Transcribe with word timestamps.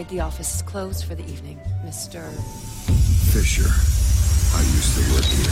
afraid 0.00 0.16
the 0.16 0.22
office 0.22 0.54
is 0.54 0.62
closed 0.62 1.04
for 1.04 1.14
the 1.14 1.24
evening, 1.24 1.60
Mr. 1.84 2.22
Fisher. 3.32 3.68
I 4.56 4.62
used 4.62 4.94
to 4.96 5.02
work 5.12 5.24
here. 5.24 5.50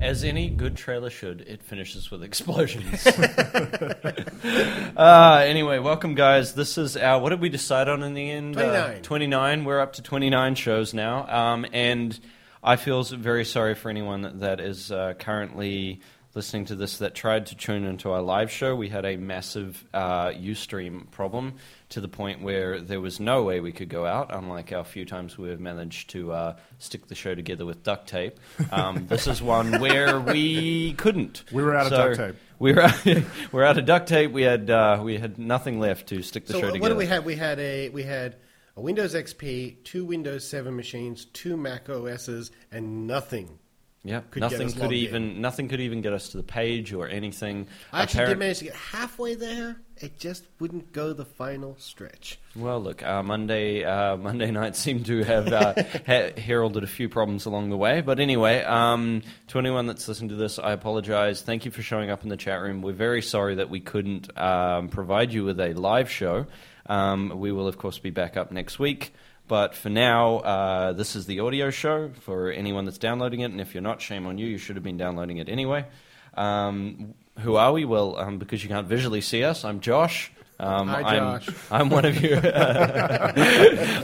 As 0.00 0.24
any 0.24 0.48
good 0.48 0.76
trailer 0.76 1.10
should, 1.10 1.40
it 1.42 1.62
finishes 1.62 2.10
with 2.10 2.22
explosions. 2.22 3.06
uh, 4.96 5.42
anyway, 5.44 5.78
welcome, 5.78 6.14
guys. 6.14 6.54
This 6.54 6.78
is 6.78 6.96
our. 6.96 7.20
What 7.20 7.30
did 7.30 7.40
we 7.40 7.48
decide 7.48 7.88
on 7.88 8.02
in 8.04 8.14
the 8.14 8.30
end? 8.30 8.54
29. 8.54 9.02
29. 9.02 9.64
We're 9.64 9.80
up 9.80 9.94
to 9.94 10.02
29 10.02 10.54
shows 10.54 10.94
now. 10.94 11.26
Um, 11.28 11.66
and 11.72 12.18
I 12.62 12.76
feel 12.76 13.02
very 13.02 13.44
sorry 13.44 13.74
for 13.74 13.88
anyone 13.88 14.40
that 14.40 14.60
is 14.60 14.92
uh, 14.92 15.14
currently 15.18 16.00
listening 16.34 16.64
to 16.66 16.76
this 16.76 16.98
that 16.98 17.14
tried 17.14 17.46
to 17.46 17.56
tune 17.56 17.84
into 17.84 18.10
our 18.12 18.20
live 18.22 18.50
show. 18.52 18.76
We 18.76 18.88
had 18.88 19.04
a 19.04 19.16
massive 19.16 19.82
uh, 19.92 20.28
Ustream 20.28 21.10
problem 21.10 21.54
to 21.88 22.00
the 22.00 22.06
point 22.08 22.42
where 22.42 22.80
there 22.80 23.00
was 23.00 23.18
no 23.18 23.42
way 23.42 23.60
we 23.60 23.72
could 23.72 23.88
go 23.88 24.04
out, 24.06 24.32
unlike 24.32 24.72
our 24.72 24.84
few 24.84 25.04
times 25.04 25.36
we've 25.38 25.58
managed 25.58 26.10
to 26.10 26.32
uh, 26.32 26.56
stick 26.78 27.08
the 27.08 27.14
show 27.14 27.34
together 27.34 27.64
with 27.64 27.82
duct 27.82 28.08
tape. 28.08 28.38
Um, 28.70 29.06
this 29.08 29.26
is 29.26 29.42
one 29.42 29.80
where 29.80 30.20
we 30.20 30.92
couldn't. 30.92 31.44
We 31.50 31.62
were 31.62 31.74
out 31.74 31.86
of 31.86 31.92
duct 31.92 32.16
tape. 32.16 32.36
We 32.60 32.74
were 32.74 32.82
out, 32.82 33.04
we 33.06 33.24
were 33.52 33.64
out 33.64 33.78
of 33.78 33.86
duct 33.86 34.06
tape. 34.06 34.32
We 34.32 34.42
had 34.42 34.68
uh, 34.68 35.00
we 35.02 35.16
had 35.16 35.38
nothing 35.38 35.80
left 35.80 36.08
to 36.08 36.20
stick 36.22 36.44
the 36.44 36.52
So 36.52 36.60
show 36.60 36.66
together. 36.70 36.80
what 36.80 36.88
together. 36.90 36.94
did 36.94 36.98
we 36.98 37.06
have? 37.06 37.24
We 37.24 37.36
had 37.36 37.58
a 37.58 37.88
we 37.88 38.02
had 38.02 38.36
a 38.80 38.82
Windows 38.82 39.14
XP, 39.14 39.84
two 39.84 40.06
Windows 40.06 40.48
7 40.48 40.74
machines, 40.74 41.26
two 41.26 41.54
Mac 41.54 41.90
OSs, 41.90 42.50
and 42.72 43.06
nothing. 43.06 43.58
Yeah, 44.02 44.22
could 44.30 44.40
get 44.40 44.52
nothing 44.52 44.72
could 44.72 44.92
even 44.94 45.42
nothing 45.42 45.68
could 45.68 45.80
even 45.80 46.00
get 46.00 46.14
us 46.14 46.30
to 46.30 46.38
the 46.38 46.42
page 46.42 46.94
or 46.94 47.06
anything. 47.06 47.66
I 47.92 48.04
actually 48.04 48.20
Apparent- 48.20 48.30
did 48.30 48.38
manage 48.38 48.58
to 48.60 48.64
get 48.64 48.74
halfway 48.74 49.34
there. 49.34 49.76
It 49.98 50.18
just 50.18 50.44
wouldn't 50.58 50.94
go 50.94 51.12
the 51.12 51.26
final 51.26 51.76
stretch. 51.78 52.38
Well, 52.56 52.80
look, 52.80 53.02
uh, 53.02 53.22
Monday 53.22 53.84
uh, 53.84 54.16
Monday 54.28 54.50
night 54.50 54.74
seemed 54.76 55.04
to 55.04 55.22
have 55.24 55.52
uh, 55.52 55.74
ha- 56.06 56.30
heralded 56.40 56.82
a 56.82 56.86
few 56.86 57.10
problems 57.10 57.44
along 57.44 57.68
the 57.68 57.76
way. 57.76 58.00
But 58.00 58.20
anyway, 58.20 58.62
um, 58.62 59.20
to 59.48 59.58
anyone 59.58 59.84
that's 59.86 60.08
listening 60.08 60.30
to 60.30 60.36
this, 60.36 60.58
I 60.58 60.72
apologize. 60.72 61.42
Thank 61.42 61.66
you 61.66 61.70
for 61.70 61.82
showing 61.82 62.08
up 62.08 62.22
in 62.22 62.30
the 62.30 62.38
chat 62.38 62.62
room. 62.62 62.80
We're 62.80 62.94
very 62.94 63.20
sorry 63.20 63.56
that 63.56 63.68
we 63.68 63.80
couldn't 63.80 64.34
um, 64.38 64.88
provide 64.88 65.34
you 65.34 65.44
with 65.44 65.60
a 65.60 65.74
live 65.74 66.10
show. 66.10 66.46
Um, 66.86 67.38
we 67.38 67.52
will, 67.52 67.68
of 67.68 67.78
course, 67.78 67.98
be 67.98 68.10
back 68.10 68.36
up 68.36 68.50
next 68.50 68.78
week. 68.78 69.12
But 69.48 69.74
for 69.74 69.88
now, 69.88 70.38
uh, 70.38 70.92
this 70.92 71.16
is 71.16 71.26
the 71.26 71.40
audio 71.40 71.70
show 71.70 72.10
for 72.20 72.52
anyone 72.52 72.84
that's 72.84 72.98
downloading 72.98 73.40
it. 73.40 73.50
And 73.50 73.60
if 73.60 73.74
you're 73.74 73.82
not, 73.82 74.00
shame 74.00 74.26
on 74.26 74.38
you. 74.38 74.46
You 74.46 74.58
should 74.58 74.76
have 74.76 74.84
been 74.84 74.96
downloading 74.96 75.38
it 75.38 75.48
anyway. 75.48 75.86
Um, 76.34 77.14
who 77.40 77.56
are 77.56 77.72
we? 77.72 77.84
Well, 77.84 78.16
um, 78.16 78.38
because 78.38 78.62
you 78.62 78.68
can't 78.68 78.86
visually 78.86 79.20
see 79.20 79.42
us, 79.42 79.64
I'm 79.64 79.80
Josh. 79.80 80.30
Um, 80.60 80.88
Hi, 80.88 81.00
I'm, 81.00 81.40
Josh. 81.40 81.48
I'm 81.70 81.88
one 81.88 82.04
of 82.04 82.20
your 82.20 82.38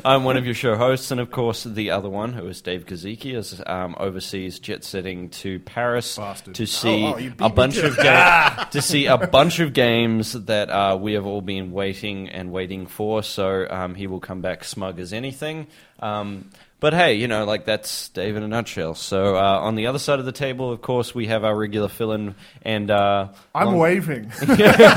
I'm 0.05 0.25
one 0.25 0.37
of 0.39 0.47
your 0.47 0.55
show 0.55 0.75
hosts, 0.75 1.11
and 1.11 1.21
of 1.21 1.31
course, 1.31 1.65
the 1.65 1.91
other 1.91 2.09
one, 2.09 2.33
who 2.33 2.47
is 2.49 2.61
Dave 2.63 2.87
Kaziki, 2.87 3.35
is 3.37 3.61
um, 3.67 3.95
overseas 3.99 4.59
jet 4.59 4.83
setting 4.83 5.29
to 5.31 5.61
Paris 5.61 6.17
Bastard. 6.17 6.55
to 6.55 6.67
see 6.67 7.05
Oh, 7.05 7.19
oh, 7.41 7.47
a 7.47 7.49
bunch 7.51 7.77
of 7.77 7.95
ga- 7.97 8.69
to 8.73 8.81
see 8.81 9.05
a 9.07 9.19
bunch 9.19 9.61
of 9.61 9.75
games 9.75 10.33
that 10.33 10.71
uh, 10.71 10.97
we 11.01 11.13
have 11.13 11.27
all 11.27 11.43
been 11.43 11.73
waiting 11.73 12.29
and 12.31 12.51
waiting 12.51 12.87
for. 12.87 13.23
So 13.23 13.67
um, 13.69 13.95
he 13.95 14.07
will 14.07 14.21
come 14.21 14.41
back 14.41 14.65
smug 14.65 14.99
as 14.99 15.13
anything. 15.13 15.67
Um, 16.01 16.51
but 16.79 16.93
hey, 16.93 17.15
you 17.15 17.29
know, 17.29 17.45
like 17.45 17.65
that's 17.65 18.09
Dave 18.11 18.37
in 18.37 18.43
a 18.43 18.49
nutshell. 18.49 18.95
So 18.95 19.37
uh, 19.37 19.41
on 19.41 19.77
the 19.77 19.87
other 19.87 19.99
side 19.99 20.19
of 20.19 20.27
the 20.27 20.33
table, 20.33 20.71
of 20.71 20.83
course, 20.83 21.15
we 21.15 21.29
have 21.29 21.45
our 21.45 21.57
regular 21.57 21.89
fill-in, 21.89 22.35
and 22.63 22.91
uh, 22.91 23.29
I'm 23.55 23.69
long- 23.69 23.79
waving. 23.79 24.31
that, 24.41 24.93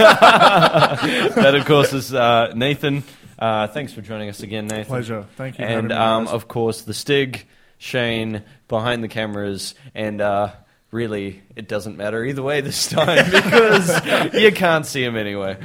of 1.56 1.66
course, 1.66 1.94
is 1.94 2.14
uh, 2.14 2.52
Nathan. 2.56 3.04
Uh, 3.38 3.68
thanks 3.68 3.94
for 3.94 4.02
joining 4.02 4.30
us 4.30 4.42
again, 4.42 4.68
Nathan. 4.68 4.86
Pleasure. 4.86 5.26
Thank 5.38 5.60
you 5.60 5.66
And 5.66 5.94
um, 5.94 6.28
of 6.28 6.50
course, 6.50 6.82
the 6.82 6.94
Stig, 6.94 7.48
Shane 7.78 8.44
behind 8.68 9.02
the 9.02 9.08
cameras, 9.08 9.74
and 9.96 10.20
uh, 10.20 10.52
really, 10.92 11.42
it 11.56 11.70
doesn't 11.70 11.96
matter 11.96 12.26
either 12.26 12.44
way 12.44 12.60
this 12.60 12.90
time 12.90 13.26
because 13.32 14.34
you 14.34 14.52
can't 14.52 14.86
see 14.86 15.02
him 15.02 15.16
anyway. 15.16 15.56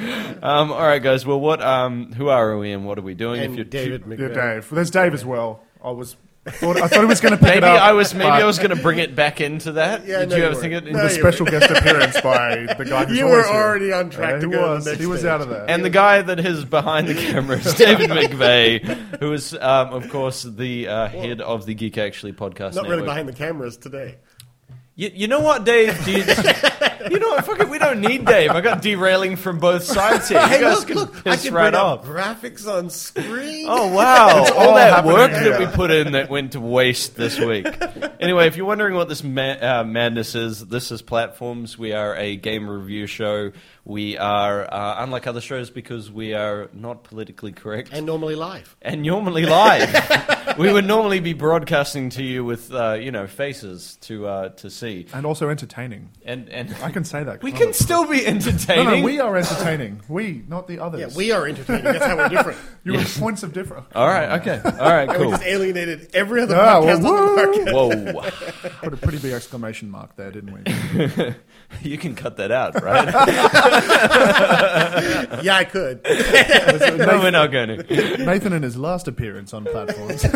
Um, 0.40 0.70
all 0.70 0.87
right, 0.87 1.02
guys. 1.02 1.26
Well, 1.26 1.40
what? 1.40 1.60
Um, 1.60 2.12
who 2.12 2.28
are 2.28 2.56
we 2.56 2.70
and 2.70 2.87
what 2.87 2.99
are 2.99 3.02
we 3.02 3.14
doing? 3.14 3.40
And 3.40 3.56
you're 3.56 3.64
David 3.64 4.05
yeah, 4.06 4.28
Dave. 4.28 4.70
There's 4.70 4.90
Dave 4.90 5.12
as 5.12 5.25
well. 5.25 5.64
I 5.84 5.90
was. 5.90 6.16
I 6.46 6.50
thought, 6.50 6.76
I 6.76 6.88
thought 6.88 7.00
he 7.00 7.06
was 7.06 7.22
going 7.22 7.32
to 7.32 7.38
pick 7.38 7.46
Maybe 7.54 7.58
it 7.58 7.64
up. 7.64 7.81
I 7.81 7.92
was. 7.92 8.12
Maybe 8.12 8.28
but 8.28 8.42
I 8.42 8.44
was 8.44 8.58
going 8.58 8.69
to 8.76 8.76
bring 8.82 8.98
it 8.98 9.14
back 9.16 9.40
into 9.40 9.72
that. 9.72 10.06
Yeah, 10.06 10.19
Did 10.20 10.28
no, 10.28 10.36
you 10.36 10.42
you 10.42 10.46
ever 10.48 10.54
weren't. 10.56 10.62
think 10.72 10.75
it? 10.88 10.92
No, 10.92 10.98
The 11.08 11.14
you 11.14 11.20
special 11.20 11.46
guest 11.46 11.70
appearance 11.70 12.20
by 12.20 12.75
the 12.76 12.84
guy 12.84 13.04
who's 13.06 13.16
You 13.16 13.25
always 13.26 13.46
were 13.46 13.52
here. 13.52 13.62
already 13.62 13.92
on 13.94 14.10
track 14.10 14.31
Yeah, 14.32 14.40
to 14.40 14.46
he 14.46 14.52
go 14.52 14.58
to 14.60 14.66
the 14.69 14.75
was. 14.75 14.86
next 14.86 15.00
He 15.00 15.06
was 15.06 15.20
stage. 15.20 15.31
out 15.31 15.40
of 15.40 15.48
there. 15.48 15.64
And 15.70 15.82
the 15.82 15.88
guy 15.88 16.20
that 16.20 16.38
is 16.40 16.66
behind 16.66 17.08
the 17.08 17.14
camera 17.14 17.56
is 17.56 17.72
David 17.75 18.10
McVay, 18.10 18.84
who 19.20 19.32
is, 19.32 19.54
um, 19.54 19.94
of 19.94 20.10
course, 20.10 20.42
the 20.42 20.86
uh, 20.86 21.08
head 21.08 21.40
of 21.40 21.64
the 21.64 21.72
Geek 21.72 21.96
Actually 21.96 22.34
podcast 22.34 22.75
Not 22.75 22.84
really 22.84 22.96
network. 22.96 23.04
behind 23.06 23.28
the 23.28 23.32
cameras 23.32 23.78
today. 23.78 24.16
You, 24.96 25.11
you 25.12 25.26
know 25.29 25.41
what, 25.41 25.64
Dave? 25.64 26.05
Do 26.05 26.12
you, 26.12 26.19
you 27.11 27.19
know 27.19 27.31
what? 27.31 27.44
Fuck 27.44 27.58
it, 27.58 27.69
we 27.69 27.79
don't 27.81 28.00
need 28.00 28.25
Dave. 28.25 28.50
I 28.52 28.61
got 28.61 28.81
derailing 28.81 29.35
from 29.35 29.58
both 29.58 29.82
sides 29.82 30.29
here. 30.29 30.41
You 30.41 30.46
Hey, 30.46 30.61
guys 30.61 30.79
look, 30.79 30.87
can 30.87 30.96
look! 30.96 31.26
I 31.26 31.37
can 31.37 31.52
right 31.52 31.70
bring 31.73 31.75
up 31.75 32.05
graphics 32.05 32.67
on 32.69 32.91
screen. 32.91 33.67
Oh 33.69 33.93
wow! 33.93 34.44
All 34.44 34.69
all 34.69 34.75
that 34.76 35.05
work 35.05 35.32
here. 35.32 35.50
that 35.50 35.58
we 35.58 35.67
put 35.67 35.91
in 35.91 36.12
that 36.12 36.31
went 36.31 36.52
to 36.52 36.61
waste 36.61 37.17
this 37.17 37.41
week. 37.41 37.67
Anyway, 38.20 38.46
if 38.46 38.56
you're 38.56 38.67
wondering 38.67 38.94
what 38.94 39.08
this 39.08 39.25
ma- 39.25 39.56
uh, 39.61 39.85
madness 39.85 40.37
is, 40.37 40.64
this 40.67 40.93
is 40.93 41.02
Platforms. 41.02 41.76
We 41.76 41.93
are 41.93 42.14
a 42.17 42.37
game 42.37 42.69
review 42.70 43.08
show. 43.08 43.50
We 43.86 44.16
are 44.16 44.64
uh, 44.72 45.02
unlike 45.04 45.26
other 45.26 45.42
shows 45.42 45.69
because 45.69 46.10
we 46.10 46.32
are 46.32 46.70
not 46.72 47.04
politically 47.04 47.52
correct 47.52 47.90
and 47.92 48.06
normally 48.06 48.34
live. 48.34 48.75
and 48.81 49.02
normally 49.02 49.44
live. 49.44 50.56
we 50.58 50.72
would 50.72 50.86
normally 50.86 51.20
be 51.20 51.34
broadcasting 51.34 52.08
to 52.10 52.22
you 52.22 52.46
with 52.46 52.72
uh, 52.72 52.94
you 52.94 53.12
know 53.12 53.26
faces 53.26 53.96
to 54.02 54.26
uh, 54.26 54.48
to 54.50 54.70
see 54.70 55.06
and 55.12 55.26
also 55.26 55.50
entertaining. 55.50 56.08
and 56.25 56.48
and 56.48 56.75
I 56.82 56.90
can 56.92 57.04
say 57.04 57.25
that. 57.25 57.40
'cause 57.40 57.42
We 57.42 57.52
I'm 57.52 57.58
can 57.58 57.69
a- 57.70 57.75
still 57.75 58.06
be 58.06 58.26
entertaining. 58.26 58.84
no, 58.86 58.96
no, 58.96 59.02
we 59.04 59.20
are 59.20 59.36
entertaining. 59.36 60.00
We, 60.08 60.44
not 60.48 60.66
the 60.66 60.78
others. 60.78 61.00
Yeah, 61.00 61.16
we 61.19 61.32
are 61.32 61.46
entertaining. 61.46 61.84
That's 61.84 62.06
how 62.06 62.16
we're 62.16 62.28
different. 62.31 62.58
You're 62.84 63.00
at 63.00 63.06
points 63.08 63.42
of 63.42 63.52
difference. 63.52 63.86
All 63.94 64.06
right. 64.08 64.40
Okay. 64.40 64.60
All 64.64 64.72
right. 64.90 65.08
And 65.08 65.19
we 65.19 65.25
Cool. 65.25 65.31
just 65.32 65.42
alienated 65.44 66.08
every 66.14 66.40
other 66.42 66.56
Ah, 66.56 66.81
well, 66.81 66.98
podcast 66.98 67.04
on 67.75 67.96
the 67.96 68.12
woo! 68.12 68.12
market. 68.12 68.32
Whoa. 68.62 68.70
Put 68.82 68.92
a 68.94 68.96
pretty 68.96 69.19
big 69.19 69.32
exclamation 69.32 69.90
mark 69.90 70.16
there, 70.16 70.31
didn't 70.31 70.52
we? 70.54 71.34
You 71.82 71.98
can 71.98 72.14
cut 72.14 72.36
that 72.36 72.50
out, 72.52 72.81
right? 72.82 73.08
Yeah, 75.42 75.56
I 75.56 75.64
could. 75.64 76.00
no, 76.98 77.20
we're 77.20 77.30
not 77.30 77.52
going 77.52 77.68
to. 77.68 78.24
Nathan 78.24 78.52
in 78.52 78.62
his 78.62 78.76
last 78.76 79.08
appearance 79.08 79.52
on 79.52 79.64
platforms. 79.64 80.24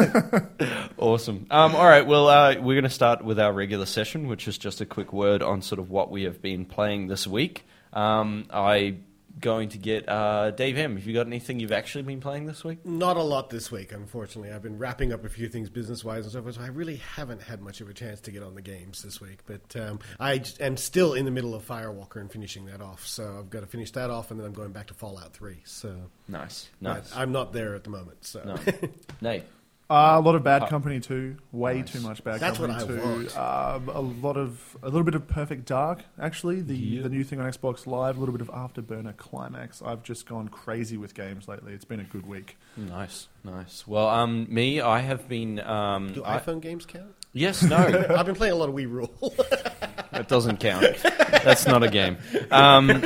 Awesome. 0.98 1.46
Um, 1.50 1.76
all 1.76 1.86
right. 1.86 2.04
Well, 2.04 2.26
uh, 2.26 2.56
we're 2.56 2.74
going 2.74 2.82
to 2.82 2.90
start 2.90 3.24
with 3.24 3.38
our 3.38 3.52
regular 3.52 3.86
session, 3.86 4.26
which 4.26 4.48
is 4.48 4.58
just 4.58 4.80
a 4.80 4.86
quick 4.86 5.12
word 5.12 5.42
on 5.42 5.62
sort 5.62 5.78
of 5.78 5.90
what 5.90 6.10
we 6.10 6.24
have 6.24 6.42
been 6.42 6.64
playing 6.64 7.06
this 7.06 7.24
week. 7.24 7.64
Um, 7.92 8.46
I 8.50 8.96
going 9.40 9.68
to 9.70 9.78
get 9.78 10.08
uh, 10.08 10.50
Dave 10.50 10.76
M. 10.78 10.96
Have 10.96 11.06
you 11.06 11.14
got 11.14 11.26
anything 11.26 11.60
you've 11.60 11.72
actually 11.72 12.02
been 12.02 12.20
playing 12.20 12.46
this 12.46 12.64
week? 12.64 12.84
Not 12.84 13.16
a 13.16 13.22
lot 13.22 13.50
this 13.50 13.70
week, 13.70 13.92
unfortunately. 13.92 14.52
I've 14.52 14.62
been 14.62 14.78
wrapping 14.78 15.12
up 15.12 15.24
a 15.24 15.28
few 15.28 15.48
things 15.48 15.70
business 15.70 16.04
wise 16.04 16.24
and 16.24 16.32
so 16.32 16.42
forth, 16.42 16.56
so 16.56 16.62
I 16.62 16.66
really 16.68 16.96
haven't 16.96 17.42
had 17.42 17.60
much 17.60 17.80
of 17.80 17.88
a 17.88 17.94
chance 17.94 18.20
to 18.22 18.30
get 18.30 18.42
on 18.42 18.54
the 18.54 18.62
games 18.62 19.02
this 19.02 19.20
week. 19.20 19.38
But 19.46 19.76
um, 19.80 20.00
I 20.18 20.38
j- 20.38 20.64
am 20.64 20.76
still 20.76 21.14
in 21.14 21.24
the 21.24 21.30
middle 21.30 21.54
of 21.54 21.66
Firewalker 21.66 22.16
and 22.20 22.30
finishing 22.30 22.66
that 22.66 22.80
off. 22.80 23.06
So 23.06 23.36
I've 23.38 23.50
got 23.50 23.60
to 23.60 23.66
finish 23.66 23.90
that 23.92 24.10
off, 24.10 24.30
and 24.30 24.38
then 24.40 24.46
I'm 24.46 24.52
going 24.52 24.72
back 24.72 24.86
to 24.88 24.94
Fallout 24.94 25.32
3. 25.34 25.62
So 25.64 25.94
Nice. 26.28 26.68
but 26.80 26.94
Nice. 26.94 27.16
I'm 27.16 27.32
not 27.32 27.52
there 27.52 27.74
at 27.74 27.84
the 27.84 27.90
moment. 27.90 28.24
So 28.24 28.42
No. 28.44 28.56
Nate. 29.20 29.44
Uh, 29.90 30.16
a 30.16 30.20
lot 30.20 30.34
of 30.34 30.42
Bad 30.44 30.68
Company 30.68 31.00
2. 31.00 31.36
Way 31.50 31.80
too 31.82 32.00
much 32.00 32.22
Bad 32.22 32.40
That's 32.40 32.58
what 32.58 32.68
Company 32.68 32.98
I 33.00 33.02
too. 33.02 33.08
want. 33.08 33.38
Um, 33.38 33.88
a 33.88 34.00
lot 34.00 34.36
of 34.36 34.76
a 34.82 34.86
little 34.86 35.02
bit 35.02 35.14
of 35.14 35.26
Perfect 35.26 35.64
Dark 35.66 36.00
actually. 36.20 36.60
The 36.60 36.98
the 36.98 37.08
new 37.08 37.24
thing 37.24 37.40
on 37.40 37.50
Xbox 37.50 37.86
Live. 37.86 38.16
A 38.18 38.20
little 38.20 38.36
bit 38.36 38.46
of 38.46 38.48
Afterburner 38.48 39.16
Climax. 39.16 39.80
I've 39.80 40.02
just 40.02 40.26
gone 40.26 40.48
crazy 40.48 40.98
with 40.98 41.14
games 41.14 41.48
lately. 41.48 41.72
It's 41.72 41.86
been 41.86 42.00
a 42.00 42.04
good 42.04 42.26
week. 42.26 42.58
Nice. 42.76 43.28
Nice. 43.44 43.86
Well, 43.86 44.08
um, 44.08 44.46
me, 44.50 44.80
I 44.82 45.00
have 45.00 45.26
been. 45.26 45.58
Um, 45.60 46.12
do 46.12 46.22
I- 46.22 46.38
iPhone 46.38 46.60
games 46.60 46.84
count? 46.84 47.14
Yes. 47.38 47.62
No. 47.62 47.76
I've 47.76 48.26
been 48.26 48.34
playing 48.34 48.52
a 48.52 48.56
lot 48.56 48.68
of 48.68 48.74
We 48.74 48.86
Rule. 48.86 49.12
That 50.10 50.26
doesn't 50.26 50.58
count. 50.58 50.84
That's 51.02 51.66
not 51.66 51.84
a 51.84 51.88
game. 51.88 52.16
Um, 52.50 52.90
uh, 52.90 53.04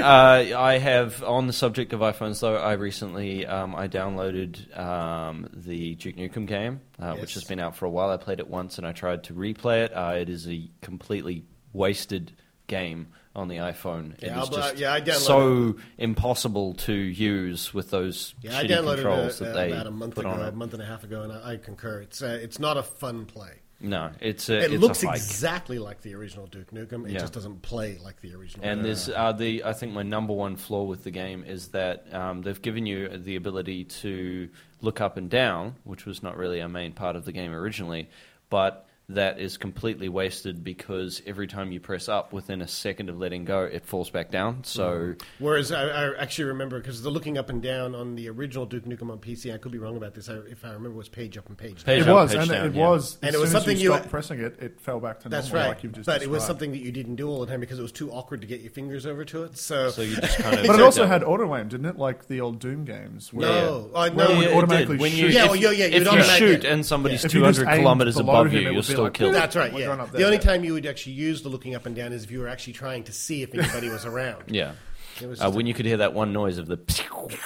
I 0.57 0.79
have 0.79 1.23
on 1.25 1.47
the 1.47 1.53
subject 1.53 1.93
of 1.93 2.01
iPhones, 2.01 2.41
though. 2.41 2.57
I 2.57 2.73
recently 2.75 3.45
um, 3.45 3.75
I 3.75 3.87
downloaded 3.89 4.79
um, 4.79 5.47
the 5.53 5.95
Duke 5.97 6.17
Nukem 6.17 6.47
game, 6.47 6.81
uh, 6.99 7.17
which 7.17 7.35
has 7.35 7.45
been 7.45 7.59
out 7.59 7.77
for 7.77 7.85
a 7.85 7.91
while. 7.91 8.09
I 8.09 8.17
played 8.17 8.39
it 8.39 8.49
once 8.49 8.79
and 8.79 8.87
I 8.87 8.93
tried 8.93 9.25
to 9.25 9.35
replay 9.35 9.85
it. 9.85 9.93
Uh, 9.95 10.15
it 10.17 10.31
is 10.31 10.49
a 10.49 10.71
completely 10.81 11.45
wasted 11.75 12.33
game 12.67 13.09
on 13.37 13.49
the 13.49 13.57
iPhone. 13.57 14.15
It 14.15 14.23
Yeah, 14.23 14.41
is 14.43 14.49
I'll- 14.49 14.57
just 14.57 14.77
yeah, 14.79 14.95
I 14.95 15.01
downloaded 15.03 15.15
so 15.17 15.77
impossible 15.99 16.75
to 16.75 16.95
use 16.95 17.75
with 17.75 17.91
those 17.91 18.35
yeah, 18.41 18.57
I 18.59 18.65
shitty 18.65 18.69
downloaded 18.69 18.95
controls 18.95 19.41
it 19.41 19.45
that 19.45 19.51
uh, 19.51 19.55
they 19.55 19.73
about 19.73 19.87
a 19.87 19.91
month 19.91 20.15
put 20.15 20.25
ago, 20.25 20.35
on 20.35 20.41
a 20.41 20.53
month 20.53 20.73
and 20.73 20.83
a 20.83 20.87
half 20.87 21.05
ago, 21.05 21.23
and 21.23 21.33
I, 21.33 21.53
I 21.53 21.57
concur. 21.59 22.01
It's 22.03 22.23
uh, 22.23 22.39
it's 22.41 22.59
not 22.59 22.77
a 22.79 22.83
fun 22.83 23.27
play. 23.27 23.59
No, 23.83 24.11
it's 24.21 24.49
a, 24.49 24.59
It 24.65 24.73
it's 24.75 24.81
looks 24.81 25.03
exactly 25.03 25.79
like 25.79 26.03
the 26.03 26.15
original 26.15 26.47
Duke 26.47 26.71
Nukem. 26.71 27.05
It 27.07 27.13
Yeah. 27.13 27.21
just 27.21 27.33
doesn't 27.33 27.63
play 27.63 27.99
like 28.03 28.21
the 28.21 28.35
original. 28.35 28.65
And 28.65 28.85
there's 28.85 29.09
uh, 29.09 29.33
the 29.33 29.65
I 29.65 29.73
think 29.73 29.93
my 29.93 30.03
number 30.05 30.33
one 30.33 30.57
flaw 30.57 30.85
with 30.85 31.03
the 31.05 31.11
game 31.11 31.45
is 31.45 31.69
that 31.69 32.07
um, 32.15 32.43
they've 32.43 32.63
given 32.63 32.87
you 32.87 33.09
the 33.19 33.37
ability 33.37 33.85
to 33.85 34.49
look 34.81 35.01
up 35.01 35.17
and 35.17 35.29
down, 35.29 35.75
which 35.85 36.07
was 36.07 36.23
not 36.23 36.37
really 36.37 36.61
a 36.61 36.69
main 36.69 36.93
part 36.93 37.17
of 37.17 37.25
the 37.25 37.33
game 37.33 37.53
originally, 37.53 38.09
but 38.51 38.87
that 39.15 39.39
is 39.41 39.57
completely 39.57 40.09
wasted 40.09 40.63
because 40.65 41.23
every 41.27 41.47
time 41.47 41.73
you 41.73 41.81
press 41.81 42.09
up, 42.09 42.33
within 42.33 42.63
a 42.63 42.69
second 42.69 43.09
of 43.09 43.19
letting 43.19 43.45
go, 43.45 43.63
it 43.63 43.85
falls 43.85 44.11
back 44.11 44.31
down. 44.31 44.65
So 44.65 45.15
Whereas 45.39 45.73
I, 45.73 45.85
I 45.89 46.17
actually 46.19 46.45
remember 46.47 46.79
because 46.81 47.03
the 47.03 47.11
looking 47.11 47.39
up 47.39 47.49
and 47.51 47.63
down 47.63 47.95
on 47.95 48.15
the 48.15 48.29
original 48.29 48.67
Duke 48.67 48.85
Nukem 48.85 49.11
on 49.11 49.19
PC, 49.19 49.53
I 49.55 49.59
could 49.59 49.73
be 49.73 49.79
wrong 49.79 49.97
about 49.97 50.15
this. 50.15 50.29
I, 50.29 50.35
if 50.51 50.65
I 50.65 50.69
remember, 50.69 50.91
was 50.97 51.09
page 51.09 51.37
up 51.39 51.49
and 51.49 51.57
page 51.59 51.85
Page 51.85 52.01
down. 52.05 52.09
it 52.09 52.11
up, 52.11 52.23
was, 52.23 52.31
page 52.33 52.41
and 52.43 52.51
down, 52.51 52.67
it 52.67 52.75
yeah. 52.75 52.89
was. 52.89 53.19
And 53.23 53.29
as 53.31 53.35
it 53.35 53.39
was 53.41 53.51
soon 53.51 53.57
as 53.57 53.63
something 53.63 53.77
you 53.79 53.83
you- 53.91 53.97
stopped 53.97 54.11
pressing 54.11 54.41
it. 54.41 54.59
It 54.61 54.81
fell 54.81 55.01
back 55.01 55.21
to 55.21 55.29
That's 55.29 55.49
normal, 55.49 55.63
right. 55.63 55.69
like 55.77 55.83
you've 55.85 55.93
just 55.93 56.07
but 56.07 56.23
it 56.23 56.31
was 56.31 56.45
something 56.45 56.73
that 56.73 56.79
you 56.81 56.93
didn't 56.93 57.17
do 57.17 57.29
all 57.29 57.41
the 57.41 57.47
time 57.47 57.61
because 57.61 57.79
it 57.79 57.83
was 57.83 57.93
too 57.93 58.11
awkward 58.13 58.41
to 58.43 58.47
get 58.47 58.61
your 58.61 58.71
fingers 58.71 59.07
over 59.07 59.25
to 59.27 59.45
it. 59.45 59.57
So, 59.59 59.91
so 59.91 60.03
you 60.03 60.17
just 60.17 60.39
kind 60.39 60.59
of 60.59 60.67
But 60.67 60.77
it 60.77 60.83
also 60.83 61.07
had 61.07 61.23
auto 61.25 61.55
aim, 61.57 61.69
didn't 61.69 61.87
it? 61.87 61.97
Like 61.99 62.27
the 62.27 62.41
old 62.41 62.59
Doom 62.61 62.85
games. 62.85 63.33
Where 63.33 63.49
no, 63.49 63.91
Yeah. 63.93 63.99
uh, 63.99 64.11
Where 64.11 64.29
no. 64.29 64.35
it 64.35 64.37
would 64.39 64.47
it 64.47 64.55
automatically 64.55 64.95
did. 64.97 65.01
When 65.03 65.11
shoot. 65.11 65.17
you, 65.19 65.27
Yeah, 65.29 65.45
if, 65.45 65.51
well, 65.51 65.57
yeah, 65.57 65.71
yeah, 65.71 65.85
if 65.87 66.05
you'd 66.05 66.13
you 66.13 66.23
shoot 66.23 66.65
and 66.65 66.85
somebody's 66.87 67.25
If 67.25 67.33
200 67.33 67.67
kilometers 67.69 68.17
above 68.17 68.53
you, 68.53 68.61
you're 68.61 68.73
would 68.75 68.87
be 68.87 68.93
still 69.03 69.27
like, 69.27 69.33
killed. 69.33 69.35
That's 69.35 69.57
right. 69.57 69.73
Yeah. 69.73 69.87
going 69.87 70.01
up 70.01 70.11
The 70.11 70.19
there. 70.19 70.27
only 70.27 70.39
time 70.39 70.65
you 70.65 70.73
would 70.75 70.87
actually 70.87 71.13
use 71.13 71.43
the 71.43 71.49
looking 71.49 71.75
up 71.75 71.87
and 71.87 71.95
down 71.95 72.13
is 72.13 72.25
if 72.25 72.31
you 72.31 72.41
were 72.41 72.49
actually 72.49 72.75
trying 72.75 73.05
to 73.05 73.13
see 73.13 73.43
if 73.43 73.55
anybody 73.55 73.89
was 73.89 74.05
around. 74.05 74.45
Yeah. 74.53 74.73
Uh, 75.21 75.27
just 75.35 75.55
when 75.55 75.67
you 75.67 75.75
could 75.75 75.85
hear 75.87 75.99
that 75.99 76.15
one 76.15 76.33
noise 76.33 76.57
of 76.59 76.67
the. 76.67 76.79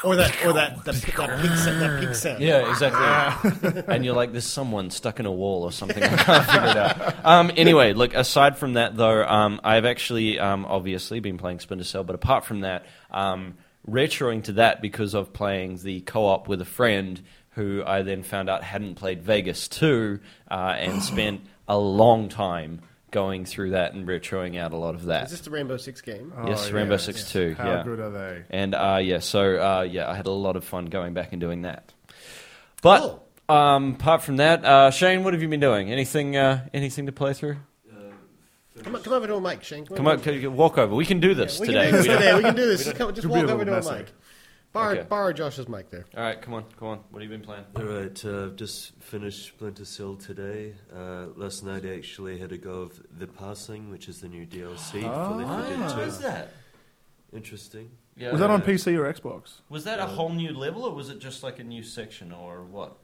or 0.05 0.15
that 0.17 0.45
or 0.47 0.53
that 0.53 0.85
that, 0.85 0.95
that 0.95 1.03
pig 1.03 1.57
sound. 1.57 1.83
That 1.83 2.01
pig 2.01 2.15
sound. 2.15 2.41
Yeah, 2.41 2.71
exactly. 2.71 3.83
and 3.89 4.05
you're 4.05 4.15
like, 4.15 4.33
there's 4.33 4.45
someone 4.47 4.91
stuck 4.91 5.19
in 5.21 5.27
a 5.27 5.33
wall 5.33 5.65
or 5.65 5.73
something. 5.73 6.03
I 6.03 6.17
can't 6.17 6.47
figure 6.47 6.69
it 6.69 6.77
out. 6.77 7.25
Um, 7.25 7.51
anyway, 7.57 7.93
look, 7.93 8.15
aside 8.15 8.57
from 8.57 8.75
that, 8.75 8.97
though, 8.97 9.25
um, 9.27 9.61
I've 9.65 9.85
actually 9.85 10.39
um, 10.39 10.65
obviously 10.65 11.21
been 11.21 11.39
playing 11.39 11.59
Splinter 11.61 11.85
Cell, 11.85 12.05
but 12.05 12.15
apart 12.15 12.45
from 12.45 12.61
that, 12.61 12.87
um, 13.11 13.55
retroing 13.89 14.45
to 14.45 14.53
that 14.53 14.81
because 14.81 15.15
of 15.15 15.33
playing 15.33 15.79
the 15.79 16.01
co 16.03 16.27
op 16.27 16.49
with 16.49 16.61
a 16.61 16.67
friend 16.67 17.21
who 17.57 17.83
I 17.85 18.03
then 18.03 18.23
found 18.23 18.49
out 18.49 18.63
hadn't 18.63 18.95
played 18.95 19.23
Vegas 19.23 19.67
2 19.69 20.21
uh, 20.51 20.55
and 20.79 21.03
spent 21.03 21.41
a 21.67 21.77
long 21.77 22.29
time 22.29 22.81
going 23.11 23.45
through 23.45 23.71
that 23.71 23.95
and 23.95 24.07
retroing 24.07 24.59
out 24.59 24.73
a 24.73 24.77
lot 24.77 24.95
of 24.95 25.07
that. 25.07 25.25
Is 25.25 25.31
this 25.33 25.41
the 25.41 25.51
Rainbow 25.51 25.77
Six 25.79 26.01
game? 26.03 26.33
yes, 26.47 26.69
Oh, 26.69 26.73
Rainbow 26.73 26.95
yeah. 26.95 26.99
Six 27.01 27.33
2. 27.33 27.55
How 27.59 27.67
yeah. 27.69 27.83
good 27.83 27.99
are 27.99 28.11
they? 28.11 28.45
And 28.51 28.75
uh, 28.75 28.99
yeah, 29.03 29.19
so 29.21 29.57
uh, 29.57 29.83
yeah, 29.83 30.09
I 30.09 30.15
had 30.15 30.27
a 30.27 30.31
lot 30.31 30.55
of 30.57 30.65
fun 30.65 30.87
going 30.87 31.15
back 31.15 31.33
and 31.33 31.41
doing 31.41 31.63
that. 31.63 31.93
But 32.83 33.23
um, 33.49 33.95
apart 33.95 34.23
from 34.23 34.37
that, 34.37 34.65
uh, 34.65 34.91
Shane, 34.91 35.25
what 35.25 35.33
have 35.33 35.43
you 35.43 35.49
been 35.49 35.61
doing? 35.61 35.91
Anything? 35.91 36.37
Uh, 36.37 36.67
anything 36.75 37.07
to 37.07 37.13
play 37.13 37.33
through? 37.33 37.57
Come, 38.83 38.95
on, 38.95 39.03
come 39.03 39.15
over 39.15 39.27
to 39.27 39.35
a 39.37 39.41
mic, 39.41 39.65
Shane. 39.65 39.87
Come 39.87 40.07
on, 40.07 40.21
can 40.21 40.35
you 40.35 40.51
walk 40.51 40.77
over. 40.77 40.95
We 40.95 41.07
can 41.07 41.19
do 41.19 41.29
Yeah, 41.29 41.35
this 41.35 41.59
we 41.59 41.69
today. 41.69 41.91
can 41.91 41.93
do 41.93 41.97
this 41.97 42.07
We 42.07 42.13
don't- 42.13 42.21
today. 42.23 42.35
We 42.37 42.43
can 42.43 42.55
do 42.55 42.67
this. 42.67 42.85
Just, 42.85 42.97
come, 42.99 43.15
just 43.15 43.27
walk 43.27 43.39
over 43.49 43.65
to 43.65 43.71
little 43.73 43.89
a 43.91 43.97
mic. 43.99 44.09
Borrow, 44.77 44.93
Okay. 44.99 45.07
borrow 45.09 45.33
Josh's 45.33 45.69
mic 45.69 45.91
there. 45.91 46.05
All 46.17 46.23
right, 46.23 46.41
come 46.41 46.55
on, 46.55 46.65
come 46.79 46.89
on. 46.89 46.99
What 47.11 47.23
have 47.23 47.31
you 47.31 47.37
been 47.37 47.45
playing? 47.45 47.65
All 47.77 47.83
right, 47.85 48.25
uh, 48.25 48.45
I've 48.45 48.57
just 48.57 48.93
finished 49.03 49.47
Splinter 49.49 49.85
Cell 49.85 50.17
today. 50.17 50.75
Uh, 50.95 51.27
last 51.35 51.65
night 51.65 51.85
I 51.85 51.95
actually 51.97 52.39
had 52.39 52.53
a 52.53 52.59
go 52.59 52.83
of 52.83 53.01
The 53.19 53.27
Passing, 53.27 53.91
which 53.91 54.09
is 54.09 54.21
the 54.21 54.29
new 54.29 54.47
DLC 54.47 55.01
for 55.03 55.35
Left 55.35 55.49
4 55.51 55.61
Dead 55.63 55.91
2. 55.91 55.97
What 55.97 56.09
is 56.09 56.19
that? 56.19 56.51
Interesting. 57.33 57.91
Yeah. 58.17 58.33
Was 58.33 58.41
that 58.41 58.51
on 58.51 58.63
PC 58.63 58.97
or 58.99 59.13
Xbox? 59.13 59.61
Was 59.69 59.85
that 59.85 59.99
a 59.99 60.07
whole 60.07 60.31
new 60.31 60.53
level, 60.53 60.85
or 60.85 60.95
was 60.95 61.11
it 61.11 61.19
just 61.19 61.43
like 61.43 61.59
a 61.59 61.65
new 61.65 61.83
section, 61.83 62.33
or 62.33 62.65
what? 62.65 62.97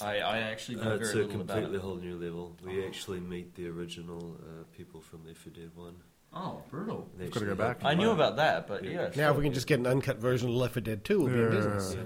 I, 0.00 0.18
I 0.18 0.38
actually 0.40 0.76
know 0.76 0.90
Uh, 0.92 0.94
it's 0.96 1.10
very 1.12 1.24
a 1.24 1.26
little 1.26 1.40
about 1.40 1.54
completely 1.56 1.78
whole 1.80 1.96
new 1.96 2.16
level. 2.18 2.54
We 2.62 2.84
actually 2.86 3.20
meet 3.20 3.54
the 3.54 3.68
original 3.68 4.36
uh, 4.42 4.64
people 4.76 5.00
from 5.00 5.24
Left 5.26 5.38
4 5.38 5.52
Dead 5.52 5.70
1. 5.74 5.94
Oh, 6.34 6.62
brutal. 6.70 7.08
They 7.16 7.28
Gotta 7.28 7.46
go 7.46 7.54
back. 7.54 7.78
I 7.82 7.94
knew 7.94 8.10
about 8.10 8.36
that, 8.36 8.66
but 8.66 8.84
yeah. 8.84 8.90
Yeah. 8.90 9.02
Now, 9.04 9.12
sure. 9.14 9.30
if 9.30 9.36
we 9.38 9.44
can 9.44 9.54
just 9.54 9.66
get 9.66 9.78
an 9.78 9.86
uncut 9.86 10.18
version 10.18 10.50
of 10.50 10.54
Left 10.54 10.74
4 10.74 10.82
Dead 10.82 11.02
2, 11.02 11.18
we'll 11.20 11.28
be 11.32 11.40
in 11.40 11.50
business. 11.50 11.96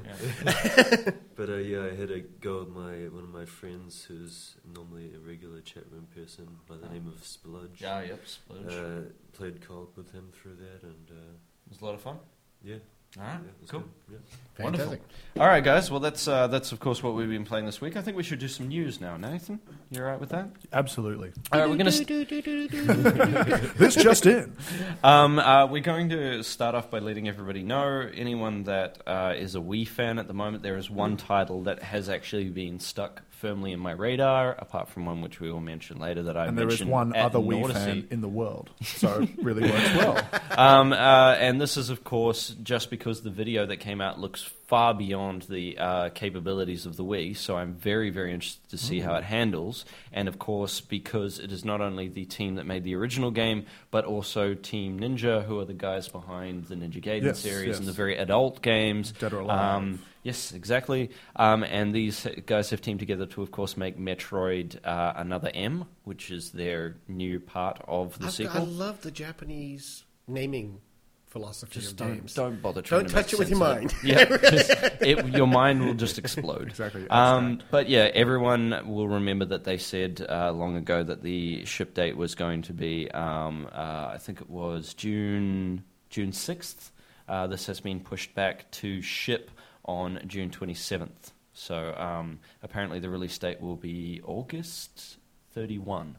Yeah. 0.44 1.10
But 1.36 1.48
uh, 1.48 1.56
yeah, 1.56 1.86
I 1.86 1.94
had 1.94 2.10
a 2.10 2.20
go 2.20 2.58
with 2.60 2.68
my 2.68 2.92
one 3.08 3.24
of 3.24 3.30
my 3.30 3.46
friends 3.46 4.04
who's 4.04 4.56
normally 4.74 5.10
a 5.14 5.18
regular 5.18 5.62
chat 5.62 5.84
room 5.90 6.06
person 6.14 6.46
by 6.68 6.76
the 6.76 6.86
name 6.92 7.06
of 7.08 7.24
Spludge. 7.26 7.80
Yeah, 7.80 8.02
yep, 8.02 8.20
Spludge. 8.26 8.70
Uh, 8.74 9.08
played 9.32 9.66
co-op 9.66 9.96
with 9.96 10.12
him 10.12 10.28
through 10.34 10.56
that, 10.56 10.82
and 10.82 11.10
uh, 11.10 11.32
it 11.32 11.70
was 11.70 11.80
a 11.80 11.84
lot 11.86 11.94
of 11.94 12.02
fun. 12.02 12.18
yeah, 12.62 12.76
All 13.18 13.24
right, 13.24 13.40
yeah, 13.44 13.68
cool. 13.68 13.80
good. 13.80 13.88
Yeah. 14.12 14.18
Fantastic. 14.64 15.00
All 15.38 15.46
right, 15.46 15.64
guys. 15.64 15.90
Well, 15.90 16.00
that's 16.00 16.28
uh, 16.28 16.46
that's 16.46 16.70
of 16.72 16.80
course 16.80 17.02
what 17.02 17.14
we've 17.14 17.28
been 17.28 17.44
playing 17.44 17.66
this 17.66 17.80
week. 17.80 17.96
I 17.96 18.02
think 18.02 18.16
we 18.16 18.22
should 18.22 18.38
do 18.38 18.48
some 18.48 18.68
news 18.68 19.00
now. 19.00 19.16
Nathan, 19.16 19.58
you 19.90 20.00
all 20.00 20.06
right 20.06 20.20
with 20.20 20.28
that? 20.30 20.48
Absolutely. 20.72 21.32
All 21.50 21.60
right, 21.60 21.68
we're 21.68 21.76
going 21.76 21.90
to 21.90 23.72
this 23.78 23.94
just 23.94 24.26
in. 24.26 24.54
um, 25.02 25.38
uh, 25.38 25.66
we're 25.66 25.82
going 25.82 26.10
to 26.10 26.42
start 26.44 26.74
off 26.74 26.90
by 26.90 26.98
letting 26.98 27.26
everybody 27.26 27.62
know 27.62 28.08
anyone 28.14 28.64
that 28.64 29.00
uh, 29.06 29.34
is 29.36 29.54
a 29.54 29.60
Wii 29.60 29.88
fan 29.88 30.18
at 30.18 30.26
the 30.28 30.34
moment. 30.34 30.62
There 30.62 30.76
is 30.76 30.90
one 30.90 31.16
title 31.16 31.62
that 31.64 31.82
has 31.82 32.08
actually 32.08 32.50
been 32.50 32.78
stuck 32.80 33.22
firmly 33.40 33.72
in 33.72 33.80
my 33.80 33.92
radar, 33.92 34.54
apart 34.58 34.88
from 34.88 35.06
one 35.06 35.22
which 35.22 35.40
we 35.40 35.50
will 35.50 35.60
mention 35.60 35.98
later 35.98 36.24
that 36.24 36.36
I 36.36 36.46
And 36.46 36.58
there 36.58 36.68
is 36.68 36.84
one 36.84 37.16
other 37.16 37.38
Wii 37.38 37.72
fan 37.72 38.06
in 38.10 38.20
the 38.20 38.28
world, 38.28 38.70
so 38.82 39.22
it 39.22 39.30
really 39.42 39.68
works 39.68 39.94
well. 39.96 40.28
um, 40.56 40.92
uh, 40.92 41.34
and 41.38 41.60
this 41.60 41.76
is, 41.76 41.88
of 41.90 42.04
course, 42.04 42.54
just 42.62 42.90
because 42.90 43.22
the 43.22 43.30
video 43.30 43.66
that 43.66 43.78
came 43.78 44.00
out 44.00 44.20
looks 44.20 44.42
far 44.42 44.94
beyond 44.94 45.42
the 45.42 45.76
uh, 45.78 46.08
capabilities 46.10 46.86
of 46.86 46.96
the 46.96 47.04
Wii. 47.04 47.36
So 47.36 47.56
I'm 47.56 47.74
very, 47.74 48.10
very 48.10 48.32
interested 48.32 48.68
to 48.70 48.78
see 48.78 49.00
how 49.00 49.16
it 49.16 49.24
handles. 49.24 49.84
And 50.12 50.28
of 50.28 50.38
course, 50.38 50.80
because 50.80 51.40
it 51.40 51.50
is 51.50 51.64
not 51.64 51.80
only 51.80 52.08
the 52.08 52.24
team 52.24 52.54
that 52.54 52.66
made 52.66 52.84
the 52.84 52.94
original 52.94 53.32
game, 53.32 53.66
but 53.90 54.04
also 54.04 54.54
Team 54.54 55.00
Ninja, 55.00 55.44
who 55.44 55.58
are 55.58 55.64
the 55.64 55.72
guys 55.74 56.06
behind 56.08 56.66
the 56.66 56.76
Ninja 56.76 57.02
Gaiden 57.02 57.24
Yes, 57.24 57.40
series 57.40 57.68
yes. 57.68 57.78
and 57.78 57.88
the 57.88 57.92
very 57.92 58.16
adult 58.16 58.62
games. 58.62 59.10
Dead 59.12 59.32
or 59.32 59.40
Alive. 59.40 59.76
Um, 59.76 59.98
Yes, 60.22 60.52
exactly. 60.52 61.10
Um, 61.36 61.62
and 61.64 61.94
these 61.94 62.26
guys 62.46 62.70
have 62.70 62.80
teamed 62.82 63.00
together 63.00 63.26
to, 63.26 63.42
of 63.42 63.50
course, 63.50 63.76
make 63.76 63.98
Metroid 63.98 64.76
uh, 64.84 65.14
Another 65.16 65.50
M, 65.54 65.86
which 66.04 66.30
is 66.30 66.50
their 66.50 66.96
new 67.08 67.40
part 67.40 67.80
of 67.88 68.18
the 68.18 68.26
I've- 68.26 68.32
sequel. 68.34 68.60
I 68.60 68.64
love 68.64 69.00
the 69.02 69.10
Japanese 69.10 70.04
naming 70.28 70.80
philosophy 71.26 71.78
Just 71.78 71.92
of 71.92 71.96
don't, 71.96 72.14
games. 72.16 72.34
don't 72.34 72.60
bother 72.60 72.82
trying 72.82 73.02
Don't 73.02 73.08
to 73.10 73.14
touch 73.14 73.32
it 73.32 73.38
with 73.38 73.48
your 73.50 73.58
mind. 73.60 73.94
Yeah, 74.04 74.24
it, 75.00 75.26
your 75.28 75.46
mind 75.46 75.86
will 75.86 75.94
just 75.94 76.18
explode. 76.18 76.68
Exactly, 76.70 77.08
Um, 77.08 77.60
but 77.70 77.88
yeah, 77.88 78.10
everyone 78.12 78.78
will 78.86 79.06
remember 79.08 79.44
that 79.44 79.62
they 79.64 79.78
said 79.78 80.26
uh, 80.28 80.50
long 80.52 80.74
ago 80.76 81.02
that 81.04 81.22
the 81.22 81.64
ship 81.66 81.94
date 81.94 82.16
was 82.16 82.34
going 82.34 82.62
to 82.62 82.72
be, 82.72 83.08
um, 83.12 83.68
uh, 83.72 84.10
I 84.12 84.18
think 84.20 84.40
it 84.40 84.50
was 84.50 84.92
June 84.92 85.84
June 86.10 86.32
sixth. 86.32 86.90
Uh, 87.28 87.46
this 87.46 87.66
has 87.66 87.78
been 87.78 88.00
pushed 88.00 88.34
back 88.34 88.68
to 88.72 89.00
ship 89.00 89.52
on 89.90 90.20
June 90.26 90.50
twenty 90.50 90.74
seventh. 90.74 91.32
So 91.52 91.94
um, 91.96 92.38
apparently 92.62 93.00
the 93.00 93.10
release 93.10 93.36
date 93.38 93.60
will 93.60 93.76
be 93.76 94.20
August 94.24 95.18
thirty 95.52 95.78
one. 95.78 96.16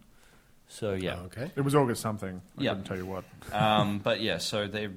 So 0.68 0.94
yeah, 0.94 1.18
Oh, 1.22 1.26
okay. 1.26 1.52
It 1.56 1.62
was 1.62 1.76
August 1.76 2.02
something. 2.02 2.42
I 2.58 2.62
Yeah. 2.64 2.70
couldn't 2.72 2.86
tell 2.86 2.98
you 2.98 3.06
what. 3.06 3.26
um, 3.54 4.00
but 4.00 4.22
yeah, 4.22 4.38
so 4.38 4.68
they, 4.68 4.88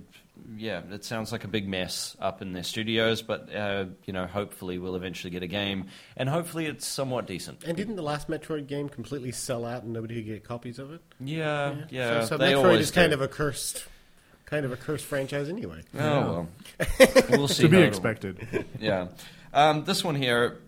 yeah, 0.57 0.83
it 0.93 1.05
sounds 1.05 1.33
like 1.33 1.43
a 1.43 1.49
big 1.49 1.67
mess 1.67 2.17
up 2.21 2.41
in 2.43 2.53
their 2.53 2.63
studios. 2.63 3.23
But 3.23 3.53
uh, 3.53 3.87
you 4.07 4.13
know, 4.13 4.27
hopefully 4.27 4.79
we'll 4.79 4.95
eventually 4.95 5.33
get 5.33 5.43
a 5.43 5.49
game, 5.49 5.87
and 6.17 6.29
hopefully 6.29 6.67
it's 6.67 6.87
somewhat 6.87 7.27
decent. 7.27 7.65
And 7.65 7.77
didn't 7.77 7.97
the 7.97 8.03
last 8.03 8.29
Metroid 8.29 8.69
game 8.69 8.89
completely 8.89 9.33
sell 9.33 9.65
out 9.65 9.83
and 9.83 9.93
nobody 9.93 10.15
could 10.17 10.27
get 10.27 10.45
copies 10.45 10.79
of 10.79 10.93
it? 10.93 11.01
Yeah, 11.19 11.75
yeah. 11.91 12.21
so, 12.21 12.27
so 12.27 12.37
they 12.39 12.53
Metroid 12.53 12.57
always 12.65 12.81
is 12.83 12.91
kind 12.93 13.11
do. 13.11 13.15
of 13.15 13.23
a 13.23 13.29
cursed, 13.29 13.85
kind 14.47 14.65
of 14.65 14.73
a 14.73 14.77
cursed 14.77 15.05
franchise 15.05 15.49
anyway. 15.49 15.83
Oh 15.95 15.99
well, 15.99 16.49
we'll 17.31 17.49
see. 17.49 17.65
To 17.65 17.69
be 17.69 17.77
how 17.77 17.83
it'll- 17.83 17.89
expected. 17.89 18.67
yeah. 18.81 19.09
Um, 19.53 19.85
this 19.85 20.03
one 20.03 20.15
here, 20.17 20.59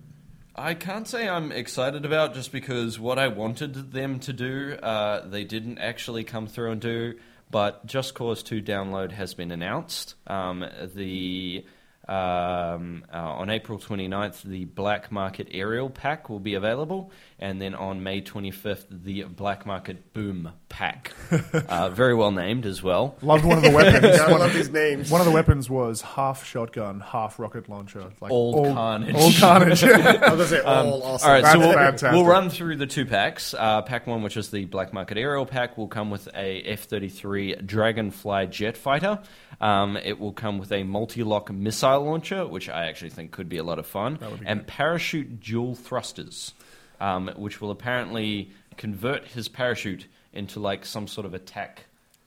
I 0.54 0.74
can't 0.74 1.08
say 1.08 1.28
I'm 1.28 1.50
excited 1.52 2.04
about 2.04 2.34
just 2.34 2.52
because 2.52 2.98
what 3.00 3.18
I 3.18 3.28
wanted 3.28 3.92
them 3.92 4.20
to 4.20 4.32
do, 4.32 4.74
uh, 4.74 5.26
they 5.26 5.44
didn't 5.44 5.78
actually 5.78 6.24
come 6.24 6.46
through 6.46 6.72
and 6.72 6.80
do. 6.80 7.14
But 7.50 7.86
Just 7.86 8.14
Cause 8.14 8.42
2 8.42 8.60
download 8.60 9.12
has 9.12 9.34
been 9.34 9.52
announced. 9.52 10.16
Um, 10.26 10.64
the 10.94 11.64
um, 12.08 13.04
uh, 13.12 13.16
on 13.16 13.50
April 13.50 13.78
29th, 13.78 14.42
the 14.42 14.64
Black 14.64 15.10
Market 15.12 15.48
Aerial 15.50 15.90
Pack 15.90 16.28
will 16.28 16.40
be 16.40 16.54
available, 16.54 17.10
and 17.38 17.60
then 17.60 17.74
on 17.74 18.02
May 18.02 18.22
25th, 18.22 18.86
the 18.90 19.24
Black 19.24 19.66
Market 19.66 20.12
Boom 20.12 20.52
Pack. 20.68 21.12
uh, 21.52 21.90
very 21.90 22.14
well 22.14 22.30
named 22.30 22.64
as 22.66 22.82
well. 22.82 23.16
Loved 23.22 23.44
one 23.44 23.58
of 23.58 23.64
the 23.64 23.70
weapons. 23.70 24.18
I 24.20 24.30
one, 24.30 24.40
love 24.40 24.54
these 24.54 24.70
names. 24.70 25.10
one 25.10 25.20
of 25.20 25.26
the 25.26 25.32
weapons 25.32 25.68
was 25.68 26.00
half 26.00 26.44
shotgun, 26.44 27.00
half 27.00 27.38
rocket 27.38 27.68
launcher. 27.68 28.10
Like 28.20 28.30
All 28.30 28.72
carnage. 28.72 29.14
All 29.14 29.32
carnage. 29.38 29.84
I 29.84 29.96
was 29.96 30.18
gonna 30.20 30.46
say 30.46 30.60
all 30.60 31.02
awesome. 31.02 31.28
All 31.28 31.34
right, 31.34 31.44
so 31.44 31.46
That's 31.46 31.58
we'll, 31.58 31.72
fantastic. 31.72 32.12
we'll 32.12 32.26
run 32.26 32.50
through 32.50 32.76
the 32.76 32.86
two 32.86 33.04
packs. 33.06 33.54
Uh, 33.54 33.82
pack 33.82 34.06
one, 34.06 34.22
which 34.22 34.36
is 34.36 34.50
the 34.50 34.64
Black 34.64 34.92
Market 34.92 35.18
Aerial 35.18 35.46
pack, 35.46 35.76
will 35.76 35.88
come 35.88 36.10
with 36.10 36.28
a 36.34 36.62
F-33 36.62 37.64
Dragonfly 37.66 38.46
jet 38.48 38.76
fighter. 38.76 39.20
Um, 39.60 39.96
it 39.96 40.18
will 40.18 40.32
come 40.32 40.58
with 40.58 40.72
a 40.72 40.82
multi-lock 40.84 41.50
missile 41.50 42.04
launcher, 42.04 42.46
which 42.46 42.68
I 42.68 42.86
actually 42.86 43.10
think 43.10 43.30
could 43.30 43.48
be 43.48 43.56
a 43.58 43.62
lot 43.64 43.78
of 43.78 43.86
fun, 43.86 44.18
and 44.44 44.66
parachute 44.66 45.40
dual 45.40 45.74
thrusters, 45.74 46.52
um, 47.00 47.30
which 47.36 47.60
will 47.60 47.70
apparently 47.70 48.50
convert 48.76 49.26
his 49.28 49.48
parachute 49.48 50.06
into 50.32 50.60
like 50.60 50.84
some 50.84 51.06
sort 51.06 51.24
of 51.26 51.34
attack 51.34 51.84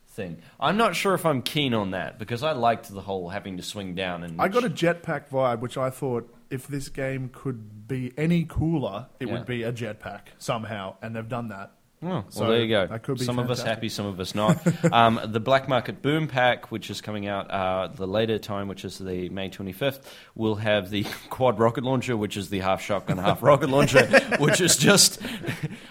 thing. 0.08 0.38
I'm 0.60 0.78
not 0.78 0.96
sure 0.96 1.14
if 1.14 1.26
I'm 1.26 1.42
keen 1.42 1.74
on 1.74 1.92
that 1.92 2.18
because 2.18 2.42
I 2.44 2.52
liked 2.54 2.92
the 2.94 3.02
whole 3.02 3.30
having 3.30 3.58
to 3.58 3.64
swing 3.64 3.94
down 3.96 4.24
and 4.24 4.42
I 4.42 4.48
got 4.48 4.64
a 4.66 4.70
jetpack 4.70 5.30
vibe, 5.30 5.60
which 5.60 5.78
I 5.78 5.90
thought 5.90 6.34
if 6.50 6.68
this 6.68 6.90
game 6.90 7.30
could 7.32 7.88
be 7.88 8.12
any 8.18 8.44
cooler, 8.44 9.08
it 9.20 9.28
Yeah. 9.28 9.34
would 9.34 9.46
be 9.46 9.62
a 9.64 9.72
jetpack 9.72 10.22
somehow, 10.40 10.96
and 11.02 11.16
they've 11.16 11.30
done 11.30 11.50
that. 11.50 11.72
Oh, 12.02 12.08
well, 12.08 12.26
So 12.30 12.48
there 12.48 12.62
you 12.62 12.70
go. 12.70 12.88
that 12.88 13.04
could 13.04 13.18
be 13.20 13.26
some 13.26 13.40
of 13.40 13.52
us 13.52 13.62
happy, 13.62 13.90
some 13.90 14.06
of 14.06 14.20
us 14.22 14.34
not. 14.34 14.58
um, 14.94 15.20
the 15.26 15.40
Black 15.42 15.68
Market 15.68 16.02
Boom 16.02 16.28
Pack, 16.28 16.72
which 16.72 16.90
is 16.90 17.02
coming 17.02 17.28
out 17.28 17.52
uh, 17.52 17.88
the 17.94 18.08
later 18.08 18.38
time, 18.40 18.70
which 18.70 18.86
is 18.86 18.98
the 19.00 19.28
May 19.30 19.50
25th, 19.50 20.02
will 20.34 20.56
have 20.56 20.90
the 20.90 21.06
quad 21.30 21.60
rocket 21.60 21.84
launcher, 21.84 22.16
which 22.16 22.38
is 22.38 22.50
the 22.50 22.60
half 22.60 22.82
shotgun, 22.82 23.18
half 23.30 23.44
rocket 23.44 23.70
launcher, 23.70 24.06
which 24.40 24.62
is 24.62 24.78
just. 24.78 25.22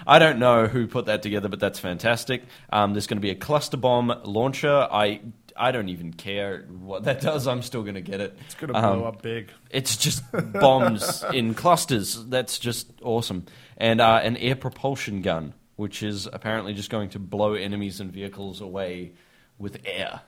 I 0.07 0.19
don't 0.19 0.39
know 0.39 0.67
who 0.67 0.87
put 0.87 1.07
that 1.07 1.23
together, 1.23 1.49
but 1.51 1.61
that's 1.61 1.79
fantastic. 1.79 2.43
Um, 2.71 2.95
there's 2.95 3.07
going 3.07 3.19
to 3.19 3.23
be 3.23 3.31
a 3.31 3.35
cluster 3.37 3.77
bomb 3.77 4.13
launcher. 4.25 4.89
I. 4.91 5.21
I 5.61 5.73
don't 5.73 5.89
even 5.89 6.13
care 6.13 6.67
what 6.69 7.03
that 7.07 7.21
does. 7.21 7.49
I'm 7.49 7.63
still 7.63 7.83
going 7.83 7.97
to 7.97 8.01
get 8.01 8.21
it. 8.21 8.39
It's 8.47 8.55
going 8.55 8.73
to 8.73 8.81
blow 8.81 9.01
Um, 9.01 9.03
up 9.03 9.23
big. 9.23 9.51
it's 9.73 9.97
just 9.97 10.23
bombs 10.53 11.25
in 11.35 11.55
clusters. 11.55 12.25
That's 12.27 12.61
just 12.61 12.89
awesome. 13.03 13.45
And 13.77 14.01
uh, 14.01 14.21
an 14.23 14.37
air 14.37 14.55
propulsion 14.55 15.21
gun, 15.21 15.55
which 15.79 16.03
is 16.03 16.29
apparently 16.33 16.75
just 16.75 16.91
going 16.91 17.09
to 17.09 17.21
blow 17.21 17.55
enemies 17.55 18.01
and 18.01 18.13
vehicles 18.13 18.61
away 18.61 19.13
with 19.59 19.79
air. 19.85 20.23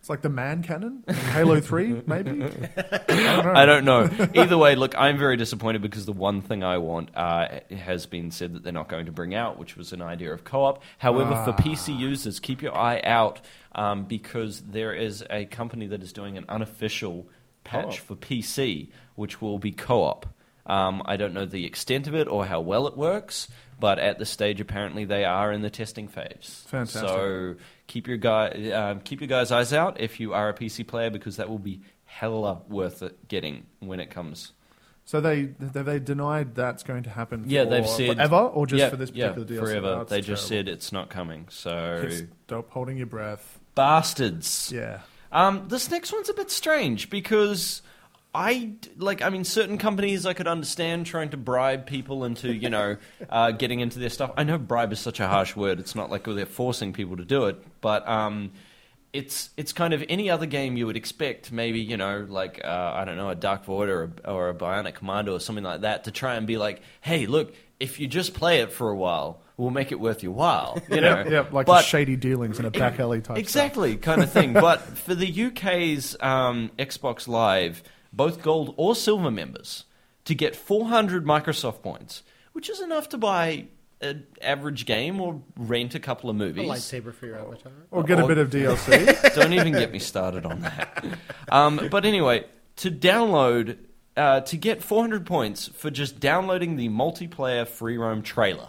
It's 0.00 0.08
like 0.08 0.22
the 0.22 0.30
man 0.30 0.62
cannon 0.62 1.04
in 1.06 1.14
Halo 1.14 1.60
3, 1.60 2.04
maybe? 2.06 2.42
I 3.10 3.66
don't 3.66 3.84
know. 3.84 4.08
Either 4.34 4.56
way, 4.56 4.76
look, 4.76 4.94
I'm 4.96 5.18
very 5.18 5.36
disappointed 5.36 5.82
because 5.82 6.06
the 6.06 6.14
one 6.14 6.40
thing 6.40 6.64
I 6.64 6.78
want 6.78 7.10
uh, 7.14 7.60
has 7.70 8.06
been 8.06 8.30
said 8.30 8.54
that 8.54 8.62
they're 8.62 8.72
not 8.72 8.88
going 8.88 9.04
to 9.04 9.12
bring 9.12 9.34
out, 9.34 9.58
which 9.58 9.76
was 9.76 9.92
an 9.92 10.00
idea 10.00 10.32
of 10.32 10.42
co-op. 10.42 10.82
However, 10.96 11.42
for 11.44 11.52
PC 11.52 11.98
users, 11.98 12.40
keep 12.40 12.62
your 12.62 12.74
eye 12.74 13.02
out 13.04 13.42
um, 13.74 14.04
because 14.04 14.62
there 14.62 14.94
is 14.94 15.22
a 15.28 15.44
company 15.44 15.86
that 15.88 16.02
is 16.02 16.14
doing 16.14 16.38
an 16.38 16.46
unofficial 16.48 17.28
patch 17.62 18.00
for 18.00 18.16
PC, 18.16 18.88
which 19.16 19.42
will 19.42 19.58
be 19.58 19.70
co-op. 19.70 20.24
Um, 20.66 21.02
I 21.04 21.16
don't 21.16 21.34
know 21.34 21.44
the 21.44 21.66
extent 21.66 22.06
of 22.06 22.14
it 22.14 22.26
or 22.26 22.46
how 22.46 22.60
well 22.60 22.86
it 22.86 22.96
works, 22.96 23.48
but 23.78 23.98
at 23.98 24.18
this 24.18 24.30
stage, 24.30 24.60
apparently 24.60 25.04
they 25.04 25.24
are 25.24 25.52
in 25.52 25.62
the 25.62 25.70
testing 25.70 26.08
phase. 26.08 26.64
Fantastic. 26.68 27.00
So 27.08 27.56
keep 27.86 28.06
your 28.08 28.16
guy, 28.16 28.70
um, 28.72 29.00
keep 29.00 29.20
your 29.20 29.28
guys' 29.28 29.50
eyes 29.52 29.72
out 29.72 30.00
if 30.00 30.20
you 30.20 30.32
are 30.34 30.48
a 30.48 30.54
PC 30.54 30.86
player 30.86 31.10
because 31.10 31.36
that 31.36 31.48
will 31.48 31.58
be 31.58 31.80
hella 32.04 32.60
worth 32.68 33.02
it 33.02 33.28
getting 33.28 33.66
when 33.80 34.00
it 34.00 34.10
comes. 34.10 34.52
So 35.06 35.20
they 35.20 35.44
they 35.60 35.98
denied 35.98 36.54
that's 36.54 36.82
going 36.82 37.02
to 37.02 37.10
happen 37.10 37.44
Yeah, 37.46 37.64
they've 37.64 37.86
said 37.86 38.16
forever 38.16 38.36
or 38.36 38.66
just 38.66 38.78
yeah, 38.80 38.88
for 38.88 38.96
this 38.96 39.10
yeah, 39.12 39.32
particular 39.32 39.60
DLC? 39.62 39.68
forever. 39.68 39.96
That's 39.98 40.10
they 40.10 40.20
just 40.22 40.48
terrible. 40.48 40.66
said 40.66 40.72
it's 40.74 40.92
not 40.92 41.10
coming. 41.10 41.46
So 41.50 42.08
Stop 42.46 42.70
holding 42.70 42.96
your 42.96 43.06
breath. 43.06 43.58
bastards. 43.74 44.72
Yeah. 44.74 45.00
Um, 45.30 45.66
this 45.68 45.90
next 45.90 46.12
one's 46.12 46.28
a 46.30 46.34
bit 46.34 46.50
strange 46.50 47.10
because 47.10 47.82
I 48.34 48.72
like. 48.96 49.22
I 49.22 49.28
mean, 49.30 49.44
certain 49.44 49.78
companies 49.78 50.26
I 50.26 50.32
could 50.32 50.48
understand 50.48 51.06
trying 51.06 51.30
to 51.30 51.36
bribe 51.36 51.86
people 51.86 52.24
into 52.24 52.52
you 52.52 52.68
know 52.68 52.96
uh, 53.30 53.52
getting 53.52 53.80
into 53.80 53.98
their 54.00 54.10
stuff. 54.10 54.32
I 54.36 54.42
know 54.44 54.58
bribe 54.58 54.92
is 54.92 54.98
such 54.98 55.20
a 55.20 55.28
harsh 55.28 55.54
word. 55.54 55.78
It's 55.78 55.94
not 55.94 56.10
like 56.10 56.24
they're 56.24 56.44
forcing 56.46 56.92
people 56.92 57.16
to 57.18 57.24
do 57.24 57.44
it, 57.46 57.62
but 57.80 58.06
um, 58.08 58.50
it's 59.12 59.50
it's 59.56 59.72
kind 59.72 59.94
of 59.94 60.02
any 60.08 60.30
other 60.30 60.46
game 60.46 60.76
you 60.76 60.86
would 60.86 60.96
expect. 60.96 61.52
Maybe 61.52 61.78
you 61.80 61.96
know, 61.96 62.26
like 62.28 62.60
uh, 62.64 62.92
I 62.94 63.04
don't 63.04 63.16
know, 63.16 63.30
a 63.30 63.36
Dark 63.36 63.64
Void 63.66 63.88
or 63.88 64.12
a, 64.24 64.30
or 64.32 64.48
a 64.48 64.54
Bionic 64.54 64.94
Commando 64.94 65.34
or 65.34 65.40
something 65.40 65.64
like 65.64 65.82
that 65.82 66.04
to 66.04 66.10
try 66.10 66.34
and 66.34 66.44
be 66.46 66.56
like, 66.56 66.82
hey, 67.00 67.26
look, 67.26 67.54
if 67.78 68.00
you 68.00 68.08
just 68.08 68.34
play 68.34 68.60
it 68.60 68.72
for 68.72 68.90
a 68.90 68.96
while, 68.96 69.42
we'll 69.56 69.70
make 69.70 69.92
it 69.92 70.00
worth 70.00 70.24
your 70.24 70.32
while. 70.32 70.82
You 70.90 71.00
know, 71.00 71.22
Yeah, 71.22 71.28
yeah, 71.28 71.46
like 71.52 71.66
But- 71.66 71.84
shady 71.84 72.16
dealings 72.16 72.58
in 72.58 72.64
a 72.64 72.70
back 72.72 72.98
alley 72.98 73.20
type 73.20 73.38
exactly 73.38 73.96
kind 73.96 74.22
of 74.22 74.30
thing. 74.32 74.52
but 74.54 74.80
for 74.80 75.14
the 75.14 75.44
UK's 75.46 76.16
um, 76.20 76.72
Xbox 76.78 77.28
Live, 77.28 77.82
both 78.16 78.42
gold 78.42 78.74
or 78.76 78.94
silver 78.94 79.30
members, 79.30 79.84
to 80.24 80.34
get 80.34 80.56
400 80.56 81.24
Microsoft 81.24 81.82
points, 81.82 82.22
which 82.52 82.70
is 82.70 82.80
enough 82.80 83.08
to 83.10 83.18
buy 83.18 83.66
an 84.00 84.26
average 84.42 84.84
game 84.86 85.20
or 85.20 85.40
rent 85.56 85.94
a 85.94 86.00
couple 86.00 86.28
of 86.30 86.36
A 86.36 86.38
movies. 86.38 86.68
lightsaber 86.68 87.14
for 87.14 87.26
your 87.26 87.38
avatar. 87.38 87.72
Or 87.90 88.02
get 88.02 88.18
a 88.18 88.22
Or- 88.22 88.28
bit 88.28 88.38
of 88.38 88.50
DLC. 88.50 89.34
Don't 89.34 89.52
even 89.52 89.72
get 89.72 89.92
me 89.92 89.98
started 89.98 90.44
on 90.44 90.60
that. 90.60 91.04
Um, 91.50 91.88
but 91.90 92.04
anyway, 92.04 92.44
to 92.76 92.90
download, 92.90 93.78
uh, 94.16 94.40
to 94.40 94.56
get 94.56 94.82
400 94.82 95.24
points 95.26 95.68
for 95.68 95.90
just 95.90 96.20
downloading 96.20 96.76
the 96.76 96.88
multiplayer 96.88 97.66
free 97.66 97.96
roam 97.96 98.22
trailer, 98.22 98.68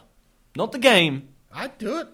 not 0.55 0.71
the 0.71 0.79
game, 0.79 1.29
I'd 1.53 1.77
do 1.77 1.97
it. 1.99 2.07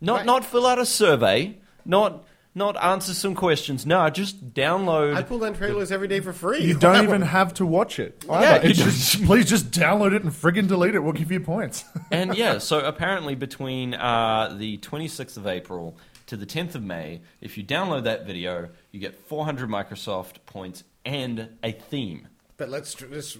not 0.00 0.18
Right. 0.18 0.26
not 0.26 0.44
fill 0.44 0.66
out 0.66 0.78
a 0.78 0.86
survey, 0.86 1.58
not 1.84 2.24
not 2.54 2.82
answer 2.82 3.14
some 3.14 3.34
questions. 3.34 3.86
No, 3.86 4.08
just 4.10 4.52
download. 4.52 5.16
I'd 5.16 5.28
pull 5.28 5.38
down 5.38 5.54
trailers 5.54 5.92
every 5.92 6.08
day 6.08 6.20
for 6.20 6.32
free. 6.32 6.64
You 6.64 6.74
don't 6.78 7.04
even 7.04 7.22
have 7.22 7.54
to 7.54 7.66
watch 7.66 7.98
it. 7.98 8.24
Yeah, 8.28 8.62
you 8.62 8.70
It's 8.70 8.78
just, 8.78 9.24
please 9.26 9.48
just 9.48 9.70
download 9.70 10.14
it 10.14 10.22
and 10.22 10.32
friggin' 10.32 10.68
delete 10.68 10.94
it. 10.94 11.00
We'll 11.00 11.12
give 11.12 11.30
you 11.30 11.40
points. 11.40 11.84
and 12.10 12.36
yeah, 12.36 12.58
so 12.58 12.80
apparently 12.80 13.34
between 13.34 13.94
uh, 13.94 14.54
the 14.58 14.78
26th 14.78 15.36
of 15.36 15.46
April 15.46 15.96
to 16.26 16.36
the 16.36 16.46
10th 16.46 16.74
of 16.74 16.82
May, 16.82 17.20
if 17.40 17.56
you 17.56 17.64
download 17.64 18.04
that 18.04 18.26
video, 18.26 18.68
you 18.90 19.00
get 19.00 19.14
400 19.14 19.68
Microsoft 19.68 20.36
points 20.46 20.84
and 21.04 21.48
a 21.62 21.72
theme. 21.72 22.28
But 22.56 22.68
let's 22.68 22.90
str- 22.90 23.06
let's 23.10 23.38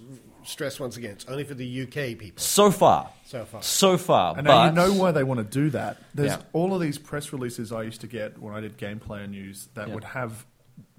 stress 0.48 0.80
once 0.80 0.96
again: 0.96 1.12
it's 1.12 1.26
only 1.26 1.44
for 1.44 1.54
the 1.54 1.82
UK 1.82 2.18
people 2.18 2.42
So 2.42 2.70
far, 2.70 3.10
so 3.24 3.44
far. 3.44 3.62
so 3.62 3.96
far, 3.98 4.36
And 4.36 4.46
but 4.46 4.54
now 4.54 4.66
you 4.66 4.72
know 4.90 5.00
why 5.00 5.12
they 5.12 5.22
want 5.24 5.38
to 5.38 5.44
do 5.44 5.70
that. 5.70 5.98
There's 6.14 6.32
Yeah. 6.32 6.42
all 6.52 6.74
of 6.74 6.80
these 6.80 6.98
press 6.98 7.32
releases 7.32 7.70
I 7.72 7.82
used 7.82 8.00
to 8.02 8.06
get 8.06 8.38
when 8.38 8.54
I 8.54 8.60
did 8.60 8.76
gameplayer 8.78 9.28
news 9.28 9.68
that 9.74 9.88
Yeah. 9.88 9.94
would 9.94 10.04
have 10.04 10.46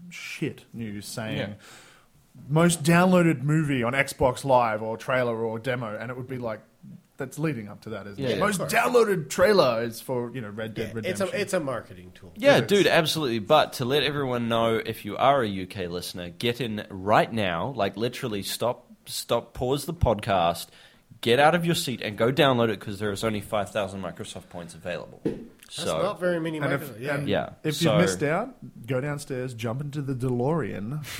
shit 0.09 0.65
news 0.73 1.05
saying 1.05 1.37
Yeah. 1.37 1.53
most 2.47 2.83
downloaded 2.83 3.41
movie 3.43 3.83
on 3.83 3.93
Xbox 3.93 4.43
Live 4.45 4.81
or 4.81 4.97
trailer 4.97 5.35
or 5.37 5.59
demo, 5.59 5.95
and 5.99 6.09
it 6.09 6.17
would 6.17 6.27
be 6.27 6.37
like 6.37 6.61
that's 7.17 7.37
leading 7.37 7.67
up 7.67 7.81
to 7.81 7.89
that, 7.89 8.07
isn't 8.07 8.23
Yeah. 8.23 8.29
it? 8.29 8.33
Yeah, 8.37 8.45
Most 8.45 8.61
downloaded 8.61 9.29
trailer 9.29 9.83
is 9.83 9.99
for 9.99 10.31
you 10.33 10.39
know 10.39 10.47
Red 10.49 10.73
Dead 10.73 10.85
It's 10.87 10.95
Redemption. 10.95 11.27
a 11.33 11.37
it's 11.41 11.53
a 11.53 11.59
marketing 11.59 12.11
tool. 12.15 12.31
Yeah, 12.37 12.57
It 12.59 12.63
is. 12.63 12.67
dude, 12.69 12.87
absolutely. 12.87 13.39
But 13.39 13.73
to 13.73 13.85
let 13.85 14.03
everyone 14.03 14.47
know, 14.47 14.75
if 14.77 15.03
you 15.03 15.17
are 15.17 15.43
a 15.43 15.47
UK 15.49 15.87
listener, 15.87 16.29
get 16.29 16.61
in 16.61 16.85
right 16.89 17.31
now. 17.31 17.73
Like 17.75 17.97
literally, 17.97 18.41
stop, 18.41 18.88
stop, 19.11 19.53
pause 19.53 19.85
the 19.85 19.93
podcast, 19.93 20.67
get 21.21 21.39
out 21.39 21.55
of 21.55 21.65
your 21.65 21.75
seat, 21.75 22.01
and 22.01 22.17
go 22.17 22.31
download 22.31 22.69
it 22.69 22.79
because 22.79 22.99
there 22.99 23.11
is 23.11 23.23
only 23.23 23.41
five 23.41 23.69
thousand 23.71 24.01
Microsoft 24.01 24.49
points 24.49 24.73
available. 24.73 25.21
That's 25.23 25.83
so 25.87 26.01
not 26.01 26.19
very 26.19 26.39
many. 26.39 26.57
and 26.57 26.73
if, 26.73 26.99
yeah. 26.99 27.13
and 27.15 27.29
Yeah, 27.29 27.49
if 27.63 27.75
so- 27.75 27.93
you 27.93 28.01
missed 28.01 28.23
out, 28.23 28.55
go 28.87 28.99
downstairs, 28.99 29.53
jump 29.53 29.81
into 29.81 30.01
the 30.01 30.15
DeLorean. 30.15 31.03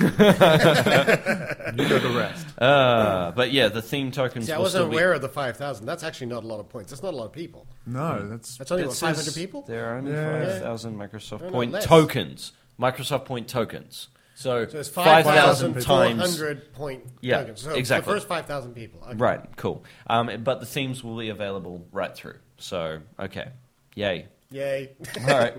you 1.78 1.88
know 1.88 1.98
the 1.98 2.18
rest. 2.18 2.46
uh, 2.58 3.30
but 3.32 3.52
yeah, 3.52 3.68
the 3.68 3.80
theme 3.82 4.10
tokens. 4.10 4.46
See, 4.46 4.52
I 4.52 4.58
wasn't 4.58 4.82
still 4.82 4.88
be- 4.90 4.96
aware 4.96 5.12
of 5.12 5.22
the 5.22 5.28
five 5.28 5.56
thousand. 5.56 5.86
That's 5.86 6.02
actually 6.02 6.28
not 6.28 6.42
a 6.44 6.46
lot 6.46 6.58
of 6.60 6.68
points. 6.68 6.90
That's 6.90 7.02
not 7.02 7.14
a 7.14 7.16
lot 7.16 7.26
of 7.26 7.32
people. 7.32 7.66
No, 7.86 8.28
that's 8.28 8.56
That's 8.56 8.70
only 8.72 8.84
It 8.84 8.86
what 8.88 8.96
five 8.96 9.16
says 9.16 9.26
hundred 9.26 9.40
people. 9.40 9.62
There 9.62 9.86
are 9.92 9.98
only 9.98 10.12
Yeah. 10.12 10.46
five 10.52 10.62
thousand 10.62 10.96
Microsoft 10.96 11.40
No, 11.40 11.46
no, 11.46 11.52
point 11.52 11.72
less. 11.72 11.84
tokens. 11.86 12.52
Microsoft 12.78 13.24
point 13.26 13.46
tokens. 13.48 14.08
So, 14.40 14.66
So 14.66 14.78
it's 14.78 14.88
five 14.88 15.24
5,000 15.26 15.74
thousand 15.74 15.82
times. 15.82 16.38
400 16.38 16.72
point 16.72 17.04
Yeah, 17.20 17.40
tokens. 17.40 17.60
So 17.60 17.72
exactly. 17.74 18.10
The 18.10 18.20
first 18.20 18.28
5,000 18.28 18.72
people. 18.72 19.02
Okay. 19.04 19.16
Right, 19.16 19.56
cool. 19.56 19.84
Um, 20.06 20.30
but 20.42 20.60
the 20.60 20.66
themes 20.66 21.04
will 21.04 21.18
be 21.18 21.28
available 21.28 21.86
right 21.92 22.14
through. 22.14 22.36
So, 22.56 23.00
okay. 23.18 23.50
Yay. 23.96 24.28
Yay. 24.50 24.92
All 25.28 25.38
right. 25.38 25.54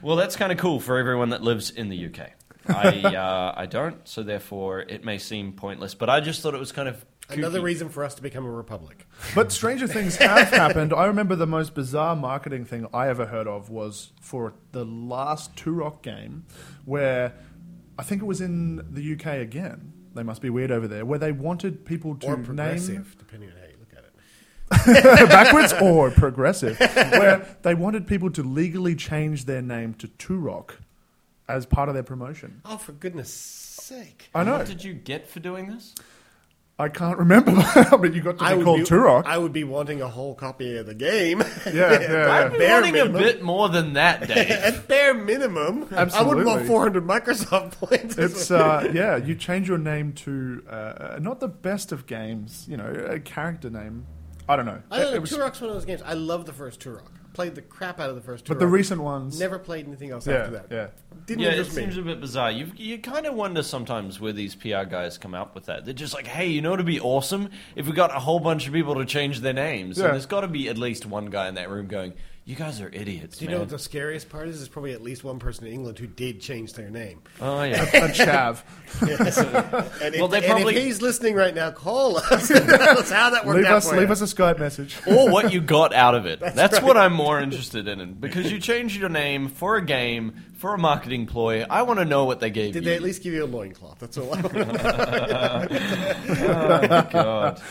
Well, 0.00 0.16
that's 0.16 0.34
kind 0.36 0.50
of 0.50 0.56
cool 0.56 0.80
for 0.80 0.96
everyone 0.96 1.28
that 1.28 1.42
lives 1.42 1.68
in 1.68 1.90
the 1.90 2.06
UK. 2.06 2.30
I, 2.68 3.02
uh, 3.16 3.52
I 3.54 3.66
don't, 3.66 4.08
so 4.08 4.22
therefore 4.22 4.80
it 4.80 5.04
may 5.04 5.18
seem 5.18 5.52
pointless, 5.52 5.94
but 5.94 6.08
I 6.08 6.20
just 6.20 6.40
thought 6.40 6.54
it 6.54 6.60
was 6.60 6.72
kind 6.72 6.88
of. 6.88 7.04
Another 7.28 7.60
reason 7.60 7.88
for 7.88 8.02
us 8.02 8.14
to 8.14 8.22
become 8.22 8.44
a 8.46 8.50
republic. 8.50 9.06
But 9.34 9.52
stranger 9.52 9.86
things 9.86 10.16
have 10.16 10.48
happened. 10.48 10.92
I 10.92 11.04
remember 11.06 11.36
the 11.36 11.46
most 11.46 11.74
bizarre 11.74 12.16
marketing 12.16 12.64
thing 12.64 12.86
I 12.92 13.08
ever 13.08 13.26
heard 13.26 13.46
of 13.46 13.70
was 13.70 14.12
for 14.20 14.54
the 14.72 14.84
last 14.84 15.54
Turok 15.54 16.02
game, 16.02 16.44
where 16.84 17.32
I 17.98 18.02
think 18.02 18.22
it 18.22 18.24
was 18.26 18.40
in 18.40 18.76
the 18.92 19.12
UK 19.14 19.40
again. 19.40 19.92
They 20.14 20.22
must 20.22 20.42
be 20.42 20.50
weird 20.50 20.70
over 20.70 20.86
there, 20.86 21.04
where 21.04 21.18
they 21.18 21.32
wanted 21.32 21.84
people 21.84 22.16
to 22.16 22.26
Or 22.26 22.36
name 22.36 22.44
progressive, 22.44 23.16
depending 23.18 23.50
on 23.50 23.56
how 23.56 23.66
you 23.66 23.76
look 23.80 23.92
at 23.96 25.04
it. 25.24 25.28
backwards 25.30 25.72
or 25.80 26.10
progressive, 26.10 26.78
where 26.78 27.46
they 27.62 27.74
wanted 27.74 28.06
people 28.06 28.30
to 28.32 28.42
legally 28.42 28.94
change 28.94 29.46
their 29.46 29.62
name 29.62 29.94
to 29.94 30.08
Turok 30.08 30.72
as 31.48 31.66
part 31.66 31.88
of 31.88 31.94
their 31.94 32.02
promotion. 32.02 32.60
Oh, 32.64 32.76
for 32.76 32.92
goodness 32.92 33.32
sake. 33.32 34.28
I 34.34 34.44
know. 34.44 34.58
What 34.58 34.66
did 34.66 34.84
you 34.84 34.94
get 34.94 35.28
for 35.28 35.40
doing 35.40 35.66
this? 35.68 35.94
I 36.82 36.88
can't 36.88 37.18
remember, 37.18 37.52
but 37.90 38.12
you 38.14 38.20
got 38.20 38.38
to 38.38 38.44
I 38.44 38.50
be 38.52 38.56
would 38.58 38.64
called 38.64 38.80
be, 38.80 38.86
Turok. 38.86 39.24
I 39.26 39.38
would 39.38 39.52
be 39.52 39.64
wanting 39.64 40.02
a 40.02 40.08
whole 40.08 40.34
copy 40.34 40.76
of 40.76 40.86
the 40.86 40.94
game. 40.94 41.40
yeah, 41.66 41.72
yeah, 41.72 42.00
yeah. 42.12 42.32
I'd 42.32 42.52
be 42.52 42.58
Bare 42.58 42.74
wanting 42.80 42.92
minimum. 42.94 43.16
a 43.16 43.18
bit 43.18 43.42
more 43.42 43.68
than 43.68 43.92
that, 43.92 44.20
Dave. 44.28 44.50
At 44.50 44.88
bare 44.88 45.14
minimum, 45.14 45.88
Absolutely. 45.92 46.18
I 46.18 46.22
wouldn't 46.22 46.46
want 46.46 46.66
400 46.66 47.04
Microsoft 47.06 47.72
points. 47.78 48.18
It's 48.18 48.50
uh, 48.50 48.90
yeah. 48.92 49.16
You 49.16 49.34
change 49.34 49.68
your 49.68 49.78
name 49.78 50.12
to 50.14 50.62
uh, 50.68 51.18
not 51.20 51.40
the 51.40 51.48
best 51.48 51.92
of 51.92 52.06
games. 52.06 52.66
You 52.68 52.76
know, 52.76 52.86
a 53.08 53.20
character 53.20 53.70
name. 53.70 54.06
I 54.48 54.56
don't 54.56 54.66
know. 54.66 54.82
I 54.90 54.98
don't 54.98 55.06
It 55.08 55.14
know. 55.14 55.20
was- 55.20 55.30
Turok's 55.30 55.60
one 55.60 55.70
of 55.70 55.76
those 55.76 55.84
games. 55.84 56.02
I 56.04 56.14
love 56.14 56.46
the 56.46 56.52
first 56.52 56.80
Turok. 56.80 57.06
Played 57.32 57.54
the 57.54 57.62
crap 57.62 57.98
out 57.98 58.10
of 58.10 58.16
the 58.16 58.20
first 58.20 58.44
Turok. 58.44 58.48
but 58.48 58.58
the 58.58 58.66
recent 58.66 59.02
ones, 59.02 59.40
Never 59.40 59.58
played 59.58 59.86
anything 59.86 60.10
else 60.10 60.26
Yeah, 60.26 60.34
after 60.34 60.50
that. 60.52 60.66
yeah. 60.70 60.86
Didn't 61.26 61.40
yeah, 61.40 61.50
it 61.52 61.58
me. 61.58 61.64
seems 61.64 61.96
a 61.96 62.02
bit 62.02 62.20
bizarre. 62.20 62.50
You 62.50 62.70
you 62.76 62.98
kind 62.98 63.24
of 63.26 63.34
wonder 63.34 63.62
sometimes 63.62 64.20
where 64.20 64.32
these 64.32 64.54
PR 64.54 64.84
guys 64.84 65.16
come 65.18 65.34
up 65.34 65.54
with 65.54 65.66
that. 65.66 65.84
They're 65.84 65.94
just 65.94 66.12
like, 66.14 66.26
hey, 66.26 66.48
you 66.48 66.60
know, 66.60 66.74
it'd 66.74 66.84
be 66.84 67.00
awesome 67.00 67.48
if 67.76 67.86
we 67.86 67.92
got 67.92 68.14
a 68.14 68.18
whole 68.20 68.40
bunch 68.40 68.66
of 68.66 68.72
people 68.72 68.94
to 68.96 69.04
change 69.04 69.40
their 69.40 69.52
names. 69.52 69.96
Yeah. 69.98 70.04
And 70.06 70.12
there's 70.14 70.26
got 70.26 70.42
to 70.42 70.48
be 70.48 70.68
at 70.68 70.76
least 70.76 71.06
one 71.06 71.26
guy 71.26 71.48
in 71.48 71.54
that 71.54 71.70
room 71.70 71.86
going, 71.86 72.12
"You 72.44 72.56
guys 72.56 72.80
are 72.80 72.88
idiots, 72.92 73.38
Do 73.38 73.44
you 73.44 73.48
man." 73.50 73.54
know 73.56 73.60
what 73.60 73.68
the 73.70 73.78
scariest 73.78 74.28
part 74.28 74.48
is? 74.48 74.58
There's 74.58 74.68
probably 74.68 74.92
at 74.92 75.02
least 75.02 75.22
one 75.24 75.38
person 75.38 75.66
in 75.66 75.72
England 75.72 75.98
who 75.98 76.06
did 76.08 76.40
change 76.40 76.72
their 76.72 76.90
name. 76.90 77.22
oh 77.40 77.62
yeah. 77.62 77.82
a 77.84 78.08
chav. 78.08 78.62
And, 80.02 80.14
Well, 80.16 80.24
if, 80.26 80.30
they 80.32 80.38
and 80.38 80.46
probably- 80.46 80.76
if 80.76 80.82
he's 80.84 81.00
listening 81.02 81.34
right 81.34 81.54
now, 81.54 81.70
call 81.70 82.16
us. 82.18 82.48
That's 82.48 83.10
how 83.10 83.30
that 83.30 83.46
worked 83.46 83.58
leave 83.58 83.66
out 83.66 83.76
us, 83.78 83.88
for 83.88 83.96
leave 83.96 84.08
you. 84.08 84.12
us 84.12 84.20
a 84.20 84.24
Skype 84.24 84.58
message. 84.58 84.98
or 85.06 85.30
what 85.30 85.52
you 85.52 85.60
got 85.60 85.94
out 85.94 86.14
of 86.16 86.26
it. 86.26 86.40
That's, 86.40 86.80
what 86.82 86.96
I'm 86.96 87.12
more 87.12 87.40
interested 87.40 87.86
in. 87.86 88.14
Because 88.14 88.50
you 88.50 88.58
changed 88.58 88.96
your 88.98 89.08
name 89.08 89.48
for 89.48 89.76
a 89.76 89.84
game, 89.84 90.34
for 90.54 90.74
a 90.74 90.78
marketing 90.78 91.26
ploy. 91.26 91.62
I 91.68 91.82
want 91.82 92.00
to 92.00 92.04
know 92.04 92.24
what 92.24 92.40
they 92.40 92.50
gave 92.50 92.68
you. 92.68 92.72
Did 92.72 92.84
you. 92.84 92.90
they 92.90 92.96
at 92.96 93.02
least 93.02 93.22
give 93.22 93.32
you 93.32 93.44
a 93.44 93.46
loincloth? 93.46 93.98
That's 94.00 94.18
all 94.18 94.34
I 94.34 94.40
want 94.40 94.54
oh, 94.56 94.62
to 95.68 95.76
know. 96.88 97.08
God. 97.12 97.62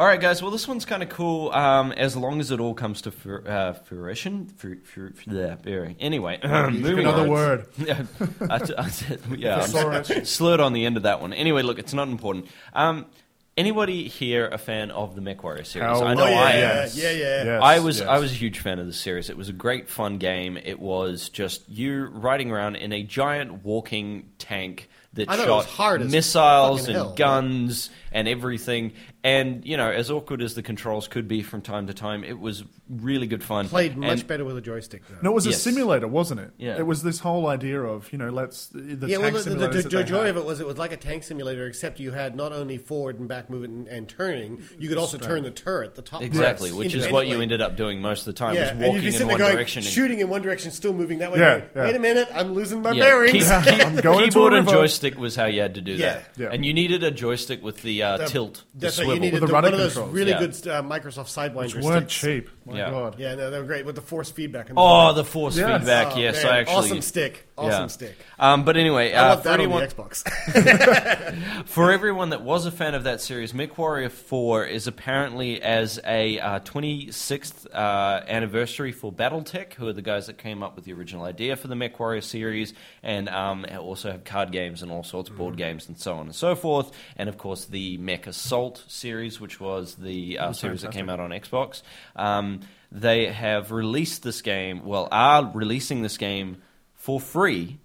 All 0.00 0.06
right, 0.06 0.18
guys. 0.18 0.40
Well, 0.40 0.50
this 0.50 0.66
one's 0.66 0.86
kind 0.86 1.02
of 1.02 1.10
cool. 1.10 1.50
Um, 1.50 1.92
as 1.92 2.16
long 2.16 2.40
as 2.40 2.50
it 2.50 2.58
all 2.58 2.72
comes 2.72 3.02
to 3.02 3.10
fru- 3.10 3.44
uh, 3.44 3.74
fruition. 3.74 4.46
Fru- 4.56 4.80
fru- 4.80 5.12
yeah, 5.26 5.56
very. 5.56 5.94
Anyway, 6.00 6.40
moving 6.42 7.00
Another 7.00 7.24
on. 7.24 7.28
word. 7.28 7.66
Yeah, 7.78 8.04
I, 8.48 8.58
t- 8.60 8.74
I 8.78 8.88
said, 8.88 9.20
yeah. 9.36 9.60
I'm 9.60 10.04
slurred 10.24 10.60
on 10.60 10.72
the 10.72 10.86
end 10.86 10.96
of 10.96 11.02
that 11.02 11.20
one. 11.20 11.34
Anyway, 11.34 11.60
look, 11.60 11.78
it's 11.78 11.92
not 11.92 12.08
important. 12.08 12.46
Um, 12.72 13.04
anybody 13.58 14.08
here 14.08 14.48
a 14.48 14.56
fan 14.56 14.90
of 14.90 15.16
the 15.16 15.20
MechWarrior 15.20 15.66
series? 15.66 15.86
Hell 15.86 16.04
I 16.04 16.14
know 16.14 16.24
oh, 16.24 16.28
yeah, 16.30 16.40
I 16.40 16.50
am. 16.52 16.58
yeah, 16.58 16.74
Yes. 16.76 16.96
yeah, 16.96 17.10
yeah. 17.10 17.44
Yes, 17.44 17.62
I 17.62 17.78
was 17.80 17.98
yes. 17.98 18.08
I 18.08 18.18
was 18.20 18.32
a 18.32 18.36
huge 18.36 18.58
fan 18.60 18.78
of 18.78 18.86
the 18.86 18.94
series. 18.94 19.28
It 19.28 19.36
was 19.36 19.50
a 19.50 19.52
great 19.52 19.90
fun 19.90 20.16
game. 20.16 20.56
It 20.56 20.80
was 20.80 21.28
just 21.28 21.68
you 21.68 22.06
riding 22.06 22.50
around 22.50 22.76
in 22.76 22.94
a 22.94 23.02
giant 23.02 23.66
walking 23.66 24.30
tank 24.38 24.88
that 25.14 25.28
shot 25.30 25.66
hard 25.66 26.10
missiles 26.10 26.86
and 26.86 26.96
hell. 26.96 27.14
guns 27.14 27.90
and 28.12 28.28
everything. 28.28 28.92
And 29.24 29.64
you 29.64 29.76
know, 29.76 29.90
as 29.90 30.10
awkward 30.10 30.42
as 30.42 30.54
the 30.54 30.62
controls 30.62 31.08
could 31.08 31.26
be 31.28 31.42
from 31.42 31.62
time 31.62 31.88
to 31.88 31.94
time, 31.94 32.24
it 32.24 32.38
was 32.38 32.64
really 32.90 33.26
good 33.26 33.42
fun. 33.44 33.68
Played 33.68 33.96
much 33.96 34.10
And- 34.20 34.26
better 34.26 34.44
with 34.44 34.56
a 34.56 34.60
joystick. 34.60 35.02
Though. 35.08 35.16
No, 35.22 35.30
it 35.30 35.34
was 35.34 35.46
Yes. 35.46 35.56
a 35.56 35.58
simulator, 35.60 36.08
wasn't 36.08 36.40
it? 36.40 36.50
Yeah. 36.58 36.76
It 36.78 36.86
was 36.86 37.02
this 37.02 37.20
whole 37.20 37.46
idea 37.46 37.80
of 37.80 38.10
you 38.12 38.18
know 38.18 38.28
let's 38.30 38.66
the 38.68 39.06
yeah, 39.08 39.18
well, 39.18 39.30
the, 39.30 39.38
the, 39.50 39.68
the, 39.68 39.82
the 39.88 40.04
joy 40.04 40.20
had. 40.22 40.30
of 40.30 40.36
it 40.38 40.44
was 40.44 40.60
it 40.60 40.66
was 40.66 40.76
like 40.78 40.92
a 40.92 40.96
tank 40.96 41.22
simulator, 41.22 41.66
except 41.66 42.00
you 42.00 42.10
had 42.12 42.34
not 42.36 42.52
only 42.52 42.78
forward 42.78 43.18
and 43.18 43.28
back 43.28 43.48
movement 43.48 43.72
and, 43.74 43.88
and 43.88 44.08
turning, 44.08 44.62
you 44.78 44.88
could 44.88 44.98
also 44.98 45.18
turn 45.18 45.42
the 45.44 45.50
turret, 45.50 45.94
the 45.94 46.02
top. 46.02 46.22
Exactly, 46.22 46.70
part 46.70 46.78
which 46.80 46.94
is 46.94 47.08
what 47.10 47.26
you 47.28 47.40
ended 47.40 47.60
up 47.60 47.76
doing 47.76 48.00
most 48.00 48.20
of 48.20 48.24
the 48.26 48.32
time. 48.32 48.54
Yeah, 48.54 48.72
was 48.74 48.80
you'd 48.80 48.86
walking 48.86 49.00
be 49.00 49.06
in 49.06 49.12
sitting 49.12 49.26
one 49.28 49.38
there 49.38 49.46
going, 49.46 49.56
direction. 49.56 49.80
and- 49.82 49.86
shooting 49.92 50.20
in 50.20 50.28
one 50.28 50.42
direction, 50.42 50.70
still 50.70 50.92
moving 50.92 51.18
that 51.18 51.30
way. 51.32 51.38
Yeah, 51.38 51.58
going, 51.60 51.70
yeah. 51.76 51.82
Wait 51.84 51.96
a 51.96 51.98
minute, 51.98 52.28
I'm 52.34 52.52
losing 52.54 52.82
my 52.82 52.92
Yeah, 52.92 53.04
bearings. 53.04 53.32
keep- 53.32 53.64
keep- 53.64 53.86
I'm 53.86 53.96
going 53.96 54.24
keyboard 54.30 54.52
and 54.54 54.68
joystick 54.68 55.16
was 55.18 55.36
how 55.36 55.46
you 55.46 55.60
had 55.60 55.74
to 55.74 55.80
do 55.80 55.96
that, 55.98 56.24
Yeah. 56.36 56.48
and 56.52 56.64
you 56.64 56.72
needed 56.74 57.04
a 57.04 57.10
joystick 57.10 57.62
with 57.62 57.82
the 57.82 58.02
uh, 58.02 58.26
tilt, 58.26 58.64
the 58.74 58.80
That's 58.86 58.98
right. 58.98 59.04
swivel. 59.04 59.14
You 59.14 59.20
needed 59.20 59.32
With 59.34 59.40
the 59.42 59.46
the, 59.48 59.52
rudder 59.52 59.66
one 59.68 59.74
of 59.74 59.80
those 59.80 59.92
controls. 59.94 60.14
really 60.14 60.32
good 60.32 60.50
uh, 60.68 60.82
Microsoft 60.82 61.28
Sidewinder 61.54 61.74
Which 61.76 61.84
weren't 61.84 62.08
cheap. 62.08 62.48
My 62.66 62.76
Yeah. 62.76 62.90
God. 62.90 63.16
Yeah, 63.18 63.34
no, 63.34 63.50
they 63.50 63.58
were 63.58 63.64
great 63.66 63.86
with 63.86 63.94
the 63.94 64.02
force 64.02 64.30
feedback. 64.30 64.68
And 64.68 64.78
Oh, 64.78 65.12
the 65.12 65.24
force 65.24 65.56
Yes. 65.56 65.80
feedback. 65.80 66.12
Oh, 66.14 66.18
yes, 66.18 66.44
man, 66.44 66.52
I 66.52 66.58
actually 66.60 66.76
awesome 66.76 67.00
stick, 67.02 67.48
awesome 67.56 67.82
yeah. 67.82 67.86
stick. 67.86 68.16
Um, 68.38 68.64
but 68.64 68.76
anyway, 68.76 69.12
I 69.14 69.18
uh, 69.18 69.28
want 69.28 69.42
for 69.42 69.48
that 69.48 69.54
anyone 69.60 69.82
on 69.82 69.88
the 69.88 69.94
Xbox. 69.94 71.64
for 71.66 71.90
everyone 71.90 72.30
that 72.30 72.42
was 72.42 72.66
a 72.66 72.70
fan 72.70 72.94
of 72.94 73.04
that 73.04 73.20
series, 73.20 73.52
MechWarrior 73.52 74.10
4 74.10 74.66
is 74.66 74.86
apparently 74.86 75.60
as 75.62 75.98
a 76.06 76.38
uh, 76.38 76.60
26th 76.60 77.66
uh, 77.74 78.22
anniversary 78.28 78.92
for 78.92 79.12
BattleTech, 79.12 79.74
who 79.74 79.88
are 79.88 79.92
the 79.92 80.02
guys 80.02 80.26
that 80.26 80.38
came 80.38 80.62
up 80.62 80.76
with 80.76 80.84
the 80.84 80.92
original 80.92 81.24
idea 81.24 81.56
for 81.56 81.68
the 81.68 81.74
MechWarrior 81.74 82.22
series, 82.22 82.74
and 83.02 83.28
um, 83.28 83.64
also 83.78 84.10
have 84.12 84.24
card 84.24 84.52
games 84.52 84.82
and 84.82 84.90
all 84.92 85.02
sorts 85.04 85.30
of 85.30 85.36
board 85.36 85.56
games 85.56 85.88
and 85.88 85.98
so 85.98 86.14
on 86.14 86.26
and 86.26 86.34
so 86.34 86.54
forth. 86.54 86.90
And 87.16 87.28
of 87.28 87.38
course, 87.38 87.64
the 87.64 87.96
Mech 87.98 88.26
Assault 88.26 88.84
series, 88.86 89.40
which 89.40 89.60
was 89.60 89.94
the 89.94 90.38
uh, 90.38 90.52
series 90.52 90.82
that 90.82 90.92
came 90.92 91.08
out 91.08 91.20
on 91.20 91.30
Xbox. 91.30 91.82
Um, 92.16 92.59
they 92.92 93.26
have 93.26 93.70
released 93.70 94.22
this 94.22 94.42
game, 94.42 94.84
well, 94.84 95.08
are 95.10 95.50
releasing 95.54 96.02
this 96.02 96.16
game 96.18 96.62
for 96.94 97.20
free 97.20 97.78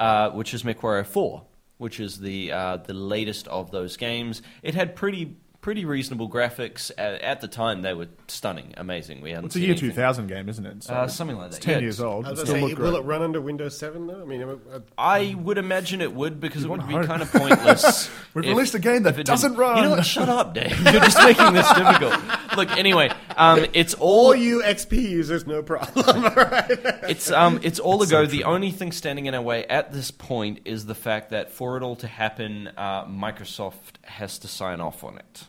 uh, 0.00 0.30
which 0.30 0.54
is 0.54 0.62
MechWarrior 0.62 1.06
4, 1.06 1.42
which 1.78 2.00
is 2.00 2.20
the 2.20 2.50
uh, 2.52 2.76
the 2.78 2.94
latest 2.94 3.46
of 3.48 3.70
those 3.70 3.96
games. 3.96 4.40
It 4.62 4.74
had 4.74 4.96
pretty 4.96 5.36
pretty 5.60 5.84
reasonable 5.84 6.28
graphics 6.30 6.90
at, 6.96 7.20
at 7.20 7.40
the 7.40 7.48
time. 7.48 7.82
They 7.82 7.92
were 7.94 8.08
stunning, 8.28 8.72
amazing. 8.76 9.20
We 9.20 9.30
hadn't 9.30 9.46
It's 9.46 9.56
a 9.56 9.60
year 9.60 9.74
2000 9.74 10.26
game, 10.26 10.48
isn't 10.48 10.64
it? 10.64 10.84
So 10.84 10.94
Uh, 10.94 11.06
something 11.08 11.36
like 11.36 11.50
that. 11.50 11.56
It's 11.56 11.64
10 11.64 11.74
yeah, 11.74 11.80
years 11.80 11.98
it's- 12.00 12.12
old. 12.12 12.26
It 12.26 12.30
was 12.30 12.40
still 12.40 12.54
gonna 12.54 12.66
look 12.66 12.76
say, 12.78 12.82
will 12.82 12.90
great. 12.92 13.00
it 13.00 13.06
run 13.06 13.22
under 13.22 13.40
Windows 13.40 13.76
7 13.76 14.06
though? 14.06 14.22
I 14.22 14.24
mean, 14.24 14.42
uh, 14.42 14.78
I 14.96 15.34
would 15.38 15.58
imagine 15.58 16.00
it 16.00 16.14
would 16.14 16.40
because 16.40 16.64
it 16.64 16.70
would 16.70 16.86
be 16.86 16.94
hope. 16.94 17.06
kind 17.06 17.20
of 17.22 17.30
pointless. 17.32 18.10
We've 18.34 18.44
if- 18.44 18.50
released 18.50 18.74
a 18.74 18.78
game 18.78 19.02
that 19.02 19.22
doesn't 19.24 19.54
run. 19.56 19.76
You 19.76 19.82
know 19.82 19.90
what? 19.90 20.06
Shut 20.06 20.28
up, 20.28 20.54
Dave. 20.54 20.80
You're 20.84 21.00
just 21.02 21.18
making 21.18 21.52
this 21.52 21.70
difficult. 21.74 22.14
Look, 22.56 22.70
anyway, 22.76 23.10
um, 23.36 23.66
it's 23.72 23.94
all 23.94 24.10
all 24.10 24.34
you 24.34 24.60
XP 24.62 24.92
users, 25.10 25.46
no 25.46 25.62
problem. 25.62 26.04
all 26.24 26.30
right. 26.34 26.66
It's 27.08 27.30
um, 27.30 27.60
it's 27.62 27.78
all 27.78 28.02
a 28.02 28.06
go. 28.06 28.26
The 28.26 28.44
only 28.44 28.70
thing 28.70 28.92
standing 28.92 29.26
in 29.26 29.34
our 29.34 29.42
way 29.42 29.64
at 29.66 29.92
this 29.92 30.10
point 30.10 30.60
is 30.64 30.86
the 30.86 30.94
fact 30.94 31.30
that 31.30 31.50
for 31.52 31.76
it 31.76 31.82
all 31.82 31.96
to 31.96 32.06
happen, 32.06 32.68
uh, 32.76 33.04
Microsoft 33.06 33.96
has 34.02 34.38
to 34.40 34.48
sign 34.48 34.80
off 34.80 35.04
on 35.04 35.16
it. 35.18 35.44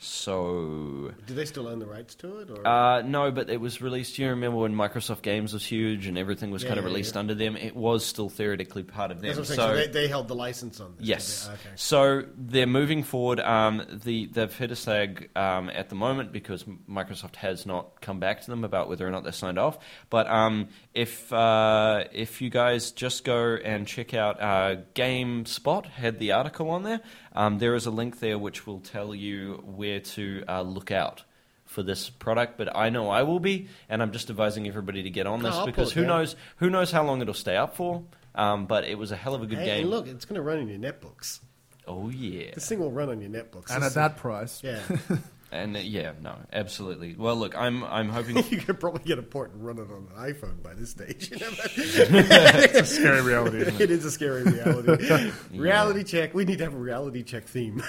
So 0.00 1.12
Do 1.26 1.34
they 1.34 1.44
still 1.44 1.66
own 1.66 1.80
the 1.80 1.86
rights 1.86 2.14
to 2.16 2.38
it? 2.38 2.50
Or? 2.50 2.66
uh, 2.66 3.02
no, 3.02 3.32
but 3.32 3.50
it 3.50 3.60
was 3.60 3.82
released. 3.82 4.16
You 4.16 4.28
remember 4.28 4.58
when 4.58 4.72
Microsoft 4.74 5.22
Games 5.22 5.52
was 5.52 5.66
huge 5.66 6.06
and 6.06 6.16
everything 6.16 6.52
was 6.52 6.62
Yeah, 6.62 6.68
kind 6.68 6.78
of 6.78 6.84
yeah, 6.84 6.90
released 6.90 7.14
yeah. 7.14 7.20
under 7.20 7.34
them? 7.34 7.56
It 7.56 7.74
was 7.74 8.06
still 8.06 8.28
theoretically 8.28 8.84
part 8.84 9.10
of 9.10 9.20
them. 9.20 9.26
That's 9.34 9.38
what 9.50 9.50
I'm 9.50 9.56
saying. 9.56 9.86
So, 9.86 9.92
they, 9.92 10.02
they 10.02 10.08
held 10.08 10.28
the 10.28 10.36
license 10.36 10.78
on 10.80 10.94
this. 10.96 11.06
Yes. 11.06 11.46
they? 11.46 11.52
Okay. 11.54 11.70
So 11.74 12.22
they're 12.36 12.66
moving 12.68 13.02
forward. 13.02 13.40
Um, 13.40 13.82
the 14.04 14.26
they've 14.26 14.56
hit 14.56 14.70
a 14.70 14.76
snag 14.76 15.30
um, 15.34 15.68
at 15.70 15.88
the 15.88 15.96
moment 15.96 16.30
because 16.32 16.62
Microsoft 16.88 17.34
has 17.36 17.66
not 17.66 18.00
come 18.00 18.20
back 18.20 18.42
to 18.42 18.50
them 18.50 18.62
about 18.62 18.88
whether 18.88 19.06
or 19.06 19.10
not 19.10 19.24
they're 19.24 19.32
signed 19.32 19.58
off. 19.58 19.78
But 20.10 20.28
um, 20.28 20.68
if 20.94 21.32
uh, 21.32 22.04
if 22.12 22.40
you 22.40 22.50
guys 22.50 22.92
just 22.92 23.24
go 23.24 23.56
and 23.56 23.84
check 23.86 24.14
out 24.14 24.40
uh, 24.40 24.76
GameSpot, 24.94 25.86
had 25.86 26.20
the 26.20 26.32
article 26.32 26.70
on 26.70 26.84
there. 26.84 27.00
Um, 27.38 27.58
there 27.58 27.74
is 27.74 27.86
a 27.86 27.90
link 27.90 28.20
there 28.20 28.38
which 28.38 28.66
will 28.66 28.80
tell 28.80 29.14
you 29.14 29.62
where 29.64 30.00
to 30.00 30.44
uh, 30.48 30.60
look 30.62 30.90
out. 30.90 31.22
For 31.66 31.82
this 31.82 32.08
product, 32.08 32.56
but 32.56 32.74
I 32.74 32.88
know 32.88 33.10
I 33.10 33.24
will 33.24 33.40
be, 33.40 33.68
and 33.90 34.00
I'm 34.00 34.10
just 34.10 34.30
advising 34.30 34.66
everybody 34.66 35.02
to 35.02 35.10
get 35.10 35.26
on 35.26 35.42
this 35.42 35.54
Oh, 35.54 35.58
I'll 35.58 35.66
because 35.66 35.92
pull 35.92 36.00
who 36.02 36.08
down. 36.08 36.18
knows 36.20 36.36
who 36.56 36.70
knows 36.70 36.90
how 36.90 37.04
long 37.04 37.20
it'll 37.20 37.34
stay 37.34 37.58
up 37.58 37.76
for. 37.76 38.04
Um, 38.34 38.64
but 38.64 38.84
it 38.84 38.96
was 38.96 39.12
a 39.12 39.16
hell 39.16 39.34
of 39.34 39.42
a 39.42 39.46
good 39.46 39.58
Hey, 39.58 39.64
game. 39.66 39.80
and 39.82 39.90
look, 39.90 40.06
it's 40.06 40.24
going 40.24 40.36
to 40.36 40.40
run 40.42 40.60
on 40.60 40.68
your 40.68 40.78
netbooks. 40.78 41.40
Oh 41.86 42.08
yeah, 42.08 42.52
This 42.54 42.66
thing 42.70 42.78
will 42.78 42.90
run 42.90 43.10
on 43.10 43.20
your 43.20 43.28
netbooks. 43.28 43.68
And 43.70 43.82
This 43.82 43.90
at 43.90 43.94
that 43.96 44.16
price, 44.16 44.62
Yeah. 44.64 44.80
and 45.50 45.76
uh, 45.76 45.80
yeah, 45.80 46.12
no, 46.20 46.36
absolutely. 46.52 47.14
Well, 47.16 47.36
look, 47.36 47.56
I'm 47.56 47.84
I'm 47.84 48.08
hoping. 48.08 48.36
you 48.50 48.58
could 48.58 48.78
probably 48.80 49.02
get 49.04 49.18
a 49.18 49.22
port 49.22 49.52
and 49.52 49.64
run 49.64 49.78
it 49.78 49.90
on 49.90 50.08
an 50.14 50.32
iPhone 50.34 50.62
by 50.62 50.74
this 50.74 50.90
stage. 50.90 51.30
You 51.30 51.38
know? 51.38 51.48
it's 51.76 52.78
a 52.78 52.84
scary 53.00 53.22
reality, 53.22 53.58
isn't 53.58 53.74
it? 53.74 53.80
it 53.80 53.90
is 53.90 54.04
a 54.04 54.10
scary 54.10 54.42
reality. 54.44 55.32
reality 55.52 56.04
check. 56.04 56.34
We 56.34 56.44
need 56.44 56.58
to 56.58 56.64
have 56.64 56.74
a 56.74 56.78
reality 56.78 57.22
check 57.22 57.44
theme. 57.44 57.82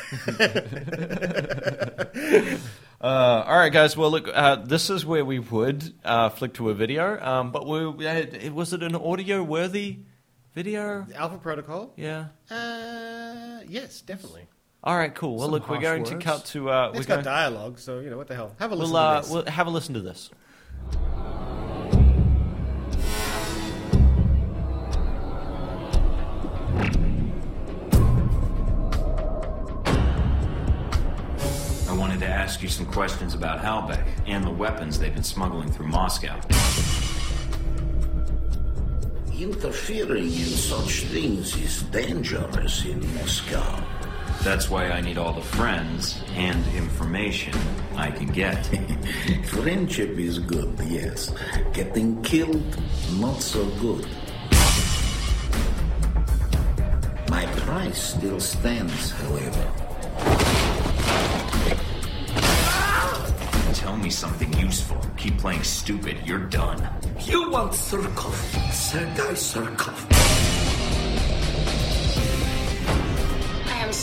Uh, 3.02 3.45
all 3.48 3.58
right, 3.58 3.72
guys. 3.72 3.95
Well, 3.95 4.12
look, 4.12 4.28
uh, 4.28 4.58
this 4.58 4.89
is 4.89 5.06
where 5.06 5.24
we 5.24 5.39
would 5.39 5.93
uh, 6.04 6.28
flick 6.30 6.56
to 6.56 6.69
a 6.69 6.74
video, 6.74 7.17
um, 7.22 7.52
but 7.52 7.65
we 7.65 7.88
we 7.88 8.50
was 8.50 8.74
it 8.74 8.84
an 8.84 8.93
audio 8.93 9.41
worthy 9.41 10.00
video? 10.54 11.08
Alpha 11.15 11.38
Protocol? 11.38 11.93
Yeah. 11.95 12.28
Uh, 12.52 13.62
yes, 13.69 14.02
definitely. 14.02 14.48
All 14.84 14.96
right, 14.98 15.13
cool. 15.13 15.36
Well, 15.36 15.46
Some 15.48 15.52
look, 15.52 15.63
we're 15.70 15.76
harsh 15.76 15.84
going 15.84 16.04
to 16.06 16.13
words. 16.15 16.26
cut 16.26 16.46
to. 16.46 16.70
Uh, 16.70 16.92
we're 16.94 16.98
It's 17.00 17.06
got 17.06 17.15
going, 17.15 17.26
dialogue, 17.26 17.80
so, 17.80 18.00
you 18.00 18.10
know, 18.10 18.18
what 18.18 18.28
the 18.28 18.36
hell. 18.36 18.56
Have 18.60 18.72
a 18.72 18.76
listen 18.76 18.94
we'll, 18.94 19.02
uh, 19.02 19.15
to 19.15 19.22
this. 19.22 19.32
we'll 19.34 19.46
have 19.46 19.68
a 19.68 19.70
listen 19.70 19.94
to 19.96 20.02
this. 20.02 20.30
I 31.88 31.94
wanted 31.98 32.20
to 32.20 32.28
ask 32.28 32.62
you 32.62 32.70
some 32.70 32.86
questions 32.86 33.34
about 33.34 33.60
Halbech 33.62 34.06
and 34.28 34.44
the 34.44 34.52
weapons 34.52 35.00
they've 35.00 35.13
been 35.13 35.24
smuggling 35.24 35.72
through 35.72 35.88
Moscow. 35.88 36.39
Interfering 39.38 40.26
in 40.26 40.32
such 40.32 41.04
things 41.06 41.56
is 41.58 41.84
dangerous 41.84 42.86
in 42.86 43.00
Moscow. 43.15 43.84
That's 44.43 44.69
why 44.69 44.88
I 44.89 45.02
need 45.02 45.17
all 45.17 45.34
the 45.34 45.41
friends 45.41 46.21
and 46.36 46.65
information 46.73 47.54
I 47.95 48.10
can 48.10 48.28
get. 48.28 48.65
Friendship 49.45 50.17
is 50.17 50.39
good, 50.39 50.73
yes. 50.88 51.34
Getting 51.73 52.21
killed, 52.23 52.78
not 53.19 53.41
so 53.41 53.65
good. 53.82 54.08
My 57.30 57.45
price 57.58 58.02
still 58.15 58.39
stands, 58.39 59.12
however. 59.12 59.71
Tell 63.73 63.97
me 63.97 64.10
something 64.10 64.52
useful. 64.54 65.02
Keep 65.17 65.38
playing 65.39 65.63
stupid. 65.63 66.17
You're 66.25 66.47
done. 66.47 66.88
You 67.21 67.49
want 67.52 67.73
Surkov, 67.73 68.34
Sergei 68.71 69.36
Surkov. 69.36 70.59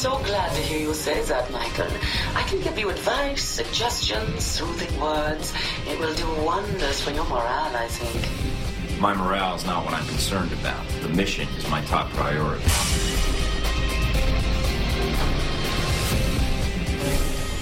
So 0.07 0.19
glad 0.19 0.53
to 0.53 0.62
hear 0.62 0.79
you 0.79 0.95
say 0.95 1.21
that, 1.25 1.51
Michael. 1.51 1.90
I 2.37 2.45
can 2.45 2.61
give 2.61 2.79
you 2.79 2.90
advice, 2.90 3.42
suggestions, 3.42 4.45
soothing 4.45 5.01
words. 5.01 5.53
It 5.88 5.99
will 5.99 6.14
do 6.14 6.29
wonders 6.45 7.01
for 7.01 7.11
your 7.11 7.25
morale, 7.25 7.75
I 7.75 7.88
think. 7.88 9.01
My 9.01 9.14
morale 9.14 9.57
is 9.57 9.66
not 9.66 9.85
what 9.85 9.95
I'm 9.95 10.07
concerned 10.07 10.53
about. 10.53 10.87
The 11.03 11.09
mission 11.09 11.49
is 11.59 11.69
my 11.69 11.85
top 11.87 12.09
priority. 12.11 12.62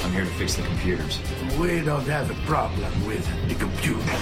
I'm 0.05 0.13
here 0.13 0.25
to 0.25 0.35
fix 0.37 0.57
the 0.57 0.65
computers. 0.65 1.19
We 1.59 1.81
don't 1.81 2.07
have 2.09 2.31
a 2.31 2.47
problem 2.47 3.07
with 3.07 3.27
the 3.49 3.55
computer. 3.55 4.19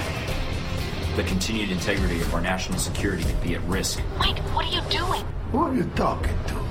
The 1.17 1.25
continued 1.25 1.73
integrity 1.73 2.21
of 2.21 2.33
our 2.33 2.41
national 2.41 2.79
security 2.79 3.25
could 3.25 3.43
be 3.43 3.57
at 3.57 3.63
risk. 3.63 4.01
Mike, 4.17 4.39
what 4.55 4.65
are 4.67 4.75
you 4.77 4.83
doing? 4.91 5.25
Who 5.51 5.59
are 5.65 5.75
you 5.75 5.91
talking 5.97 6.39
to? 6.47 6.62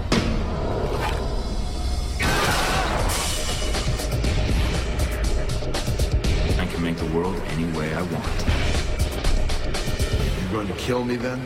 Kill 10.91 11.05
me 11.05 11.15
then? 11.15 11.39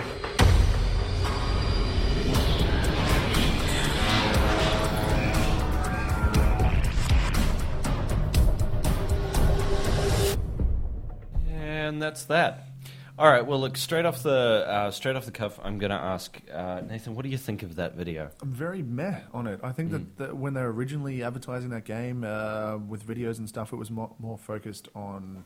And 11.51 12.01
that's 12.01 12.23
that. 12.25 12.69
All 13.17 13.29
right. 13.29 13.45
Well, 13.45 13.59
look 13.59 13.77
straight 13.77 14.05
off 14.05 14.23
the 14.23 14.65
uh, 14.67 14.91
straight 14.91 15.15
off 15.15 15.25
the 15.25 15.31
cuff. 15.31 15.57
I'm 15.63 15.77
going 15.77 15.91
to 15.91 15.95
ask 15.95 16.37
uh, 16.51 16.81
Nathan. 16.81 17.15
What 17.15 17.23
do 17.23 17.29
you 17.29 17.37
think 17.37 17.63
of 17.63 17.75
that 17.75 17.95
video? 17.95 18.29
I'm 18.41 18.51
very 18.51 18.81
meh 18.81 19.21
on 19.33 19.47
it. 19.47 19.59
I 19.63 19.71
think 19.71 19.89
Mm. 19.89 19.91
that, 19.91 20.17
that 20.17 20.37
when 20.37 20.53
they 20.53 20.61
were 20.61 20.73
originally 20.73 21.23
advertising 21.23 21.69
that 21.69 21.85
game 21.85 22.23
uh, 22.25 22.77
with 22.77 23.05
videos 23.07 23.37
and 23.37 23.47
stuff, 23.47 23.71
it 23.71 23.77
was 23.77 23.89
more, 23.91 24.13
more 24.19 24.37
focused 24.37 24.89
on 24.95 25.45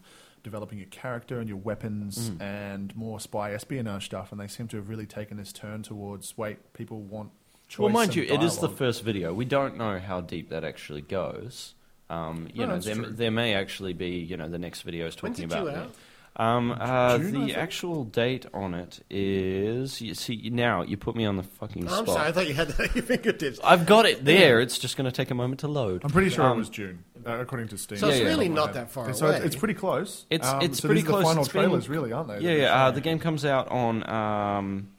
developing 0.50 0.78
your 0.80 0.88
character 0.88 1.40
and 1.40 1.48
your 1.48 1.58
weapons 1.60 2.30
Mm. 2.32 2.42
and 2.42 2.96
more 2.96 3.20
spy 3.20 3.54
espionage 3.54 4.06
stuff. 4.06 4.32
And 4.32 4.42
they 4.42 4.48
seem 4.48 4.68
to 4.70 4.78
have 4.78 4.90
really 4.90 5.06
taken 5.06 5.38
this 5.38 5.54
turn 5.54 5.84
towards 5.84 6.38
wait, 6.38 6.58
people 6.74 7.02
want 7.02 7.30
choice. 7.68 7.84
Well, 7.84 7.90
mind 7.94 8.10
and 8.10 8.16
you, 8.18 8.24
it 8.34 8.42
is 8.42 8.58
the 8.58 8.70
first 8.70 9.04
video. 9.04 9.34
We 9.34 9.46
don't 9.46 9.78
know 9.78 10.00
how 10.00 10.22
deep 10.22 10.50
that 10.50 10.64
actually 10.64 11.02
goes. 11.02 11.76
Um, 12.10 12.48
you 12.54 12.66
No, 12.66 12.74
know, 12.76 12.80
there, 12.80 12.96
true. 12.96 13.06
there 13.12 13.30
may 13.32 13.54
actually 13.54 13.94
be, 13.94 14.18
you 14.18 14.36
know, 14.36 14.50
the 14.50 14.58
next 14.58 14.82
video 14.82 15.06
is 15.06 15.16
When's 15.22 15.38
talking 15.38 15.52
it 15.52 15.56
due 15.56 15.68
about. 15.68 15.78
out? 15.78 15.94
that. 15.94 16.00
Um, 16.40 16.72
uh, 16.72 17.18
June, 17.18 17.48
the 17.48 17.56
actual 17.56 18.06
date 18.06 18.46
on 18.54 18.74
it 18.74 19.04
is. 19.10 20.00
You 20.02 20.14
see, 20.14 20.50
now 20.52 20.84
you 20.84 20.96
put 20.96 21.16
me 21.16 21.26
on 21.26 21.36
the 21.36 21.44
fucking 21.44 21.84
I'm 21.84 22.06
spot. 22.06 22.08
sorry, 22.16 22.28
I 22.30 22.32
thought 22.32 22.48
you 22.48 22.54
had 22.54 22.70
that 22.70 22.80
at 22.90 22.96
your 22.96 23.04
fingertips. 23.04 23.60
I've 23.64 23.86
got 23.86 24.06
it 24.06 24.24
there. 24.24 24.62
It's 24.62 24.80
just 24.80 24.96
going 24.96 25.06
to 25.06 25.12
take 25.12 25.32
a 25.32 25.36
moment 25.36 25.60
to 25.60 25.68
load. 25.68 26.02
I'm 26.06 26.12
pretty 26.12 26.30
sure 26.30 26.46
Um, 26.46 26.54
it 26.54 26.60
was 26.60 26.70
June, 26.70 27.04
uh, 27.28 27.40
according 27.40 27.68
to 27.68 27.78
Steam. 27.78 27.98
So 27.98 28.08
it's 28.08 28.18
Yeah, 28.20 28.24
yeah. 28.24 28.30
really 28.30 28.48
Off 28.50 28.56
not 28.56 28.74
that 28.74 28.90
far 28.90 29.14
so 29.14 29.28
away. 29.28 29.36
It's, 29.38 29.46
it's 29.48 29.56
pretty 29.58 29.74
close. 29.74 30.26
It's 30.30 30.48
Um, 30.48 30.62
it's 30.62 30.80
so 30.82 30.88
pretty 30.88 31.02
these 31.02 31.10
are 31.10 31.12
close. 31.12 31.24
The 31.24 31.28
final 31.28 31.44
It's 31.44 31.52
been- 31.54 31.62
trailers, 31.64 31.90
really, 31.90 32.14
aren't 32.14 32.30
they? 32.30 32.40
Yeah, 32.40 32.52
yeah. 32.54 32.86
Uh, 32.86 32.92
the 32.92 33.02
game 33.02 33.20
comes 33.20 33.44
out 33.44 33.68
on 33.68 34.10
um, 34.10 34.90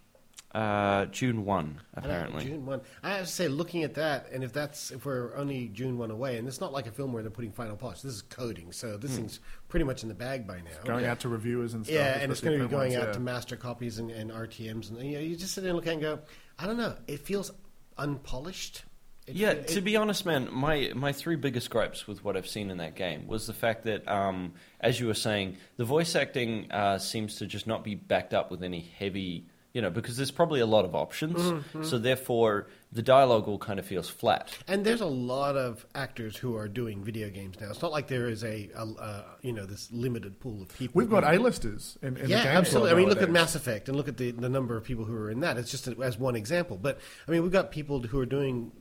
uh, 0.55 1.07
June 1.07 1.45
one, 1.45 1.81
apparently. 1.95 2.45
June 2.45 2.67
one. 2.67 2.81
I 3.03 3.11
have 3.11 3.27
to 3.27 3.33
say, 3.33 3.49
looking 3.49 3.85
at 3.85 3.95
that, 3.95 4.31
and 4.33 4.43
if 4.43 4.53
that's 4.53 4.91
if 4.91 5.05
we're 5.05 5.35
only 5.37 5.69
June 5.69 5.97
one 5.99 6.11
away, 6.11 6.39
and 6.39 6.49
it's 6.49 6.61
not 6.61 6.73
like 6.73 6.87
a 6.87 6.91
film 6.91 7.13
where 7.13 7.23
they're 7.23 7.31
putting 7.31 7.53
final 7.53 7.77
polish. 7.77 8.01
This 8.01 8.15
is 8.15 8.23
coding, 8.23 8.73
so 8.73 8.97
this 8.97 9.15
thing's 9.17 9.41
pretty 9.69 9.85
much 9.85 10.03
in 10.03 10.09
the 10.09 10.15
bag 10.15 10.47
by 10.47 10.57
now. 10.57 10.71
Going 10.85 11.05
out 11.05 11.21
to 11.21 11.29
reviewers 11.29 11.75
and 11.75 11.85
stuff. 11.85 11.95
yeah, 11.95 12.19
and 12.19 12.33
it's 12.33 12.41
going 12.41 12.59
to 12.59 12.65
be 12.65 12.71
going 12.71 12.93
ones, 12.93 13.03
out 13.03 13.09
yeah. 13.09 13.13
to 13.13 13.21
master 13.21 13.57
copies 13.57 13.99
and, 13.99 14.11
and 14.11 14.31
RTM's, 14.31 14.91
and 14.91 14.99
you 15.03 15.13
know, 15.13 15.21
you 15.21 15.37
just 15.37 15.55
sit 15.55 15.61
there 15.63 15.71
and 15.71 15.77
look 15.77 15.87
and 15.87 16.01
go, 16.01 16.19
I 16.59 16.67
don't 16.67 16.77
know, 16.79 16.97
it 17.07 17.21
feels 17.21 17.53
unpolished. 17.97 18.85
It, 19.27 19.37
Yeah, 19.37 19.51
it- 19.51 19.69
to 19.69 19.81
be 19.81 19.97
honest, 19.97 20.27
man, 20.27 20.49
my 20.53 20.93
my 20.95 21.13
three 21.13 21.37
biggest 21.37 21.71
gripes 21.71 22.07
with 22.09 22.25
what 22.25 22.37
I've 22.37 22.49
seen 22.49 22.71
in 22.71 22.79
that 22.79 22.97
game 22.97 23.27
was 23.27 23.47
the 23.47 23.53
fact 23.53 23.85
that, 23.85 24.09
um, 24.09 24.55
as 24.81 24.99
you 24.99 25.07
were 25.07 25.15
saying, 25.15 25.59
the 25.77 25.85
voice 25.85 26.17
acting 26.17 26.71
uh, 26.73 26.99
seems 26.99 27.37
to 27.37 27.47
just 27.47 27.67
not 27.67 27.85
be 27.85 27.95
backed 27.95 28.35
up 28.35 28.51
with 28.51 28.63
any 28.63 28.81
heavy, 28.99 29.47
you 29.73 29.81
know, 29.81 29.91
because 29.91 30.17
there's 30.17 30.31
probably 30.33 30.61
a 30.61 30.67
lot 30.67 30.85
of 30.85 30.95
options, 30.95 31.37
Mhm. 31.39 31.85
so 31.85 31.99
therefore 31.99 32.67
the 32.93 33.03
dialogue 33.03 33.47
all 33.47 33.59
kind 33.59 33.79
of 33.79 33.87
feels 33.87 34.09
flat. 34.09 34.51
And 34.67 34.85
there's 34.85 35.01
a 35.01 35.07
lot 35.07 35.57
of 35.57 35.87
actors 35.95 36.37
who 36.37 36.57
are 36.57 36.67
doing 36.67 37.05
video 37.05 37.31
games 37.31 37.61
now. 37.61 37.71
It's 37.71 37.81
not 37.83 37.93
like 37.93 38.09
there 38.09 38.27
is 38.29 38.43
a, 38.43 38.69
a 38.75 38.83
uh, 38.83 39.23
you 39.43 39.53
know 39.53 39.67
this 39.67 39.89
limited 39.93 40.41
pool 40.41 40.63
of 40.63 40.69
people. 40.77 40.99
We've 40.99 41.09
got 41.09 41.23
A-listers 41.23 41.99
in, 42.03 42.17
in 42.17 42.29
yeah, 42.29 42.39
the 42.39 42.45
game 42.49 42.57
absolutely. 42.57 42.91
I 42.91 42.95
mean, 42.95 43.09
look 43.09 43.23
at. 43.23 43.31
Mass 43.31 43.55
Effect 43.55 43.89
and 43.89 43.97
look 43.97 44.09
at 44.09 44.17
the, 44.17 44.33
the 44.33 44.49
number 44.49 44.77
of 44.77 44.83
people 44.83 45.05
who 45.05 45.15
are 45.15 45.31
in 45.31 45.39
that. 45.41 45.57
It's 45.57 45.71
just 45.71 45.87
as 45.87 46.19
one 46.19 46.35
example. 46.35 46.77
But 46.77 46.99
I 47.29 47.31
mean, 47.31 47.43
we've 47.45 47.53
got 47.53 47.71
people 47.71 48.01
who 48.01 48.19
are 48.19 48.27
doing, 48.27 48.73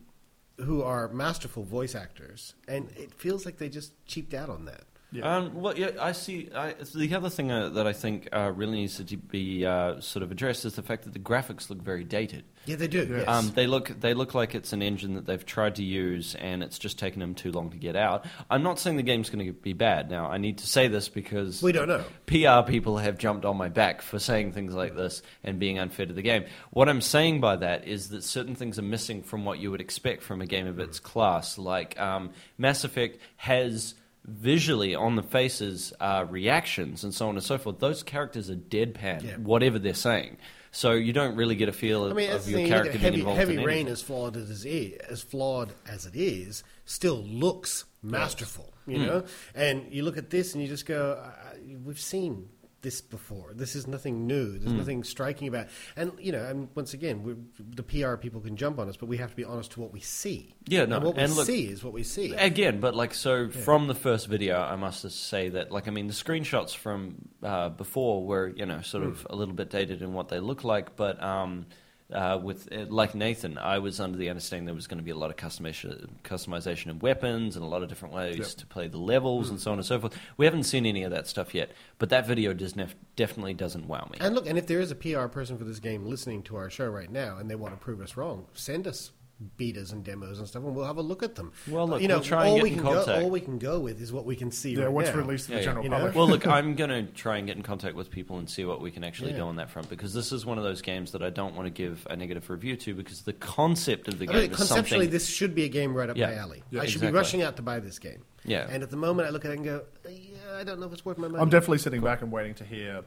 who 0.58 0.82
are 0.82 1.08
masterful 1.10 1.64
voice 1.64 1.94
actors, 1.94 2.56
and 2.68 2.90
it 2.98 3.14
feels 3.14 3.46
like 3.46 3.58
they 3.58 3.70
just 3.70 3.94
cheaped 4.08 4.34
out 4.34 4.50
on 4.50 4.66
that. 4.66 4.86
Um, 5.24 5.56
well, 5.56 5.76
yeah, 5.76 5.92
I 6.00 6.12
see. 6.12 6.50
I, 6.56 6.76
the 6.94 7.16
other 7.16 7.30
thing 7.30 7.52
uh, 7.52 7.70
that 7.70 7.88
I 7.88 7.94
think 7.94 8.30
uh, 8.32 8.52
really 8.56 8.74
needs 8.74 9.04
to 9.04 9.18
be 9.18 9.66
uh, 9.66 10.00
sort 10.02 10.22
of 10.22 10.32
addressed 10.32 10.66
is 10.66 10.76
the 10.76 10.84
fact 10.84 11.06
that 11.06 11.14
the 11.14 11.20
graphics 11.20 11.70
look 11.70 11.82
very 11.82 12.04
dated. 12.04 12.44
Yeah, 12.66 12.76
they 12.76 12.88
do. 12.88 13.08
Yes. 13.10 13.28
Um, 13.28 13.52
they 13.56 13.66
look 13.66 14.00
they 14.00 14.14
look 14.14 14.36
like 14.36 14.54
it's 14.54 14.72
an 14.72 14.84
engine 14.84 15.16
that 15.16 15.26
they've 15.26 15.44
tried 15.44 15.76
to 15.76 15.84
use, 15.84 16.36
and 16.36 16.62
it's 16.62 16.78
just 16.78 17.00
taken 17.00 17.20
them 17.20 17.34
too 17.34 17.52
long 17.52 17.72
to 17.72 17.78
get 17.78 17.96
out. 17.96 18.26
I'm 18.52 18.62
not 18.62 18.78
saying 18.78 18.98
the 18.98 19.04
game's 19.04 19.32
going 19.32 19.46
to 19.48 19.52
be 19.52 19.74
bad. 19.74 20.12
Now, 20.12 20.30
I 20.30 20.38
need 20.38 20.60
to 20.60 20.68
say 20.68 20.88
this 20.88 21.10
because 21.10 21.64
We 21.64 21.72
don't 21.72 21.88
know. 21.88 22.04
PR 22.28 22.70
people 22.70 22.98
have 22.98 23.18
jumped 23.18 23.46
on 23.46 23.58
my 23.58 23.70
back 23.70 24.04
for 24.04 24.20
saying 24.20 24.52
things 24.52 24.76
like 24.76 24.96
this 24.96 25.24
and 25.44 25.58
being 25.60 25.80
unfair 25.80 26.06
to 26.06 26.14
the 26.14 26.22
game. 26.22 26.46
What 26.70 26.88
I'm 26.88 27.02
saying 27.02 27.42
by 27.42 27.56
that 27.56 27.88
is 27.88 28.10
that 28.10 28.24
certain 28.24 28.54
things 28.54 28.78
are 28.78 28.84
missing 28.84 29.24
from 29.24 29.44
what 29.44 29.58
you 29.58 29.72
would 29.72 29.82
expect 29.82 30.22
from 30.22 30.42
a 30.42 30.46
game 30.46 30.68
of 30.68 30.78
its 30.78 31.00
class. 31.00 31.58
Like 31.58 32.00
um, 32.00 32.32
Mass 32.60 32.84
Effect 32.84 33.20
has 33.38 33.96
visually 34.26 34.96
on 34.96 35.16
the 35.16 35.24
faces 35.24 35.94
uh, 36.00 36.26
reactions 36.30 37.04
and 37.04 37.14
so 37.14 37.30
on 37.30 37.36
and 37.36 37.44
so 37.44 37.58
forth. 37.58 37.80
Those 37.80 38.04
characters 38.04 38.50
are 38.50 38.56
deadpan, 38.56 39.24
Yeah. 39.24 39.38
whatever 39.38 39.80
they're 39.80 39.94
saying. 39.94 40.38
So 40.72 40.92
you 40.92 41.14
don't 41.14 41.36
really 41.36 41.56
get 41.56 41.68
a 41.68 41.72
feel 41.72 42.04
I 42.06 42.14
mean, 42.14 42.30
of 42.30 42.48
your 42.48 42.58
thing, 42.58 42.66
you 42.68 42.72
character 42.72 42.92
at 42.92 42.94
being 42.94 43.04
heavy, 43.04 43.20
involved 43.22 43.40
heavy 43.40 43.56
in 43.56 43.64
rain, 43.64 43.88
as 43.88 44.02
flawed 44.04 44.38
as 44.38 44.66
it 44.66 44.70
is, 44.70 44.98
as 45.10 45.22
flawed 45.24 45.74
as 45.88 46.06
it 46.06 46.16
is, 46.16 46.64
still 46.86 47.24
looks 47.24 47.86
masterful. 48.04 48.72
You 48.86 48.98
Mm. 49.00 49.06
know, 49.08 49.24
and 49.56 49.92
you 49.92 50.04
look 50.04 50.18
at 50.18 50.30
this 50.30 50.54
and 50.54 50.62
you 50.62 50.68
just 50.70 50.86
go, 50.86 51.14
uh, 51.24 51.56
"We've 51.84 52.00
seen 52.00 52.50
this 52.82 53.02
before. 53.02 53.52
This 53.54 53.76
is 53.76 53.88
nothing 53.88 54.26
new. 54.28 54.58
There's 54.58 54.72
Mm. 54.74 54.78
nothing 54.78 55.04
striking 55.04 55.48
about." 55.48 55.66
it. 55.66 55.70
And 55.96 56.12
you 56.20 56.32
know, 56.32 56.44
and 56.46 56.70
once 56.76 56.94
again, 56.94 57.48
the 57.60 57.84
PR 57.84 58.16
people 58.16 58.42
can 58.42 58.56
jump 58.56 58.80
on 58.80 58.88
us, 58.90 58.98
but 58.98 59.08
we 59.08 59.18
have 59.18 59.32
to 59.32 59.36
be 59.36 59.44
honest 59.44 59.72
to 59.72 59.82
what 59.82 59.92
we 59.94 60.00
see. 60.00 60.56
Yeah, 60.68 60.86
no, 60.86 60.96
and 60.98 61.06
what 61.06 61.16
we 61.18 61.24
look- 61.28 61.46
see 61.46 61.66
is 61.68 61.84
what 61.84 61.94
we 61.94 62.04
see. 62.04 62.34
Again, 62.34 62.80
but 62.80 62.96
like 62.96 63.14
so 63.14 63.50
from 63.50 63.88
the 63.88 63.96
first 63.96 64.28
video, 64.28 64.60
I 64.60 64.76
must 64.76 65.10
say 65.12 65.50
that 65.50 65.72
like 65.72 65.88
I 65.88 65.92
mean 65.92 66.08
the 66.08 66.14
screenshots 66.14 66.76
from 66.76 67.30
uh, 67.44 67.70
before 67.70 68.26
were 68.26 68.48
you 68.56 68.66
know 68.66 68.82
sort 68.82 69.04
of 69.04 69.26
a 69.30 69.36
little 69.36 69.54
bit 69.54 69.70
dated 69.70 70.02
in 70.02 70.14
what 70.14 70.30
they 70.30 70.40
look 70.40 70.64
like, 70.64 70.96
but 70.96 71.22
um, 71.24 71.66
uh, 72.14 72.40
with 72.42 72.68
uh, 72.72 72.86
like 72.90 73.14
Nathan, 73.16 73.58
I 73.58 73.80
was 73.80 74.00
under 74.00 74.18
the 74.18 74.30
understanding 74.30 74.66
there 74.66 74.74
was 74.76 74.88
going 74.88 74.98
to 74.98 75.04
be 75.04 75.12
a 75.12 75.16
lot 75.18 75.30
of 75.30 75.36
customization, 75.36 76.08
customization 76.24 76.88
of 76.90 77.02
weapons 77.02 77.56
and 77.56 77.64
a 77.64 77.68
lot 77.68 77.84
of 77.84 77.90
different 77.90 78.14
ways 78.16 78.38
Yep. 78.38 78.48
to 78.48 78.66
play 78.66 78.88
the 78.88 78.98
levels 78.98 79.50
and 79.50 79.60
so 79.60 79.72
on 79.72 79.78
and 79.78 79.86
so 79.86 80.00
forth. 80.00 80.18
We 80.38 80.46
haven't 80.46 80.64
seen 80.64 80.86
any 80.86 81.04
of 81.04 81.12
that 81.12 81.28
stuff 81.28 81.54
yet, 81.54 81.72
but 82.00 82.10
that 82.10 82.26
video 82.26 82.54
does 82.54 82.76
nef- 82.76 82.96
definitely 83.16 83.54
doesn't 83.54 83.88
wow 83.88 84.08
me. 84.12 84.18
And 84.22 84.34
look, 84.36 84.48
and 84.48 84.58
if 84.58 84.66
there 84.68 84.80
is 84.80 84.92
a 84.92 84.96
PR 84.96 85.28
person 85.28 85.58
for 85.58 85.64
this 85.66 85.80
game 85.80 86.06
listening 86.06 86.44
to 86.44 86.56
our 86.56 86.70
show 86.70 86.88
right 86.88 87.12
now, 87.12 87.38
and 87.38 87.50
they 87.50 87.56
want 87.56 87.74
to 87.74 87.80
prove 87.80 88.02
us 88.02 88.18
wrong, 88.18 88.48
send 88.54 88.88
us 88.88 89.12
betas 89.58 89.94
and 89.94 90.04
demos 90.04 90.40
and 90.40 90.48
stuff, 90.48 90.64
and 90.64 90.76
we'll 90.76 90.86
have 90.86 90.98
a 90.98 91.02
look 91.02 91.24
at 91.24 91.36
them. 91.36 91.52
Well, 91.70 91.88
look, 91.88 92.02
you 92.02 92.08
know, 92.08 92.16
we'll 92.16 92.24
try 92.24 92.42
and 92.44 92.50
all 92.50 92.56
get 92.58 92.64
we 92.64 92.70
in 92.72 92.76
can 92.76 92.84
contact. 92.84 93.06
go, 93.08 93.24
all 93.24 93.30
we 93.30 93.40
can 93.40 93.58
go 93.58 93.80
with 93.80 94.02
is 94.02 94.12
what 94.12 94.26
we 94.26 94.36
can 94.36 94.52
see. 94.52 94.74
Yeah, 94.76 94.84
right 94.84 94.92
what's 94.92 95.10
now. 95.10 95.16
released 95.16 95.46
to 95.46 95.52
the 95.52 95.56
Yeah, 95.56 95.60
yeah. 95.62 95.66
general 95.66 95.84
You 95.86 95.90
know? 95.90 95.96
public. 95.98 96.16
Well, 96.16 96.28
look, 96.28 96.48
I'm 96.60 96.76
going 96.76 96.90
to 96.90 97.04
try 97.14 97.38
and 97.38 97.48
get 97.48 97.56
in 97.56 97.64
contact 97.64 97.96
with 97.96 98.12
people 98.12 98.38
and 98.38 98.50
see 98.50 98.66
what 98.66 98.82
we 98.82 98.92
can 98.92 99.04
actually 99.04 99.32
Yeah. 99.32 99.38
do 99.38 99.44
on 99.44 99.56
that 99.56 99.70
front 99.70 99.90
because 99.90 100.14
this 100.14 100.32
is 100.32 100.46
one 100.46 100.58
of 100.58 100.64
those 100.64 100.82
games 100.82 101.14
that 101.14 101.22
I 101.24 101.30
don't 101.30 101.56
want 101.56 101.68
to 101.68 101.72
give 101.72 102.06
a 102.10 102.16
negative 102.18 102.50
review 102.50 102.76
to 102.78 102.94
because 102.94 103.22
the 103.22 103.34
concept 103.34 104.08
of 104.10 104.20
the 104.20 104.26
I 104.26 104.32
game 104.34 104.42
mean, 104.42 104.52
is 104.52 104.58
conceptually, 104.58 105.06
something. 105.06 105.12
this 105.12 105.28
should 105.28 105.56
be 105.56 105.64
a 105.64 105.70
game 105.70 105.94
right 105.96 106.10
up 106.10 106.18
Yeah. 106.18 106.28
my 106.28 106.36
alley. 106.36 106.64
Yeah, 106.70 106.82
I 106.82 106.86
should 106.86 106.96
exactly. 106.96 107.12
be 107.12 107.16
rushing 107.18 107.42
out 107.42 107.56
to 107.56 107.62
buy 107.62 107.80
this 107.80 107.98
game. 108.00 108.24
Yeah. 108.46 108.68
And 108.70 108.84
at 108.84 108.90
the 108.90 108.98
moment, 108.98 109.28
I 109.28 109.32
look 109.32 109.44
at 109.46 109.52
it 109.52 109.56
and 109.58 109.66
go, 109.66 109.84
"Yeah, 110.10 110.58
I 110.58 110.64
don't 110.64 110.80
know 110.80 110.86
if 110.88 110.94
it's 110.94 111.04
worth 111.06 111.18
my 111.18 111.28
money." 111.28 111.42
I'm 111.42 111.50
definitely 111.50 111.78
sitting 111.80 112.02
back 112.02 112.22
and 112.22 112.32
waiting 112.32 112.54
to 112.56 112.64
hear 112.64 113.04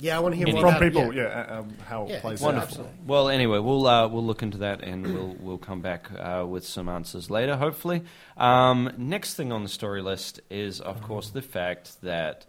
Yeah, 0.00 0.16
I 0.16 0.20
want 0.20 0.32
to 0.32 0.36
hear 0.36 0.48
more 0.48 0.60
from 0.60 0.68
about 0.70 0.82
it, 0.82 0.92
people, 0.92 1.14
yeah. 1.14 1.22
yeah, 1.22 1.56
uh, 1.56 1.60
um, 1.60 1.74
how 1.86 2.04
it 2.04 2.10
Yeah, 2.10 2.20
plays 2.20 2.40
exactly. 2.40 2.56
out. 2.58 2.62
Absolutely. 2.64 2.92
Well, 3.06 3.28
anyway, 3.28 3.58
we'll 3.60 3.86
uh, 3.86 4.08
we'll 4.08 4.24
look 4.24 4.42
into 4.42 4.58
that 4.58 4.82
and 4.82 5.06
we'll 5.06 5.36
we'll 5.38 5.58
come 5.58 5.80
back 5.82 6.08
uh, 6.18 6.44
with 6.46 6.66
some 6.66 6.88
answers 6.88 7.30
later, 7.30 7.56
hopefully. 7.56 8.02
Um, 8.36 8.92
next 8.98 9.34
thing 9.34 9.52
on 9.52 9.62
the 9.62 9.68
story 9.68 10.02
list 10.02 10.40
is, 10.50 10.80
of 10.80 11.00
course, 11.00 11.30
the 11.30 11.42
fact 11.42 12.02
that 12.02 12.44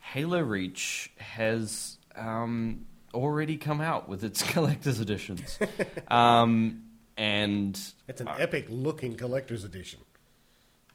Halo 0.00 0.40
Reach 0.40 1.10
has 1.16 1.96
um, 2.16 2.84
already 3.14 3.56
come 3.56 3.80
out 3.80 4.06
with 4.08 4.22
its 4.22 4.42
collector's 4.52 5.00
editions, 5.00 5.58
um, 6.08 6.82
and 7.16 7.80
It's 8.08 8.20
an 8.20 8.28
epic 8.28 8.66
looking 8.68 9.16
collector's 9.16 9.64
edition. 9.64 10.00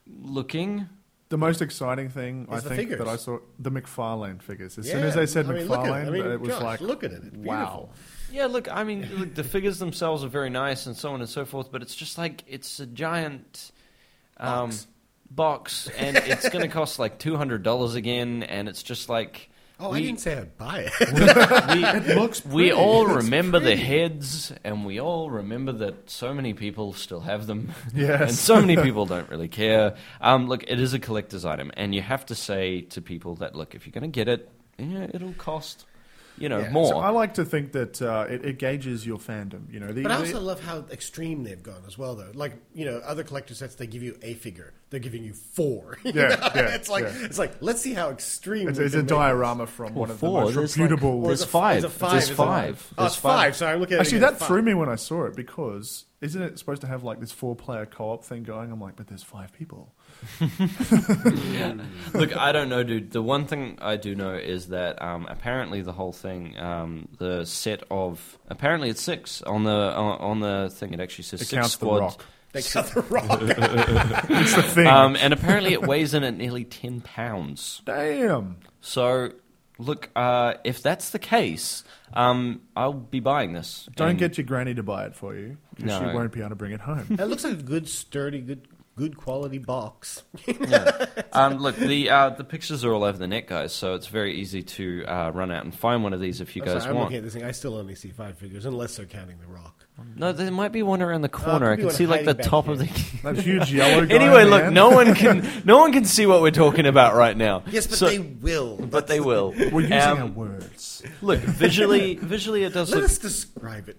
looking. 0.08 0.88
The 1.30 1.38
most 1.38 1.62
exciting 1.62 2.10
thing 2.10 2.48
I 2.50 2.56
Is 2.56 2.64
the 2.64 2.70
think 2.70 2.90
figures. 2.90 2.98
that 3.00 3.08
I 3.08 3.16
saw 3.16 3.38
the 3.60 3.72
McFarlane 3.72 4.42
figures. 4.42 4.80
As 4.80 4.90
soon 4.90 5.04
as 5.04 5.14
they 5.14 5.28
said 5.28 5.46
I 5.46 5.54
mean, 5.54 5.68
look 5.68 5.86
it. 5.86 5.90
McFarlane, 5.90 6.08
I 6.08 6.10
mean, 6.10 6.26
it 6.26 6.42
was 6.42 6.50
Josh, 6.50 6.62
like, 6.64 6.82
look 6.82 7.04
at 7.04 7.12
it. 7.12 7.24
It's 7.24 7.38
wow. 7.38 7.66
beautiful. 7.88 7.90
Yeah, 8.32 8.46
look, 8.48 8.68
I 8.72 8.84
mean, 8.84 9.08
look, 9.16 9.36
the 9.36 9.44
figures 9.44 9.78
themselves 9.78 10.24
are 10.24 10.28
very 10.28 10.50
nice 10.50 10.88
and 10.88 10.96
so 10.98 11.14
on 11.14 11.20
and 11.22 11.30
so 11.30 11.46
forth, 11.46 11.72
but 11.72 11.82
it's 11.84 11.96
just 11.96 12.18
like 12.18 12.44
it's 12.48 12.80
a 12.80 12.86
giant 12.88 13.72
um, 14.38 14.70
Box. 14.70 14.88
box, 15.30 15.90
and 15.98 16.18
it's 16.18 16.50
going 16.50 16.64
to 16.64 16.68
cost 16.68 16.98
like 16.98 17.20
two 17.20 17.38
hundred 17.38 17.62
dollars 17.62 17.94
again, 17.96 18.42
and 18.44 18.68
it's 18.68 18.82
just 18.82 19.08
like 19.08 19.50
Oh, 19.82 19.92
we, 19.92 20.00
I 20.00 20.02
didn't 20.02 20.20
say 20.20 20.38
I'd 20.38 20.58
buy 20.58 20.90
it. 20.92 20.94
we, 21.14 22.12
It 22.12 22.18
looks 22.18 22.44
we 22.46 22.74
all 22.74 23.06
It's 23.08 23.24
remember 23.24 23.60
the 23.60 23.78
heads, 23.78 24.52
and 24.64 24.86
we 24.86 25.00
all 25.00 25.30
remember 25.30 25.72
that 25.72 26.10
so 26.10 26.34
many 26.34 26.54
people 26.54 26.92
still 26.94 27.22
have 27.22 27.48
them, 27.48 27.72
Yes. 27.94 28.22
and 28.22 28.32
so 28.34 28.60
many 28.60 28.76
people 28.76 29.06
don't 29.06 29.30
really 29.30 29.48
care. 29.48 29.96
Um, 30.20 30.48
look, 30.48 30.64
it 30.64 30.80
is 30.82 30.94
a 30.94 31.00
collector's 31.00 31.46
item, 31.46 31.72
and 31.78 31.96
you 31.96 32.02
have 32.02 32.26
to 32.26 32.36
say 32.36 32.82
to 32.82 33.02
people 33.02 33.36
that 33.36 33.56
look, 33.56 33.74
if 33.74 33.86
you're 33.86 33.94
going 33.94 34.02
to 34.12 34.14
get 34.14 34.28
it, 34.28 34.50
yeah, 34.78 35.08
it'll 35.14 35.34
cost, 35.34 35.86
you 36.40 36.50
know, 36.50 36.60
Yeah. 36.60 36.70
more. 36.72 36.88
So 36.88 36.98
I 37.00 37.10
like 37.10 37.36
to 37.36 37.46
think 37.46 37.72
that 37.74 38.02
uh, 38.02 38.26
it, 38.30 38.46
it 38.46 38.60
gauges 38.60 39.06
your 39.06 39.18
fandom. 39.18 39.72
You 39.74 39.80
know, 39.80 39.92
the, 39.92 40.04
But 40.04 40.12
I 40.12 40.16
the- 40.22 40.28
also 40.28 40.40
love 40.40 40.60
how 40.64 40.86
extreme 40.92 41.44
they've 41.44 41.62
gone 41.62 41.84
as 41.88 41.98
well, 41.98 42.16
though. 42.16 42.32
Like 42.34 42.54
you 42.74 42.86
know, 42.86 42.98
other 43.06 43.24
collector 43.24 43.54
sets 43.56 43.76
they 43.76 43.88
give 43.88 44.04
you 44.04 44.18
a 44.22 44.34
figure, 44.36 44.74
they're 44.90 45.00
giving 45.00 45.24
you 45.24 45.34
four. 45.34 45.98
You 46.04 46.12
Yeah, 46.16 46.52
yeah, 46.56 46.76
it's 46.76 46.90
like 46.90 47.04
yeah. 47.04 47.14
it's 47.26 47.38
like 47.40 47.54
let's 47.62 47.82
see 47.82 47.94
how 47.94 48.10
extreme. 48.10 48.68
it's, 48.70 48.80
it's 48.80 48.94
a 48.94 48.98
make 48.98 49.08
this. 49.08 49.18
diorama 49.18 49.68
from 49.68 49.94
one 49.96 50.10
of 50.10 50.20
the 50.20 50.26
four, 50.28 50.42
most 50.42 50.56
there's 50.56 50.78
like- 50.78 50.90
reputable. 50.90 51.24
Or 51.24 51.28
There's 51.28 51.44
five. 51.46 51.78
is 51.80 51.84
it 51.84 51.90
five? 51.92 52.12
There's 52.14 52.30
five. 52.30 52.88
Oh, 52.98 53.02
There's 53.04 53.12
it's 53.14 53.22
five. 53.22 53.40
five. 53.40 53.56
So 53.56 53.68
I'm 53.68 53.80
looking 53.80 53.96
at 53.96 53.98
it 53.98 54.02
Actually, 54.02 54.18
again, 54.20 54.32
that 54.34 54.40
five. 54.40 54.48
threw 54.48 54.62
me 54.62 54.74
when 54.74 54.90
I 54.90 54.96
saw 54.96 55.26
it 55.26 55.36
because 55.36 56.06
isn't 56.22 56.42
it 56.42 56.60
supposed 56.60 56.82
to 56.82 56.88
have 56.88 57.04
like 57.04 57.20
this 57.20 57.32
four-player 57.32 57.86
co-op 57.86 58.26
thing 58.26 58.44
going? 58.44 58.72
I'm 58.72 58.82
like, 58.82 58.96
but 58.98 59.08
there's 59.08 59.24
five 59.24 59.54
people. 59.54 59.94
Look, 62.14 62.36
I 62.36 62.52
don't 62.52 62.70
know, 62.70 62.84
dude. 62.84 63.12
The 63.12 63.22
one 63.22 63.46
thing 63.46 63.78
I 63.82 63.96
do 63.98 64.16
know 64.16 64.34
is 64.34 64.68
that 64.70 65.02
um, 65.02 65.26
apparently 65.30 65.82
the 65.82 65.92
whole 65.94 66.12
thing, 66.12 66.58
um, 66.58 67.08
the 67.18 67.46
set 67.46 67.84
of 67.92 68.38
apparently 68.50 68.90
it's 68.90 69.02
six 69.02 69.42
on 69.42 69.64
the 69.64 69.72
on, 69.72 70.20
on 70.20 70.40
the 70.40 70.70
thing. 70.74 70.94
It 70.94 71.00
actually 71.00 71.24
says 71.26 71.42
It 71.42 71.46
six 71.46 71.60
counts 71.60 71.76
the 71.78 71.86
squads. 71.86 72.02
rock. 72.18 72.26
They 72.52 72.62
cut 72.64 72.88
the 72.88 73.02
rock. 73.10 73.40
It's 74.30 74.56
the 74.56 74.64
thing. 74.64 74.88
Um, 74.88 75.16
and 75.16 75.34
apparently 75.34 75.74
it 75.74 75.84
weighs 75.84 76.14
in 76.14 76.24
at 76.24 76.36
nearly 76.36 76.64
ten 76.64 77.02
pounds. 77.02 77.82
Damn. 77.86 78.58
So, 78.82 79.32
look, 79.78 80.10
uh, 80.16 80.56
if 80.64 80.82
that's 80.82 81.12
the 81.12 81.20
case, 81.20 81.84
um, 82.14 82.62
I'll 82.76 82.94
be 82.94 83.20
buying 83.20 83.54
this. 83.54 83.88
Don't 83.96 84.10
And- 84.12 84.20
get 84.20 84.38
your 84.38 84.46
granny 84.46 84.74
to 84.74 84.82
buy 84.84 85.06
it 85.06 85.16
for 85.16 85.36
you 85.36 85.58
because 85.76 86.00
she 86.00 86.06
won't 86.06 86.32
be 86.32 86.40
able 86.40 86.50
to 86.50 86.56
bring 86.56 86.72
it 86.72 86.82
home. 86.82 87.06
it 87.20 87.26
looks 87.26 87.44
like 87.44 87.54
a 87.54 87.64
good, 87.64 87.88
sturdy, 87.88 88.42
good, 88.42 88.68
good 89.00 89.18
quality 89.18 89.58
box. 89.58 90.24
um, 91.34 91.58
look, 91.58 91.76
the 91.78 92.10
uh, 92.10 92.30
the 92.32 92.44
pictures 92.44 92.84
are 92.84 92.94
all 92.94 93.04
over 93.04 93.18
the 93.18 93.28
net, 93.28 93.48
guys. 93.48 93.74
So 93.74 93.96
it's 93.96 94.08
very 94.08 94.36
easy 94.36 94.62
to 94.62 95.06
uh, 95.06 95.32
run 95.34 95.52
out 95.52 95.64
and 95.64 95.74
find 95.74 96.04
one 96.04 96.14
of 96.14 96.20
these 96.20 96.42
if 96.42 96.56
you 96.56 96.62
I'm, 96.64 96.68
guys 96.68 96.84
sorry, 96.84 96.90
I'm 96.92 96.96
want. 96.96 97.06
looking 97.08 97.18
at 97.18 97.24
this 97.24 97.34
thing. 97.34 97.44
I 97.46 97.52
still 97.52 97.76
only 97.76 97.96
see 97.96 98.10
five 98.10 98.38
figures, 98.38 98.66
unless 98.66 98.98
they're 98.98 99.06
counting 99.06 99.40
the 99.40 99.48
rock. 99.48 99.86
No, 100.16 100.32
there 100.32 100.50
might 100.50 100.72
be 100.72 100.82
one 100.82 101.02
around 101.02 101.24
the 101.24 101.30
corner. 101.30 101.76
could 101.76 101.86
I 101.86 101.88
can 101.90 101.96
see 101.96 102.06
like 102.08 102.22
the 102.22 102.28
hiding 102.28 102.38
back 102.38 102.50
top 102.50 102.68
of 102.70 102.78
the. 102.80 102.86
that 103.24 103.38
huge 103.38 103.72
yellow 103.74 104.06
guy. 104.06 104.16
anyway, 104.16 104.46
look, 104.46 104.64
the 104.64 104.72
no 104.72 104.90
one 104.92 105.14
can 105.14 105.46
no 105.66 105.78
one 105.80 105.92
can 105.92 106.06
see 106.06 106.26
what 106.26 106.42
we're 106.42 106.52
talking 106.52 106.86
about 106.86 107.16
right 107.16 107.36
now. 107.36 107.64
Yes, 107.72 107.88
but 107.88 107.98
So- 107.98 108.08
they 108.10 108.20
will. 108.20 108.78
but 108.78 109.08
they 109.08 109.20
will. 109.20 109.52
We're 109.72 109.82
using 109.82 109.94
Um, 109.94 110.18
our 110.20 110.28
words 110.28 111.04
Look, 111.22 111.40
visually, 111.40 112.16
visually, 112.16 112.64
it 112.64 112.74
does 112.74 112.92
Let 112.92 112.98
look. 113.02 113.06
us 113.12 113.18
describe 113.18 113.90
it. 113.90 113.98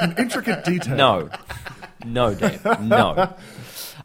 in 0.00 0.14
intricate 0.18 0.64
detail. 0.64 0.96
No, 0.96 1.30
no, 2.04 2.34
Dave, 2.34 2.64
no. 2.80 3.34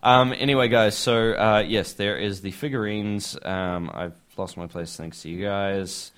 Um, 0.03 0.33
anyway, 0.37 0.67
guys, 0.67 0.97
so 0.97 1.31
uh, 1.31 1.63
yes, 1.65 1.93
there 1.93 2.17
is 2.17 2.41
the 2.41 2.51
figurines. 2.51 3.37
Um, 3.41 3.89
I've 3.93 4.13
lost 4.37 4.57
my 4.57 4.67
place 4.67 4.95
thanks 4.97 5.21
to 5.23 5.29
you 5.29 5.43
guys. 5.43 6.11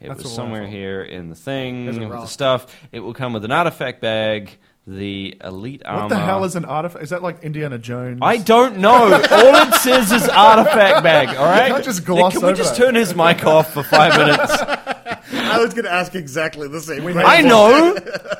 It 0.00 0.08
That's 0.08 0.22
was 0.24 0.32
somewhere 0.34 0.60
my 0.62 0.66
fault. 0.66 0.76
here 0.76 1.02
in 1.02 1.28
the 1.30 1.34
thing 1.34 1.84
There's 1.86 1.96
a 1.96 2.00
with 2.00 2.10
the 2.20 2.26
stuff. 2.26 2.66
It 2.92 3.00
will 3.00 3.14
come 3.14 3.32
with 3.32 3.44
an 3.44 3.52
artifact 3.52 4.00
bag, 4.00 4.50
the 4.86 5.36
elite 5.44 5.82
armor. 5.84 6.02
What 6.02 6.08
the 6.10 6.18
hell 6.18 6.44
is 6.44 6.56
an 6.56 6.64
artifact? 6.64 7.02
Is 7.04 7.10
that 7.10 7.22
like 7.22 7.42
Indiana 7.42 7.78
Jones? 7.78 8.18
I 8.22 8.38
don't 8.38 8.78
know. 8.78 9.04
All 9.12 9.54
it 9.68 9.74
says 9.74 10.10
is 10.12 10.26
artifact 10.28 11.02
bag. 11.02 11.28
All 11.36 11.44
right. 11.46 11.70
can't 11.70 11.84
just 11.84 12.04
gloss 12.04 12.32
Can 12.32 12.42
we 12.42 12.48
over 12.48 12.56
just 12.56 12.76
that. 12.76 12.84
turn 12.84 12.94
his 12.94 13.14
mic 13.14 13.44
off 13.46 13.72
for 13.74 13.82
five 13.82 14.16
minutes? 14.18 14.52
I 15.32 15.58
was 15.58 15.74
going 15.74 15.84
to 15.84 15.92
ask 15.92 16.14
exactly 16.14 16.66
the 16.68 16.80
same. 16.80 17.02
question. 17.02 17.22
I 17.24 17.42
know. 17.42 17.96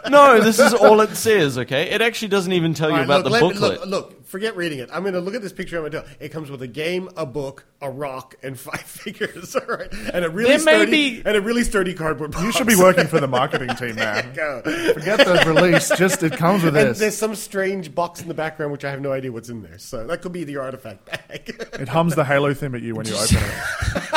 No, 0.09 0.41
this 0.41 0.59
is 0.59 0.73
all 0.75 1.01
it 1.03 1.15
says. 1.17 1.59
Okay, 1.59 1.91
it 1.91 2.01
actually 2.01 2.29
doesn't 2.29 2.53
even 2.53 2.73
tell 2.75 2.89
you 2.89 2.95
All 2.97 3.01
right, 3.01 3.05
about 3.05 3.25
look, 3.25 3.25
the 3.25 3.31
let 3.31 3.43
me- 3.43 3.61
booklet. 3.61 3.81
Look, 3.81 4.11
look, 4.11 4.20
forget 4.31 4.57
reading 4.57 4.79
it. 4.79 4.88
I'm 4.93 5.03
going 5.03 5.14
to 5.14 5.21
look 5.21 5.35
at 5.35 5.43
this 5.43 5.53
picture. 5.53 5.77
I'm 5.77 5.83
going 5.83 5.93
to 5.93 6.01
tell. 6.03 6.16
It 6.21 6.29
comes 6.31 6.51
with 6.51 6.62
a 6.62 6.66
game, 6.69 7.09
a 7.16 7.27
book, 7.27 7.66
a 7.83 7.90
rock, 7.90 8.37
and 8.43 8.59
five 8.69 8.81
figures. 8.81 9.55
All 9.57 9.66
right, 9.66 9.93
and 10.14 10.25
a 10.25 10.31
really 10.31 10.59
sturdy 10.59 10.90
be- 10.90 11.23
and 11.27 11.37
a 11.37 11.40
really 11.40 11.64
sturdy 11.64 11.93
cardboard. 11.95 12.31
Box. 12.33 12.45
You 12.45 12.53
should 12.53 12.66
be 12.66 12.77
working 12.77 13.07
for 13.09 13.21
the 13.21 13.27
marketing 13.40 13.75
team 13.77 13.97
now. 13.97 14.21
Go. 14.33 14.62
Forget 14.95 15.19
the 15.19 15.43
release. 15.47 15.90
Just 15.97 16.23
it 16.23 16.33
comes 16.33 16.62
with 16.62 16.77
And 16.77 16.90
this. 16.90 16.99
there's 16.99 17.16
some 17.16 17.35
strange 17.35 17.95
box 17.95 18.23
in 18.23 18.29
the 18.29 18.35
background 18.35 18.73
which 18.73 18.85
I 18.85 18.90
have 18.90 19.01
no 19.01 19.12
idea 19.12 19.33
what's 19.33 19.49
in 19.49 19.62
there. 19.62 19.79
So 19.79 20.07
that 20.07 20.23
could 20.23 20.33
be 20.33 20.45
the 20.45 20.57
artifact 20.59 21.05
bag. 21.07 21.55
It 21.81 21.88
hums 21.88 22.14
the 22.14 22.25
Halo 22.25 22.55
theme 22.55 22.75
at 22.75 22.83
you 22.83 22.95
when 22.95 23.07
you 23.07 23.14
open 23.16 23.37
it. 23.37 24.14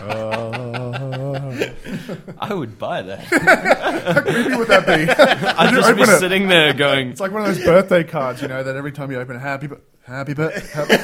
Uh, 0.00 1.09
I 2.38 2.54
would 2.54 2.78
buy 2.78 3.02
that. 3.02 3.18
How 4.14 4.20
creepy 4.22 4.54
would 4.56 4.68
that 4.68 4.86
be? 4.86 4.92
I'd 5.58 5.74
just 5.74 5.96
be 5.96 6.02
it. 6.02 6.18
sitting 6.18 6.48
there 6.48 6.72
going, 6.72 7.10
It's 7.10 7.20
like 7.20 7.32
one 7.32 7.42
of 7.42 7.48
those 7.54 7.64
birthday 7.64 8.04
cards, 8.04 8.40
you 8.42 8.48
know, 8.48 8.62
that 8.62 8.76
every 8.76 8.92
time 8.92 9.10
you 9.10 9.18
open 9.20 9.36
it, 9.36 9.40
happy, 9.40 9.66
bir- 9.66 9.80
happy, 10.02 10.34
happy. 10.34 10.94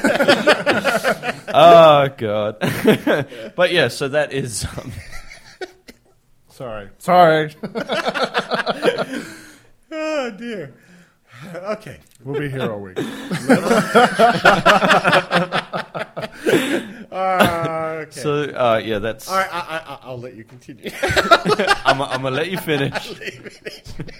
"Oh 1.53 2.07
God." 2.17 2.57
but 3.55 3.71
yeah, 3.71 3.87
so 3.87 4.07
that 4.09 4.33
is. 4.33 4.65
Um, 4.65 4.91
Sorry, 6.49 6.89
sorry. 6.97 7.53
oh 9.91 10.31
dear. 10.37 10.73
Okay. 11.55 11.99
We'll 12.23 12.39
be 12.39 12.49
here 12.49 12.71
all 12.71 12.81
week. 12.81 12.97
Uh, 17.09 18.03
okay. 18.03 18.19
So 18.19 18.43
uh, 18.43 18.81
yeah, 18.83 18.99
that's. 18.99 19.27
All 19.29 19.37
right, 19.37 19.49
I, 19.51 19.59
I, 19.59 19.99
I'll 20.03 20.19
let 20.19 20.35
you 20.35 20.43
continue. 20.43 20.91
I'm, 21.85 22.01
I'm 22.01 22.21
gonna 22.21 22.35
let 22.35 22.51
you 22.51 22.57
finish. 22.57 22.93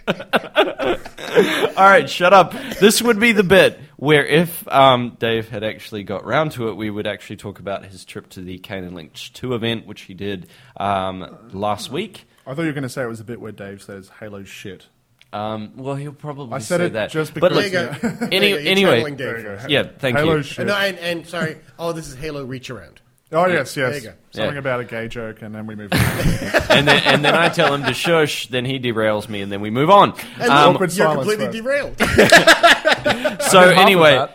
All 1.77 1.83
right, 1.85 2.09
shut 2.09 2.33
up. 2.33 2.53
This 2.79 3.01
would 3.01 3.19
be 3.19 3.33
the 3.33 3.43
bit 3.43 3.79
where 3.97 4.25
if 4.25 4.67
um, 4.67 5.17
Dave 5.19 5.49
had 5.49 5.63
actually 5.63 6.03
got 6.03 6.25
round 6.25 6.53
to 6.53 6.69
it, 6.69 6.75
we 6.75 6.89
would 6.89 7.05
actually 7.07 7.37
talk 7.37 7.59
about 7.59 7.85
his 7.85 8.05
trip 8.05 8.29
to 8.29 8.41
the 8.41 8.57
Kane 8.57 8.83
and 8.83 8.95
Lynch 8.95 9.33
2 9.33 9.53
event, 9.53 9.85
which 9.85 10.01
he 10.01 10.13
did 10.13 10.47
um, 10.77 11.37
last 11.51 11.91
week. 11.91 12.25
I 12.47 12.55
thought 12.55 12.61
you 12.61 12.67
were 12.67 12.73
going 12.73 12.83
to 12.83 12.89
say 12.89 13.03
it 13.03 13.07
was 13.07 13.19
a 13.19 13.25
bit 13.25 13.41
where 13.41 13.51
Dave 13.51 13.81
says 13.83 14.09
Halo 14.19 14.43
shit. 14.43 14.87
Um, 15.33 15.73
well, 15.75 15.95
he'll 15.95 16.13
probably 16.13 16.53
I 16.55 16.59
said 16.59 16.77
say 16.79 16.85
it 16.85 16.93
that. 16.93 17.11
just 17.11 17.33
but 17.33 17.49
because- 17.51 17.63
look, 17.63 17.71
There 17.71 18.11
you 18.11 18.19
go. 18.19 18.27
any, 18.27 18.29
There 18.29 18.43
you 18.49 18.55
go. 18.55 18.61
You're 18.61 18.71
anyway, 18.71 18.91
channeling 18.91 19.15
Dave. 19.17 19.27
There 19.27 19.37
you 19.39 19.43
go. 19.61 19.65
yeah, 19.67 19.83
thank 19.99 20.17
Halo 20.17 20.35
you. 20.37 20.43
shit. 20.43 20.67
no, 20.67 20.73
and, 20.75 20.97
and 20.99 21.27
sorry. 21.27 21.57
Oh, 21.77 21.91
this 21.91 22.07
is 22.07 22.15
Halo 22.15 22.45
Reach 22.45 22.69
Around. 22.69 23.01
Oh 23.31 23.45
yes, 23.45 23.75
yes. 23.75 24.03
Something 24.31 24.53
Yeah. 24.53 24.59
about 24.59 24.79
a 24.79 24.85
gay 24.85 25.09
joke, 25.09 25.41
and 25.41 25.53
then 25.53 25.67
we 25.67 25.75
move. 25.75 25.91
on. 25.91 25.99
and 26.69 26.87
then 26.87 27.03
and 27.03 27.25
then 27.25 27.35
I 27.35 27.49
tell 27.49 27.73
him 27.73 27.83
to 27.83 27.93
shush, 27.93 28.47
then 28.47 28.63
he 28.63 28.79
derails 28.79 29.27
me, 29.27 29.41
and 29.41 29.51
then 29.51 29.59
we 29.59 29.69
move 29.69 29.89
on. 29.89 30.13
And 30.39 30.49
Um, 30.49 30.75
awkward 30.75 30.93
you're 30.93 31.07
silence 31.07 31.27
completely 31.27 31.61
first. 31.61 31.97
derailed. 31.97 31.99
so 33.41 33.59
half 33.59 33.71
of 33.71 33.77
anyway, 33.77 34.27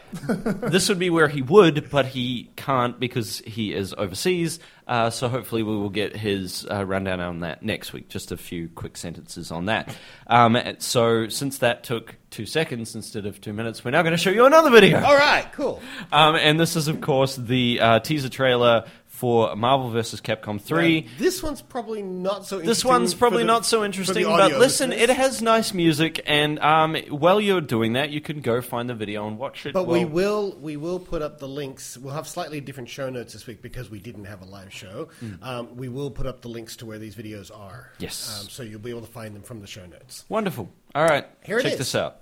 this 0.71 0.89
would 0.91 0.99
be 0.99 1.09
where 1.09 1.29
he 1.29 1.41
would, 1.41 1.89
but 1.91 2.07
he 2.07 2.51
can't 2.57 2.99
because 3.01 3.39
he 3.47 3.73
is 3.73 3.95
overseas. 3.97 4.59
Uh, 4.87 5.09
so 5.09 5.29
hopefully 5.29 5.63
we 5.63 5.75
will 5.75 5.89
get 5.91 6.15
his 6.15 6.67
uh, 6.71 6.85
rundown 6.85 7.21
on 7.21 7.41
that 7.41 7.63
next 7.63 7.93
week. 7.95 8.09
Just 8.09 8.31
a 8.31 8.37
few 8.37 8.69
quick 8.69 8.97
sentences 8.99 9.51
on 9.51 9.67
that. 9.67 9.95
Um, 10.27 10.59
so 10.79 11.29
since 11.29 11.59
that 11.59 11.83
took 11.85 12.17
two 12.33 12.47
seconds 12.47 12.97
instead 12.97 13.27
of 13.27 13.40
two 13.40 13.53
minutes, 13.53 13.85
we're 13.85 13.92
now 13.92 14.03
going 14.03 14.12
to 14.12 14.18
show 14.18 14.31
you 14.31 14.45
another 14.47 14.71
video. 14.71 15.01
All 15.05 15.14
right, 15.14 15.47
cool. 15.53 15.81
Um, 16.11 16.35
and 16.35 16.59
this 16.59 16.75
is 16.75 16.88
of 16.88 17.01
course 17.01 17.37
the 17.37 17.79
uh, 17.81 18.01
teaser 18.01 18.29
trailer 18.29 18.87
for 19.07 19.55
Marvel 19.55 19.88
vs. 19.90 20.21
Capcom 20.21 20.61
3. 20.61 20.99
Uh, 21.07 21.11
this 21.18 21.42
one's 21.45 21.62
probably 21.62 22.03
not 22.03 22.45
so. 22.45 22.57
This 22.59 22.66
interesting 22.66 22.90
one's 22.90 23.14
probably 23.14 23.42
the- 23.42 23.47
not 23.47 23.64
so 23.64 23.85
interesting, 23.85 24.25
but 24.25 24.53
listen, 24.59 24.90
listeners. 24.90 25.11
it 25.11 25.11
has 25.11 25.40
nice 25.42 25.73
music, 25.73 26.21
and 26.27 26.59
um, 26.59 26.97
while 27.09 27.40
you're 27.40 27.61
doing 27.61 27.92
that, 27.92 28.11
you 28.11 28.21
can 28.21 28.40
go 28.40 28.61
find 28.61 28.88
the 28.88 28.95
video 28.95 29.29
and 29.29 29.38
watch 29.38 29.64
it. 29.66 29.75
But 29.75 29.87
we 29.87 30.05
will 30.05 30.57
we 30.61 30.77
will 30.77 30.99
put 30.99 31.23
up 31.23 31.38
the 31.38 31.47
links. 31.47 31.97
We'll 31.99 32.14
have 32.14 32.27
slightly 32.27 32.61
different 32.61 32.88
show 32.88 33.11
notes 33.11 33.33
this 33.35 33.47
week 33.47 33.62
because 33.62 33.90
we 33.90 34.01
didn't 34.01 34.25
have 34.25 34.42
a 34.42 34.47
live 34.47 34.73
show. 34.73 35.09
Um, 35.42 35.77
we 35.77 35.88
will 35.88 36.11
put 36.11 36.27
up 36.27 36.40
the 36.40 36.49
links 36.49 36.75
to 36.77 36.87
where 36.87 36.99
these 36.99 37.14
videos 37.14 37.57
are. 37.57 37.92
Yes. 37.99 38.40
Um, 38.40 38.49
so 38.49 38.62
you'll 38.64 38.81
be 38.81 38.90
able 38.90 39.03
to 39.03 39.12
find 39.12 39.37
them 39.37 39.42
from 39.42 39.61
the 39.61 39.66
show 39.68 39.87
notes. 39.87 40.25
Wonderful. 40.31 40.68
All 40.95 41.05
right, 41.05 41.27
Here 41.45 41.59
it 41.59 41.62
check 41.62 41.73
is. 41.73 41.79
this 41.79 41.95
out. 41.95 42.22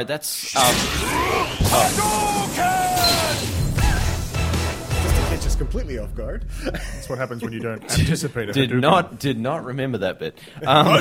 All 0.00 0.02
right, 0.02 0.08
that's 0.08 0.56
um, 0.56 0.62
Just 5.02 5.14
to 5.14 5.20
catch 5.28 5.46
us 5.46 5.56
completely 5.56 5.98
off 5.98 6.14
guard. 6.14 6.46
That's 6.64 7.06
what 7.10 7.18
happens 7.18 7.42
when 7.42 7.52
you 7.52 7.60
don't 7.60 7.82
anticipate 7.98 8.48
it. 8.48 8.54
did 8.54 8.70
not 8.70 9.18
did 9.18 9.38
not 9.38 9.62
remember 9.62 9.98
that 9.98 10.18
bit. 10.18 10.38
Um, 10.66 10.86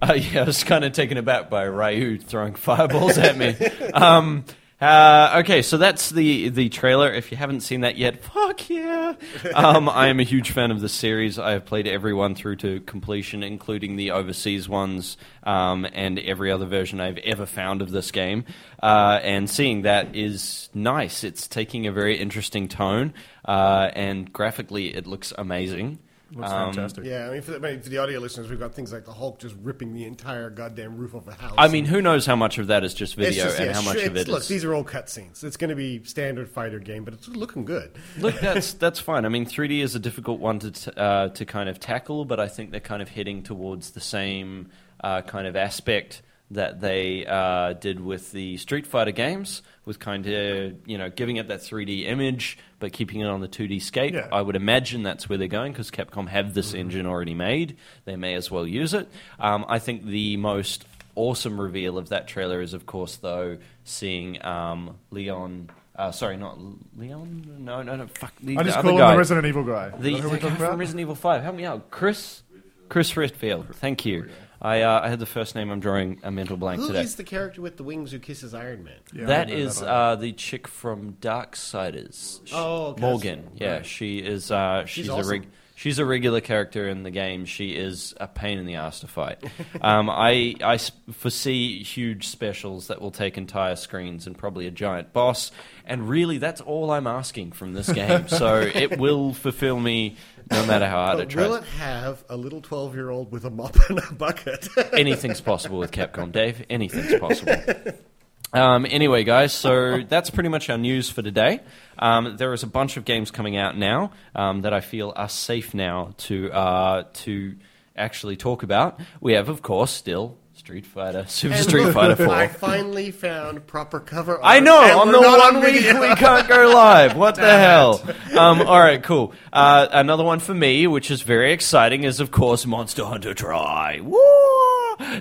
uh, 0.00 0.14
yeah, 0.14 0.40
I 0.40 0.44
was 0.46 0.64
kind 0.64 0.86
of 0.86 0.94
taken 0.94 1.18
aback 1.18 1.50
by 1.50 1.64
Ryu 1.64 2.16
throwing 2.18 2.54
fireballs 2.54 3.18
at 3.18 3.36
me. 3.36 3.54
Um, 3.92 4.46
uh, 4.80 5.38
okay, 5.40 5.62
so 5.62 5.78
that's 5.78 6.10
the 6.10 6.50
the 6.50 6.68
trailer. 6.68 7.10
If 7.10 7.30
you 7.30 7.38
haven't 7.38 7.60
seen 7.60 7.80
that 7.80 7.96
yet, 7.96 8.22
fuck 8.34 8.68
yeah! 8.68 9.14
Um, 9.54 9.88
I 9.88 10.08
am 10.08 10.20
a 10.20 10.22
huge 10.22 10.50
fan 10.50 10.70
of 10.70 10.82
the 10.82 10.88
series. 10.88 11.38
I 11.38 11.52
have 11.52 11.64
played 11.64 11.86
every 11.86 12.12
one 12.12 12.34
through 12.34 12.56
to 12.56 12.80
completion, 12.80 13.42
including 13.42 13.96
the 13.96 14.10
overseas 14.10 14.68
ones 14.68 15.16
um, 15.44 15.86
and 15.94 16.18
every 16.18 16.52
other 16.52 16.66
version 16.66 17.00
I've 17.00 17.18
ever 17.18 17.46
found 17.46 17.80
of 17.80 17.90
this 17.90 18.10
game. 18.10 18.44
Uh, 18.82 19.18
and 19.22 19.48
seeing 19.48 19.82
that 19.82 20.14
is 20.14 20.68
nice. 20.74 21.24
It's 21.24 21.48
taking 21.48 21.86
a 21.86 21.92
very 21.92 22.18
interesting 22.18 22.68
tone, 22.68 23.14
uh, 23.46 23.90
and 23.94 24.30
graphically, 24.30 24.94
it 24.94 25.06
looks 25.06 25.32
amazing. 25.38 26.00
Looks 26.36 26.50
Um, 26.50 26.72
fantastic. 26.72 27.04
Yeah, 27.04 27.28
I 27.28 27.32
mean 27.32 27.42
for, 27.42 27.52
the, 27.52 27.56
I 27.56 27.72
mean, 27.72 27.80
for 27.80 27.88
the 27.88 27.98
audio 27.98 28.20
listeners, 28.20 28.48
we've 28.50 28.58
got 28.60 28.74
things 28.74 28.92
like 28.92 29.04
the 29.04 29.12
Hulk 29.12 29.38
just 29.38 29.54
ripping 29.62 29.94
the 29.94 30.04
entire 30.04 30.50
goddamn 30.50 30.96
roof 30.98 31.14
of 31.14 31.26
a 31.28 31.32
house. 31.34 31.54
I 31.56 31.68
mean, 31.68 31.84
who 31.86 32.02
knows 32.02 32.26
how 32.26 32.36
much 32.36 32.58
of 32.58 32.66
that 32.66 32.84
is 32.84 32.92
just 32.94 33.14
video 33.14 33.44
just- 33.44 33.58
and 33.58 33.66
yeah, 33.66 33.72
how 33.72 33.82
much 33.82 33.96
of 34.02 34.16
it 34.16 34.28
look, 34.28 34.40
is- 34.42 34.48
these 34.48 34.64
are 34.64 34.74
all 34.74 34.84
cutscenes. 34.84 35.42
It's 35.42 35.56
going 35.56 35.70
to 35.70 35.76
be 35.76 36.02
standard 36.04 36.48
fighter 36.50 36.78
game, 36.78 37.04
but 37.04 37.14
it's 37.14 37.28
looking 37.28 37.64
good. 37.64 37.90
Look, 38.18 38.34
that's 38.40 38.74
that's 38.74 39.00
fine. 39.00 39.24
I 39.24 39.28
mean, 39.28 39.46
3D 39.46 39.80
is 39.82 39.94
a 39.94 39.98
difficult 39.98 40.38
one 40.40 40.58
to 40.60 40.70
t- 40.70 40.90
uh, 40.96 41.28
to 41.30 41.44
kind 41.46 41.68
of 41.68 41.80
tackle, 41.80 42.24
but 42.24 42.38
I 42.38 42.48
think 42.48 42.70
they're 42.70 42.80
kind 42.80 43.00
of 43.02 43.08
heading 43.08 43.42
towards 43.42 43.90
the 43.92 44.00
same 44.00 44.68
uh, 45.02 45.22
kind 45.22 45.46
of 45.46 45.56
aspect 45.56 46.22
that 46.50 46.80
they 46.80 47.26
uh, 47.26 47.72
did 47.74 48.00
with 48.00 48.32
the 48.32 48.56
Street 48.56 48.86
Fighter 48.86 49.10
games, 49.10 49.62
with 49.84 49.98
kind 49.98 50.26
of 50.26 50.74
you 50.86 50.98
know 50.98 51.10
giving 51.10 51.36
it 51.36 51.48
that 51.48 51.60
3D 51.60 52.06
image 52.06 52.58
but 52.78 52.92
keeping 52.92 53.20
it 53.20 53.26
on 53.26 53.40
the 53.40 53.48
2D 53.48 53.80
skate. 53.80 54.14
Yeah. 54.14 54.28
I 54.30 54.42
would 54.42 54.56
imagine 54.56 55.02
that's 55.02 55.28
where 55.28 55.38
they're 55.38 55.48
going 55.48 55.72
because 55.72 55.90
Capcom 55.90 56.28
have 56.28 56.54
this 56.54 56.74
engine 56.74 57.06
already 57.06 57.34
made. 57.34 57.76
They 58.04 58.16
may 58.16 58.34
as 58.34 58.50
well 58.50 58.66
use 58.66 58.94
it. 58.94 59.08
Um, 59.38 59.64
I 59.68 59.78
think 59.78 60.04
the 60.04 60.36
most 60.36 60.84
awesome 61.14 61.60
reveal 61.60 61.96
of 61.98 62.10
that 62.10 62.28
trailer 62.28 62.60
is, 62.60 62.74
of 62.74 62.86
course, 62.86 63.16
though, 63.16 63.58
seeing 63.84 64.44
um, 64.44 64.98
Leon. 65.10 65.70
Uh, 65.94 66.12
sorry, 66.12 66.36
not 66.36 66.58
Leon. 66.96 67.56
No, 67.60 67.82
no, 67.82 67.96
no. 67.96 68.06
Fuck. 68.08 68.34
The, 68.42 68.58
I 68.58 68.62
just 68.62 68.78
call 68.80 68.90
him 68.90 68.98
guy. 68.98 69.12
the 69.12 69.18
Resident 69.18 69.46
Evil 69.46 69.64
guy. 69.64 69.88
The, 69.88 70.16
who 70.18 70.28
the 70.28 70.38
guy 70.38 70.54
from? 70.54 70.78
Resident 70.78 71.00
Evil 71.00 71.14
Five. 71.14 71.42
Help 71.42 71.56
me 71.56 71.64
out, 71.64 71.90
Chris. 71.90 72.42
Chris 72.88 73.16
Redfield. 73.16 73.74
Thank 73.76 74.04
you. 74.04 74.28
I 74.60 74.82
uh, 74.82 75.00
I 75.04 75.08
had 75.08 75.18
the 75.18 75.26
first 75.26 75.54
name. 75.54 75.70
I'm 75.70 75.80
drawing 75.80 76.20
a 76.22 76.30
mental 76.30 76.56
blank 76.56 76.80
Who 76.80 76.88
today. 76.88 77.02
is 77.02 77.16
the 77.16 77.24
character 77.24 77.60
with 77.60 77.76
the 77.76 77.82
wings 77.84 78.10
who 78.12 78.18
kisses 78.18 78.54
Iron 78.54 78.84
Man? 78.84 78.94
Yeah, 79.12 79.24
I 79.24 79.26
that 79.26 79.48
know 79.48 79.54
is 79.54 79.80
that 79.80 79.88
uh, 79.88 80.16
the 80.16 80.32
chick 80.32 80.66
from 80.66 81.14
Darkstalkers. 81.20 82.40
Sh- 82.46 82.52
Oh, 82.54 82.86
okay. 82.88 83.00
Morrigan. 83.02 83.50
Yeah, 83.56 83.82
she 83.82 84.18
is. 84.18 84.50
Uh, 84.50 84.84
she's, 84.86 85.08
a 85.08 85.12
awesome. 85.12 85.30
rig- 85.30 85.48
She's 85.78 85.98
a 85.98 86.06
regular 86.06 86.40
character 86.40 86.88
in 86.88 87.02
the 87.02 87.10
game. 87.10 87.44
She 87.44 87.72
is 87.76 88.14
a 88.18 88.26
pain 88.26 88.56
in 88.58 88.64
the 88.64 88.76
ass 88.76 89.00
to 89.00 89.06
fight. 89.06 89.44
Um, 89.82 90.08
I, 90.08 90.54
I 90.64 90.74
s- 90.76 90.90
foresee 91.12 91.82
huge 91.82 92.28
specials 92.28 92.86
that 92.86 93.02
will 93.02 93.10
take 93.10 93.36
entire 93.36 93.76
screens 93.76 94.26
and 94.26 94.36
probably 94.38 94.66
a 94.66 94.70
giant 94.70 95.12
boss. 95.12 95.52
And 95.84 96.08
really, 96.08 96.38
that's 96.38 96.62
all 96.62 96.90
I'm 96.90 97.06
asking 97.06 97.52
from 97.52 97.74
this 97.74 97.90
game. 97.92 98.26
So 98.28 98.60
it 98.62 98.98
will 98.98 99.34
fulfill 99.34 99.78
me 99.78 100.16
no 100.50 100.64
matter 100.64 100.86
how 100.88 101.04
hard 101.04 101.20
it 101.20 101.28
But 101.28 101.36
will 101.36 101.58
tries. 101.58 101.62
it 101.62 101.68
have 101.78 102.24
a 102.30 102.36
little 102.38 102.62
12 102.62 102.94
year 102.94 103.10
old 103.10 103.30
with 103.30 103.44
a 103.44 103.50
mop 103.50 103.76
and 103.90 103.98
a 103.98 104.12
bucket? 104.14 104.66
Anything's 104.94 105.42
possible 105.42 105.78
with 105.78 105.90
Capcom, 105.92 106.32
Dave. 106.32 106.64
Anything's 106.70 107.20
possible. 107.20 107.54
Um, 108.52 108.86
anyway, 108.88 109.24
guys, 109.24 109.52
so 109.52 110.02
that's 110.02 110.30
pretty 110.30 110.48
much 110.48 110.70
our 110.70 110.78
news 110.78 111.10
for 111.10 111.20
today. 111.20 111.60
Um, 111.98 112.36
there 112.36 112.52
is 112.52 112.62
a 112.62 112.66
bunch 112.66 112.96
of 112.96 113.04
games 113.04 113.30
coming 113.30 113.56
out 113.56 113.76
now 113.76 114.12
um, 114.34 114.62
that 114.62 114.72
I 114.72 114.80
feel 114.80 115.12
are 115.16 115.28
safe 115.28 115.74
now 115.74 116.14
to 116.18 116.52
uh, 116.52 117.04
to 117.24 117.56
actually 117.96 118.36
talk 118.36 118.62
about. 118.62 119.00
We 119.20 119.34
have, 119.34 119.48
of 119.48 119.62
course, 119.62 119.90
still 119.90 120.38
Street 120.54 120.86
Fighter, 120.86 121.26
Super 121.28 121.54
And 121.54 121.64
Street 121.64 121.84
look, 121.84 121.94
Fighter 121.94 122.16
Four. 122.16 122.34
I 122.34 122.48
finally 122.48 123.10
found 123.10 123.66
proper 123.66 124.00
cover. 124.00 124.38
I 124.42 124.60
know 124.60 125.00
on 125.00 125.12
the 125.12 125.20
one 125.20 125.40
on 125.40 125.60
week 125.60 125.82
we 125.82 126.14
can't 126.14 126.48
go 126.48 126.70
live. 126.72 127.16
What 127.16 127.34
the 127.34 127.58
hell? 127.58 128.02
Um, 128.36 128.62
all 128.62 128.80
right, 128.80 129.02
cool. 129.02 129.32
Uh, 129.52 129.86
another 129.90 130.24
one 130.24 130.40
for 130.40 130.54
me, 130.54 130.86
which 130.86 131.10
is 131.10 131.22
very 131.22 131.52
exciting, 131.52 132.04
is 132.04 132.20
of 132.20 132.30
course 132.30 132.64
Monster 132.64 133.04
Hunter 133.04 133.34
Tri. 133.34 134.00
Woo! 134.02 134.55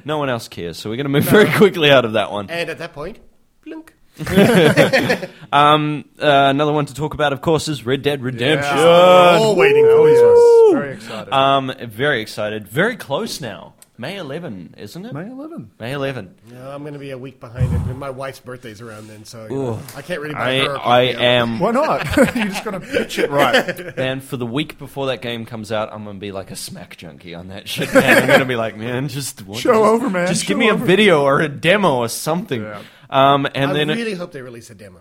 No 0.05 0.17
one 0.17 0.29
else 0.29 0.47
cares, 0.47 0.77
so 0.77 0.89
we're 0.89 0.95
going 0.97 1.05
to 1.05 1.09
move 1.09 1.23
very 1.23 1.51
quickly 1.51 1.91
out 1.91 2.05
of 2.05 2.13
that 2.13 2.31
one. 2.31 2.49
And 2.49 2.69
at 2.69 2.77
that 2.79 2.93
point, 2.93 3.19
blink. 3.63 3.93
um, 5.51 6.05
uh, 6.21 6.47
another 6.49 6.71
one 6.71 6.85
to 6.85 6.93
talk 6.93 7.13
about, 7.13 7.33
of 7.33 7.41
course, 7.41 7.67
is 7.67 7.85
Red 7.85 8.01
Dead 8.01 8.21
Redemption. 8.23 8.77
All 8.77 9.55
waiting 9.55 9.83
for 9.85 10.07
this 10.07 10.21
one. 10.21 10.81
Very 10.81 10.93
excited. 10.93 11.33
Um, 11.33 11.73
very 11.87 12.21
excited. 12.21 12.67
Very 12.67 12.95
close 12.95 13.41
now. 13.41 13.73
May 13.97 14.17
11, 14.17 14.75
isn't 14.77 15.05
it? 15.05 15.13
May 15.13 15.29
11. 15.31 15.71
May 15.79 15.93
11. 15.93 16.35
No, 16.51 16.69
I'm 16.71 16.81
going 16.81 16.93
to 16.93 16.99
be 16.99 17.11
a 17.11 17.17
week 17.17 17.39
behind 17.39 17.73
it. 17.73 17.93
My 17.95 18.09
wife's 18.09 18.41
birthday's 18.41 18.81
around 18.81 19.07
then, 19.07 19.23
so 19.23 19.45
you 19.45 19.55
know, 19.55 19.79
I 19.95 20.01
can't 20.01 20.19
really 20.19 20.33
buy 20.33 20.59
I, 20.61 20.65
her. 20.65 20.71
a 20.73 20.79
I 20.79 21.05
copy 21.05 21.09
of 21.11 21.15
it. 21.15 21.23
am. 21.23 21.59
Why 21.59 21.71
not? 21.71 22.17
You're 22.35 22.45
just 22.47 22.65
got 22.65 22.71
to 22.71 22.79
pitch 22.81 23.19
it 23.19 23.29
right. 23.29 23.95
Man, 23.97 24.19
for 24.19 24.35
the 24.35 24.45
week 24.45 24.77
before 24.77 25.05
that 25.07 25.21
game 25.21 25.45
comes 25.45 25.71
out, 25.71 25.93
I'm 25.93 26.03
gonna 26.03 26.19
be 26.19 26.33
like 26.33 26.51
a 26.51 26.57
smack 26.57 26.97
junkie 26.97 27.33
on 27.33 27.47
that 27.47 27.69
shit. 27.69 27.93
Man, 27.93 28.23
I'm 28.23 28.27
gonna 28.27 28.43
be 28.45 28.57
like, 28.57 28.75
man, 28.75 29.07
just 29.07 29.41
what- 29.45 29.59
Show 29.59 29.71
just- 29.71 29.83
over, 29.85 30.09
man. 30.09 30.27
Just 30.27 30.43
Show 30.43 30.49
give 30.49 30.57
me 30.57 30.67
a 30.67 30.75
video 30.75 31.23
or 31.23 31.39
a 31.39 31.47
demo 31.47 31.95
or 31.95 32.09
something. 32.09 32.63
Yeah. 32.63 32.81
Um, 33.09 33.45
and 33.55 33.71
I 33.71 33.73
then 33.73 33.89
it- 33.91 33.95
really 33.95 34.15
hope 34.15 34.33
they 34.33 34.41
release 34.41 34.69
a 34.69 34.75
demo. 34.75 34.99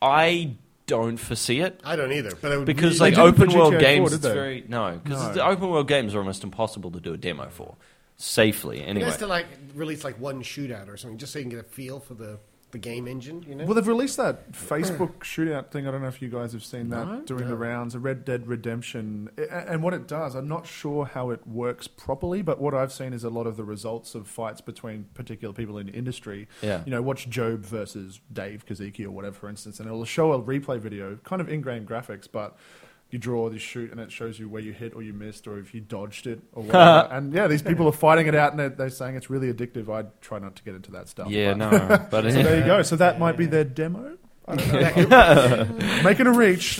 I 0.00 0.54
don't 0.86 1.16
foresee 1.16 1.60
it. 1.60 1.80
I 1.84 1.96
don't 1.96 2.12
either, 2.12 2.32
but 2.40 2.52
I 2.52 2.56
would 2.56 2.66
because 2.66 3.00
really- 3.00 3.10
like 3.12 3.14
didn't 3.16 3.34
for 3.36 3.42
open 3.44 3.58
world 3.58 3.74
GTA 3.74 3.78
4, 3.78 3.80
games, 3.80 4.10
did 4.10 4.14
it's 4.16 4.24
they? 4.24 4.32
very 4.34 4.64
no 4.68 5.00
because 5.02 5.22
No. 5.28 5.32
the 5.34 5.44
open 5.46 5.68
world 5.68 5.88
games 5.88 6.14
are 6.14 6.18
almost 6.20 6.44
impossible 6.44 6.90
to 6.92 7.00
do 7.00 7.12
a 7.12 7.16
demo 7.18 7.48
for 7.50 7.74
safely. 8.16 8.80
You 8.80 8.86
Anyway, 8.86 9.08
guys 9.08 9.18
to 9.18 9.26
like 9.26 9.46
release 9.74 10.04
like 10.04 10.18
one 10.20 10.42
shootout 10.42 10.88
or 10.88 10.96
something, 10.96 11.18
just 11.18 11.32
so 11.32 11.38
you 11.38 11.44
can 11.44 11.50
get 11.50 11.60
a 11.60 11.62
feel 11.62 12.00
for 12.00 12.14
the, 12.14 12.38
the 12.72 12.78
game 12.78 13.06
engine. 13.06 13.44
You 13.46 13.54
know. 13.54 13.64
Well, 13.64 13.74
they've 13.74 13.86
released 13.86 14.16
that 14.16 14.50
Facebook 14.52 15.12
shootout 15.20 15.70
thing. 15.70 15.86
I 15.86 15.90
don't 15.90 16.02
know 16.02 16.08
if 16.08 16.20
you 16.22 16.28
guys 16.28 16.52
have 16.52 16.64
seen 16.64 16.88
that 16.90 17.06
No? 17.06 17.20
doing 17.20 17.44
the 17.44 17.50
No. 17.50 17.54
rounds, 17.56 17.94
a 17.94 17.98
Red 17.98 18.24
Dead 18.24 18.46
Redemption. 18.48 19.28
A- 19.38 19.70
And 19.70 19.82
what 19.82 19.94
it 19.94 20.08
does, 20.08 20.34
I'm 20.34 20.48
not 20.48 20.66
sure 20.66 21.04
how 21.04 21.30
it 21.30 21.46
works 21.46 21.86
properly, 21.86 22.42
but 22.42 22.60
what 22.60 22.74
I've 22.74 22.92
seen 22.92 23.12
is 23.12 23.22
a 23.22 23.30
lot 23.30 23.46
of 23.46 23.56
the 23.56 23.64
results 23.64 24.14
of 24.14 24.26
fights 24.26 24.60
between 24.60 25.04
particular 25.14 25.52
people 25.54 25.78
in 25.78 25.88
industry. 25.88 26.48
Yeah. 26.62 26.82
You 26.84 26.90
know, 26.90 27.02
watch 27.02 27.28
Job 27.28 27.64
versus 27.64 28.20
Dave 28.32 28.64
Kaziki 28.66 29.04
or 29.04 29.10
whatever, 29.10 29.36
for 29.36 29.48
instance, 29.48 29.78
and 29.78 29.88
it'll 29.88 30.04
show 30.04 30.32
a 30.32 30.42
replay 30.42 30.78
video, 30.80 31.18
kind 31.24 31.40
of 31.40 31.48
in-game 31.48 31.86
graphics, 31.86 32.26
but 32.30 32.56
you 33.10 33.18
draw 33.18 33.48
this 33.48 33.62
shoot 33.62 33.90
and 33.92 34.00
it 34.00 34.10
shows 34.10 34.38
you 34.38 34.48
where 34.48 34.60
you 34.62 34.72
hit 34.72 34.94
or 34.94 35.02
you 35.02 35.12
missed 35.12 35.46
or 35.46 35.58
if 35.58 35.72
you 35.74 35.80
dodged 35.80 36.26
it 36.26 36.40
or 36.52 36.62
whatever. 36.64 37.08
and 37.12 37.32
yeah, 37.32 37.46
these 37.46 37.62
people 37.62 37.86
are 37.86 37.92
fighting 37.92 38.26
it 38.26 38.34
out 38.34 38.50
and 38.50 38.58
they're, 38.58 38.68
they're 38.68 38.90
saying 38.90 39.14
it's 39.16 39.30
really 39.30 39.52
addictive. 39.52 39.88
I 39.88 40.08
try 40.20 40.38
not 40.38 40.56
to 40.56 40.62
get 40.64 40.74
into 40.74 40.90
that 40.92 41.08
stuff. 41.08 41.28
Yeah, 41.30 41.54
but- 41.54 41.56
no, 41.58 42.06
but- 42.10 42.22
so 42.32 42.42
there 42.42 42.58
you 42.58 42.64
go. 42.64 42.82
So 42.82 42.96
that 42.96 43.18
might 43.18 43.36
be 43.36 43.46
their 43.46 43.64
demo. 43.64 44.16
I 44.48 44.54
don't 44.54 45.10
know. 45.10 46.00
Making 46.04 46.28
a 46.28 46.32
reach. 46.32 46.78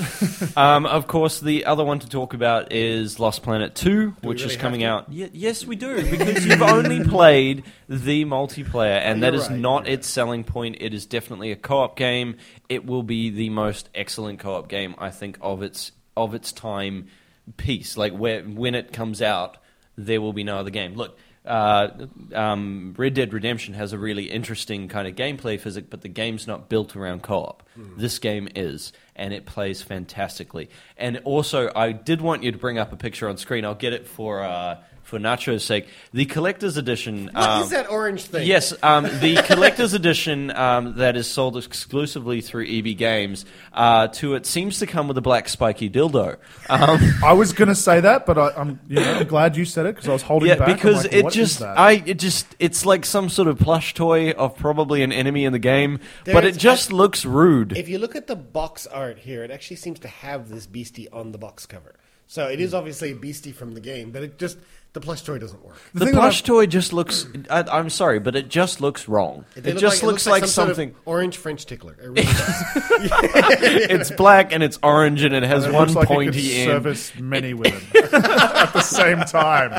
um, 0.57 0.87
of 0.87 1.09
course, 1.09 1.41
the 1.41 1.64
other 1.64 1.85
one 1.85 1.99
to 1.99 2.09
talk 2.09 2.33
about 2.33 2.72
is 2.72 3.18
Lost 3.18 3.43
Planet 3.43 3.74
Two, 3.74 4.14
we 4.22 4.29
which 4.29 4.43
really 4.43 4.55
is 4.55 4.61
coming 4.61 4.85
out. 4.85 5.09
Y- 5.09 5.31
yes, 5.33 5.64
we 5.66 5.74
do 5.74 5.97
because 6.09 6.47
you've 6.47 6.62
only 6.62 7.03
played 7.03 7.64
the 7.89 8.24
multiplayer, 8.24 9.01
and 9.01 9.20
that 9.24 9.33
You're 9.33 9.43
right, 9.43 9.59
not 9.59 9.87
you're 9.87 9.95
its 9.95 10.07
selling 10.07 10.45
point. 10.45 10.77
It 10.79 10.95
is 10.95 11.07
definitely 11.07 11.51
a 11.51 11.57
co-op 11.57 11.97
game. 11.97 12.37
It 12.68 12.87
will 12.87 13.03
be 13.03 13.31
the 13.31 13.51
most 13.51 13.89
excellent 13.97 14.39
co-op 14.39 14.68
game 14.68 14.95
I 14.99 15.11
think 15.11 15.37
of 15.41 15.62
its 15.62 15.91
of 16.17 16.35
its 16.35 16.53
time 16.53 17.09
piece. 17.57 17.97
Like 17.97 18.12
where 18.12 18.43
when 18.43 18.75
it 18.75 18.93
comes 18.93 19.23
out, 19.23 19.59
there 19.97 20.21
will 20.21 20.33
be 20.33 20.45
no 20.45 20.59
other 20.59 20.71
game. 20.71 20.95
Look. 20.95 21.19
Uh, 21.45 22.09
um, 22.35 22.93
Red 22.99 23.14
Dead 23.14 23.33
Redemption 23.33 23.75
has 23.75 23.93
a 23.93 23.99
really 23.99 24.25
interesting 24.25 24.89
kind 24.89 25.07
of 25.07 25.14
gameplay 25.14 25.61
physics, 25.61 25.87
but 25.89 26.01
the 26.01 26.09
game's 26.09 26.49
not 26.49 26.69
built 26.69 26.97
around 26.97 27.23
co-op. 27.23 27.62
This 27.97 28.19
game 28.19 28.49
is, 28.57 28.93
and 29.14 29.33
it 29.33 29.47
plays 29.47 29.81
fantastically. 29.81 30.71
And 30.97 31.21
also, 31.23 31.71
I 31.77 31.93
did 31.93 32.21
want 32.21 32.43
you 32.43 32.51
to 32.51 32.59
bring 32.59 32.79
up 32.79 32.93
a 32.93 32.97
picture 32.97 33.29
on 33.29 33.37
screen. 33.37 33.64
I'll 33.64 33.77
get 33.77 33.93
it 33.93 34.09
for 34.09 34.43
uh, 34.43 34.83
for 35.07 35.21
Nacho's 35.21 35.65
sake. 35.65 35.87
The 36.13 36.25
collector's 36.27 36.77
edition. 36.77 37.31
What 37.33 37.49
um, 37.49 37.63
is 37.63 37.71
that 37.71 37.89
orange 37.89 38.25
thing? 38.25 38.47
Yes, 38.47 38.75
um, 38.83 39.05
the 39.21 39.37
collector's 39.47 39.95
edition 39.95 40.51
um, 40.51 40.97
that 40.97 41.17
is 41.17 41.31
sold 41.31 41.57
exclusively 41.57 42.41
through 42.41 42.67
EB 42.69 42.97
Games. 42.99 43.45
Uh, 43.73 44.09
to 44.09 44.35
it 44.35 44.47
seems 44.47 44.81
to 44.81 44.87
come 44.87 45.07
with 45.07 45.17
a 45.17 45.21
black 45.21 45.49
spiky 45.49 45.89
dildo. 45.89 46.37
Um, 46.69 47.01
I 47.25 47.33
was 47.35 47.53
going 47.53 47.69
to 47.69 47.75
say 47.75 48.01
that, 48.01 48.27
but 48.27 48.37
I, 48.37 48.51
I'm, 48.57 48.81
you 48.89 48.97
know, 48.97 49.13
I'm 49.15 49.27
glad 49.29 49.57
you 49.57 49.65
said 49.65 49.87
it 49.87 49.95
because 49.95 50.09
I 50.09 50.13
was 50.13 50.23
holding 50.23 50.49
yeah, 50.49 50.57
back. 50.57 50.69
I'm 50.69 50.75
because 50.75 51.05
like, 51.05 51.13
it 51.13 51.31
just. 51.31 51.63
I, 51.63 52.03
it 52.05 52.19
just, 52.19 52.57
it's 52.59 52.85
like 52.85 53.05
some 53.07 53.29
sort 53.29 53.47
of 53.47 53.59
plush 53.59 53.95
toy 53.95 54.33
of 54.33 54.57
probably 54.57 55.03
an 55.03 55.13
enemy 55.13 55.45
in 55.45 55.53
the 55.53 55.59
game, 55.61 56.01
but 56.25 56.33
There's- 56.33 56.57
it 56.57 56.59
just 56.59 56.93
looks 56.93 57.25
rude. 57.25 57.77
If 57.77 57.89
you 57.89 57.99
look 57.99 58.17
at 58.17 58.27
the 58.27 58.37
box 58.37 58.87
art 58.89 59.19
here, 59.19 59.45
it 59.45 59.53
actually 59.53 59.77
seems 59.77 60.01
to 60.01 60.09
have 60.09 60.49
this 60.49 60.67
beastie 60.67 61.09
on 61.11 61.31
the 61.31 61.39
box 61.39 61.65
cover. 61.65 61.95
So 62.29 62.49
it 62.49 62.61
is 62.61 62.74
obviously 62.74 63.12
a 63.12 63.14
beastie 63.14 63.53
from 63.53 63.72
the 63.74 63.81
game, 63.81 64.11
but 64.11 64.22
it 64.22 64.39
just 64.39 64.59
the 64.95 65.01
plush 65.01 65.22
toy 65.22 65.39
doesn't 65.39 65.62
work. 65.64 65.77
the 65.95 66.07
thing 66.07 66.14
that 66.14 66.20
plush 66.20 66.43
toy 66.43 66.66
just 66.66 66.93
looks. 66.93 67.27
I, 67.51 67.61
I'm 67.70 67.89
sorry, 67.91 68.18
but 68.18 68.35
it 68.35 68.49
just 68.49 68.81
looks 68.81 69.07
wrong. 69.09 69.45
It, 69.55 69.62
They 69.62 69.72
look 69.72 69.81
just 69.81 70.03
like- 70.03 70.11
looks, 70.11 70.27
like, 70.27 70.41
some 70.45 70.49
sort 70.49 70.70
of 70.70 70.77
something. 70.77 70.95
orange 71.05 71.37
French 71.37 71.66
tickler. 71.66 71.93
It 71.93 72.07
really 72.09 72.22
does. 72.24 72.72
it's 73.91 74.11
black 74.11 74.53
and 74.53 74.62
it's 74.62 74.79
orange 74.83 75.22
and 75.22 75.35
it 75.35 75.43
has 75.45 75.66
It 75.66 75.72
one 75.72 75.93
looks 75.93 75.95
like 75.95 76.05
it 76.05 76.09
could 76.09 76.14
pointy 76.14 76.57
end. 76.57 76.70
service 76.70 77.12
many 77.18 77.55
women 77.55 77.81
at 77.95 78.72
the 78.72 78.81
same 78.81 79.20
time. 79.20 79.70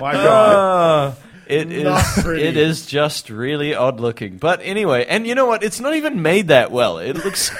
My 0.00 0.12
God. 0.12 1.12
Uh, 1.12 1.14
it 1.46 1.68
Not 1.68 2.04
is. 2.18 2.22
pretty. 2.24 2.42
It 2.42 2.56
is 2.58 2.84
just 2.84 3.30
really 3.30 3.74
odd 3.74 4.00
looking. 4.00 4.36
But 4.36 4.60
anyway, 4.62 5.06
and 5.08 5.26
you 5.26 5.34
know 5.34 5.46
what? 5.46 5.62
It's 5.62 5.80
not 5.80 5.94
even 5.94 6.20
made 6.20 6.48
that 6.48 6.70
well. 6.70 6.98
It 6.98 7.16
looks. 7.16 7.50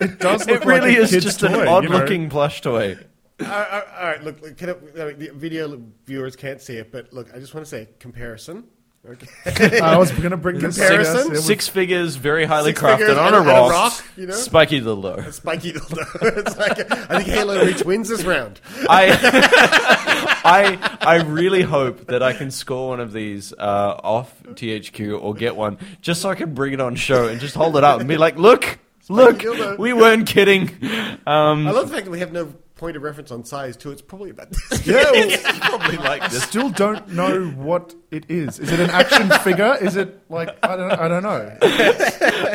it 0.00 0.18
does 0.18 0.46
look 0.46 0.62
it 0.62 0.66
really 0.66 0.90
like 0.92 0.98
a 0.98 1.02
is 1.02 1.10
kid's 1.10 1.24
just 1.26 1.40
toy, 1.40 1.48
an 1.48 1.52
you 1.58 1.64
know? 1.66 1.70
odd 1.72 1.84
looking 1.90 2.30
plush 2.30 2.62
toy. 2.62 2.96
All, 3.40 3.46
right, 3.46 3.84
all 3.98 4.04
right, 4.06 4.22
look, 4.24 4.40
look 4.42 4.56
can 4.56 4.70
I, 4.70 4.72
I 5.02 5.04
mean, 5.06 5.18
the 5.18 5.30
video 5.34 5.80
viewers 6.06 6.36
can't 6.36 6.60
see 6.60 6.76
it, 6.76 6.90
but 6.90 7.12
look, 7.12 7.28
I 7.34 7.38
just 7.38 7.54
want 7.54 7.66
to 7.66 7.70
say 7.70 7.88
comparison. 7.98 8.64
Okay. 9.08 9.78
I 9.80 9.96
was 9.96 10.10
going 10.10 10.32
to 10.32 10.36
bring 10.36 10.60
Comparison? 10.60 11.14
Yes, 11.16 11.26
it 11.26 11.30
was- 11.30 11.44
Six 11.44 11.68
figures, 11.68 12.16
very 12.16 12.44
highly 12.44 12.70
Six 12.72 12.82
crafted 12.82 12.98
figures 12.98 13.16
on 13.16 13.26
and- 13.28 13.36
a 13.36 13.38
and 13.38 13.48
a 13.48 13.52
rock. 13.52 13.70
rock, 13.70 14.04
you 14.16 14.26
know? 14.26 14.34
Spiky 14.34 14.80
dildo. 14.80 15.32
Spiky 15.32 15.72
dildo. 15.72 16.36
it's 16.38 16.56
like 16.58 16.90
I 17.10 17.22
think 17.22 17.28
Halo 17.28 17.64
Reach 17.64 17.84
wins 17.84 18.08
this 18.08 18.24
round. 18.24 18.60
I, 18.88 20.38
I, 20.44 20.98
I 21.00 21.22
really 21.22 21.62
hope 21.62 22.06
that 22.08 22.22
I 22.22 22.32
can 22.32 22.50
score 22.50 22.88
one 22.88 23.00
of 23.00 23.12
these 23.12 23.52
uh, 23.52 24.00
off 24.02 24.42
THQ 24.42 25.22
or 25.22 25.32
get 25.32 25.56
one 25.56 25.78
just 26.02 26.20
so 26.20 26.28
I 26.28 26.34
can 26.34 26.52
bring 26.52 26.72
it 26.72 26.80
on 26.80 26.96
show 26.96 27.28
and 27.28 27.40
just 27.40 27.54
hold 27.54 27.76
it 27.76 27.84
up 27.84 28.00
and 28.00 28.08
be 28.08 28.16
like, 28.16 28.36
look, 28.36 28.78
look, 29.08 29.42
we 29.78 29.92
weren't 29.92 30.26
kidding. 30.26 30.70
Um, 31.26 31.66
I 31.66 31.70
love 31.70 31.88
the 31.88 31.94
fact 31.94 32.04
that 32.06 32.10
we 32.10 32.18
have 32.20 32.32
no 32.32 32.52
point 32.78 32.96
of 32.96 33.02
reference 33.02 33.30
on 33.30 33.44
size 33.44 33.76
too. 33.76 33.90
It's 33.90 34.00
probably 34.00 34.30
about 34.30 34.50
this. 34.50 34.86
Yeah, 34.86 34.94
well, 34.94 35.12
it's 35.14 35.58
probably 35.58 35.98
like 35.98 36.30
this. 36.30 36.42
still 36.44 36.70
don't 36.70 37.08
know 37.08 37.46
what 37.48 37.94
it 38.10 38.30
is. 38.30 38.58
Is 38.58 38.72
it 38.72 38.80
an 38.80 38.90
action 38.90 39.28
figure? 39.42 39.76
Is 39.80 39.96
it 39.96 40.22
like 40.30 40.56
I 40.62 40.76
don't 40.76 40.92
I 40.92 41.08
don't 41.08 41.22
know. 41.22 41.58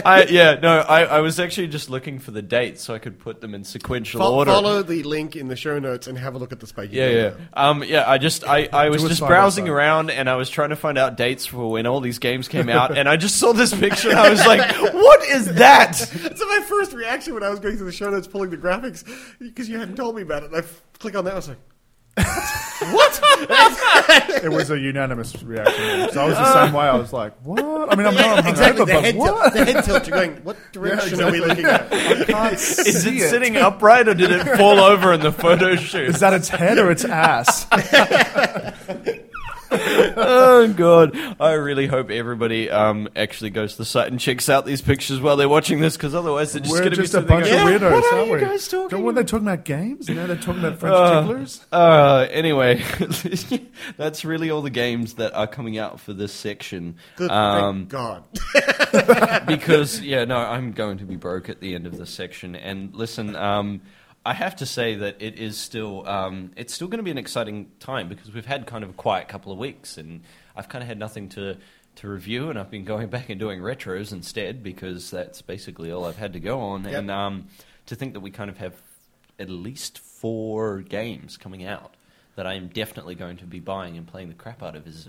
I, 0.05 0.25
yeah, 0.29 0.55
no, 0.61 0.79
I, 0.79 1.03
I 1.05 1.19
was 1.19 1.39
actually 1.39 1.67
just 1.67 1.89
looking 1.89 2.17
for 2.19 2.31
the 2.31 2.41
dates 2.41 2.81
so 2.83 2.93
I 2.93 2.99
could 2.99 3.19
put 3.19 3.39
them 3.41 3.53
in 3.53 3.63
sequential 3.63 4.19
Fo- 4.19 4.33
order. 4.33 4.51
follow 4.51 4.81
the 4.83 5.03
link 5.03 5.35
in 5.35 5.47
the 5.47 5.55
show 5.55 5.77
notes 5.79 6.07
and 6.07 6.17
have 6.17 6.35
a 6.35 6.37
look 6.37 6.51
at 6.51 6.59
the 6.59 6.67
spiky. 6.67 6.95
Yeah, 6.95 7.09
yeah. 7.09 7.33
Um, 7.53 7.83
yeah, 7.83 8.09
I 8.09 8.17
just, 8.17 8.43
I, 8.47 8.67
I 8.73 8.89
was 8.89 9.01
Do 9.01 9.05
it 9.05 9.09
just 9.09 9.19
side 9.19 9.25
by 9.27 9.29
browsing 9.35 9.65
side. 9.65 9.71
around 9.71 10.09
and 10.09 10.29
I 10.29 10.35
was 10.35 10.49
trying 10.49 10.69
to 10.69 10.75
find 10.75 10.97
out 10.97 11.15
dates 11.17 11.45
for 11.45 11.69
when 11.71 11.85
all 11.85 11.99
these 12.01 12.19
games 12.19 12.47
came 12.47 12.67
out, 12.77 12.97
and 12.97 13.07
I 13.07 13.15
just 13.17 13.35
saw 13.37 13.53
this 13.53 13.73
picture 13.73 14.09
and 14.09 14.19
I 14.19 14.29
was 14.29 14.45
like, 14.45 14.75
what 14.93 15.23
is 15.29 15.53
that? 15.55 15.91
So 15.95 16.45
my 16.47 16.65
first 16.67 16.93
reaction 16.93 17.33
when 17.35 17.43
I 17.43 17.49
was 17.49 17.59
going 17.59 17.77
through 17.77 17.85
the 17.85 17.91
show 17.91 18.09
notes, 18.09 18.27
pulling 18.27 18.49
the 18.49 18.57
graphics, 18.57 19.03
because 19.39 19.69
you 19.69 19.77
hadn't 19.77 19.95
told 19.95 20.15
me 20.15 20.21
about 20.23 20.43
it, 20.43 20.47
and 20.47 20.55
I 20.55 20.59
f- 20.59 20.81
click 20.99 21.15
on 21.15 21.25
that, 21.25 21.35
and 21.35 21.35
I 21.35 21.37
was 21.37 21.49
like, 21.49 22.72
It 24.43 24.51
was 24.51 24.69
a 24.71 24.77
unanimous 24.79 25.41
reaction. 25.43 26.09
So 26.11 26.21
I 26.21 26.25
was 26.25 26.35
the 26.35 26.53
same 26.65 26.73
way. 26.73 26.85
I 26.85 26.95
was 26.95 27.13
like, 27.13 27.33
"What?" 27.43 27.63
I 27.91 27.95
mean, 27.95 28.07
I'm 28.07 28.15
not 28.15 28.45
exactly. 28.47 28.85
hungover, 28.85 28.87
The 28.87 28.93
but 28.93 29.03
head, 29.03 29.15
what? 29.15 29.53
tilt, 29.53 29.65
the 29.65 29.73
head 29.73 29.83
tilt. 29.83 30.07
You're 30.07 30.17
going. 30.17 30.35
What 30.43 30.57
direction 30.71 31.21
are 31.21 31.31
we 31.31 31.39
looking 31.39 31.65
at? 31.65 31.91
I 31.93 32.23
can't 32.25 32.53
Is 32.53 33.03
see 33.03 33.17
it 33.19 33.29
sitting 33.29 33.55
upright 33.67 34.07
or 34.07 34.13
did 34.13 34.31
it 34.31 34.57
fall 34.57 34.79
over 34.79 35.13
in 35.13 35.21
the 35.21 35.31
photo 35.31 35.75
shoot? 35.75 36.09
Is 36.09 36.19
that 36.19 36.33
its 36.33 36.49
head 36.49 36.77
or 36.77 36.91
its 36.91 37.05
ass? 37.05 37.65
oh 39.75 40.73
god! 40.75 41.15
I 41.39 41.53
really 41.53 41.87
hope 41.87 42.09
everybody 42.09 42.69
um, 42.69 43.09
actually 43.15 43.49
goes 43.49 43.73
to 43.73 43.77
the 43.79 43.85
site 43.85 44.09
and 44.11 44.19
checks 44.19 44.49
out 44.49 44.65
these 44.65 44.81
pictures 44.81 45.19
while 45.19 45.35
they're 45.37 45.49
watching 45.49 45.79
this, 45.79 45.95
because 45.97 46.13
otherwise 46.15 46.53
they're 46.53 46.61
just 46.61 46.71
We're 46.71 46.79
going 46.79 46.91
to 46.91 46.97
be 46.97 47.03
just 47.03 47.13
a 47.13 47.21
bunch 47.21 47.45
there 47.45 47.59
of 47.73 47.81
going, 47.81 47.91
weirdos, 47.91 47.91
What 48.01 48.13
are 48.13 48.15
aren't 48.17 48.27
you 48.27 48.33
we? 48.35 48.39
guys 48.41 48.67
talking 48.67 48.89
Don't, 48.89 49.03
when 49.03 49.15
they're 49.15 49.23
talking 49.23 49.47
about 49.47 49.65
games, 49.65 50.07
you 50.09 50.15
know, 50.15 50.27
they're 50.27 50.35
talking 50.37 50.63
about 50.63 50.79
French 50.79 50.95
Uh, 50.95 51.21
ticklers. 51.21 51.65
Uh, 51.71 52.27
anyway, 52.31 52.83
that's 53.97 54.25
really 54.25 54.49
all 54.51 54.61
the 54.61 54.69
games 54.69 55.15
that 55.15 55.33
are 55.33 55.47
coming 55.47 55.77
out 55.77 55.99
for 55.99 56.13
this 56.13 56.33
section. 56.33 56.95
Good, 57.15 57.31
Um, 57.31 57.87
thank 57.87 57.89
God. 57.89 58.23
because 59.47 60.01
yeah, 60.01 60.25
no, 60.25 60.37
I'm 60.37 60.71
going 60.71 60.97
to 60.99 61.05
be 61.05 61.15
broke 61.15 61.49
at 61.49 61.59
the 61.59 61.75
end 61.75 61.87
of 61.87 61.97
this 61.97 62.09
section. 62.09 62.55
And 62.55 62.93
listen, 62.93 63.35
um, 63.35 63.81
I 64.25 64.33
have 64.33 64.55
to 64.57 64.65
say 64.65 64.95
that 64.95 65.21
it 65.21 65.37
is 65.37 65.57
still 65.57 66.07
um, 66.07 66.51
it's 66.55 66.73
still 66.73 66.87
going 66.87 66.99
to 66.99 67.03
be 67.03 67.11
an 67.11 67.17
exciting 67.17 67.71
time 67.79 68.07
because 68.07 68.33
we've 68.33 68.45
had 68.45 68.65
kind 68.65 68.83
of 68.83 68.91
a 68.91 68.93
quiet 68.93 69.27
couple 69.27 69.51
of 69.51 69.57
weeks, 69.57 69.97
and 69.97 70.21
I've 70.55 70.69
kind 70.69 70.81
of 70.81 70.87
had 70.87 70.97
nothing 70.97 71.29
to 71.29 71.57
to 71.95 72.07
review, 72.07 72.49
and 72.49 72.57
I've 72.57 72.71
been 72.71 72.85
going 72.85 73.07
back 73.09 73.29
and 73.29 73.39
doing 73.39 73.59
retros 73.59 74.11
instead 74.11 74.63
because 74.63 75.11
that's 75.11 75.41
basically 75.41 75.91
all 75.91 76.05
I've 76.05 76.17
had 76.17 76.33
to 76.33 76.39
go 76.39 76.59
on. 76.61 76.85
Yep. 76.85 76.93
And 76.93 77.11
um, 77.11 77.47
to 77.87 77.95
think 77.95 78.13
that 78.13 78.21
we 78.21 78.31
kind 78.31 78.49
of 78.49 78.57
have 78.57 78.73
at 79.39 79.49
least 79.49 79.99
four 79.99 80.79
games 80.79 81.37
coming 81.37 81.65
out 81.65 81.95
that 82.35 82.47
I 82.47 82.53
am 82.53 82.67
definitely 82.67 83.15
going 83.15 83.37
to 83.37 83.45
be 83.45 83.59
buying 83.59 83.97
and 83.97 84.07
playing 84.07 84.29
the 84.29 84.35
crap 84.35 84.63
out 84.63 84.75
of 84.75 84.87
is. 84.87 85.07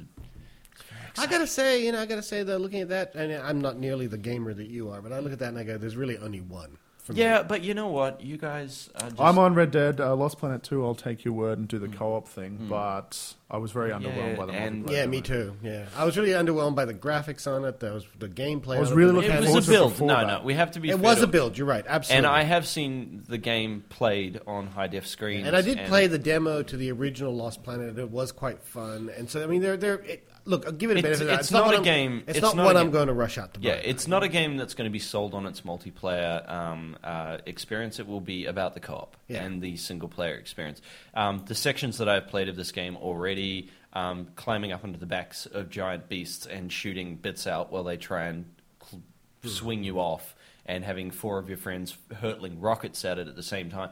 I 1.17 1.27
gotta 1.27 1.47
say, 1.47 1.85
you 1.87 1.93
know, 1.93 2.01
I 2.01 2.07
gotta 2.07 2.23
say 2.23 2.43
though, 2.43 2.57
looking 2.57 2.81
at 2.81 2.89
that, 2.89 3.15
and 3.15 3.33
I'm 3.33 3.61
not 3.61 3.79
nearly 3.79 4.09
the 4.09 4.19
gamer 4.19 4.53
that 4.53 4.67
you 4.67 4.91
are, 4.91 5.01
but 5.01 5.13
I 5.13 5.21
look 5.21 5.33
at 5.33 5.39
that 5.39 5.49
and 5.51 5.59
I 5.59 5.63
go, 5.63 5.79
"There's 5.79 5.97
really 5.97 6.19
only 6.19 6.41
one." 6.41 6.77
For 7.05 7.13
me. 7.13 7.21
Yeah, 7.21 7.43
but 7.43 7.63
you 7.63 7.75
know 7.75 7.89
what? 7.89 8.23
You 8.23 8.39
guys 8.39 8.89
are 8.95 9.11
just 9.11 9.21
I'm 9.21 9.39
on 9.39 9.55
Red 9.55 9.71
Dead, 9.71 10.01
uh, 10.01 10.17
Lost 10.17 10.39
Planet 10.39 10.63
2. 10.63 10.83
I'll 10.83 10.95
take 10.95 11.23
your 11.23 11.35
word 11.35 11.59
and 11.59 11.69
do 11.69 11.79
the 11.79 11.87
mm. 11.87 11.95
co-op 11.95 12.27
thing, 12.27 12.59
mm. 12.63 12.69
but 12.71 13.35
I 13.51 13.59
was 13.59 13.73
very 13.73 13.91
underwhelmed 13.91 14.39
by 14.39 14.47
the 14.47 14.55
and- 14.55 14.87
multiplayer. 14.87 14.91
Yeah, 14.91 15.07
me 15.07 15.21
too. 15.21 15.55
Yeah, 15.63 15.85
I 15.99 16.07
was 16.07 16.17
really 16.17 16.31
underwhelmed 16.31 16.77
by 16.77 16.87
the 16.87 16.95
graphics 16.95 17.47
on 17.47 17.67
it. 17.67 17.79
There 17.79 17.93
was 17.93 18.07
the 18.19 18.29
gameplay. 18.31 18.79
I 18.79 18.81
was 18.81 18.91
on 18.91 18.97
really 18.97 19.11
the 19.11 19.17
looking 19.17 19.31
It 19.33 19.41
mechanics. 19.41 19.55
was 19.55 19.67
forward 19.67 19.81
a 19.81 19.89
build. 19.99 20.09
No, 20.09 20.17
that. 20.17 20.27
no, 20.27 20.45
we 20.47 20.55
have 20.55 20.71
to 20.73 20.81
be. 20.81 20.89
It 20.89 20.99
was 20.99 21.21
a 21.21 21.27
build. 21.27 21.59
You're 21.59 21.67
right. 21.67 21.85
Absolutely. 21.87 22.17
And 22.17 22.27
I 22.27 22.43
have 22.45 22.67
seen 22.67 23.23
the 23.29 23.37
game 23.37 23.85
played 23.91 24.41
on 24.47 24.69
high 24.69 24.87
def 24.87 25.07
screens. 25.07 25.47
And 25.47 25.55
I 25.55 25.61
did 25.61 25.87
play 25.89 26.07
the 26.07 26.19
demo 26.19 26.63
to 26.63 26.77
the 26.79 26.91
original 26.91 27.37
Lost 27.37 27.63
Planet, 27.63 27.91
and 27.91 27.99
it 27.99 28.11
was 28.11 28.33
quite 28.33 28.63
fun. 28.63 29.11
And 29.15 29.29
so, 29.29 29.43
I 29.43 29.47
mean, 29.47 29.61
they're 29.61 29.77
they're 29.77 30.01
it, 30.01 30.27
look. 30.45 30.67
I'll 30.67 30.73
give 30.73 30.91
it 30.91 30.97
a 30.97 30.99
It's- 30.99 31.19
benefit. 31.19 31.23
of 31.23 31.29
that. 31.29 31.41
it's 31.41 31.51
not 31.51 31.67
what 31.67 31.79
a 31.79 31.83
game- 31.83 32.25
It's, 32.27 32.39
it's 32.39 32.43
not, 32.43 32.57
not 32.57 32.67
one 32.67 32.77
a 32.77 32.81
I'm 32.81 32.91
going 32.91 33.09
to 33.09 33.13
rush 33.15 33.39
out 33.39 33.55
to 33.55 33.61
buy. 33.61 33.69
Yeah, 33.69 33.75
it's 33.75 34.07
not 34.09 34.23
a 34.23 34.29
game 34.29 34.57
that's 34.57 34.75
going 34.75 34.89
to 34.89 34.93
be 34.93 34.99
sold 34.99 35.35
on 35.35 35.47
its 35.47 35.63
multiplayer 35.63 36.49
um, 36.51 36.97
uh, 37.03 37.39
experience. 37.47 37.99
It 37.99 38.07
will 38.07 38.21
be 38.21 38.47
about 38.47 38.75
the 38.75 38.81
co-op 38.81 39.17
Yeah. 39.29 39.43
and 39.45 39.63
the 39.63 39.77
single 39.77 40.09
player 40.09 40.35
experience. 40.35 40.81
Um, 41.15 41.45
the 41.47 41.55
sections 41.55 41.99
that 41.99 42.09
I've 42.09 42.29
played 42.29 42.49
of 42.49 42.57
this 42.57 42.73
game 42.73 42.97
already, 42.97 43.71
um, 43.93 44.29
climbing 44.37 44.73
up 44.73 44.85
onto 44.85 44.99
the 44.99 45.07
backs 45.07 45.47
of 45.47 45.71
giant 45.71 46.09
beasts 46.09 46.47
and 46.47 46.71
shooting 46.73 47.17
bits 47.17 47.47
out 47.47 47.71
while 47.73 47.85
they 47.85 47.97
try 47.97 48.25
and 48.27 48.45
cl- 48.83 49.03
swing 49.45 49.85
you 49.85 49.99
off, 50.01 50.35
and 50.67 50.83
having 50.83 51.11
four 51.11 51.39
of 51.39 51.49
your 51.49 51.59
friends 51.59 51.97
hurtling 52.21 52.59
rockets 52.59 53.05
at 53.05 53.19
it 53.19 53.29
at 53.29 53.37
the 53.37 53.43
same 53.43 53.71
time. 53.71 53.91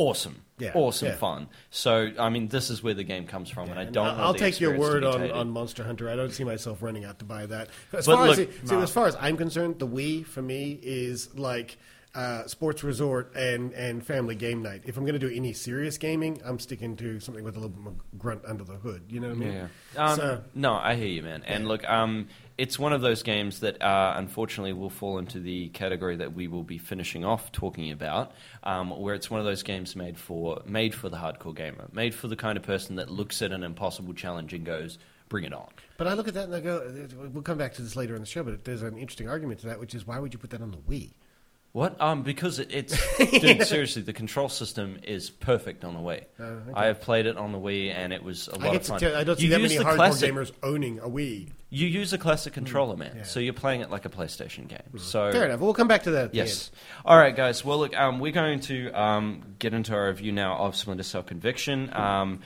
Awesome, 0.00 0.42
Yeah, 0.58 0.70
awesome 0.74 1.08
yeah. 1.08 1.16
fun. 1.16 1.48
So, 1.70 2.10
I 2.18 2.30
mean, 2.30 2.48
this 2.48 2.70
is 2.70 2.82
where 2.82 2.94
the 2.94 3.04
game 3.04 3.26
comes 3.26 3.50
from, 3.50 3.68
and 3.70 3.78
I 3.78 3.84
don't. 3.84 4.06
I'll, 4.06 4.26
I'll 4.28 4.34
take 4.34 4.58
your 4.60 4.78
word 4.78 5.04
on, 5.04 5.30
on 5.30 5.50
Monster 5.50 5.84
Hunter. 5.84 6.08
I 6.08 6.16
don't 6.16 6.32
see 6.32 6.44
myself 6.44 6.82
running 6.82 7.04
out 7.04 7.18
to 7.18 7.24
buy 7.24 7.44
that. 7.46 7.68
As 7.92 8.06
But 8.06 8.16
far 8.16 8.26
look- 8.28 8.38
as 8.38 8.68
see, 8.70 8.76
as 8.76 8.90
far 8.90 9.06
as 9.06 9.16
I'm 9.20 9.36
concerned, 9.36 9.78
the 9.78 9.86
Wii 9.86 10.24
for 10.24 10.40
me 10.42 10.78
is 10.82 11.34
like 11.34 11.76
uh, 12.14 12.46
sports 12.46 12.82
resort 12.82 13.34
and, 13.34 13.72
and 13.72 14.04
family 14.04 14.34
game 14.34 14.62
night. 14.62 14.82
If 14.84 14.96
I'm 14.96 15.04
going 15.04 15.18
to 15.18 15.28
do 15.28 15.32
any 15.34 15.52
serious 15.52 15.96
gaming, 15.98 16.40
I'm 16.44 16.58
sticking 16.58 16.96
to 16.96 17.20
something 17.20 17.44
with 17.44 17.56
a 17.56 17.60
little 17.60 17.70
bit 17.70 17.82
more 17.82 17.94
grunt 18.18 18.42
under 18.46 18.64
the 18.64 18.74
hood. 18.74 19.04
You 19.08 19.20
know 19.20 19.28
what 19.28 19.36
I 19.36 19.40
mean? 19.40 19.52
Yeah. 19.52 19.68
Um, 19.96 20.16
so, 20.16 20.44
no, 20.54 20.74
I 20.74 20.96
hear 20.96 21.06
you, 21.06 21.22
man. 21.22 21.44
And 21.46 21.68
look, 21.68 21.88
um, 21.88 22.28
it's 22.58 22.78
one 22.78 22.92
of 22.92 23.00
those 23.00 23.22
games 23.22 23.60
that 23.60 23.80
uh, 23.80 24.14
unfortunately 24.16 24.72
will 24.72 24.90
fall 24.90 25.18
into 25.18 25.38
the 25.38 25.68
category 25.68 26.16
that 26.16 26.34
we 26.34 26.48
will 26.48 26.64
be 26.64 26.78
finishing 26.78 27.24
off 27.24 27.52
talking 27.52 27.92
about, 27.92 28.32
um, 28.64 28.90
where 28.90 29.14
it's 29.14 29.30
one 29.30 29.40
of 29.40 29.46
those 29.46 29.62
games 29.62 29.94
made 29.94 30.18
for 30.18 30.62
made 30.66 30.94
for 30.94 31.08
the 31.08 31.16
hardcore 31.16 31.54
gamer, 31.54 31.88
made 31.92 32.14
for 32.14 32.28
the 32.28 32.36
kind 32.36 32.56
of 32.58 32.64
person 32.64 32.96
that 32.96 33.08
looks 33.08 33.40
at 33.40 33.52
an 33.52 33.62
impossible 33.62 34.14
challenge 34.14 34.52
and 34.52 34.66
goes, 34.66 34.98
"Bring 35.28 35.44
it 35.44 35.52
on." 35.52 35.68
but 36.00 36.06
I 36.06 36.14
look 36.14 36.28
at 36.28 36.32
that 36.32 36.44
and 36.44 36.54
I 36.54 36.60
go, 36.60 37.06
we'll 37.30 37.42
come 37.42 37.58
back 37.58 37.74
to 37.74 37.82
this 37.82 37.94
later 37.94 38.14
in 38.14 38.22
the 38.22 38.26
show, 38.26 38.42
but 38.42 38.64
there's 38.64 38.80
an 38.80 38.96
interesting 38.96 39.28
argument 39.28 39.60
to 39.60 39.66
that, 39.66 39.78
which 39.78 39.94
is 39.94 40.06
why 40.06 40.18
would 40.18 40.32
you 40.32 40.38
put 40.38 40.48
that 40.48 40.62
on 40.62 40.70
the 40.70 40.78
Wii? 40.78 41.10
What? 41.72 42.00
Um, 42.00 42.22
because 42.24 42.58
it, 42.58 42.72
it's 42.72 43.16
dude. 43.40 43.64
Seriously, 43.64 44.02
the 44.02 44.12
control 44.12 44.48
system 44.48 44.98
is 45.04 45.30
perfect 45.30 45.84
on 45.84 45.94
the 45.94 46.00
Wii. 46.00 46.24
Oh, 46.40 46.44
okay. 46.44 46.72
I 46.74 46.86
have 46.86 47.00
played 47.00 47.26
it 47.26 47.36
on 47.36 47.52
the 47.52 47.58
Wii, 47.58 47.94
and 47.94 48.12
it 48.12 48.24
was 48.24 48.48
a 48.48 48.58
lot 48.58 48.72
I, 48.72 48.74
of 48.74 48.86
fun. 48.86 48.98
tell, 48.98 49.14
I 49.14 49.22
don't 49.22 49.36
see 49.38 49.44
You 49.44 49.50
that 49.50 49.60
many 49.62 49.76
hardcore 49.76 49.94
classic- 49.94 50.32
gamers 50.34 50.50
owning 50.64 50.98
a 50.98 51.08
Wii. 51.08 51.50
You 51.72 51.86
use 51.86 52.12
a 52.12 52.18
classic 52.18 52.52
controller, 52.52 52.96
man. 52.96 53.12
yeah. 53.18 53.22
So 53.22 53.38
you're 53.38 53.52
playing 53.52 53.82
it 53.82 53.90
like 53.90 54.04
a 54.04 54.08
PlayStation 54.08 54.66
game. 54.66 54.98
So 54.98 55.30
Fair 55.30 55.44
enough. 55.44 55.60
We'll 55.60 55.72
come 55.72 55.86
back 55.86 56.02
to 56.02 56.10
that. 56.10 56.34
Yes. 56.34 56.72
All 57.04 57.16
right, 57.16 57.36
guys. 57.36 57.64
Well, 57.64 57.78
look, 57.78 57.96
um, 57.96 58.18
we're 58.18 58.32
going 58.32 58.58
to 58.62 58.90
um, 58.90 59.54
get 59.60 59.72
into 59.72 59.94
our 59.94 60.08
review 60.08 60.32
now 60.32 60.56
of 60.56 60.74
Splinter 60.74 61.04
Cell 61.04 61.22
Conviction. 61.22 61.88
Um, 61.94 62.40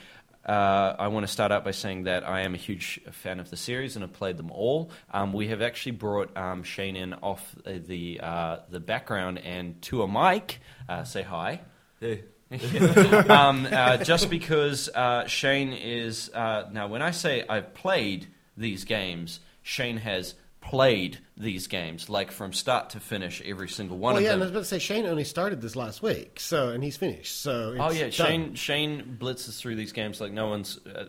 uh, 0.46 0.96
I 0.98 1.08
want 1.08 1.26
to 1.26 1.32
start 1.32 1.52
out 1.52 1.64
by 1.64 1.70
saying 1.70 2.04
that 2.04 2.28
I 2.28 2.42
am 2.42 2.54
a 2.54 2.58
huge 2.58 3.00
fan 3.12 3.40
of 3.40 3.50
the 3.50 3.56
series 3.56 3.96
and 3.96 4.02
have 4.02 4.12
played 4.12 4.36
them 4.36 4.50
all. 4.50 4.90
Um, 5.12 5.32
we 5.32 5.48
have 5.48 5.62
actually 5.62 5.92
brought 5.92 6.36
um, 6.36 6.62
Shane 6.62 6.96
in 6.96 7.14
off 7.14 7.54
uh, 7.64 7.72
the 7.86 8.20
uh, 8.22 8.58
the 8.68 8.80
background 8.80 9.38
and 9.38 9.80
to 9.82 10.02
a 10.02 10.08
mic. 10.08 10.60
Uh, 10.88 11.04
say 11.04 11.22
hi. 11.22 11.60
Hey. 12.00 12.24
um, 13.28 13.66
uh, 13.70 13.96
just 13.98 14.30
because 14.30 14.88
uh, 14.88 15.26
Shane 15.26 15.72
is 15.72 16.30
uh, 16.34 16.68
now, 16.70 16.88
when 16.88 17.02
I 17.02 17.10
say 17.10 17.44
I've 17.48 17.74
played 17.74 18.28
these 18.56 18.84
games, 18.84 19.40
Shane 19.62 19.96
has 19.96 20.34
played 20.60 21.18
these 21.36 21.66
games 21.66 22.08
like 22.08 22.30
from 22.30 22.52
start 22.52 22.90
to 22.90 23.00
finish, 23.00 23.42
every 23.44 23.68
single 23.68 23.98
one 23.98 24.14
well, 24.14 24.18
of 24.18 24.22
yeah, 24.22 24.30
them. 24.30 24.34
and 24.34 24.42
I 24.42 24.46
was 24.46 24.50
about 24.50 24.60
to 24.60 24.64
say 24.66 24.78
Shane 24.78 25.06
only 25.06 25.24
started 25.24 25.60
this 25.60 25.74
last 25.74 26.02
week, 26.02 26.38
so 26.38 26.68
and 26.68 26.82
he's 26.84 26.96
finished. 26.96 27.40
So 27.40 27.72
it's 27.72 27.80
Oh 27.80 27.90
yeah, 27.90 28.02
done. 28.02 28.10
Shane 28.12 28.54
Shane 28.54 29.16
blitzes 29.20 29.58
through 29.58 29.76
these 29.76 29.92
games 29.92 30.20
like 30.20 30.32
no 30.32 30.46
one's 30.46 30.78
uh, 30.86 31.06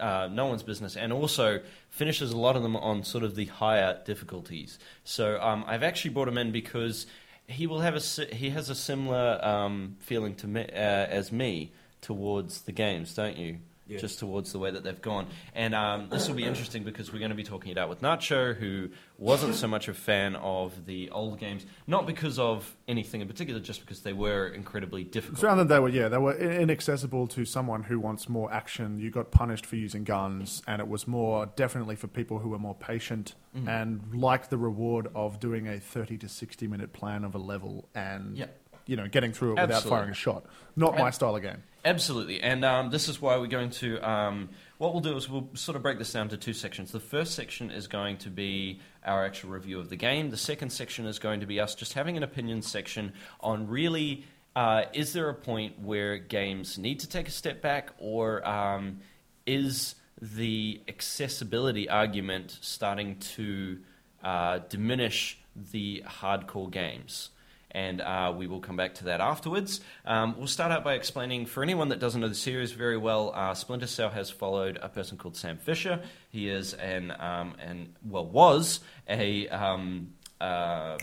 uh, 0.00 0.28
no 0.32 0.46
one's 0.46 0.62
business, 0.62 0.96
and 0.96 1.12
also 1.12 1.60
finishes 1.90 2.32
a 2.32 2.36
lot 2.38 2.56
of 2.56 2.62
them 2.62 2.76
on 2.76 3.04
sort 3.04 3.24
of 3.24 3.34
the 3.34 3.44
higher 3.46 4.00
difficulties. 4.06 4.78
So 5.04 5.40
um, 5.40 5.64
I've 5.66 5.82
actually 5.82 6.12
brought 6.12 6.28
him 6.28 6.38
in 6.38 6.50
because 6.50 7.06
he 7.46 7.66
will 7.66 7.80
have 7.80 7.94
a 7.94 8.24
he 8.34 8.50
has 8.50 8.70
a 8.70 8.74
similar 8.74 9.38
um, 9.44 9.96
feeling 10.00 10.34
to 10.36 10.46
me 10.46 10.62
uh, 10.62 10.76
as 10.76 11.30
me 11.30 11.72
towards 12.00 12.62
the 12.62 12.72
games, 12.72 13.14
don't 13.14 13.36
you? 13.36 13.58
Yeah. 13.92 13.98
Just 13.98 14.18
towards 14.18 14.52
the 14.52 14.58
way 14.58 14.70
that 14.70 14.82
they've 14.84 15.00
gone, 15.02 15.26
and 15.54 15.74
um, 15.74 16.08
this 16.10 16.28
will 16.28 16.34
be 16.34 16.44
interesting 16.44 16.82
because 16.84 17.12
we're 17.12 17.18
going 17.18 17.30
to 17.30 17.36
be 17.36 17.42
talking 17.44 17.70
it 17.72 17.78
out 17.78 17.88
with 17.88 18.00
Nacho, 18.00 18.54
who 18.54 18.88
wasn't 19.18 19.54
so 19.54 19.68
much 19.68 19.88
a 19.88 19.94
fan 19.94 20.34
of 20.36 20.86
the 20.86 21.10
old 21.10 21.38
games, 21.38 21.64
not 21.86 22.06
because 22.06 22.38
of 22.38 22.74
anything 22.88 23.20
in 23.20 23.28
particular, 23.28 23.60
just 23.60 23.80
because 23.80 24.00
they 24.02 24.12
were 24.12 24.48
incredibly 24.48 25.04
difficult. 25.04 25.34
It's 25.38 25.42
rather 25.44 25.60
than 25.64 25.68
they 25.68 25.78
were, 25.78 25.88
yeah, 25.88 26.08
they 26.08 26.18
were 26.18 26.36
inaccessible 26.36 27.26
to 27.28 27.44
someone 27.44 27.82
who 27.84 28.00
wants 28.00 28.28
more 28.28 28.52
action. 28.52 28.98
You 28.98 29.10
got 29.10 29.30
punished 29.30 29.66
for 29.66 29.76
using 29.76 30.04
guns, 30.04 30.62
and 30.66 30.80
it 30.80 30.88
was 30.88 31.06
more 31.06 31.46
definitely 31.56 31.96
for 31.96 32.08
people 32.08 32.38
who 32.38 32.48
were 32.50 32.58
more 32.58 32.74
patient 32.74 33.34
Mm. 33.54 33.68
and 33.68 34.14
liked 34.14 34.48
the 34.48 34.56
reward 34.56 35.08
of 35.14 35.38
doing 35.38 35.68
a 35.68 35.78
thirty 35.78 36.16
to 36.16 36.26
sixty 36.26 36.66
minute 36.66 36.94
plan 36.94 37.22
of 37.22 37.34
a 37.34 37.38
level 37.38 37.86
and 37.94 38.34
Yeah. 38.38 38.46
You 38.86 38.96
know 38.96 39.08
getting 39.08 39.32
through 39.32 39.56
it 39.56 39.60
without 39.60 39.82
firing 39.82 40.10
a 40.10 40.14
shot. 40.14 40.44
Not 40.76 40.96
my 40.96 41.10
style 41.10 41.36
of 41.36 41.42
game. 41.42 41.62
Absolutely, 41.84 42.40
and 42.40 42.64
um, 42.64 42.90
this 42.90 43.08
is 43.08 43.20
why 43.20 43.36
we're 43.38 43.46
going 43.46 43.70
to. 43.70 43.98
Um, 44.08 44.50
what 44.78 44.92
we'll 44.92 45.02
do 45.02 45.16
is 45.16 45.28
we'll 45.28 45.48
sort 45.54 45.76
of 45.76 45.82
break 45.82 45.98
this 45.98 46.12
down 46.12 46.28
to 46.28 46.36
two 46.36 46.52
sections. 46.52 46.92
The 46.92 47.00
first 47.00 47.34
section 47.34 47.70
is 47.70 47.86
going 47.86 48.18
to 48.18 48.30
be 48.30 48.80
our 49.04 49.24
actual 49.24 49.50
review 49.50 49.78
of 49.80 49.90
the 49.90 49.96
game. 49.96 50.30
The 50.30 50.36
second 50.36 50.70
section 50.70 51.06
is 51.06 51.18
going 51.18 51.40
to 51.40 51.46
be 51.46 51.60
us 51.60 51.74
just 51.74 51.92
having 51.92 52.16
an 52.16 52.22
opinion 52.22 52.62
section 52.62 53.12
on 53.40 53.68
really. 53.68 54.24
Uh, 54.54 54.82
is 54.92 55.12
there 55.14 55.28
a 55.30 55.34
point 55.34 55.80
where 55.80 56.18
games 56.18 56.76
need 56.78 57.00
to 57.00 57.08
take 57.08 57.26
a 57.26 57.30
step 57.30 57.62
back, 57.62 57.90
or 57.98 58.46
um, 58.46 58.98
is 59.46 59.94
the 60.20 60.80
accessibility 60.88 61.88
argument 61.88 62.58
starting 62.60 63.18
to 63.18 63.78
uh, 64.22 64.60
diminish 64.68 65.38
the 65.72 66.04
hardcore 66.06 66.70
games? 66.70 67.30
And 67.72 68.00
uh, 68.00 68.32
we 68.36 68.46
will 68.46 68.60
come 68.60 68.76
back 68.76 68.94
to 68.96 69.04
that 69.04 69.20
afterwards. 69.20 69.80
Um, 70.04 70.36
we'll 70.38 70.46
start 70.46 70.70
out 70.70 70.84
by 70.84 70.94
explaining, 70.94 71.46
for 71.46 71.62
anyone 71.62 71.88
that 71.88 71.98
doesn't 71.98 72.20
know 72.20 72.28
the 72.28 72.34
series 72.34 72.72
very 72.72 72.96
well, 72.96 73.32
uh, 73.34 73.54
Splinter 73.54 73.86
Cell 73.86 74.10
has 74.10 74.30
followed 74.30 74.78
a 74.80 74.88
person 74.88 75.18
called 75.18 75.36
Sam 75.36 75.58
Fisher. 75.58 76.00
He 76.30 76.48
is 76.48 76.74
an, 76.74 77.10
um, 77.18 77.54
an 77.58 77.96
well, 78.04 78.26
was 78.26 78.80
a 79.08 79.48
um, 79.48 80.12
um 80.40 80.98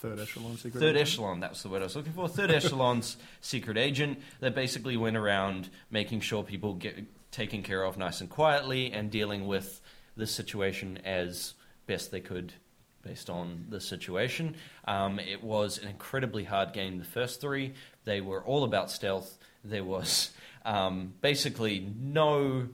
Third 0.00 0.18
echelon 0.18 0.56
secret. 0.56 0.80
Third 0.80 0.96
agent. 0.96 1.08
echelon, 1.08 1.40
that's 1.40 1.62
the 1.62 1.68
word 1.68 1.82
I 1.82 1.84
was 1.84 1.94
looking 1.94 2.14
for. 2.14 2.26
Third 2.26 2.50
echelon's 2.50 3.18
secret 3.42 3.76
agent 3.76 4.18
that 4.40 4.54
basically 4.54 4.96
went 4.96 5.16
around 5.16 5.68
making 5.90 6.20
sure 6.20 6.42
people 6.42 6.74
get 6.74 7.04
taken 7.30 7.62
care 7.62 7.82
of 7.82 7.98
nice 7.98 8.22
and 8.22 8.30
quietly 8.30 8.92
and 8.92 9.10
dealing 9.10 9.46
with 9.46 9.82
the 10.16 10.26
situation 10.26 10.98
as 11.04 11.52
best 11.86 12.10
they 12.10 12.20
could 12.20 12.54
based 13.02 13.30
on 13.30 13.66
the 13.68 13.80
situation. 13.80 14.56
Um, 14.86 15.18
it 15.18 15.42
was 15.42 15.78
an 15.78 15.88
incredibly 15.88 16.44
hard 16.44 16.72
game, 16.72 16.98
the 16.98 17.04
first 17.04 17.40
three. 17.40 17.74
They 18.04 18.20
were 18.20 18.42
all 18.42 18.64
about 18.64 18.90
stealth. 18.90 19.38
There 19.64 19.84
was 19.84 20.30
um, 20.64 21.14
basically 21.20 21.92
no 21.98 22.68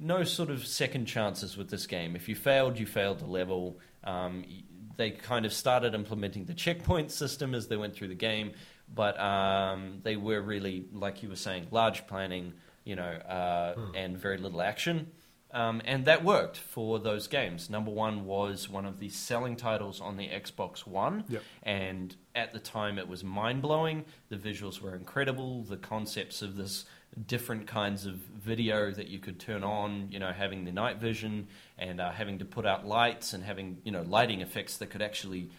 no 0.00 0.24
sort 0.24 0.50
of 0.50 0.66
second 0.66 1.06
chances 1.06 1.56
with 1.56 1.70
this 1.70 1.86
game. 1.86 2.16
If 2.16 2.28
you 2.28 2.34
failed, 2.34 2.78
you 2.78 2.86
failed 2.86 3.20
the 3.20 3.26
level. 3.26 3.78
Um, 4.02 4.44
they 4.96 5.10
kind 5.10 5.46
of 5.46 5.52
started 5.52 5.94
implementing 5.94 6.44
the 6.44 6.54
checkpoint 6.54 7.10
system 7.10 7.54
as 7.54 7.68
they 7.68 7.76
went 7.76 7.94
through 7.94 8.08
the 8.08 8.14
game, 8.14 8.52
but 8.92 9.18
um, 9.20 10.00
they 10.02 10.16
were 10.16 10.40
really, 10.40 10.86
like 10.92 11.22
you 11.22 11.28
were 11.28 11.36
saying, 11.36 11.68
large 11.70 12.06
planning, 12.06 12.52
you 12.84 12.96
know, 12.96 13.02
uh, 13.02 13.74
and 13.94 14.18
very 14.18 14.36
little 14.38 14.60
action. 14.60 15.10
Um, 15.54 15.80
and 15.84 16.04
that 16.06 16.24
worked 16.24 16.58
for 16.58 16.98
those 16.98 17.28
games. 17.28 17.70
Number 17.70 17.90
one 17.90 18.24
was 18.26 18.68
one 18.68 18.84
of 18.84 18.98
the 18.98 19.08
selling 19.08 19.54
titles 19.54 20.00
on 20.00 20.16
the 20.16 20.28
Xbox 20.28 20.84
One, 20.86 21.24
Yep. 21.28 21.42
and 21.62 22.16
at 22.34 22.52
the 22.52 22.58
time 22.58 22.98
it 22.98 23.08
was 23.08 23.22
mind 23.22 23.62
blowing. 23.62 24.04
The 24.30 24.36
visuals 24.36 24.80
were 24.80 24.96
incredible. 24.96 25.62
The 25.62 25.76
concepts 25.76 26.42
of 26.42 26.56
this 26.56 26.84
different 27.28 27.68
kinds 27.68 28.04
of 28.06 28.14
video 28.16 28.90
that 28.90 29.06
you 29.06 29.20
could 29.20 29.38
turn 29.38 29.62
on, 29.62 30.08
you 30.10 30.18
know, 30.18 30.32
having 30.32 30.64
the 30.64 30.72
night 30.72 30.96
vision 30.96 31.46
and 31.78 32.00
uh, 32.00 32.10
having 32.10 32.40
to 32.40 32.44
put 32.44 32.66
out 32.66 32.84
lights 32.84 33.32
and 33.32 33.44
having 33.44 33.78
you 33.84 33.92
know 33.92 34.02
lighting 34.02 34.40
effects 34.40 34.76
that 34.78 34.90
could 34.90 35.02
actually 35.02 35.50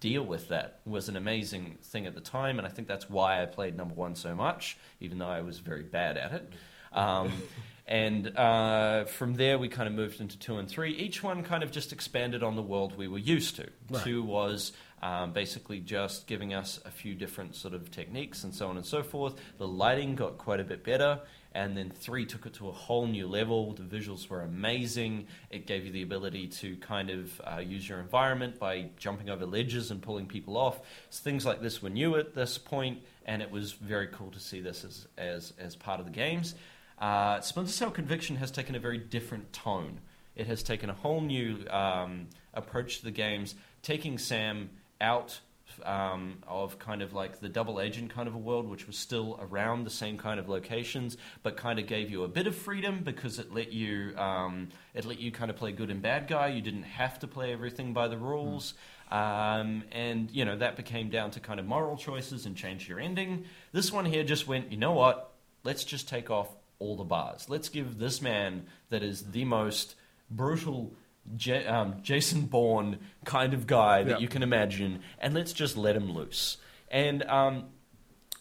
deal 0.00 0.22
with 0.22 0.48
that 0.48 0.80
was 0.84 1.08
an 1.08 1.16
amazing 1.16 1.78
thing 1.82 2.04
at 2.06 2.14
the 2.14 2.20
time, 2.20 2.58
and 2.58 2.66
I 2.66 2.70
think 2.70 2.86
that's 2.86 3.08
why 3.08 3.42
I 3.42 3.46
played 3.46 3.74
number 3.76 3.94
one 3.94 4.14
so 4.14 4.34
much, 4.34 4.76
even 5.00 5.16
though 5.16 5.28
I 5.28 5.40
was 5.40 5.58
very 5.58 5.82
bad 5.84 6.18
at 6.18 6.32
it. 6.34 6.52
Um, 6.92 7.32
and 7.90 8.38
uh, 8.38 9.04
from 9.06 9.34
there, 9.34 9.58
we 9.58 9.68
kind 9.68 9.88
of 9.88 9.94
moved 9.94 10.20
into 10.20 10.38
two 10.38 10.58
and 10.58 10.68
three. 10.68 10.92
Each 10.92 11.24
one 11.24 11.42
kind 11.42 11.64
of 11.64 11.72
just 11.72 11.92
expanded 11.92 12.44
on 12.44 12.54
the 12.54 12.62
world 12.62 12.96
we 12.96 13.08
were 13.08 13.18
used 13.18 13.56
to. 13.56 13.66
Right. 13.90 14.04
Two 14.04 14.22
was 14.22 14.72
um, 15.02 15.32
basically 15.32 15.80
just 15.80 16.28
giving 16.28 16.54
us 16.54 16.78
a 16.84 16.90
few 16.92 17.16
different 17.16 17.56
sort 17.56 17.74
of 17.74 17.90
techniques 17.90 18.44
and 18.44 18.54
so 18.54 18.68
on 18.68 18.76
and 18.76 18.86
so 18.86 19.02
forth. 19.02 19.34
The 19.58 19.66
lighting 19.66 20.14
got 20.14 20.38
quite 20.38 20.60
a 20.60 20.64
bit 20.64 20.84
better. 20.84 21.20
And 21.52 21.76
then 21.76 21.90
three 21.90 22.26
took 22.26 22.46
it 22.46 22.54
to 22.54 22.68
a 22.68 22.72
whole 22.72 23.08
new 23.08 23.26
level. 23.26 23.72
The 23.72 23.82
visuals 23.82 24.28
were 24.28 24.42
amazing. 24.42 25.26
It 25.50 25.66
gave 25.66 25.84
you 25.84 25.90
the 25.90 26.02
ability 26.02 26.46
to 26.46 26.76
kind 26.76 27.10
of 27.10 27.40
uh, 27.40 27.58
use 27.58 27.88
your 27.88 27.98
environment 27.98 28.60
by 28.60 28.90
jumping 28.98 29.30
over 29.30 29.44
ledges 29.46 29.90
and 29.90 30.00
pulling 30.00 30.26
people 30.26 30.56
off. 30.56 30.80
So 31.10 31.24
things 31.24 31.44
like 31.44 31.60
this 31.60 31.82
were 31.82 31.90
new 31.90 32.14
at 32.14 32.36
this 32.36 32.56
point, 32.56 33.00
and 33.26 33.42
it 33.42 33.50
was 33.50 33.72
very 33.72 34.06
cool 34.06 34.30
to 34.30 34.38
see 34.38 34.60
this 34.60 34.84
as, 34.84 35.08
as, 35.18 35.52
as 35.58 35.74
part 35.74 35.98
of 35.98 36.06
the 36.06 36.12
games. 36.12 36.54
Uh, 37.00 37.40
Splinter 37.40 37.72
Cell 37.72 37.90
Conviction 37.90 38.36
has 38.36 38.50
taken 38.50 38.74
a 38.74 38.78
very 38.78 38.98
different 38.98 39.52
tone. 39.52 40.00
It 40.36 40.46
has 40.46 40.62
taken 40.62 40.90
a 40.90 40.94
whole 40.94 41.20
new 41.20 41.66
um, 41.70 42.28
approach 42.54 42.98
to 42.98 43.04
the 43.04 43.10
games, 43.10 43.54
taking 43.82 44.18
Sam 44.18 44.70
out 45.00 45.40
um, 45.84 46.38
of 46.46 46.78
kind 46.78 47.00
of 47.00 47.12
like 47.12 47.40
the 47.40 47.48
double 47.48 47.80
agent 47.80 48.12
kind 48.12 48.28
of 48.28 48.34
a 48.34 48.38
world, 48.38 48.68
which 48.68 48.86
was 48.86 48.96
still 48.96 49.38
around 49.40 49.84
the 49.84 49.90
same 49.90 50.18
kind 50.18 50.38
of 50.38 50.48
locations, 50.48 51.16
but 51.42 51.56
kind 51.56 51.78
of 51.78 51.86
gave 51.86 52.10
you 52.10 52.24
a 52.24 52.28
bit 52.28 52.46
of 52.46 52.54
freedom 52.54 53.02
because 53.02 53.38
it 53.38 53.52
let 53.52 53.72
you 53.72 54.16
um, 54.16 54.68
it 54.94 55.04
let 55.04 55.18
you 55.20 55.30
kind 55.30 55.50
of 55.50 55.56
play 55.56 55.72
good 55.72 55.90
and 55.90 56.02
bad 56.02 56.28
guy. 56.28 56.48
You 56.48 56.60
didn't 56.60 56.84
have 56.84 57.18
to 57.20 57.26
play 57.26 57.52
everything 57.52 57.92
by 57.92 58.08
the 58.08 58.18
rules. 58.18 58.74
Um, 59.10 59.82
and 59.90 60.30
you 60.30 60.44
know 60.44 60.56
that 60.56 60.76
became 60.76 61.10
down 61.10 61.32
to 61.32 61.40
kind 61.40 61.58
of 61.58 61.66
moral 61.66 61.96
choices 61.96 62.46
and 62.46 62.56
change 62.56 62.88
your 62.88 63.00
ending. 63.00 63.44
This 63.72 63.90
one 63.90 64.04
here 64.04 64.22
just 64.22 64.46
went, 64.46 64.70
you 64.70 64.76
know 64.76 64.92
what? 64.92 65.32
Let's 65.64 65.84
just 65.84 66.08
take 66.08 66.30
off 66.30 66.48
all 66.80 66.96
the 66.96 67.04
bars. 67.04 67.48
Let's 67.48 67.68
give 67.68 67.98
this 67.98 68.20
man 68.20 68.66
that 68.88 69.04
is 69.04 69.30
the 69.30 69.44
most 69.44 69.94
brutal 70.30 70.92
J- 71.36 71.66
um, 71.66 71.96
Jason 72.02 72.46
Bourne 72.46 72.98
kind 73.24 73.54
of 73.54 73.66
guy 73.68 74.02
that 74.02 74.10
Yeah. 74.12 74.18
you 74.18 74.26
can 74.28 74.42
imagine, 74.42 75.00
and 75.20 75.32
let's 75.34 75.52
just 75.52 75.76
let 75.76 75.94
him 75.94 76.10
loose. 76.12 76.56
And 76.90 77.22
um, 77.24 77.66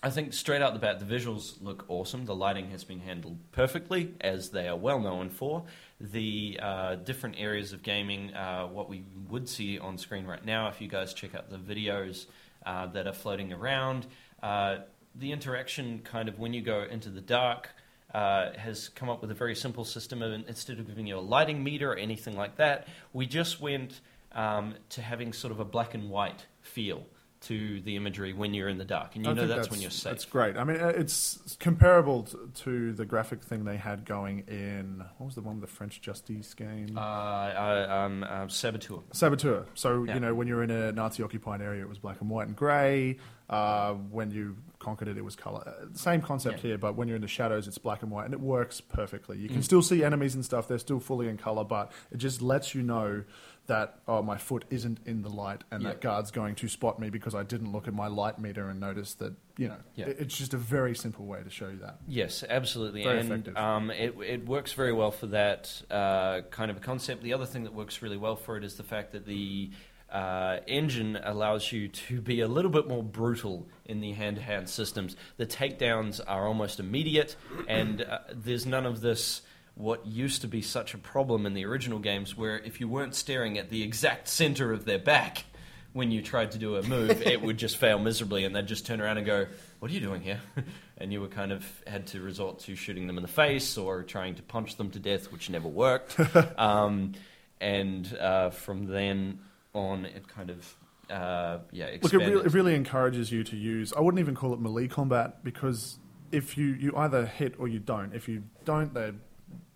I 0.02 0.10
think 0.10 0.32
straight 0.34 0.62
out 0.62 0.74
the 0.74 0.80
bat, 0.80 1.00
the 1.00 1.06
visuals 1.06 1.62
look 1.62 1.84
awesome. 1.90 2.26
The 2.26 2.34
lighting 2.34 2.72
has 2.72 2.86
been 2.86 3.02
handled 3.02 3.38
perfectly, 3.52 4.14
as 4.22 4.50
they 4.50 4.68
are 4.68 4.78
well 4.78 5.00
known 5.00 5.30
for. 5.30 5.66
The 6.00 6.58
uh, 6.62 6.96
different 6.96 7.36
areas 7.38 7.74
of 7.74 7.84
gaming, 7.84 8.34
uh, 8.34 8.68
what 8.68 8.90
we 8.90 9.04
would 9.28 9.50
see 9.50 9.78
on 9.78 9.98
screen 9.98 10.26
right 10.26 10.44
now, 10.44 10.70
if 10.70 10.80
you 10.80 10.88
guys 10.88 11.14
check 11.14 11.36
out 11.36 11.50
the 11.50 11.58
videos 11.58 12.28
uh, 12.66 12.88
that 12.88 13.06
are 13.08 13.14
floating 13.14 13.52
around, 13.52 14.08
uh, 14.42 14.78
the 15.16 15.34
interaction 15.34 16.00
kind 16.00 16.30
of 16.30 16.40
when 16.40 16.54
you 16.54 16.62
go 16.62 16.84
into 16.90 17.10
the 17.10 17.22
dark 17.22 17.70
uh, 18.14 18.52
has 18.58 18.90
come 18.90 19.10
up 19.10 19.22
with 19.22 19.32
a 19.32 19.36
very 19.36 19.56
simple 19.56 19.86
system. 19.86 20.22
Of, 20.22 20.34
instead 20.48 20.80
of 20.80 20.88
giving 20.88 21.08
you 21.08 21.18
a 21.18 21.20
lighting 21.20 21.64
meter 21.64 21.92
or 21.92 21.96
anything 21.96 22.36
like 22.36 22.58
that, 22.58 22.88
we 23.14 23.26
just 23.26 23.62
went 23.62 24.02
um, 24.32 24.76
to 24.90 25.02
having 25.02 25.34
sort 25.34 25.52
of 25.52 25.60
a 25.60 25.66
black 25.66 25.94
and 25.94 26.10
white 26.10 26.46
feel 26.62 27.04
to 27.42 27.80
the 27.82 27.96
imagery 27.96 28.34
when 28.34 28.54
you're 28.54 28.68
in 28.68 28.78
the 28.78 28.86
dark, 28.86 29.16
and 29.16 29.24
you 29.24 29.32
I 29.32 29.34
know 29.34 29.42
think 29.48 29.56
that's, 29.56 29.72
when 29.72 29.80
you're 29.82 29.92
safe. 29.92 30.12
That's 30.12 30.26
great. 30.26 30.58
I 30.58 30.64
mean, 30.66 30.78
uh, 30.82 30.88
it's 30.90 31.56
comparable 31.60 32.28
to 32.56 32.92
the 32.94 33.06
graphic 33.06 33.42
thing 33.44 33.64
they 33.64 33.78
had 33.78 34.04
going 34.06 34.40
in 34.48 35.04
what 35.18 35.26
was 35.28 35.36
the 35.36 35.42
one 35.42 35.60
with 35.62 35.70
the 35.70 35.74
French 35.76 36.02
Justice 36.02 36.54
game? 36.54 36.98
Uh, 36.98 37.00
uh, 37.00 37.88
um, 37.90 38.24
uh, 38.28 38.48
Saboteur. 38.50 39.00
Saboteur. 39.14 39.66
So 39.74 40.04
Yeah. 40.04 40.16
you 40.16 40.20
know, 40.20 40.36
when 40.36 40.48
you're 40.48 40.64
in 40.64 40.72
a 40.72 40.92
Nazi-occupied 40.92 41.62
area, 41.62 41.82
it 41.82 41.88
was 41.90 41.98
black 42.00 42.20
and 42.20 42.30
white 42.30 42.48
and 42.48 42.56
grey. 42.58 43.18
Uh, 43.50 43.94
when 43.94 44.30
you 44.32 44.56
conquered 44.78 45.08
it, 45.08 45.18
it 45.18 45.24
was 45.26 45.36
color. 45.36 45.88
Same 45.94 46.22
concept 46.22 46.58
Yeah. 46.58 46.62
here, 46.70 46.78
but 46.78 46.96
when 46.96 47.08
you're 47.08 47.16
in 47.16 47.22
the 47.22 47.28
shadows, 47.28 47.68
it's 47.68 47.78
black 47.80 48.04
and 48.04 48.12
white, 48.12 48.26
and 48.26 48.34
it 48.34 48.40
works 48.40 48.80
perfectly. 48.80 49.40
You 49.40 49.50
Mm. 49.50 49.54
can 49.54 49.64
still 49.64 49.82
see 49.82 50.04
enemies 50.04 50.36
and 50.36 50.46
stuff; 50.46 50.68
they're 50.68 50.78
still 50.78 51.00
fully 51.00 51.28
in 51.30 51.38
color, 51.38 51.64
but 51.64 51.92
it 52.12 52.18
just 52.18 52.42
lets 52.42 52.76
you 52.76 52.84
know 52.84 53.24
that 53.70 54.00
oh, 54.08 54.22
my 54.22 54.38
foot 54.38 54.66
isn't 54.70 55.00
in 55.08 55.22
the 55.24 55.30
light, 55.30 55.64
and 55.72 55.82
Yeah. 55.82 55.90
that 55.90 56.02
guard's 56.02 56.30
going 56.30 56.54
to 56.56 56.68
spot 56.68 57.00
me 57.00 57.10
because 57.10 57.34
I 57.34 57.42
didn't 57.44 57.72
look 57.72 57.88
at 57.88 57.94
my 57.94 58.08
light 58.08 58.38
meter 58.38 58.70
and 58.70 58.80
notice 58.80 59.14
that. 59.16 59.34
You 59.58 59.70
know, 59.70 59.78
Yeah. 59.96 60.06
it's 60.08 60.38
just 60.38 60.54
a 60.54 60.58
very 60.58 60.96
simple 60.96 61.26
way 61.26 61.42
to 61.44 61.50
show 61.50 61.68
you 61.70 61.78
that. 61.80 62.00
Yes, 62.08 62.44
absolutely, 62.48 63.04
Very 63.04 63.20
and 63.22 63.30
effective. 63.32 63.58
um, 63.58 63.90
it, 63.92 64.16
it 64.26 64.46
works 64.48 64.72
very 64.74 64.94
well 64.94 65.12
for 65.12 65.28
that 65.28 65.82
uh, 65.92 66.42
kind 66.52 66.70
of 66.72 66.78
a 66.78 66.80
concept. 66.80 67.24
The 67.24 67.34
other 67.34 67.46
thing 67.46 67.64
that 67.64 67.74
works 67.74 68.02
really 68.02 68.18
well 68.18 68.36
for 68.36 68.56
it 68.58 68.64
is 68.64 68.76
the 68.76 68.84
fact 68.84 69.12
that 69.14 69.26
the 69.26 69.72
uh, 70.12 70.60
engine 70.66 71.20
allows 71.24 71.72
you 71.72 71.88
to 71.88 72.20
be 72.22 72.40
a 72.42 72.48
little 72.48 72.72
bit 72.72 72.88
more 72.88 73.04
brutal 73.04 73.68
in 73.86 74.00
the 74.02 74.14
hand-to-hand 74.14 74.68
systems. 74.70 75.16
The 75.38 75.46
takedowns 75.46 76.20
are 76.26 76.48
almost 76.48 76.80
immediate, 76.80 77.36
and 77.68 78.02
uh, 78.02 78.20
there's 78.34 78.66
none 78.66 78.86
of 78.86 79.02
this. 79.02 79.42
What 79.80 80.06
used 80.06 80.42
to 80.42 80.48
be 80.50 80.62
such 80.62 80.94
a 80.94 80.98
problem 80.98 81.46
in 81.46 81.54
the 81.54 81.64
original 81.64 82.00
games, 82.00 82.36
where 82.36 82.60
if 82.60 82.82
you 82.82 82.90
weren't 82.90 83.16
staring 83.16 83.58
at 83.58 83.70
the 83.70 83.82
exact 83.82 84.28
center 84.28 84.74
of 84.74 84.84
their 84.84 85.00
back 85.00 85.46
when 85.94 86.12
you 86.12 86.22
tried 86.22 86.52
to 86.52 86.58
do 86.58 86.76
a 86.76 86.84
move, 86.84 87.22
it 87.26 87.42
would 87.42 87.58
just 87.58 87.78
fail 87.78 87.98
miserably, 87.98 88.44
and 88.44 88.54
they'd 88.54 88.68
just 88.68 88.86
turn 88.86 89.00
around 89.00 89.20
and 89.20 89.26
go, 89.26 89.46
"What 89.80 89.90
are 89.90 89.94
you 89.94 90.02
doing 90.02 90.20
here?" 90.20 90.42
and 90.98 91.14
you 91.14 91.22
were 91.22 91.30
kind 91.30 91.54
of 91.54 91.66
had 91.88 92.08
to 92.08 92.20
resort 92.20 92.60
to 92.60 92.76
shooting 92.76 93.08
them 93.08 93.16
in 93.16 93.22
the 93.22 93.30
face 93.30 93.78
or 93.78 94.04
trying 94.04 94.36
to 94.36 94.44
punch 94.44 94.76
them 94.76 94.92
to 94.92 95.00
death, 95.00 95.32
which 95.32 95.50
never 95.50 95.70
worked. 95.70 96.20
um, 96.60 97.14
and 97.62 98.18
uh, 98.18 98.50
from 98.50 98.86
then 98.86 99.40
on, 99.74 100.04
it 100.04 100.28
kind 100.28 100.50
of 100.50 100.76
uh, 101.10 101.60
yeah 101.72 101.86
Look, 101.86 101.94
it 101.94 101.96
expanded. 101.96 102.30
really, 102.30 102.46
it 102.48 102.54
really 102.54 102.76
encourages 102.76 103.32
you 103.32 103.46
to 103.46 103.56
use. 103.56 103.94
I 103.94 104.02
wouldn't 104.02 104.20
even 104.20 104.36
call 104.36 104.54
it 104.54 104.60
melee 104.60 104.90
combat 104.90 105.42
because 105.42 106.00
if 106.34 106.58
you, 106.58 106.66
you 106.66 106.98
either 106.98 107.26
hit 107.26 107.56
or 107.60 107.70
you 107.70 107.80
don't. 107.80 108.14
If 108.14 108.28
you 108.28 108.44
don't, 108.66 108.94
they 108.94 109.14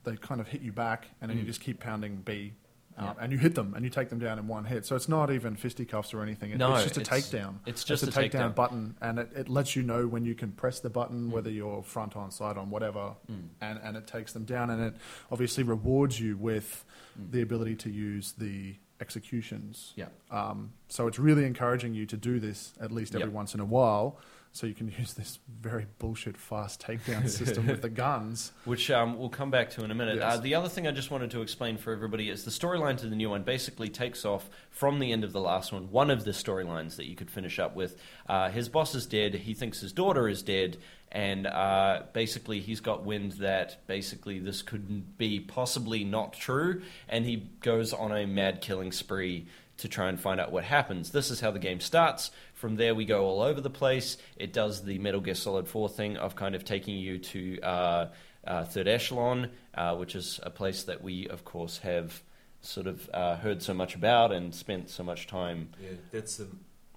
they 0.04 0.16
kind 0.18 0.42
of 0.42 0.48
hit 0.48 0.62
you 0.62 0.72
back, 0.72 1.08
and 1.22 1.30
then 1.30 1.38
you 1.38 1.44
Mm. 1.44 1.48
just 1.48 1.62
keep 1.62 1.80
pounding 1.80 2.18
B, 2.18 2.54
Yeah. 2.98 3.14
and 3.20 3.32
you 3.32 3.38
hit 3.40 3.56
them, 3.56 3.74
and 3.74 3.84
you 3.84 3.90
take 3.90 4.10
them 4.10 4.20
down 4.20 4.38
in 4.38 4.48
one 4.48 4.66
hit. 4.66 4.86
So 4.86 4.96
it's 4.96 5.10
not 5.10 5.32
even 5.32 5.56
fisticuffs 5.56 6.14
or 6.14 6.22
anything. 6.22 6.52
It- 6.52 6.58
No, 6.58 6.76
it's 6.76 6.84
just 6.84 6.98
a 6.98 7.02
it's- 7.02 7.32
takedown. 7.32 7.56
it's 7.66 7.84
just 7.84 8.04
a 8.04 8.08
a 8.08 8.12
takedown. 8.12 8.32
takedown 8.52 8.56
button, 8.56 8.96
and 9.02 9.18
it, 9.20 9.32
it 9.36 9.50
lets 9.50 9.76
you 9.76 9.82
know 9.84 10.08
when 10.08 10.26
you 10.26 10.36
can 10.36 10.52
press 10.52 10.80
the 10.80 10.90
button, 10.90 11.32
whether 11.32 11.50
you're 11.50 11.82
front 11.84 12.16
on, 12.16 12.30
side 12.32 12.58
on, 12.58 12.70
whatever, 12.70 13.16
Mm. 13.32 13.48
and 13.62 13.80
and 13.82 13.98
it 13.98 14.06
takes 14.08 14.34
them 14.34 14.44
down, 14.46 14.70
and 14.70 14.82
it 14.82 14.96
obviously 15.32 15.64
rewards 15.64 16.20
you 16.20 16.38
with 16.38 16.86
Mm. 17.20 17.32
the 17.32 17.42
ability 17.42 17.76
to 17.78 17.90
use 17.90 18.34
the 18.34 18.76
executions. 19.00 19.94
Yeah. 19.96 20.08
Um, 20.32 20.74
so 20.88 21.08
it's 21.08 21.20
really 21.20 21.46
encouraging 21.46 21.94
you 21.94 22.06
to 22.08 22.18
do 22.18 22.40
this 22.40 22.74
at 22.80 22.92
least 22.92 23.16
every 23.16 23.28
Yep. 23.28 23.34
once 23.34 23.54
in 23.54 23.60
a 23.60 23.66
while, 23.66 24.18
so 24.54 24.68
you 24.68 24.76
can 24.76 24.88
use 25.00 25.14
this 25.14 25.40
very 25.62 25.88
bullshit 25.98 26.38
fast 26.38 26.80
takedown 26.80 27.28
system 27.28 27.66
with 27.66 27.82
the 27.82 27.90
guns. 28.04 28.52
which 28.66 28.92
um, 28.92 29.18
we'll 29.18 29.28
come 29.28 29.50
back 29.50 29.72
to 29.72 29.84
in 29.84 29.90
a 29.90 29.96
minute. 29.96 30.18
Yes. 30.18 30.38
Uh, 30.38 30.38
the 30.40 30.54
other 30.54 30.70
thing 30.70 30.88
I 30.88 30.92
just 30.92 31.10
wanted 31.10 31.32
to 31.32 31.42
explain 31.42 31.78
for 31.78 31.92
everybody 31.92 32.30
is 32.30 32.46
the 32.46 32.52
storyline 32.52 32.96
to 32.98 33.08
the 33.08 33.16
new 33.16 33.32
one 33.32 33.42
basically 33.42 33.90
takes 33.90 34.26
off 34.26 34.52
from 34.70 35.00
the 35.00 35.12
end 35.12 35.24
of 35.24 35.34
the 35.34 35.42
last 35.42 35.74
one. 35.74 35.90
One 35.90 36.12
of 36.12 36.24
the 36.24 36.32
storylines 36.32 36.98
that 36.98 37.08
you 37.08 37.16
could 37.16 37.32
finish 37.32 37.58
up 37.58 37.76
with. 37.76 37.98
Uh, 38.28 38.52
his 38.52 38.70
boss 38.70 38.94
is 38.94 39.08
dead. 39.08 39.34
He 39.34 39.56
thinks 39.56 39.82
his 39.82 39.92
daughter 39.92 40.30
is 40.30 40.44
dead. 40.44 40.78
And 41.12 41.46
uh, 41.46 42.04
basically, 42.14 42.60
he's 42.60 42.80
got 42.80 43.06
wind 43.06 43.34
that 43.34 43.86
basically 43.86 44.40
this 44.40 44.64
could 44.64 45.18
be 45.18 45.40
possibly 45.40 46.04
not 46.04 46.34
true. 46.34 46.82
And 47.08 47.26
he 47.26 47.50
goes 47.60 47.94
on 47.94 48.12
a 48.12 48.26
mad 48.26 48.62
killing 48.62 48.92
spree 48.92 49.48
to 49.78 49.88
try 49.88 50.08
and 50.10 50.20
find 50.20 50.40
out 50.40 50.52
what 50.52 50.64
happens. 50.64 51.12
This 51.12 51.32
is 51.32 51.40
how 51.40 51.52
the 51.52 51.60
game 51.60 51.80
starts. 51.80 52.32
From 52.54 52.76
there, 52.76 52.94
we 52.96 53.06
go 53.06 53.26
all 53.26 53.42
over 53.42 53.60
the 53.60 53.70
place. 53.70 54.18
It 54.38 54.54
does 54.54 54.84
the 54.84 55.00
Metal 55.00 55.20
Gear 55.22 55.36
Solid 55.36 55.68
4 55.68 55.90
thing 55.90 56.18
of 56.18 56.36
kind 56.36 56.56
of 56.56 56.64
taking 56.64 56.98
you 56.98 57.18
to 57.20 57.60
uh, 57.62 58.08
uh, 58.46 58.64
Third 58.66 58.88
Echelon, 58.88 59.50
uh, 59.74 59.96
which 59.96 60.16
is 60.16 60.40
a 60.44 60.50
place 60.50 60.84
that 60.84 61.04
we, 61.04 61.28
of 61.28 61.44
course, 61.44 61.80
have 61.80 62.22
sort 62.62 62.88
of 62.88 63.10
uh, 63.14 63.36
heard 63.38 63.62
so 63.62 63.74
much 63.74 63.96
about 63.96 64.32
and 64.32 64.54
spent 64.56 64.90
so 64.90 65.04
much 65.04 65.28
time. 65.28 65.70
Yeah, 65.82 65.90
that's 66.12 66.38
the 66.38 66.48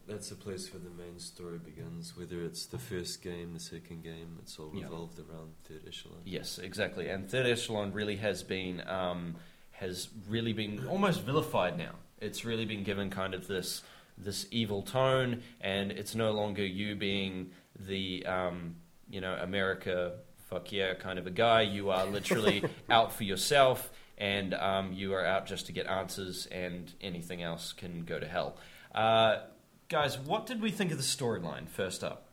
that's 0.07 0.29
the 0.29 0.37
place 0.37 0.73
where 0.73 0.81
the 0.81 0.91
main 1.03 1.19
story 1.19 1.59
begins. 1.59 2.17
Whether 2.17 2.45
it's 2.45 2.67
the 2.67 2.79
first 2.79 3.23
game, 3.23 3.55
the 3.55 3.59
second 3.59 4.05
game, 4.05 4.37
it's 4.41 4.57
all 4.57 4.71
Yeah. 4.73 4.85
revolved 4.85 5.19
around 5.19 5.55
third 5.65 5.83
echelon. 5.89 6.19
Yes, 6.25 6.59
exactly. 6.59 7.09
And 7.09 7.29
Third 7.29 7.47
Echelon 7.47 7.93
really 7.93 8.15
has 8.17 8.45
been 8.45 8.87
um, 8.89 9.35
has 9.73 10.09
really 10.29 10.53
been 10.53 10.87
almost 10.87 11.23
vilified 11.23 11.77
now. 11.77 11.97
It's 12.21 12.45
really 12.45 12.65
been 12.65 12.83
given 12.83 13.11
kind 13.11 13.35
of 13.35 13.47
this 13.47 13.83
this 14.19 14.47
evil 14.51 14.83
tone, 14.83 15.43
and 15.61 15.93
it's 15.93 16.15
no 16.15 16.33
longer 16.33 16.65
you 16.65 16.95
being 16.95 17.51
the 17.79 18.25
um, 18.27 18.77
you 19.11 19.21
know 19.21 19.35
America 19.35 20.15
fuck 20.49 20.71
yeah 20.71 20.95
kind 20.95 21.19
of 21.19 21.27
a 21.27 21.31
guy. 21.31 21.63
You 21.63 21.91
are 21.91 22.07
literally 22.19 22.65
out 22.89 23.13
for 23.13 23.25
yourself, 23.25 23.91
and 24.17 24.55
um, 24.55 24.93
you 24.93 25.15
are 25.15 25.25
out 25.25 25.47
just 25.47 25.67
to 25.67 25.73
get 25.73 25.87
answers, 25.87 26.47
and 26.47 26.93
anything 27.01 27.43
else 27.43 27.73
can 27.73 28.05
go 28.05 28.19
to 28.19 28.27
hell. 28.27 28.57
Uh, 28.95 29.41
guys, 29.89 30.19
what 30.19 30.47
did 30.47 30.63
we 30.63 30.71
think 30.71 30.91
of 30.91 30.97
the 30.97 31.05
storyline? 31.05 31.69
First 31.69 32.03
up. 32.03 32.26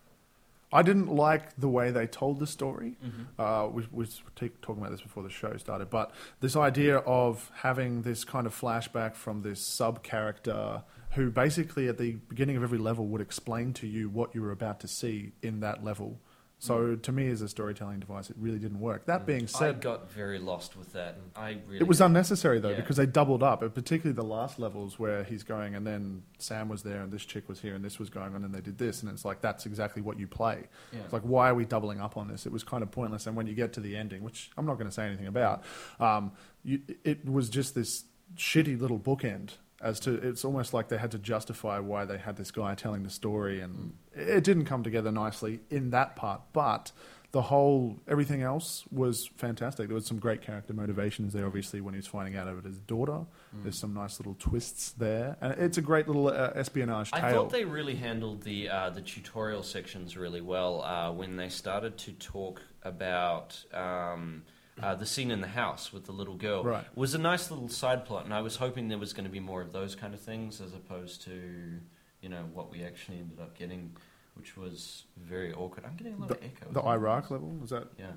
I 0.74 0.82
didn't 0.82 1.08
like 1.08 1.56
the 1.56 1.70
way 1.70 1.92
they 1.92 2.08
told 2.08 2.40
the 2.40 2.48
story. 2.48 2.98
Mhm. 3.06 3.26
Uh, 3.38 3.70
we 3.70 3.84
we 3.92 4.00
was 4.00 4.22
talking 4.36 4.82
about 4.82 4.92
this 4.92 5.02
before 5.02 5.24
the 5.24 5.30
show 5.30 5.56
started, 5.58 5.90
but 5.90 6.12
this 6.40 6.56
idea 6.56 6.98
of 6.98 7.52
having 7.54 8.02
this 8.02 8.24
kind 8.26 8.48
of 8.48 8.60
flashback 8.60 9.16
from 9.16 9.42
this 9.44 9.62
sub 9.62 10.04
character 10.04 10.84
who 11.12 11.30
basically 11.30 11.88
at 11.88 11.98
the 12.00 12.14
beginning 12.28 12.58
of 12.58 12.64
every 12.64 12.80
level 12.80 13.06
would 13.08 13.22
explain 13.22 13.72
to 13.74 13.88
you 13.88 14.10
what 14.10 14.34
you 14.34 14.42
were 14.42 14.52
about 14.52 14.80
to 14.80 14.88
see 14.88 15.32
in 15.44 15.60
that 15.60 15.84
level. 15.84 16.20
So 16.64 16.96
to 16.96 17.12
me, 17.12 17.28
as 17.28 17.42
a 17.42 17.50
storytelling 17.50 18.00
device, 18.00 18.30
it 18.30 18.38
really 18.40 18.58
didn't 18.58 18.80
work. 18.80 19.06
That 19.08 19.26
being 19.26 19.48
said, 19.48 19.76
I 19.76 19.80
got 19.80 20.10
very 20.14 20.40
lost 20.40 20.78
with 20.78 20.94
that. 20.94 21.18
I 21.36 21.58
really 21.68 21.80
it 21.82 21.88
was 21.88 22.00
unnecessary 22.00 22.62
though 22.62 22.70
Yeah. 22.70 22.78
because 22.78 22.96
they 22.96 23.06
doubled 23.06 23.44
up, 23.44 23.62
and 23.62 23.76
particularly 23.76 24.16
the 24.16 24.24
last 24.24 24.60
levels 24.60 24.98
where 24.98 25.26
he's 25.26 25.44
going, 25.44 25.76
and 25.76 25.86
then 25.86 26.24
Sam 26.38 26.70
was 26.70 26.82
there, 26.84 27.02
and 27.02 27.12
this 27.12 27.26
chick 27.26 27.50
was 27.50 27.60
here, 27.60 27.76
and 27.76 27.84
this 27.84 28.00
was 28.00 28.10
going 28.10 28.34
on, 28.34 28.46
and 28.46 28.56
they 28.56 28.62
did 28.62 28.78
this, 28.78 29.04
and 29.04 29.12
it's 29.12 29.26
like 29.26 29.42
that's 29.42 29.66
exactly 29.66 30.02
what 30.02 30.18
you 30.18 30.26
play. 30.26 30.68
Yeah. 30.94 31.00
It's 31.02 31.12
like 31.12 31.24
why 31.24 31.50
are 31.50 31.56
we 31.56 31.66
doubling 31.66 32.00
up 32.00 32.16
on 32.16 32.30
this? 32.30 32.46
It 32.46 32.54
was 32.54 32.64
kind 32.64 32.82
of 32.82 32.92
pointless. 32.92 33.28
And 33.28 33.36
when 33.36 33.46
you 33.46 33.56
get 33.56 33.74
to 33.74 33.82
the 33.82 33.98
ending, 33.98 34.24
which 34.24 34.50
I'm 34.58 34.66
not 34.66 34.76
going 34.76 34.88
to 34.88 34.94
say 34.94 35.06
anything 35.06 35.28
about, 35.28 35.66
um, 36.00 36.32
you, 36.64 36.80
it 37.04 37.30
was 37.30 37.50
just 37.50 37.76
this 37.76 38.06
shitty 38.38 38.80
little 38.80 39.00
bookend. 39.00 39.58
As 39.84 40.00
to, 40.02 40.14
it's 40.14 40.46
almost 40.46 40.74
like 40.74 40.88
they 40.88 40.98
had 40.98 41.12
to 41.12 41.20
justify 41.20 41.78
why 41.80 42.06
they 42.06 42.18
had 42.18 42.38
this 42.38 42.52
guy 42.52 42.74
telling 42.74 43.04
the 43.04 43.10
story, 43.10 43.60
and 43.60 43.94
it 44.14 44.44
didn't 44.44 44.66
come 44.66 44.82
together 44.82 45.12
nicely 45.12 45.60
in 45.70 45.90
that 45.92 46.16
part. 46.16 46.42
But 46.54 46.94
the 47.34 47.42
whole 47.42 48.00
everything 48.08 48.44
else 48.44 48.86
was 48.92 49.28
fantastic. 49.36 49.88
There 49.88 49.96
was 49.96 50.06
some 50.06 50.20
great 50.20 50.42
character 50.42 50.72
motivations 50.74 51.34
there. 51.34 51.46
Obviously, 51.46 51.82
when 51.82 51.94
he 51.96 51.98
was 51.98 52.08
finding 52.08 52.38
out 52.38 52.48
about 52.48 52.64
his 52.64 52.80
daughter, 52.80 53.26
Mm. 53.56 53.64
there's 53.64 53.78
some 53.78 53.94
nice 53.94 54.20
little 54.20 54.36
twists 54.40 54.92
there, 54.92 55.36
and 55.42 55.54
it's 55.60 55.78
a 55.78 55.82
great 55.82 56.08
little 56.08 56.28
uh, 56.30 56.52
espionage 56.56 57.10
I 57.12 57.20
tale. 57.22 57.32
thought 57.44 57.52
they 57.52 57.66
really 57.66 57.96
handled 57.96 58.44
the 58.44 58.70
uh, 58.70 58.90
the 58.92 59.02
tutorial 59.02 59.64
sections 59.64 60.16
really 60.16 60.42
well 60.42 60.82
uh, 60.84 61.12
when 61.12 61.36
they 61.36 61.50
started 61.50 61.98
to 62.00 62.14
talk 62.14 62.62
about 62.84 63.62
um, 63.74 64.44
uh, 64.82 64.96
the 64.96 65.06
scene 65.06 65.32
in 65.32 65.42
the 65.42 65.48
house 65.48 65.94
with 65.94 66.06
the 66.06 66.12
little 66.12 66.36
girl. 66.36 66.64
Right. 66.64 66.86
Was 66.96 67.14
a 67.14 67.20
nice 67.20 67.52
little 67.52 67.70
side 67.70 68.06
plot, 68.06 68.26
and 68.26 68.34
I 68.34 68.42
was 68.42 68.56
hoping 68.56 68.88
there 68.88 68.98
was 68.98 69.14
going 69.14 69.26
to 69.26 69.32
be 69.32 69.40
more 69.40 69.62
of 69.62 69.72
those 69.72 69.96
kind 69.96 70.14
of 70.14 70.20
things 70.20 70.62
as 70.62 70.74
opposed 70.74 71.24
to 71.24 71.80
you 72.22 72.30
know 72.30 72.46
what 72.54 72.72
we 72.72 72.84
actually 72.84 73.20
ended 73.20 73.40
up 73.40 73.58
getting, 73.58 73.96
which 74.36 74.58
was 74.58 75.04
very 75.18 75.54
awkward. 75.54 75.86
I'm 75.86 75.96
getting 75.96 76.14
a 76.14 76.18
lot 76.18 76.30
the, 76.30 76.36
of 76.36 76.44
echo. 76.44 76.72
the 76.72 76.82
Iraq 76.82 77.30
level 77.30 77.50
was 77.50 77.70
that? 77.70 77.88
Yeah. 78.00 78.12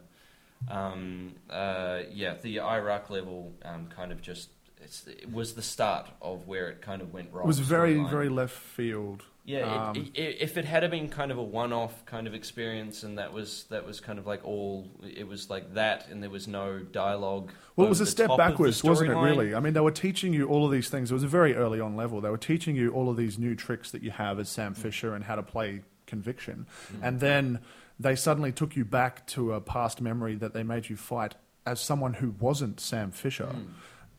Um, 0.70 1.34
uh, 1.50 2.02
yeah, 2.10 2.34
the 2.40 2.60
Iraq 2.60 3.10
level 3.10 3.52
um, 3.64 3.88
kind 3.88 4.12
of 4.12 4.22
just 4.22 4.48
it's, 4.82 5.06
it 5.06 5.30
was 5.32 5.54
the 5.54 5.62
start 5.62 6.08
of 6.22 6.46
where 6.46 6.68
it 6.68 6.80
kind 6.80 7.02
of 7.02 7.12
went 7.12 7.32
wrong. 7.32 7.44
It 7.44 7.48
was 7.48 7.58
very, 7.58 8.02
very 8.04 8.28
left 8.28 8.56
field. 8.56 9.24
Yeah, 9.46 9.90
Um, 9.90 9.96
it, 9.96 10.08
it, 10.18 10.36
if 10.40 10.56
it 10.56 10.64
had 10.64 10.90
been 10.90 11.08
kind 11.08 11.30
of 11.30 11.38
a 11.38 11.42
one-off 11.42 12.04
kind 12.04 12.26
of 12.26 12.34
experience, 12.34 13.04
and 13.04 13.18
that 13.18 13.32
was 13.32 13.64
that 13.70 13.86
was 13.86 14.00
kind 14.00 14.18
of 14.18 14.26
like 14.26 14.44
all 14.44 14.90
it 15.02 15.26
was 15.26 15.48
like 15.48 15.74
that, 15.74 16.08
and 16.10 16.20
there 16.20 16.30
was 16.30 16.48
no 16.48 16.80
dialogue. 16.80 17.52
Well, 17.76 17.86
it 17.86 17.90
was 17.90 18.00
a 18.00 18.06
step 18.06 18.26
top 18.26 18.40
of 18.40 18.44
the 18.44 18.50
backwards, 18.50 18.82
wasn't 18.82 19.10
it? 19.12 19.14
Really? 19.14 19.54
I 19.54 19.60
mean, 19.60 19.72
they 19.72 19.80
were 19.80 19.92
teaching 19.92 20.32
you 20.32 20.48
all 20.48 20.66
of 20.66 20.72
these 20.72 20.88
things. 20.88 21.12
It 21.12 21.14
was 21.14 21.22
a 21.22 21.28
very 21.28 21.54
early 21.54 21.80
on 21.80 21.94
level. 21.94 22.20
They 22.20 22.30
were 22.30 22.36
teaching 22.36 22.74
you 22.74 22.90
all 22.90 23.08
of 23.08 23.16
these 23.16 23.38
new 23.38 23.54
tricks 23.54 23.92
that 23.92 24.02
you 24.02 24.10
have 24.10 24.40
as 24.40 24.48
Mm. 24.48 24.52
Sam 24.52 24.74
Fisher 24.74 25.14
and 25.14 25.24
how 25.24 25.36
to 25.36 25.42
play 25.44 25.82
conviction, 26.06 26.66
and 27.00 27.20
then 27.20 27.60
they 28.00 28.16
suddenly 28.16 28.50
took 28.52 28.74
you 28.76 28.84
back 28.84 29.26
to 29.28 29.52
a 29.52 29.60
past 29.60 30.00
memory 30.00 30.34
that 30.34 30.54
they 30.54 30.62
made 30.64 30.88
you 30.88 30.96
fight 30.96 31.34
as 31.64 31.80
someone 31.80 32.14
who 32.14 32.34
wasn't 32.40 32.80
Sam 32.80 33.10
Fisher. 33.12 33.46
Mm. 33.46 33.66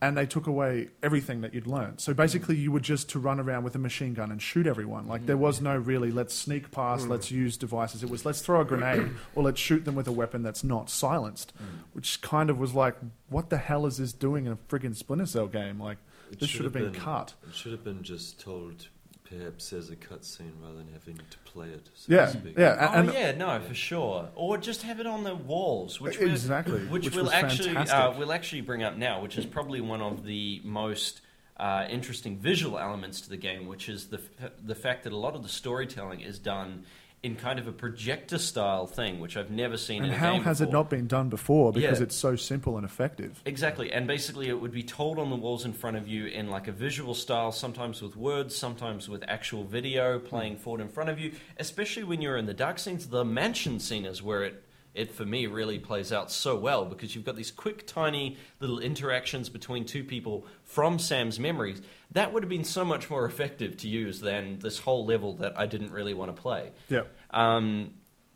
And 0.00 0.16
they 0.16 0.26
took 0.26 0.46
away 0.46 0.90
everything 1.02 1.40
that 1.40 1.52
you'd 1.54 1.66
learned. 1.66 2.00
So 2.00 2.14
basically, 2.14 2.56
you 2.56 2.70
were 2.70 2.78
just 2.78 3.08
to 3.10 3.18
run 3.18 3.40
around 3.40 3.64
with 3.64 3.74
a 3.74 3.80
machine 3.80 4.14
gun 4.14 4.30
and 4.30 4.40
shoot 4.40 4.64
everyone. 4.66 5.08
Like 5.08 5.26
there 5.26 5.36
was 5.36 5.60
no 5.60 5.76
really 5.76 6.12
let's 6.12 6.32
sneak 6.34 6.70
past, 6.70 7.06
Mm. 7.06 7.10
let's 7.10 7.32
use 7.32 7.56
devices. 7.56 8.04
It 8.04 8.08
was 8.08 8.24
let's 8.24 8.40
throw 8.40 8.60
a 8.60 8.64
grenade 8.64 9.10
or 9.34 9.42
let's 9.42 9.60
shoot 9.60 9.84
them 9.84 9.96
with 9.96 10.06
a 10.06 10.12
weapon 10.12 10.42
that's 10.44 10.62
not 10.62 10.88
silenced, 10.88 11.52
Mm. 11.56 11.64
which 11.94 12.20
kind 12.22 12.48
of 12.48 12.60
was 12.60 12.74
like, 12.74 12.96
what 13.28 13.50
the 13.50 13.56
hell 13.58 13.86
is 13.86 13.96
this 13.96 14.12
doing 14.12 14.46
in 14.46 14.52
a 14.52 14.56
friggin' 14.56 14.94
Splinter 14.94 15.26
Cell 15.26 15.48
game? 15.48 15.80
Like 15.80 15.98
this 16.38 16.48
should 16.48 16.62
have 16.64 16.72
been, 16.74 16.92
cut. 16.92 17.34
It 17.48 17.56
should 17.56 17.72
have 17.72 17.82
been 17.82 18.04
just 18.04 18.38
told, 18.38 18.86
perhaps 19.30 19.72
as 19.72 19.90
a 19.90 19.96
cutscene 19.96 20.52
rather 20.62 20.76
than 20.78 20.88
having 20.92 21.16
to 21.16 21.38
play 21.44 21.68
it. 21.68 21.88
So 21.94 22.12
Yeah, 22.14 22.26
to 22.26 22.32
speak. 22.32 22.58
yeah, 22.58 22.88
Oh 22.92 22.98
and- 23.00 23.12
yeah, 23.12 23.32
no, 23.32 23.60
for 23.60 23.74
sure. 23.74 24.28
Or 24.34 24.56
just 24.58 24.82
have 24.82 25.00
it 25.00 25.06
on 25.06 25.24
the 25.24 25.34
walls, 25.34 26.00
which 26.00 26.18
we'll- 26.18 26.30
Exactly, 26.30 26.80
which, 26.86 27.04
which 27.06 27.14
we'll 27.16 27.30
actually 27.30 27.76
uh, 27.76 28.16
we'll 28.16 28.32
actually 28.32 28.62
bring 28.62 28.82
up 28.82 28.96
now, 28.96 29.20
which 29.20 29.36
is 29.36 29.46
probably 29.46 29.80
one 29.80 30.00
of 30.00 30.24
the 30.24 30.60
most 30.64 31.20
uh, 31.58 31.86
interesting 31.90 32.38
visual 32.38 32.78
elements 32.78 33.20
to 33.22 33.28
the 33.28 33.36
game, 33.36 33.66
which 33.66 33.88
is 33.88 34.06
the 34.06 34.20
f- 34.40 34.52
the 34.64 34.74
fact 34.76 35.04
that 35.04 35.12
a 35.12 35.16
lot 35.16 35.34
of 35.34 35.42
the 35.42 35.48
storytelling 35.48 36.20
is 36.20 36.38
done 36.38 36.84
in 37.22 37.34
kind 37.34 37.58
of 37.58 37.66
a 37.66 37.72
projector 37.72 38.38
style 38.38 38.86
thing, 38.86 39.18
which 39.18 39.36
I've 39.36 39.50
never 39.50 39.76
seen. 39.76 40.04
And 40.04 40.12
in 40.12 40.16
a 40.16 40.18
how 40.18 40.38
has 40.38 40.60
it 40.60 40.70
not 40.70 40.88
been 40.88 41.08
done 41.08 41.28
before? 41.28 41.72
Because 41.72 41.98
Yeah. 41.98 42.04
it's 42.04 42.14
so 42.14 42.36
simple 42.36 42.76
and 42.76 42.84
effective. 42.84 43.42
Exactly, 43.44 43.92
and 43.92 44.06
basically 44.06 44.48
it 44.48 44.60
would 44.60 44.70
be 44.70 44.84
told 44.84 45.18
on 45.18 45.28
the 45.30 45.36
walls 45.36 45.64
in 45.64 45.72
front 45.72 45.96
of 45.96 46.06
you 46.06 46.26
in 46.26 46.48
like 46.48 46.68
a 46.68 46.72
visual 46.72 47.14
style, 47.14 47.50
sometimes 47.50 48.00
with 48.00 48.16
words, 48.16 48.54
sometimes 48.54 49.08
with 49.08 49.24
actual 49.26 49.64
video 49.64 50.18
playing 50.20 50.58
forward 50.58 50.80
in 50.80 50.88
front 50.88 51.10
of 51.10 51.18
you. 51.18 51.32
Especially 51.56 52.04
when 52.04 52.22
you're 52.22 52.36
in 52.36 52.46
the 52.46 52.54
dark 52.54 52.78
scenes, 52.78 53.08
the 53.08 53.24
mansion 53.24 53.80
scene 53.80 54.04
is 54.04 54.22
where 54.22 54.44
it 54.44 54.62
it 54.94 55.12
for 55.12 55.24
me 55.24 55.46
really 55.46 55.78
plays 55.78 56.12
out 56.12 56.30
so 56.30 56.56
well 56.56 56.84
because 56.84 57.14
you've 57.14 57.24
got 57.24 57.36
these 57.36 57.50
quick, 57.50 57.86
tiny 57.86 58.36
little 58.60 58.78
interactions 58.78 59.48
between 59.48 59.84
two 59.84 60.02
people 60.02 60.46
from 60.64 60.98
Sam's 60.98 61.38
memories. 61.38 61.80
That 62.12 62.32
would 62.32 62.42
have 62.42 62.50
been 62.50 62.64
so 62.64 62.84
much 62.84 63.08
more 63.10 63.24
effective 63.24 63.76
to 63.78 63.88
use 63.88 64.20
than 64.20 64.58
this 64.58 64.78
whole 64.78 65.04
level 65.04 65.34
that 65.34 65.58
I 65.58 65.66
didn't 65.66 65.92
really 65.92 66.14
want 66.14 66.34
to 66.34 66.40
play. 66.40 66.72
Yeah. 66.88 67.02
Um, 67.30 67.94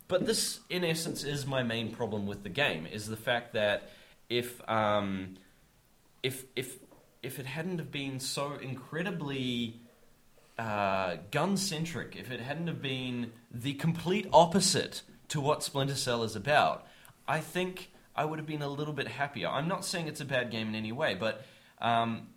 but 0.09 0.27
this, 0.27 0.61
in 0.69 0.85
essence, 0.85 1.25
is 1.25 1.47
my 1.47 1.63
main 1.63 1.91
problem 1.91 2.27
with 2.27 2.43
the 2.43 2.51
game: 2.51 2.87
is 2.87 3.07
the 3.07 3.17
fact 3.17 3.55
that 3.55 3.91
if 4.29 4.61
um, 4.69 5.37
if 6.23 6.45
if 6.55 6.79
if 7.23 7.39
it 7.39 7.47
hadn't 7.47 7.79
have 7.79 7.91
been 7.91 8.21
so 8.21 8.55
incredibly 8.55 9.81
uh, 10.59 11.17
gun 11.31 11.57
centric, 11.57 12.17
if 12.17 12.31
it 12.31 12.41
hadn't 12.41 12.67
have 12.67 12.83
been 12.83 13.33
the 13.51 13.75
complete 13.75 14.29
opposite 14.33 15.03
to 15.33 15.41
what 15.41 15.63
Splinter 15.63 15.95
Cell 15.95 16.25
is 16.25 16.37
about, 16.37 16.87
I 17.27 17.41
think 17.41 17.91
I 18.15 18.27
would 18.27 18.39
have 18.39 18.47
been 18.47 18.61
a 18.61 18.69
little 18.69 18.93
bit 18.93 19.09
happier. 19.09 19.49
I'm 19.49 19.67
not 19.67 19.83
saying 19.83 20.07
it's 20.07 20.21
a 20.21 20.27
bad 20.27 20.51
game 20.51 20.69
in 20.69 20.75
any 20.75 20.93
way, 20.93 21.15
but 21.15 21.47
um, 21.81 22.29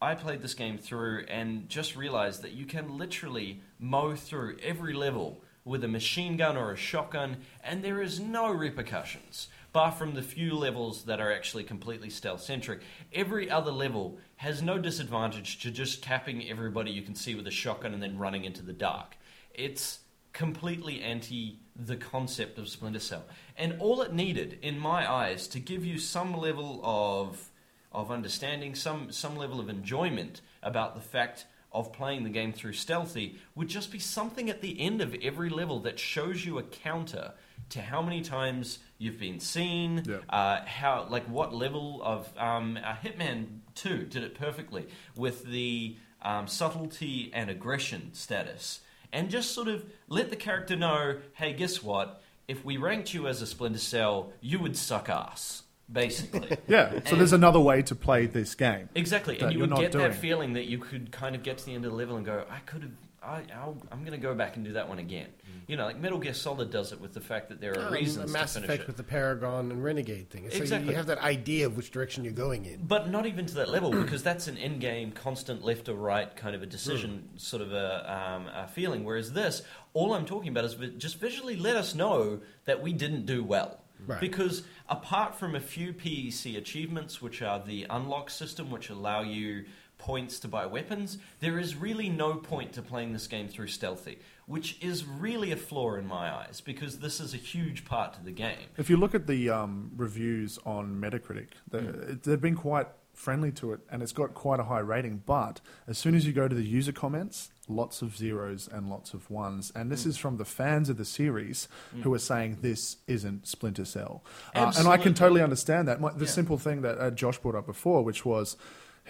I 0.00 0.14
played 0.14 0.40
this 0.40 0.54
game 0.54 0.78
through 0.78 1.26
and 1.28 1.68
just 1.68 1.96
realized 1.96 2.40
that 2.40 2.52
you 2.52 2.64
can 2.64 2.96
literally 2.96 3.60
mow 3.78 4.16
through 4.16 4.56
every 4.62 4.94
level 4.94 5.42
with 5.66 5.84
a 5.84 5.88
machine 5.88 6.38
gun 6.38 6.56
or 6.56 6.72
a 6.72 6.76
shotgun, 6.76 7.36
and 7.62 7.84
there 7.84 8.00
is 8.00 8.18
no 8.18 8.50
repercussions, 8.50 9.48
bar 9.74 9.92
from 9.92 10.14
the 10.14 10.22
few 10.22 10.54
levels 10.54 11.04
that 11.04 11.20
are 11.20 11.30
actually 11.30 11.64
completely 11.64 12.08
stealth 12.08 12.40
centric. 12.40 12.80
Every 13.12 13.50
other 13.50 13.70
level 13.70 14.16
has 14.36 14.62
no 14.62 14.78
disadvantage 14.78 15.60
to 15.60 15.70
just 15.70 16.00
capping 16.00 16.48
everybody 16.48 16.90
you 16.90 17.02
can 17.02 17.14
see 17.14 17.34
with 17.34 17.46
a 17.46 17.50
shotgun 17.50 17.92
and 17.92 18.02
then 18.02 18.16
running 18.16 18.46
into 18.46 18.62
the 18.62 18.72
dark. 18.72 19.18
It's 19.52 19.98
completely 20.32 21.02
anti 21.02 21.58
the 21.86 21.96
concept 21.96 22.58
of 22.58 22.68
Splinter 22.68 23.00
Cell. 23.00 23.24
And 23.56 23.76
all 23.78 24.02
it 24.02 24.12
needed, 24.12 24.58
in 24.62 24.78
my 24.78 25.10
eyes, 25.10 25.48
to 25.48 25.60
give 25.60 25.84
you 25.84 25.98
some 25.98 26.36
level 26.36 26.80
of 26.84 27.50
of 27.92 28.10
understanding, 28.10 28.74
some 28.74 29.10
some 29.10 29.36
level 29.36 29.58
of 29.60 29.68
enjoyment 29.68 30.40
about 30.62 30.94
the 30.94 31.00
fact 31.00 31.46
of 31.72 31.92
playing 31.92 32.24
the 32.24 32.30
game 32.30 32.52
through 32.52 32.72
stealthy 32.72 33.38
would 33.54 33.68
just 33.68 33.92
be 33.92 33.98
something 33.98 34.50
at 34.50 34.60
the 34.60 34.80
end 34.80 35.00
of 35.00 35.14
every 35.22 35.48
level 35.48 35.80
that 35.80 35.98
shows 35.98 36.44
you 36.44 36.58
a 36.58 36.62
counter 36.62 37.32
to 37.68 37.80
how 37.80 38.02
many 38.02 38.20
times 38.20 38.80
you've 38.98 39.20
been 39.20 39.38
seen, 39.38 40.02
uh, 40.28 40.64
how 40.64 41.06
like 41.08 41.24
what 41.24 41.54
level 41.54 42.00
of 42.02 42.28
um, 42.36 42.76
uh, 42.76 42.94
Hitman 42.94 43.60
Two 43.74 44.04
did 44.04 44.22
it 44.24 44.34
perfectly 44.34 44.86
with 45.16 45.44
the 45.44 45.96
um, 46.22 46.46
subtlety 46.46 47.30
and 47.32 47.48
aggression 47.48 48.10
status, 48.12 48.80
and 49.12 49.30
just 49.30 49.52
sort 49.52 49.68
of 49.68 49.84
let 50.08 50.30
the 50.30 50.36
character 50.36 50.76
know, 50.76 51.18
hey, 51.34 51.52
guess 51.52 51.82
what? 51.82 52.20
if 52.50 52.64
we 52.64 52.76
ranked 52.76 53.14
you 53.14 53.28
as 53.28 53.40
a 53.40 53.46
Splinter 53.46 53.78
Cell, 53.78 54.32
you 54.40 54.58
would 54.58 54.76
suck 54.76 55.08
ass, 55.08 55.62
basically. 55.90 56.56
Yeah, 56.66 56.90
so 56.90 56.96
And- 57.12 57.20
there's 57.20 57.32
another 57.32 57.60
way 57.60 57.80
to 57.82 57.94
play 57.94 58.26
this 58.26 58.56
game. 58.56 58.88
Exactly, 58.96 59.38
and 59.38 59.52
you 59.52 59.60
would 59.60 59.76
get 59.76 59.92
doing. 59.92 60.10
that 60.10 60.16
feeling 60.16 60.54
that 60.54 60.64
you 60.64 60.78
could 60.78 61.12
kind 61.12 61.36
of 61.36 61.44
get 61.44 61.58
to 61.58 61.66
the 61.66 61.74
end 61.74 61.84
of 61.84 61.92
the 61.92 61.96
level 61.96 62.16
and 62.16 62.26
go, 62.26 62.44
I 62.50 62.58
could 62.66 62.82
have. 62.82 62.90
I, 63.22 63.42
I'll, 63.54 63.76
I'm 63.92 64.00
going 64.00 64.12
to 64.12 64.18
go 64.18 64.34
back 64.34 64.56
and 64.56 64.64
do 64.64 64.72
that 64.72 64.88
one 64.88 64.98
again. 64.98 65.28
You 65.66 65.76
know, 65.76 65.84
like 65.84 66.00
Metal 66.00 66.18
Gear 66.18 66.32
Solid 66.34 66.70
does 66.70 66.90
it 66.92 67.00
with 67.00 67.12
the 67.12 67.20
fact 67.20 67.48
that 67.50 67.60
there 67.60 67.78
are 67.78 67.86
Um, 67.88 67.92
reasons 67.92 68.32
Mass 68.32 68.54
to 68.54 68.60
finish 68.60 68.68
Effect 68.70 68.82
it. 68.82 68.86
with 68.86 68.96
the 68.96 69.02
Paragon 69.04 69.70
and 69.70 69.84
Renegade 69.84 70.30
thing. 70.30 70.48
So 70.48 70.56
you- 70.56 70.62
Exactly. 70.62 70.90
you 70.90 70.96
have 70.96 71.06
that 71.06 71.18
idea 71.18 71.66
of 71.66 71.76
which 71.76 71.90
direction 71.90 72.24
you're 72.24 72.32
going 72.32 72.64
in. 72.64 72.80
But 72.86 73.10
not 73.10 73.26
even 73.26 73.44
to 73.46 73.54
that 73.56 73.68
level, 73.68 73.90
because 74.02 74.22
that's 74.22 74.48
an 74.48 74.56
in-game, 74.56 75.12
constant 75.12 75.62
left 75.62 75.88
or 75.88 75.94
right 75.94 76.34
kind 76.34 76.56
of 76.56 76.62
a 76.62 76.66
decision, 76.66 77.28
Hmm. 77.32 77.36
sort 77.36 77.62
of 77.62 77.72
a, 77.72 78.12
um, 78.12 78.46
a 78.48 78.66
feeling. 78.68 79.04
Whereas 79.04 79.32
this, 79.32 79.62
all 79.92 80.14
I'm 80.14 80.24
talking 80.24 80.48
about 80.48 80.64
is 80.64 80.74
just 80.96 81.20
visually 81.20 81.56
let 81.56 81.76
us 81.76 81.94
know 81.94 82.40
that 82.64 82.82
we 82.82 82.92
didn't 82.94 83.26
do 83.26 83.44
well. 83.44 83.80
Right. 84.06 84.18
Because 84.18 84.62
apart 84.88 85.34
from 85.38 85.54
a 85.54 85.60
few 85.60 85.92
PEC 85.92 86.56
achievements, 86.56 87.20
which 87.20 87.42
are 87.42 87.62
the 87.62 87.86
unlock 87.90 88.30
system, 88.30 88.70
which 88.70 88.88
allow 88.88 89.20
you 89.20 89.66
points 90.00 90.40
to 90.40 90.48
buy 90.48 90.66
weapons, 90.66 91.18
there 91.40 91.58
is 91.58 91.76
really 91.76 92.08
no 92.08 92.34
point 92.34 92.72
to 92.72 92.82
playing 92.82 93.12
this 93.12 93.26
game 93.26 93.46
through 93.48 93.68
stealthy, 93.68 94.18
which 94.46 94.76
is 94.82 95.04
really 95.04 95.52
a 95.52 95.56
flaw 95.56 95.94
in 95.94 96.06
my 96.08 96.32
eyes, 96.34 96.60
because 96.60 96.98
this 96.98 97.20
is 97.20 97.34
a 97.34 97.36
huge 97.36 97.84
part 97.84 98.14
to 98.14 98.24
the 98.24 98.32
game. 98.32 98.66
If 98.78 98.88
you 98.90 98.96
look 98.96 99.14
at 99.14 99.26
the 99.26 99.50
um, 99.50 99.92
reviews 99.96 100.58
on 100.64 101.00
Metacritic, 101.00 101.48
it- 101.72 102.22
they've 102.24 102.40
been 102.40 102.56
quite 102.56 102.88
friendly 103.14 103.52
to 103.52 103.72
it, 103.74 103.80
and 103.90 104.02
it's 104.02 104.12
got 104.12 104.32
quite 104.32 104.58
a 104.60 104.64
high 104.64 104.78
rating. 104.78 105.22
But 105.26 105.60
as 105.86 105.98
soon 105.98 106.14
as 106.14 106.26
you 106.26 106.32
go 106.32 106.48
to 106.48 106.54
the 106.54 106.64
user 106.64 106.92
comments, 106.92 107.50
lots 107.68 108.00
of 108.00 108.16
zeros 108.16 108.66
and 108.66 108.88
lots 108.88 109.12
of 109.12 109.30
ones, 109.30 109.70
and 109.76 109.92
this 109.92 110.04
Mm. 110.04 110.06
is 110.06 110.16
from 110.16 110.38
the 110.38 110.46
fans 110.46 110.88
of 110.88 110.96
the 110.96 111.04
series 111.04 111.68
Mm. 111.94 112.02
who 112.02 112.14
are 112.14 112.18
saying 112.18 112.58
this 112.62 112.96
isn't 113.06 113.46
Splinter 113.46 113.84
Cell, 113.84 114.24
uh, 114.54 114.72
and 114.78 114.88
I 114.88 114.96
can 114.96 115.12
totally 115.12 115.42
understand 115.42 115.86
that. 115.88 116.00
My, 116.00 116.12
the 116.12 116.24
Yeah. 116.24 116.30
simple 116.30 116.56
thing 116.56 116.80
that 116.80 116.98
uh, 116.98 117.10
Josh 117.10 117.38
brought 117.38 117.54
up 117.56 117.66
before, 117.66 118.02
which 118.02 118.24
was. 118.24 118.56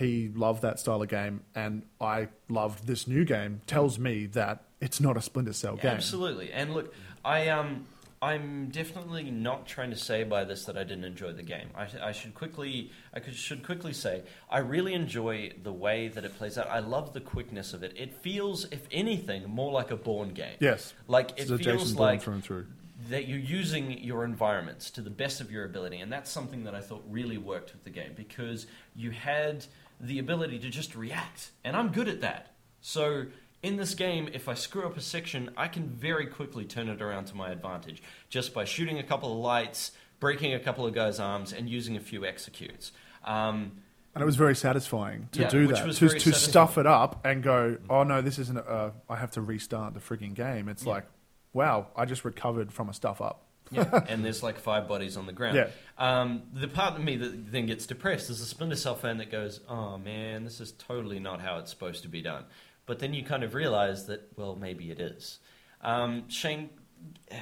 He 0.01 0.31
loved 0.35 0.63
that 0.63 0.81
style 0.81 1.01
of 1.01 1.09
game, 1.09 1.43
and 1.55 1.85
I 2.01 2.29
loved 2.49 2.87
this 2.87 3.07
new 3.07 3.25
game. 3.25 3.61
Tells 3.67 3.99
me 3.99 4.27
that 4.27 4.65
it's 4.81 4.99
not 4.99 5.17
a 5.17 5.23
Splinter 5.23 5.53
Cell 5.53 5.77
game. 5.77 5.93
Absolutely. 5.93 6.51
And 6.53 6.75
look, 6.75 6.93
I 7.25 7.49
um, 7.51 7.85
I'm 8.23 8.69
definitely 8.69 9.31
not 9.31 9.67
trying 9.67 9.91
to 9.91 9.97
say 9.97 10.25
by 10.25 10.45
this 10.45 10.65
that 10.67 10.77
I 10.77 10.85
didn't 10.85 11.05
enjoy 11.05 11.33
the 11.33 11.43
game. 11.43 11.69
I, 11.75 11.87
I 12.03 12.13
should 12.13 12.35
quickly, 12.35 12.91
I 13.15 13.21
could, 13.21 13.35
should 13.35 13.65
quickly 13.65 13.95
say, 13.95 14.23
I 14.51 14.59
really 14.59 14.93
enjoy 14.93 15.53
the 15.63 15.73
way 15.73 16.09
that 16.09 16.25
it 16.25 16.37
plays 16.37 16.59
out. 16.59 16.69
I 16.69 16.81
love 16.81 17.15
the 17.15 17.21
quickness 17.21 17.73
of 17.73 17.83
it. 17.83 17.95
It 17.97 18.13
feels, 18.13 18.67
if 18.71 18.87
anything, 18.93 19.49
more 19.49 19.73
like 19.73 19.91
a 19.91 19.97
Bourne 19.97 20.35
game. 20.35 20.57
Yes. 20.61 20.93
like 21.09 21.33
It's 21.39 21.51
it 21.51 21.63
feels 21.63 21.83
Jason 21.83 21.97
like 21.97 22.21
through 22.21 22.35
and 22.35 22.45
through. 22.45 22.67
that 23.09 23.27
you're 23.27 23.39
using 23.39 24.03
your 24.05 24.25
environments 24.25 24.91
to 24.91 25.01
the 25.01 25.09
best 25.09 25.41
of 25.41 25.51
your 25.51 25.65
ability, 25.65 26.01
and 26.01 26.13
that's 26.13 26.31
something 26.31 26.65
that 26.65 26.75
I 26.75 26.81
thought 26.83 27.03
really 27.09 27.39
worked 27.39 27.73
with 27.73 27.85
the 27.85 27.91
game 27.91 28.13
because 28.15 28.67
you 28.95 29.13
had 29.13 29.65
the 30.01 30.19
ability 30.19 30.59
to 30.61 30.71
just 30.71 30.95
react, 30.97 31.51
and 31.65 31.77
I'm 31.77 31.91
good 31.93 32.09
at 32.09 32.21
that. 32.23 32.55
So 32.81 33.27
in 33.63 33.77
this 33.77 33.95
game, 33.95 34.29
if 34.33 34.49
I 34.49 34.55
screw 34.55 34.87
up 34.87 34.97
a 34.97 35.01
section, 35.01 35.51
I 35.57 35.69
can 35.69 35.89
very 35.89 36.27
quickly 36.27 36.65
turn 36.65 36.89
it 36.89 37.03
around 37.03 37.27
to 37.27 37.37
my 37.37 37.51
advantage 37.51 38.03
just 38.29 38.55
by 38.55 38.65
shooting 38.65 38.99
a 38.99 39.03
couple 39.03 39.33
of 39.33 39.39
lights, 39.39 39.93
breaking 40.19 40.55
a 40.55 40.59
couple 40.59 40.87
of 40.87 40.95
guys' 40.95 41.21
arms, 41.21 41.53
and 41.53 41.69
using 41.69 41.97
a 41.97 42.01
few 42.01 42.25
executes. 42.25 42.93
Um, 43.25 43.73
And 44.15 44.23
it 44.23 44.25
was 44.25 44.37
very 44.37 44.57
satisfying 44.57 45.29
to 45.33 45.43
Yeah, 45.43 45.49
do 45.49 45.67
that, 45.69 45.93
to, 45.95 46.09
to 46.09 46.33
stuff 46.33 46.79
it 46.79 46.87
up 46.87 47.25
and 47.25 47.43
go, 47.43 47.77
oh 47.89 48.03
no, 48.03 48.23
this 48.23 48.39
isn't. 48.39 48.59
A, 48.59 48.93
I 49.09 49.17
have 49.17 49.33
to 49.33 49.43
restart 49.43 49.95
the 49.95 50.01
frigging 50.01 50.35
game. 50.35 50.69
It's 50.69 50.87
like, 50.87 51.05
wow, 51.53 51.89
I 51.95 52.07
just 52.07 52.25
recovered 52.25 52.73
from 52.73 52.89
a 52.89 52.95
stuff 52.95 53.21
up. 53.21 53.45
Yeah, 53.71 54.05
and 54.09 54.25
there's 54.25 54.43
like 54.43 54.59
five 54.59 54.89
bodies 54.89 55.17
on 55.17 55.27
the 55.27 55.33
ground. 55.33 55.57
Yeah. 55.57 55.69
Um, 55.99 56.43
the 56.53 56.69
part 56.69 56.95
of 56.95 57.05
me 57.05 57.17
that 57.17 57.53
then 57.53 57.67
gets 57.67 57.87
depressed 57.87 58.31
is 58.31 58.41
a 58.41 58.47
Splinter 58.47 58.77
Cell 58.77 58.95
fan 58.95 59.19
that 59.19 59.31
goes, 59.31 59.61
"Oh 59.69 59.99
man, 59.99 60.45
this 60.45 60.61
is 60.61 60.73
totally 60.73 61.19
not 61.19 61.41
how 61.41 61.59
it's 61.59 61.71
supposed 61.71 62.03
to 62.03 62.09
be 62.09 62.23
done." 62.23 62.45
But 62.87 62.99
then 62.99 63.15
you 63.15 63.23
kind 63.23 63.45
of 63.45 63.55
realize 63.55 64.07
that, 64.07 64.33
well, 64.37 64.57
maybe 64.57 64.91
it 64.91 64.99
is. 64.99 65.39
Um, 65.81 66.29
Shane, 66.29 66.71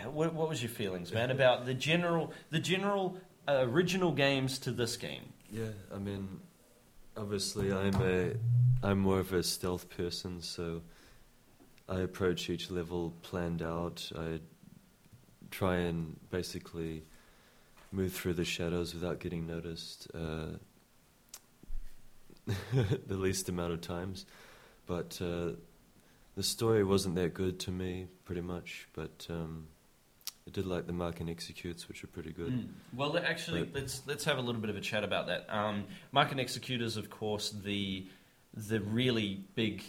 what, 0.04 0.34
what 0.34 0.48
was 0.48 0.62
your 0.62 0.70
feelings, 0.70 1.10
man, 1.12 1.30
about 1.30 1.64
the 1.64 1.72
general, 1.72 2.32
the 2.50 2.58
general 2.58 3.16
uh, 3.48 3.64
original 3.66 4.12
games 4.12 4.58
to 4.58 4.70
this 4.70 4.96
game? 4.96 5.32
Yeah, 5.50 5.70
I 5.94 5.98
mean, 5.98 6.40
obviously, 7.16 7.72
I'm 7.72 7.94
a, 7.94 8.32
I'm 8.82 8.98
more 8.98 9.20
of 9.20 9.32
a 9.32 9.42
stealth 9.42 9.88
person, 9.88 10.42
so 10.42 10.82
I 11.88 12.00
approach 12.00 12.50
each 12.50 12.70
level 12.70 13.14
planned 13.22 13.62
out. 13.62 14.10
I 14.14 14.40
try 15.50 15.76
and 15.76 16.16
basically 16.30 17.04
move 17.92 18.12
through 18.12 18.34
the 18.34 18.44
shadows 18.44 18.94
without 18.94 19.18
getting 19.18 19.46
noticed 19.46 20.08
uh, 20.14 20.56
the 23.06 23.16
least 23.16 23.48
amount 23.48 23.72
of 23.72 23.80
times. 23.80 24.26
But 24.86 25.18
uh, 25.22 25.52
the 26.34 26.42
story 26.42 26.84
wasn't 26.84 27.14
that 27.16 27.34
good 27.34 27.58
to 27.60 27.70
me, 27.70 28.06
pretty 28.24 28.40
much. 28.40 28.88
But 28.94 29.26
um, 29.28 29.66
I 30.46 30.50
did 30.50 30.66
like 30.66 30.86
the 30.86 30.92
mark 30.92 31.20
and 31.20 31.28
executes, 31.28 31.88
which 31.88 32.02
are 32.04 32.08
pretty 32.08 32.32
good. 32.32 32.52
Mm. 32.52 32.68
Well, 32.94 33.18
actually, 33.18 33.64
But- 33.64 33.80
let's 33.80 34.02
let's 34.06 34.24
have 34.24 34.38
a 34.38 34.40
little 34.40 34.60
bit 34.60 34.70
of 34.70 34.76
a 34.76 34.80
chat 34.80 35.04
about 35.04 35.26
that. 35.26 35.46
Um, 35.50 35.84
Mark 36.12 36.30
and 36.30 36.40
Execute 36.40 36.80
is, 36.80 36.96
of 36.96 37.10
course, 37.10 37.50
the 37.50 38.06
the 38.54 38.80
really 38.80 39.44
big 39.54 39.82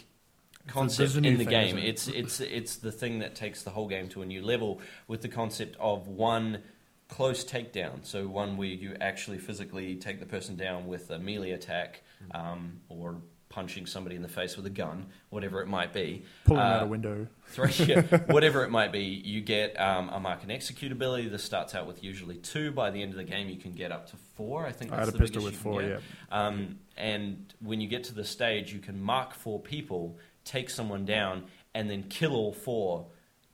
concept 0.66 1.14
in 1.16 1.38
the 1.38 1.44
game. 1.44 1.78
it? 1.78 1.84
It's 1.84 2.08
it's 2.08 2.40
it's 2.40 2.76
the 2.76 2.92
thing 2.92 3.20
that 3.20 3.34
takes 3.34 3.62
the 3.62 3.70
whole 3.70 3.88
game 3.88 4.08
to 4.10 4.22
a 4.22 4.26
new 4.26 4.42
level 4.42 4.80
with 5.08 5.22
the 5.22 5.28
concept 5.28 5.76
of 5.80 6.08
one 6.08 6.62
close 7.08 7.44
takedown. 7.44 8.04
So 8.04 8.28
one 8.28 8.56
where 8.56 8.68
you 8.68 8.96
actually 9.00 9.38
physically 9.38 9.96
take 9.96 10.20
the 10.20 10.26
person 10.26 10.56
down 10.56 10.86
with 10.86 11.10
a 11.10 11.18
melee 11.18 11.50
attack 11.50 12.02
um, 12.32 12.80
or 12.88 13.16
punching 13.48 13.84
somebody 13.84 14.14
in 14.14 14.22
the 14.22 14.28
face 14.28 14.56
with 14.56 14.64
a 14.64 14.70
gun, 14.70 15.06
whatever 15.30 15.60
it 15.60 15.66
might 15.66 15.92
be. 15.92 16.22
Pulling 16.44 16.62
out 16.62 16.82
Uh, 16.82 16.84
a 16.84 16.88
window. 16.88 17.26
Three, 17.48 17.72
yeah, 17.84 18.02
whatever 18.28 18.62
it 18.62 18.70
might 18.70 18.92
be, 18.92 19.02
you 19.02 19.40
get 19.40 19.74
um, 19.80 20.08
a 20.10 20.20
mark 20.20 20.44
and 20.44 20.52
execute 20.52 20.92
ability. 20.92 21.28
This 21.28 21.42
starts 21.42 21.74
out 21.74 21.88
with 21.88 22.04
usually 22.04 22.36
two. 22.36 22.70
By 22.70 22.92
the 22.92 23.02
end 23.02 23.10
of 23.10 23.16
the 23.16 23.24
game, 23.24 23.48
you 23.48 23.56
can 23.56 23.72
get 23.72 23.90
up 23.90 24.08
to 24.10 24.16
four. 24.36 24.64
I 24.64 24.70
think 24.70 24.92
I 24.92 24.96
that's 24.98 25.08
had 25.08 25.14
a 25.16 25.18
the 25.18 25.24
pistol 25.24 25.42
with 25.42 25.56
four, 25.56 25.82
get. 25.82 26.00
Um, 26.30 26.78
and 26.96 27.52
when 27.58 27.80
you 27.80 27.88
get 27.88 28.04
to 28.04 28.14
the 28.14 28.22
stage, 28.24 28.72
you 28.72 28.78
can 28.78 29.02
mark 29.02 29.34
four 29.34 29.58
people, 29.58 30.16
take 30.50 30.68
someone 30.70 31.04
down, 31.04 31.44
and 31.74 31.88
then 31.90 32.02
kill 32.08 32.34
all 32.34 32.52
four 32.52 33.06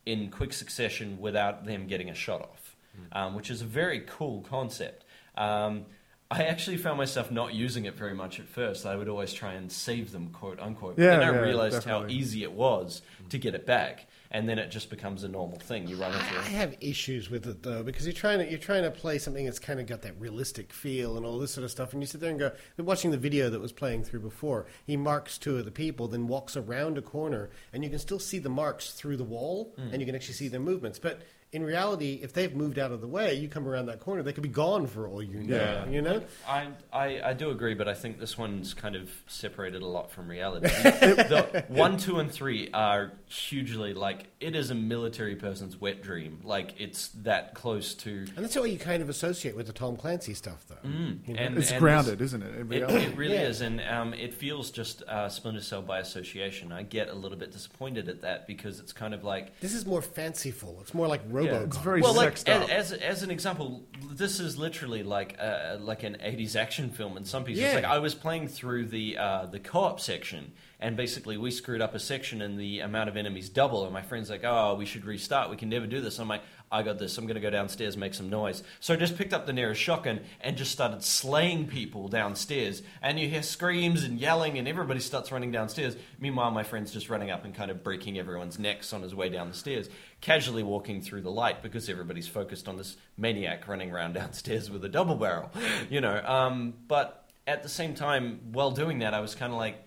in 0.06 0.30
quick 0.30 0.52
succession 0.52 1.18
without 1.20 1.64
them 1.66 1.86
getting 1.86 2.08
a 2.08 2.14
shot 2.14 2.40
off, 2.40 2.76
um, 3.12 3.34
which 3.34 3.50
is 3.50 3.60
a 3.62 3.64
very 3.66 4.00
cool 4.06 4.40
concept. 4.48 5.04
Um, 5.36 5.84
I 6.30 6.44
actually 6.44 6.78
found 6.78 6.96
myself 6.98 7.30
not 7.30 7.54
using 7.54 7.84
it 7.84 7.94
very 7.94 8.14
much 8.14 8.40
at 8.40 8.48
first. 8.48 8.84
I 8.86 8.96
would 8.96 9.08
always 9.08 9.32
try 9.32 9.52
and 9.52 9.70
save 9.70 10.10
them, 10.12 10.30
quote 10.30 10.58
unquote. 10.58 10.96
But 10.96 11.02
Yeah, 11.02 11.10
then 11.18 11.22
I 11.22 11.32
yeah, 11.32 11.40
realized 11.40 11.76
definitely. 11.76 12.14
how 12.14 12.20
easy 12.20 12.42
it 12.42 12.52
was 12.52 13.02
to 13.30 13.38
get 13.38 13.54
it 13.54 13.64
back, 13.66 14.06
and 14.30 14.48
then 14.48 14.58
it 14.58 14.70
just 14.70 14.90
becomes 14.90 15.22
a 15.24 15.28
normal 15.28 15.58
thing. 15.58 15.86
You 15.86 15.96
run 15.96 16.12
into 16.12 16.24
I 16.24 16.38
it. 16.40 16.44
have 16.46 16.76
issues 16.80 17.30
with 17.30 17.46
it 17.46 17.62
though 17.62 17.82
because 17.82 18.06
you're 18.06 18.12
trying 18.12 18.38
to 18.40 18.48
you're 18.48 18.58
trying 18.58 18.82
to 18.82 18.90
play 18.90 19.18
something 19.18 19.44
that's 19.44 19.58
kind 19.58 19.80
of 19.80 19.86
got 19.86 20.02
that 20.02 20.18
realistic 20.20 20.72
feel 20.72 21.16
and 21.16 21.24
all 21.26 21.38
this 21.38 21.52
sort 21.52 21.64
of 21.64 21.70
stuff, 21.70 21.92
and 21.92 22.02
you 22.02 22.06
sit 22.06 22.20
there 22.20 22.30
and 22.30 22.38
go. 22.38 22.52
Watching 22.78 23.10
the 23.10 23.18
video 23.18 23.50
that 23.50 23.60
was 23.60 23.72
playing 23.72 24.04
through 24.04 24.20
before, 24.20 24.66
he 24.86 24.96
marks 24.96 25.38
two 25.38 25.56
of 25.58 25.64
the 25.64 25.70
people, 25.70 26.08
then 26.08 26.26
walks 26.28 26.56
around 26.56 26.98
a 26.98 27.02
corner, 27.02 27.50
and 27.72 27.82
you 27.84 27.90
can 27.90 27.98
still 27.98 28.18
see 28.18 28.38
the 28.38 28.48
marks 28.48 28.92
through 28.92 29.16
the 29.16 29.24
wall, 29.24 29.72
Hmm. 29.76 29.88
and 29.92 30.00
you 30.00 30.06
can 30.06 30.14
actually 30.14 30.34
see 30.34 30.48
their 30.48 30.60
movements. 30.60 30.98
But 30.98 31.20
in 31.52 31.62
reality, 31.64 32.18
if 32.22 32.32
they've 32.32 32.54
moved 32.54 32.78
out 32.78 32.90
of 32.92 33.00
the 33.00 33.06
way, 33.06 33.34
you 33.34 33.48
come 33.48 33.66
around 33.68 33.86
that 33.86 34.00
corner, 34.00 34.22
they 34.22 34.32
could 34.32 34.42
be 34.42 34.48
gone 34.48 34.86
for 34.86 35.06
all 35.08 35.22
you 35.22 35.42
know. 35.42 35.56
Yeah. 35.56 35.88
You 35.88 36.02
know. 36.02 36.22
I, 36.46 36.68
I, 36.92 37.20
I 37.24 37.32
do 37.32 37.50
agree, 37.50 37.74
but 37.74 37.88
I 37.88 37.94
think 37.94 38.18
this 38.18 38.36
one's 38.36 38.74
kind 38.74 38.96
of 38.96 39.08
separated 39.26 39.80
a 39.80 39.86
lot 39.86 40.10
from 40.10 40.28
reality. 40.28 40.66
the 41.10 41.64
one, 41.68 41.96
two, 41.98 42.18
and 42.18 42.30
three 42.30 42.70
are 42.72 43.12
hugely 43.26 43.94
like 43.94 44.26
it 44.40 44.54
is 44.56 44.70
a 44.70 44.74
military 44.74 45.36
person's 45.36 45.80
wet 45.80 46.02
dream. 46.02 46.40
Like 46.44 46.74
it's 46.80 47.08
that 47.22 47.54
close 47.54 47.94
to. 47.94 48.26
And 48.36 48.44
that's 48.44 48.56
what 48.56 48.70
you 48.70 48.78
kind 48.78 49.02
of 49.02 49.08
associate 49.08 49.56
with 49.56 49.66
the 49.66 49.72
Tom 49.72 49.96
Clancy 49.96 50.34
stuff, 50.34 50.64
though. 50.68 50.88
Mm. 50.88 51.28
You 51.28 51.34
know? 51.34 51.40
And- 51.40 51.58
It's 51.58 51.70
and 51.70 51.80
grounded, 51.80 52.18
this- 52.18 52.26
isn't 52.34 52.42
it, 52.42 52.54
in 52.60 52.72
It, 52.72 52.82
it 52.90 53.16
really 53.16 53.34
Yeah. 53.34 53.42
is, 53.48 53.60
and 53.60 53.80
um, 53.82 54.12
it 54.14 54.34
feels 54.34 54.70
just 54.70 55.02
uh, 55.04 55.28
Splinter 55.28 55.60
Cell 55.62 55.80
by 55.82 56.00
association. 56.00 56.72
I 56.72 56.82
get 56.82 57.08
a 57.08 57.14
little 57.14 57.38
bit 57.38 57.52
disappointed 57.52 58.08
at 58.08 58.20
that 58.22 58.46
because 58.46 58.80
it's 58.80 58.92
kind 58.92 59.14
of 59.14 59.24
like 59.24 59.58
This 59.60 59.72
is 59.74 59.86
more 59.86 60.02
fanciful. 60.02 60.78
It's 60.80 60.92
more 60.92 61.06
like 61.06 61.20
RoboCop. 61.52 61.66
It's 61.66 61.76
very 61.78 62.00
well, 62.00 62.14
like, 62.14 62.32
as, 62.48 62.68
as 62.68 62.92
as 62.92 63.22
an 63.22 63.30
example, 63.30 63.84
this 64.10 64.40
is 64.40 64.58
literally 64.58 65.02
like 65.02 65.36
uh, 65.38 65.76
like 65.80 66.02
an 66.02 66.16
'80s 66.22 66.56
action 66.56 66.90
film 66.90 67.16
in 67.16 67.24
some 67.24 67.44
pieces. 67.44 67.62
Yeah. 67.62 67.74
Like 67.74 67.84
I 67.84 67.98
was 67.98 68.14
playing 68.14 68.48
through 68.48 68.86
the 68.86 69.18
uh, 69.18 69.46
the 69.46 69.58
co-op 69.58 70.00
section, 70.00 70.52
and 70.80 70.96
basically 70.96 71.36
we 71.36 71.50
screwed 71.50 71.80
up 71.80 71.94
a 71.94 71.98
section, 71.98 72.42
and 72.42 72.58
the 72.58 72.80
amount 72.80 73.08
of 73.08 73.16
enemies 73.16 73.48
double. 73.48 73.84
And 73.84 73.92
my 73.92 74.02
friend's 74.02 74.30
like, 74.30 74.44
"Oh, 74.44 74.74
we 74.74 74.86
should 74.86 75.04
restart. 75.04 75.50
We 75.50 75.56
can 75.56 75.68
never 75.68 75.86
do 75.86 76.00
this." 76.00 76.18
I'm 76.18 76.28
like, 76.28 76.42
I 76.70 76.82
got 76.82 76.98
this. 76.98 77.16
I'm 77.16 77.26
going 77.26 77.36
to 77.36 77.40
go 77.40 77.50
downstairs, 77.50 77.96
make 77.96 78.12
some 78.12 78.28
noise. 78.28 78.64
So 78.80 78.92
I 78.92 78.96
just 78.96 79.16
picked 79.16 79.32
up 79.32 79.46
the 79.46 79.52
nearest 79.52 79.80
shotgun 79.80 80.20
and 80.40 80.56
just 80.56 80.72
started 80.72 81.02
slaying 81.04 81.68
people 81.68 82.08
downstairs. 82.08 82.82
And 83.00 83.20
you 83.20 83.28
hear 83.28 83.42
screams 83.42 84.02
and 84.02 84.18
yelling, 84.18 84.58
and 84.58 84.66
everybody 84.66 84.98
starts 84.98 85.30
running 85.30 85.52
downstairs. 85.52 85.96
Meanwhile, 86.18 86.50
my 86.50 86.64
friend's 86.64 86.92
just 86.92 87.08
running 87.08 87.30
up 87.30 87.44
and 87.44 87.54
kind 87.54 87.70
of 87.70 87.84
breaking 87.84 88.18
everyone's 88.18 88.58
necks 88.58 88.92
on 88.92 89.02
his 89.02 89.14
way 89.14 89.28
down 89.28 89.48
the 89.48 89.54
stairs, 89.54 89.88
casually 90.20 90.62
walking 90.62 91.00
through 91.00 91.22
the 91.22 91.30
light 91.30 91.62
because 91.62 91.88
everybody's 91.88 92.28
focused 92.28 92.68
on 92.68 92.76
this 92.76 92.96
maniac 93.16 93.68
running 93.68 93.90
around 93.90 94.12
downstairs 94.14 94.70
with 94.70 94.84
a 94.84 94.88
double 94.88 95.16
barrel, 95.16 95.50
you 95.90 96.00
know. 96.00 96.20
Um, 96.24 96.74
but 96.88 97.28
at 97.46 97.62
the 97.62 97.68
same 97.68 97.94
time, 97.94 98.40
while 98.52 98.70
doing 98.70 99.00
that, 99.00 99.14
I 99.14 99.20
was 99.20 99.34
kind 99.34 99.52
of 99.52 99.58
like, 99.58 99.82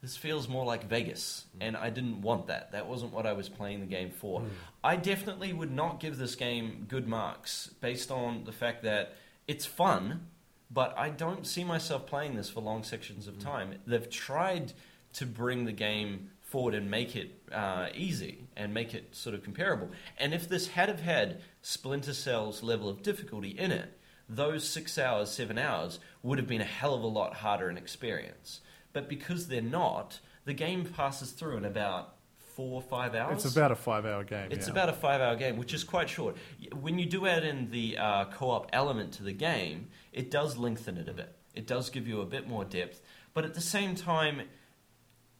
this 0.00 0.16
feels 0.16 0.48
more 0.48 0.64
like 0.64 0.88
Vegas, 0.88 1.44
mm. 1.56 1.66
and 1.66 1.76
I 1.76 1.90
didn't 1.90 2.22
want 2.22 2.48
that. 2.48 2.72
That 2.72 2.88
wasn't 2.88 3.12
what 3.12 3.26
I 3.26 3.32
was 3.32 3.48
playing 3.48 3.80
the 3.80 3.86
game 3.86 4.10
for. 4.10 4.40
Mm. 4.40 4.48
I 4.82 4.96
definitely 4.96 5.52
would 5.52 5.70
not 5.70 6.00
give 6.00 6.18
this 6.18 6.34
game 6.34 6.86
good 6.88 7.06
marks 7.06 7.68
based 7.80 8.10
on 8.10 8.44
the 8.44 8.52
fact 8.52 8.82
that 8.82 9.14
it's 9.46 9.64
fun, 9.64 10.26
but 10.70 10.96
I 10.98 11.10
don't 11.10 11.46
see 11.46 11.62
myself 11.62 12.06
playing 12.06 12.34
this 12.34 12.50
for 12.50 12.60
long 12.60 12.82
sections 12.82 13.28
of 13.28 13.34
mm. 13.34 13.44
time. 13.44 13.74
They've 13.86 14.10
tried 14.10 14.72
to 15.14 15.26
bring 15.26 15.66
the 15.66 15.72
game 15.72 16.30
forward 16.40 16.74
and 16.74 16.90
make 16.90 17.14
it 17.16 17.41
uh, 17.52 17.88
easy 17.94 18.46
and 18.56 18.72
make 18.72 18.94
it 18.94 19.14
sort 19.14 19.34
of 19.34 19.42
comparable. 19.42 19.90
And 20.18 20.34
if 20.34 20.48
this 20.48 20.68
had 20.68 20.88
have 20.88 21.00
had 21.00 21.40
Splinter 21.60 22.14
Cell's 22.14 22.62
level 22.62 22.88
of 22.88 23.02
difficulty 23.02 23.50
in 23.50 23.72
it, 23.72 23.98
those 24.28 24.68
six 24.68 24.98
hours, 24.98 25.30
seven 25.30 25.58
hours 25.58 25.98
would 26.22 26.38
have 26.38 26.48
been 26.48 26.60
a 26.60 26.64
hell 26.64 26.94
of 26.94 27.02
a 27.02 27.06
lot 27.06 27.34
harder 27.34 27.68
an 27.68 27.76
experience. 27.76 28.60
But 28.92 29.08
because 29.08 29.48
they're 29.48 29.60
not, 29.62 30.20
the 30.44 30.54
game 30.54 30.84
passes 30.84 31.32
through 31.32 31.58
in 31.58 31.64
about 31.64 32.14
four 32.54 32.74
or 32.74 32.82
five 32.82 33.14
hours. 33.14 33.44
It's 33.44 33.56
about 33.56 33.72
a 33.72 33.76
five-hour 33.76 34.24
game. 34.24 34.48
It's 34.50 34.66
yeah. 34.66 34.72
about 34.72 34.88
a 34.88 34.92
five-hour 34.92 35.36
game, 35.36 35.56
which 35.56 35.72
is 35.72 35.84
quite 35.84 36.08
short. 36.08 36.36
When 36.78 36.98
you 36.98 37.06
do 37.06 37.26
add 37.26 37.44
in 37.44 37.70
the 37.70 37.96
uh, 37.98 38.24
co-op 38.26 38.68
element 38.72 39.14
to 39.14 39.22
the 39.22 39.32
game, 39.32 39.88
it 40.12 40.30
does 40.30 40.56
lengthen 40.56 40.98
it 40.98 41.08
a 41.08 41.14
bit. 41.14 41.34
It 41.54 41.66
does 41.66 41.90
give 41.90 42.06
you 42.06 42.20
a 42.20 42.26
bit 42.26 42.48
more 42.48 42.64
depth, 42.64 43.00
but 43.34 43.44
at 43.44 43.54
the 43.54 43.60
same 43.60 43.94
time, 43.94 44.42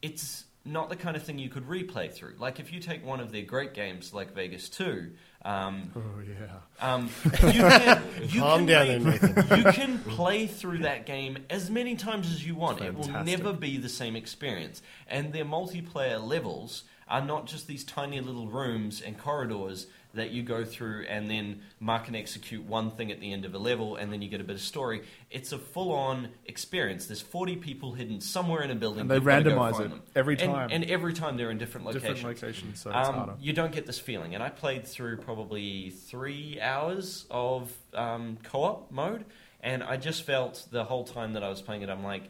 it's 0.01 0.45
not 0.65 0.89
the 0.89 0.95
kind 0.95 1.15
of 1.17 1.23
thing 1.23 1.39
you 1.39 1.49
could 1.49 1.67
replay 1.67 2.11
through. 2.11 2.35
Like 2.39 2.59
if 2.59 2.71
you 2.71 2.79
take 2.79 3.05
one 3.05 3.19
of 3.19 3.31
their 3.31 3.41
great 3.41 3.73
games, 3.73 4.13
like 4.13 4.33
Vegas 4.33 4.69
Two. 4.69 5.11
Um, 5.43 5.91
Oh 5.95 6.01
yeah. 6.25 6.59
um, 6.79 7.09
you 7.25 7.61
can, 7.61 8.03
you 8.29 8.39
Calm 8.39 8.65
can 8.65 8.65
down 8.65 9.03
play, 9.03 9.17
there, 9.17 9.57
You 9.57 9.63
can 9.73 9.99
play 9.99 10.47
through 10.47 10.79
that 10.79 11.05
game 11.05 11.37
as 11.49 11.69
many 11.69 11.95
times 11.97 12.31
as 12.31 12.45
you 12.45 12.55
want. 12.55 12.81
It 12.81 12.95
will 12.95 13.09
never 13.25 13.51
be 13.51 13.75
the 13.77 13.89
same 13.89 14.15
experience. 14.15 14.81
And 15.07 15.33
their 15.33 15.43
multiplayer 15.45 16.25
levels 16.25 16.83
are 17.09 17.23
not 17.23 17.45
just 17.47 17.67
these 17.67 17.83
tiny 17.83 18.21
little 18.21 18.47
rooms 18.47 19.01
and 19.01 19.17
corridors 19.17 19.87
that 20.13 20.29
you 20.31 20.43
go 20.43 20.63
through 20.63 21.05
and 21.09 21.29
then 21.29 21.61
mark 21.79 22.07
and 22.07 22.15
execute 22.15 22.63
one 22.65 22.91
thing 22.91 23.11
at 23.11 23.19
the 23.19 23.33
end 23.33 23.45
of 23.45 23.55
a 23.55 23.57
level 23.57 23.95
and 23.95 24.13
then 24.13 24.21
you 24.21 24.29
get 24.29 24.39
a 24.39 24.43
bit 24.43 24.55
of 24.55 24.61
story. 24.61 25.01
It's 25.31 25.51
a 25.51 25.57
full 25.57 25.91
on 25.91 26.29
experience. 26.45 27.07
There's 27.07 27.21
40 27.21 27.55
people 27.55 27.93
hidden 27.93 28.21
somewhere 28.21 28.61
in 28.61 28.69
a 28.69 28.75
building. 28.75 29.01
And 29.01 29.09
they 29.09 29.15
You've 29.15 29.25
gotta 29.25 29.43
go 29.43 29.51
randomise 29.57 29.79
it 29.79 29.89
them. 29.89 30.01
every 30.15 30.37
And- 30.39 30.53
time. 30.53 30.69
And, 30.71 30.83
every 30.85 31.13
time 31.13 31.35
they're 31.37 31.49
in 31.49 31.57
different 31.57 31.87
locations. 31.87 32.13
Different 32.19 32.41
locations, 32.41 32.79
so 32.79 32.91
it's 32.91 33.07
Um, 33.09 33.15
harder. 33.15 33.33
you 33.39 33.53
don't 33.53 33.71
get 33.71 33.87
this 33.87 33.97
feeling. 33.99 34.35
And 34.35 34.43
I 34.43 34.49
played 34.49 34.85
through 34.85 35.17
probably 35.17 35.89
three 35.89 36.59
hours 36.61 37.25
of 37.31 37.71
um, 37.95 38.37
co 38.43 38.63
op 38.63 38.91
mode, 38.91 39.25
and 39.61 39.81
I 39.81 39.97
just 39.97 40.23
felt 40.23 40.67
the 40.71 40.83
whole 40.83 41.05
time 41.05 41.33
that 41.33 41.43
I 41.43 41.49
was 41.49 41.61
playing 41.61 41.81
it, 41.81 41.89
I'm 41.89 42.03
like, 42.03 42.29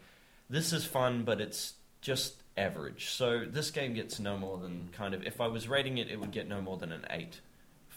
this 0.49 0.71
is 0.71 0.85
fun, 0.85 1.23
but 1.23 1.41
it's 1.41 1.73
just 2.01 2.35
average. 2.55 3.09
So 3.09 3.43
this 3.45 3.71
game 3.71 3.93
gets 3.93 4.19
no 4.19 4.37
more 4.37 4.57
than 4.57 4.89
kind 4.93 5.13
of, 5.13 5.23
if 5.23 5.41
I 5.41 5.47
was 5.47 5.67
rating 5.67 5.97
it, 5.97 6.09
it 6.09 6.19
would 6.19 6.31
get 6.31 6.47
no 6.47 6.61
more 6.61 6.77
than 6.77 6.91
an 6.93 7.05
8 7.09 7.41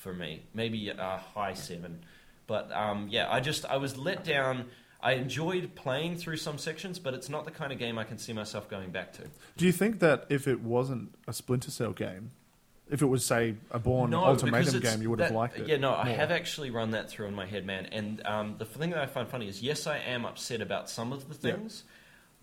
for 0.06 0.14
me. 0.14 0.42
Maybe 0.54 0.88
a 0.88 1.20
high 1.34 1.54
7. 1.54 1.98
But 2.46 2.70
um, 2.70 3.08
yeah, 3.10 3.26
I 3.28 3.40
just, 3.40 3.66
I 3.66 3.76
was 3.76 3.98
let 3.98 4.22
down. 4.22 4.66
I 5.02 5.12
enjoyed 5.14 5.74
playing 5.74 6.16
through 6.16 6.36
some 6.36 6.58
sections, 6.58 7.00
but 7.00 7.12
it's 7.12 7.28
not 7.28 7.44
the 7.44 7.50
kind 7.50 7.72
of 7.72 7.78
game 7.80 7.98
I 7.98 8.04
can 8.04 8.18
see 8.18 8.32
myself 8.32 8.70
going 8.70 8.90
back 8.90 9.12
to. 9.14 9.22
Do 9.56 9.66
you 9.66 9.72
think 9.72 9.98
that 9.98 10.26
if 10.28 10.46
it 10.46 10.60
wasn't 10.60 11.12
a 11.26 11.32
Splinter 11.32 11.72
Cell 11.72 11.92
game, 11.92 12.30
if 12.88 13.02
it 13.02 13.06
was 13.06 13.24
say 13.24 13.56
a 13.72 13.80
Bourne 13.80 14.10
because 14.10 14.42
Ultimatum 14.44 14.80
game, 14.80 15.02
you 15.02 15.10
would 15.10 15.18
have 15.18 15.32
liked 15.32 15.58
it? 15.58 15.66
Yeah, 15.66 15.78
no, 15.78 15.92
I 15.92 16.10
have 16.10 16.30
actually 16.30 16.70
run 16.70 16.92
that 16.92 17.10
through 17.10 17.26
in 17.26 17.34
my 17.34 17.46
head, 17.46 17.66
man. 17.66 17.86
And 17.86 18.24
um, 18.24 18.54
the 18.58 18.64
thing 18.64 18.90
that 18.90 19.00
I 19.00 19.06
find 19.06 19.28
funny 19.28 19.48
is, 19.48 19.60
yes, 19.60 19.88
I 19.88 19.98
am 19.98 20.24
upset 20.24 20.60
about 20.60 20.88
some 20.88 21.12
of 21.12 21.28
the 21.28 21.48
Yeah. 21.48 21.56
things, 21.56 21.82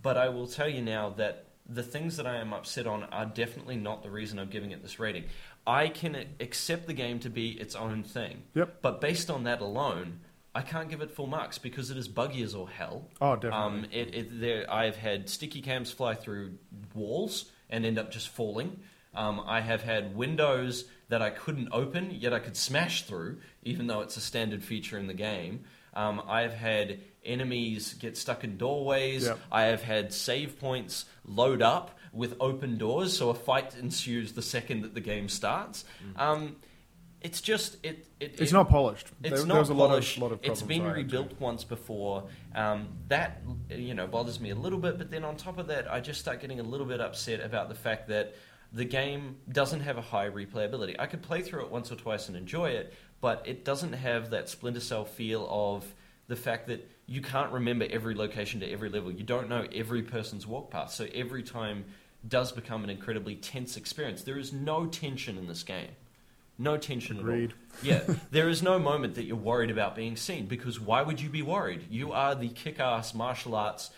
but 0.01 0.17
I 0.17 0.27
will 0.27 0.47
tell 0.47 0.67
you 0.67 0.81
now 0.81 1.11
that 1.11 1.45
the 1.65 1.83
things 1.83 2.17
that 2.17 2.27
I 2.27 2.35
am 2.37 2.51
upset 2.51 2.87
on 2.87 3.03
are 3.05 3.25
definitely 3.25 3.77
not 3.77 4.03
the 4.03 4.09
reason 4.11 4.37
I'm 4.37 4.49
giving 4.49 4.71
it 4.71 4.81
this 4.81 4.99
rating. 4.99 5.23
I 5.65 5.87
can 5.87 6.15
accept 6.39 6.87
the 6.87 6.93
game 6.93 7.19
to 7.19 7.29
be 7.29 7.51
its 7.51 7.75
own 7.75 8.03
thing, 8.03 8.43
Yep. 8.53 8.81
but 8.81 8.99
based 9.01 9.29
on 9.29 9.43
that 9.45 9.61
alone, 9.61 10.19
I 10.55 10.61
can't 10.61 10.89
give 10.89 11.01
it 11.01 11.09
full 11.11 11.27
marks 11.27 11.57
because 11.57 11.89
it 11.89 11.97
is 11.97 12.07
buggy 12.07 12.43
as 12.43 12.53
all 12.53 12.65
hell. 12.65 13.07
Oh, 13.21 13.35
definitely. 13.35 13.57
Um, 13.79 13.85
it, 13.91 14.13
it, 14.15 14.39
there, 14.41 14.71
I've 14.71 14.97
had 14.97 15.29
sticky 15.29 15.61
cams 15.61 15.91
fly 15.91 16.13
through 16.15 16.57
walls 16.93 17.45
and 17.69 17.85
end 17.85 17.97
up 17.97 18.11
just 18.11 18.29
falling. 18.29 18.79
Um, 19.15 19.41
I 19.45 19.61
have 19.61 19.83
had 19.83 20.15
windows 20.15 20.85
that 21.09 21.21
I 21.21 21.29
couldn't 21.29 21.69
open, 21.71 22.11
yet 22.11 22.33
I 22.33 22.39
could 22.39 22.57
smash 22.57 23.03
through, 23.03 23.39
even 23.63 23.87
though 23.87 24.01
it's 24.01 24.17
a 24.17 24.21
standard 24.21 24.63
feature 24.63 24.97
in 24.97 25.07
the 25.07 25.13
game. 25.13 25.63
Um, 25.95 26.21
I've 26.27 26.53
had 26.53 26.99
enemies 27.23 27.93
get 27.93 28.17
stuck 28.17 28.43
in 28.43 28.57
doorways. 28.57 29.25
Yep. 29.25 29.39
I 29.51 29.63
have 29.63 29.81
had 29.83 30.11
save 30.13 30.59
points 30.59 31.05
load 31.25 31.61
up 31.61 31.97
with 32.13 32.35
open 32.39 32.77
doors, 32.77 33.17
so 33.17 33.29
a 33.29 33.33
fight 33.33 33.75
ensues 33.75 34.33
the 34.33 34.41
second 34.41 34.81
that 34.83 34.93
the 34.93 35.01
game 35.01 35.27
starts. 35.27 35.83
Um, 36.15 36.55
it's 37.21 37.41
just 37.41 37.77
it. 37.83 38.05
it 38.19 38.39
It's 38.39 38.51
it- 38.51 38.53
not 38.53 38.69
polished. 38.69 39.07
It's 39.23 39.37
There- 39.39 39.45
not 39.47 39.53
there 39.53 39.59
was 39.61 39.69
a 39.69 39.73
lot 39.73 39.85
of- 39.85 39.89
polished. 39.91 40.17
lot 40.19 40.31
of 40.31 40.39
it's 40.43 40.61
problems 40.61 40.67
been 40.67 40.81
I 40.81 40.85
had 40.87 40.93
too. 41.09 41.17
rebuilt 41.17 41.39
once 41.39 41.63
before. 41.63 42.29
Um, 42.53 42.89
that 43.07 43.41
you 43.69 43.93
know 43.93 44.07
bothers 44.07 44.39
me 44.39 44.49
a 44.51 44.55
little 44.55 44.79
bit, 44.79 44.97
but 44.97 45.09
then 45.09 45.23
on 45.23 45.35
top 45.37 45.57
of 45.57 45.67
that, 45.67 45.91
I 45.91 45.99
just 46.01 46.19
start 46.19 46.39
getting 46.41 46.59
a 46.59 46.63
little 46.63 46.85
bit 46.85 47.01
upset 47.01 47.39
about 47.39 47.69
the 47.69 47.75
fact 47.75 48.07
that 48.09 48.35
the 48.71 48.85
game 48.85 49.37
doesn't 49.51 49.81
have 49.81 49.97
a 49.97 50.01
high 50.01 50.29
replayability. 50.29 50.95
I 50.99 51.05
could 51.05 51.21
play 51.21 51.41
through 51.41 51.61
it 51.65 51.71
once 51.71 51.91
or 51.91 51.95
twice 51.95 52.27
and 52.27 52.35
enjoy 52.37 52.71
it, 52.71 52.93
but 53.21 53.41
it 53.47 53.63
doesn't 53.63 53.93
have 53.93 54.31
that 54.31 54.49
Splinter 54.49 54.79
Cell 54.81 55.05
feel 55.05 55.47
of 55.49 55.85
the 56.27 56.35
fact 56.35 56.67
that 56.67 56.89
you 57.05 57.21
can't 57.21 57.51
remember 57.51 57.85
every 57.89 58.15
location 58.15 58.59
to 58.61 58.69
every 58.69 58.89
level. 58.89 59.11
You 59.11 59.23
don't 59.23 59.47
know 59.49 59.67
every 59.73 60.01
person's 60.03 60.45
walk 60.47 60.71
path, 60.71 60.91
so 60.91 61.07
every 61.13 61.43
time 61.43 61.85
does 62.27 62.51
become 62.51 62.83
an 62.83 62.89
incredibly 62.89 63.35
tense 63.35 63.75
experience. 63.77 64.23
There 64.23 64.37
is 64.37 64.53
no 64.53 64.85
tension 64.85 65.37
in 65.37 65.47
this 65.47 65.63
game. 65.63 65.89
No 66.57 66.77
tension 66.77 67.19
Agreed. 67.19 67.51
at 67.51 67.51
all. 67.51 67.57
Yeah, 67.83 68.15
there 68.31 68.47
is 68.47 68.61
no 68.61 68.77
moment 68.79 69.15
that 69.15 69.23
you're 69.23 69.35
worried 69.35 69.71
about 69.71 69.95
being 69.95 70.15
seen 70.15 70.45
because 70.45 70.79
why 70.79 71.01
would 71.01 71.19
you 71.19 71.29
be 71.29 71.41
worried? 71.41 71.85
You 71.89 72.11
are 72.13 72.35
the 72.35 72.49
kick-ass 72.49 73.13
martial 73.15 73.55
arts 73.55 73.89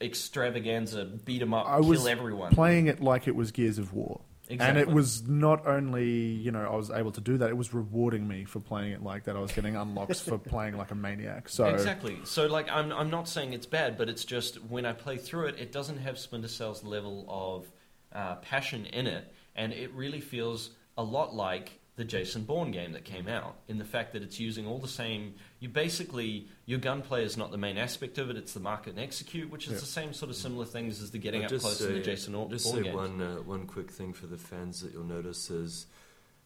extravaganza, 0.00 1.04
beat 1.04 1.40
'em 1.42 1.54
up, 1.54 1.66
I 1.66 1.78
kill 1.80 1.88
was 1.88 2.06
everyone. 2.06 2.52
playing 2.52 2.86
it 2.88 3.00
like 3.00 3.26
it 3.28 3.34
was 3.36 3.52
Gears 3.52 3.78
of 3.78 3.94
War. 3.94 4.20
And 4.60 4.78
it 4.78 4.88
was 4.88 5.26
not 5.26 5.66
only, 5.66 6.08
you 6.08 6.50
know, 6.50 6.66
I 6.70 6.76
was 6.76 6.90
able 6.90 7.12
to 7.12 7.20
do 7.20 7.38
that, 7.38 7.50
it 7.50 7.56
was 7.56 7.72
rewarding 7.72 8.26
me 8.26 8.44
for 8.44 8.60
playing 8.60 8.92
it 8.92 9.02
like 9.02 9.24
that. 9.24 9.36
I 9.36 9.40
was 9.40 9.52
getting 9.52 9.76
unlocks 9.76 10.20
for 10.20 10.38
playing 10.52 10.76
like 10.76 10.90
a 10.90 10.94
maniac. 10.94 11.48
So 11.48 11.66
Exactly. 11.66 12.18
So, 12.24 12.46
like, 12.46 12.70
I'm 12.70 12.92
I'm 12.92 13.10
not 13.10 13.28
saying 13.28 13.52
it's 13.52 13.66
bad, 13.66 13.96
but 13.96 14.08
it's 14.08 14.24
just 14.24 14.56
when 14.64 14.84
I 14.86 14.92
play 14.92 15.16
through 15.16 15.46
it, 15.48 15.58
it 15.58 15.72
doesn't 15.72 15.98
have 15.98 16.18
Splinter 16.18 16.48
Cell's 16.48 16.84
level 16.84 17.26
of 17.28 17.66
uh, 18.12 18.36
passion 18.36 18.86
in 18.86 19.06
it, 19.06 19.32
and 19.54 19.72
it 19.72 19.92
really 19.92 20.20
feels 20.20 20.70
a 20.96 21.02
lot 21.02 21.34
like 21.34 21.80
the 21.96 22.04
Jason 22.04 22.44
Bourne 22.44 22.70
game 22.70 22.92
that 22.92 23.04
came 23.04 23.28
out 23.28 23.56
in 23.68 23.78
the 23.78 23.84
fact 23.84 24.12
that 24.12 24.22
it's 24.22 24.40
using 24.40 24.66
all 24.66 24.78
the 24.78 24.88
same. 24.88 25.34
You 25.62 25.68
basically 25.68 26.48
your 26.66 26.80
gunplay 26.80 27.24
is 27.24 27.36
not 27.36 27.52
the 27.52 27.56
main 27.56 27.78
aspect 27.78 28.18
of 28.18 28.28
it; 28.30 28.36
it's 28.36 28.52
the 28.52 28.58
mark 28.58 28.88
and 28.88 28.98
execute, 28.98 29.48
which 29.48 29.66
is 29.68 29.74
Yeah. 29.74 29.78
the 29.78 29.86
same 29.86 30.12
sort 30.12 30.28
of 30.30 30.36
similar 30.36 30.64
things 30.64 31.00
as 31.00 31.12
the 31.12 31.18
getting 31.18 31.42
I'll 31.42 31.46
up 31.46 31.50
just 31.50 31.64
close 31.64 31.80
in 31.80 31.86
say- 31.86 31.92
the 31.94 32.00
Jason 32.00 32.32
Bourne 32.32 32.50
Just 32.50 32.64
Bourne 32.64 32.76
say 32.78 32.82
games. 32.82 32.96
one 32.96 33.22
uh, 33.22 33.34
one 33.42 33.66
quick 33.68 33.88
thing 33.88 34.12
for 34.12 34.26
the 34.26 34.36
fans 34.36 34.80
that 34.80 34.92
you'll 34.92 35.04
notice 35.04 35.50
is 35.50 35.86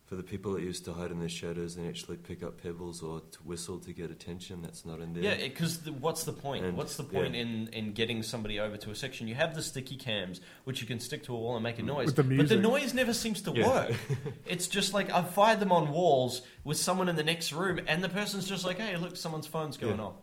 for 0.07 0.15
the 0.15 0.23
people 0.23 0.53
that 0.53 0.63
used 0.63 0.85
to 0.85 0.93
hide 0.93 1.11
in 1.11 1.19
the 1.19 1.29
shadows 1.29 1.77
and 1.77 1.89
actually 1.89 2.17
pick 2.17 2.41
up 2.45 2.63
pebbles 2.63 3.03
or 3.03 3.21
to 3.33 3.39
whistle 3.41 3.81
to 3.81 3.93
get 3.93 4.09
attention. 4.09 4.63
That's 4.63 4.87
not 4.87 5.01
in 5.01 5.13
there. 5.13 5.23
Yeah, 5.25 5.37
because 5.37 5.79
the, 5.79 5.93
what's 5.93 6.23
the 6.23 6.33
point? 6.33 6.65
And- 6.65 6.77
what's 6.77 6.97
the 6.97 7.03
point 7.03 7.35
yeah. 7.35 7.41
in, 7.41 7.69
in 7.73 7.93
getting 7.93 8.23
somebody 8.23 8.61
over 8.61 8.77
to 8.77 8.91
a 8.91 8.95
section? 8.95 9.27
You 9.27 9.35
have 9.35 9.57
the 9.57 9.63
sticky 9.63 9.97
cams, 9.97 10.41
which 10.63 10.81
you 10.81 10.87
can 10.87 11.01
stick 11.01 11.25
to 11.25 11.35
a 11.35 11.39
wall 11.39 11.57
and 11.57 11.65
make 11.65 11.81
a 11.81 11.83
mm. 11.83 11.87
noise, 11.87 12.07
With 12.07 12.17
the 12.17 12.37
but 12.37 12.49
the 12.49 12.57
noise 12.57 12.95
never 12.95 13.13
seems 13.13 13.43
to 13.43 13.53
Yeah. 13.53 13.69
work. 13.69 13.95
it's 14.47 14.69
just 14.69 14.95
like 14.95 15.11
I've 15.13 15.31
fired 15.31 15.59
them 15.59 15.73
on 15.73 15.91
walls 15.91 16.43
with 16.63 16.77
someone 16.77 17.09
in 17.09 17.17
the 17.17 17.25
next 17.25 17.53
room, 17.53 17.81
and 17.89 18.03
the 18.03 18.09
person's 18.09 18.49
just 18.49 18.65
like, 18.65 18.79
"Hey, 18.79 18.97
look, 18.97 19.17
someone's 19.17 19.49
phone's 19.49 19.77
going 19.77 19.99
Yeah. 19.99 20.05
off." 20.05 20.15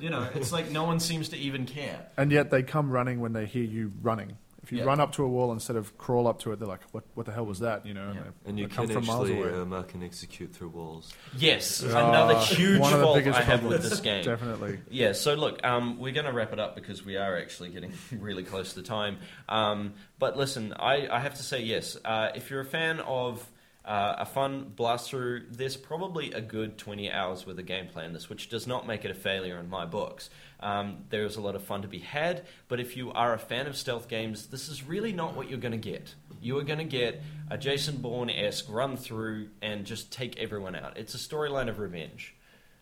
You 0.00 0.10
know, 0.10 0.28
it's 0.34 0.50
like 0.52 0.72
no 0.72 0.82
one 0.84 0.98
seems 0.98 1.28
to 1.28 1.36
even 1.36 1.64
care. 1.64 2.08
and 2.16 2.32
yet 2.32 2.50
they 2.50 2.64
come 2.64 2.90
running 2.90 3.20
when 3.20 3.32
they 3.32 3.46
hear 3.46 3.62
you 3.62 3.92
running. 4.02 4.36
If 4.62 4.72
you 4.72 4.78
Yeah. 4.78 4.84
run 4.84 4.98
up 5.00 5.12
to 5.12 5.22
a 5.24 5.28
wall 5.28 5.52
instead 5.52 5.76
of 5.76 5.96
crawl 5.98 6.26
up 6.26 6.40
to 6.40 6.52
it, 6.52 6.58
they're 6.58 6.66
like, 6.68 6.82
"What? 6.92 7.04
What 7.14 7.26
the 7.26 7.32
hell 7.32 7.46
was 7.46 7.60
that?" 7.60 7.86
You 7.86 7.94
know, 7.94 8.12
Yeah. 8.14 8.20
they, 8.44 8.50
and 8.50 8.58
you 8.58 8.66
can 8.68 8.88
from 8.88 9.06
miles 9.06 9.30
actually 9.30 9.48
away. 9.48 9.60
uh, 9.60 9.64
mark 9.64 9.94
and 9.94 10.02
execute 10.02 10.52
through 10.52 10.70
walls. 10.70 11.12
Yes, 11.36 11.82
Uh, 11.82 11.86
another 11.88 12.38
huge 12.40 12.80
one 12.80 12.92
of 12.92 12.98
the 12.98 13.04
fault 13.04 13.26
I 13.28 13.42
have 13.42 13.62
with 13.64 13.82
this 13.82 14.00
game. 14.00 14.24
Definitely. 14.24 14.80
Yeah, 14.90 15.12
so 15.12 15.34
look, 15.34 15.64
um, 15.64 15.98
we're 15.98 16.12
going 16.12 16.26
to 16.26 16.32
wrap 16.32 16.52
it 16.52 16.58
up 16.58 16.74
because 16.74 17.04
we 17.04 17.16
are 17.16 17.38
actually 17.38 17.68
getting 17.70 17.92
really 18.18 18.42
close 18.42 18.74
to 18.74 18.82
time. 18.82 19.18
Um, 19.48 19.94
but 20.18 20.36
listen, 20.36 20.72
I, 20.78 21.08
I 21.08 21.20
have 21.20 21.34
to 21.36 21.42
say 21.42 21.62
yes. 21.62 21.96
Uh, 22.04 22.30
if 22.34 22.50
you're 22.50 22.60
a 22.60 22.64
fan 22.66 23.00
of 23.00 23.48
Uh, 23.88 24.16
a 24.18 24.26
fun 24.26 24.70
blast 24.76 25.08
through. 25.08 25.44
There's 25.50 25.78
probably 25.78 26.30
a 26.32 26.42
good 26.42 26.76
20 26.76 27.10
hours 27.10 27.46
worth 27.46 27.58
of 27.58 27.64
gameplay 27.64 28.04
in 28.04 28.12
this, 28.12 28.28
which 28.28 28.50
does 28.50 28.66
not 28.66 28.86
make 28.86 29.06
it 29.06 29.10
a 29.10 29.14
failure 29.14 29.58
in 29.58 29.70
my 29.70 29.86
books. 29.86 30.28
Um, 30.60 31.04
there's 31.08 31.36
a 31.36 31.40
lot 31.40 31.54
of 31.54 31.64
fun 31.64 31.80
to 31.80 31.88
be 31.88 32.00
had, 32.00 32.44
but 32.68 32.80
if 32.80 32.98
you 32.98 33.10
are 33.12 33.32
a 33.32 33.38
fan 33.38 33.66
of 33.66 33.78
stealth 33.78 34.06
games, 34.06 34.48
this 34.48 34.68
is 34.68 34.84
really 34.84 35.14
not 35.14 35.34
what 35.34 35.48
you're 35.48 35.58
going 35.58 35.72
to 35.72 35.78
get. 35.78 36.14
You 36.42 36.58
are 36.58 36.64
going 36.64 36.80
to 36.80 36.84
get 36.84 37.22
a 37.50 37.56
Jason 37.56 37.96
Bourne 37.96 38.28
esque 38.28 38.66
run 38.68 38.98
through 38.98 39.48
and 39.62 39.86
just 39.86 40.12
take 40.12 40.38
everyone 40.38 40.74
out. 40.76 40.98
It's 40.98 41.14
a 41.14 41.18
storyline 41.18 41.70
of 41.70 41.78
revenge. 41.78 42.34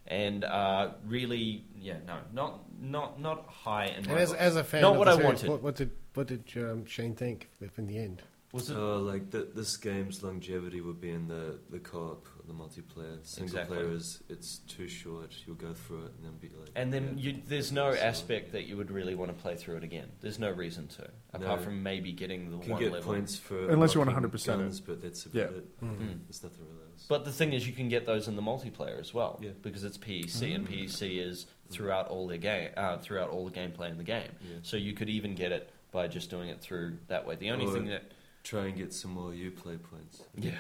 And 0.09 0.43
uh, 0.43 0.91
really, 1.07 1.67
yeah, 1.81 1.99
no, 2.05 2.19
not 2.33 2.61
not 2.81 3.21
not 3.21 3.47
high 3.47 3.87
in 3.87 4.09
And 4.09 4.19
as, 4.19 4.33
as 4.33 4.57
a 4.57 4.65
fan, 4.65 4.83
not 4.83 4.95
of 4.95 4.99
what 4.99 5.09
I 5.09 5.13
series, 5.13 5.25
wanted. 5.25 5.51
What, 5.51 5.63
what 5.63 5.77
did 5.77 5.91
what 6.15 6.27
did 6.27 6.45
um, 6.57 6.85
Shane 6.85 7.15
think 7.15 7.49
in 7.77 7.87
the 7.87 7.99
end? 7.99 8.23
Was 8.57 8.71
it? 8.71 8.77
Uh, 8.77 8.99
like 8.99 9.31
th- 9.31 9.49
this 9.55 9.77
game's 9.77 10.23
longevity 10.23 10.81
would 10.81 11.01
be 11.01 11.11
in 11.11 11.29
the 11.29 11.59
the 11.71 11.79
co-op, 11.79 12.27
the 12.47 12.53
multiplayer. 12.53 13.19
Single 13.23 13.45
Exactly. 13.45 13.77
player 13.77 13.91
is 13.93 14.23
it's 14.29 14.59
too 14.67 14.89
short. 14.89 15.35
You'll 15.47 15.57
go 15.57 15.73
through 15.75 16.07
it 16.07 16.13
and 16.17 16.25
then 16.25 16.37
be 16.41 16.49
like. 16.59 16.71
And 16.75 16.93
then 16.93 17.15
yeah. 17.19 17.33
you, 17.33 17.43
there's 17.47 17.71
no 17.71 17.93
aspect 17.93 18.53
that 18.53 18.65
you 18.65 18.77
would 18.77 18.91
really 18.91 19.15
want 19.15 19.31
to 19.37 19.41
play 19.43 19.57
through 19.57 19.77
it 19.77 19.85
again. 19.85 20.09
There's 20.21 20.39
no 20.39 20.51
reason 20.51 20.89
to, 20.89 21.09
apart 21.35 21.59
No. 21.61 21.65
from 21.65 21.83
maybe 21.83 22.13
getting 22.13 22.51
the 22.51 22.57
You 22.57 22.63
can 22.63 22.71
one 22.73 22.81
get 22.83 22.93
level. 22.93 23.13
points 23.13 23.37
for 23.37 23.69
Unless 23.69 23.95
you 23.95 24.01
want 24.01 24.11
100% 24.11 24.83
but 24.87 25.03
that's 25.03 25.27
about 25.27 25.35
Yeah. 25.37 25.59
it. 25.59 25.81
Mhm. 25.81 26.19
There's 26.27 26.43
nothing 26.43 26.65
really 26.67 26.83
else. 26.93 27.07
But 27.09 27.25
the 27.27 27.33
thing 27.33 27.53
is, 27.53 27.67
you 27.67 27.75
can 27.75 27.89
get 27.89 28.07
those 28.07 28.27
in 28.27 28.37
the 28.37 28.43
multiplayer 28.43 28.99
as 28.99 29.13
well, 29.13 29.39
Yeah. 29.43 29.51
because 29.63 29.85
it's 29.85 29.99
PEC, 29.99 30.55
and 30.55 30.67
PEC 30.67 31.19
is 31.19 31.47
throughout 31.69 32.09
all 32.09 32.27
the 32.27 32.39
game, 32.39 32.71
uh, 32.77 32.97
throughout 32.99 33.29
all 33.31 33.45
the 33.45 33.51
gameplay 33.51 33.91
in 33.91 33.99
the 33.99 34.05
game. 34.05 34.31
Yeah. 34.41 34.57
So 34.63 34.77
you 34.77 34.95
could 34.95 35.11
even 35.11 35.35
get 35.35 35.53
it 35.53 35.69
by 35.93 36.09
just 36.09 36.31
doing 36.31 36.49
it 36.49 36.61
through 36.61 36.99
that 37.09 37.27
way. 37.27 37.37
The 37.37 37.51
only 37.51 37.67
Or 37.67 37.73
thing 37.73 37.87
that 37.87 38.13
try 38.47 38.67
and 38.67 38.77
get 38.77 38.93
some 38.93 39.13
more 39.13 39.31
Uplay 39.33 39.79
points. 39.83 40.23
Yeah. 40.37 40.53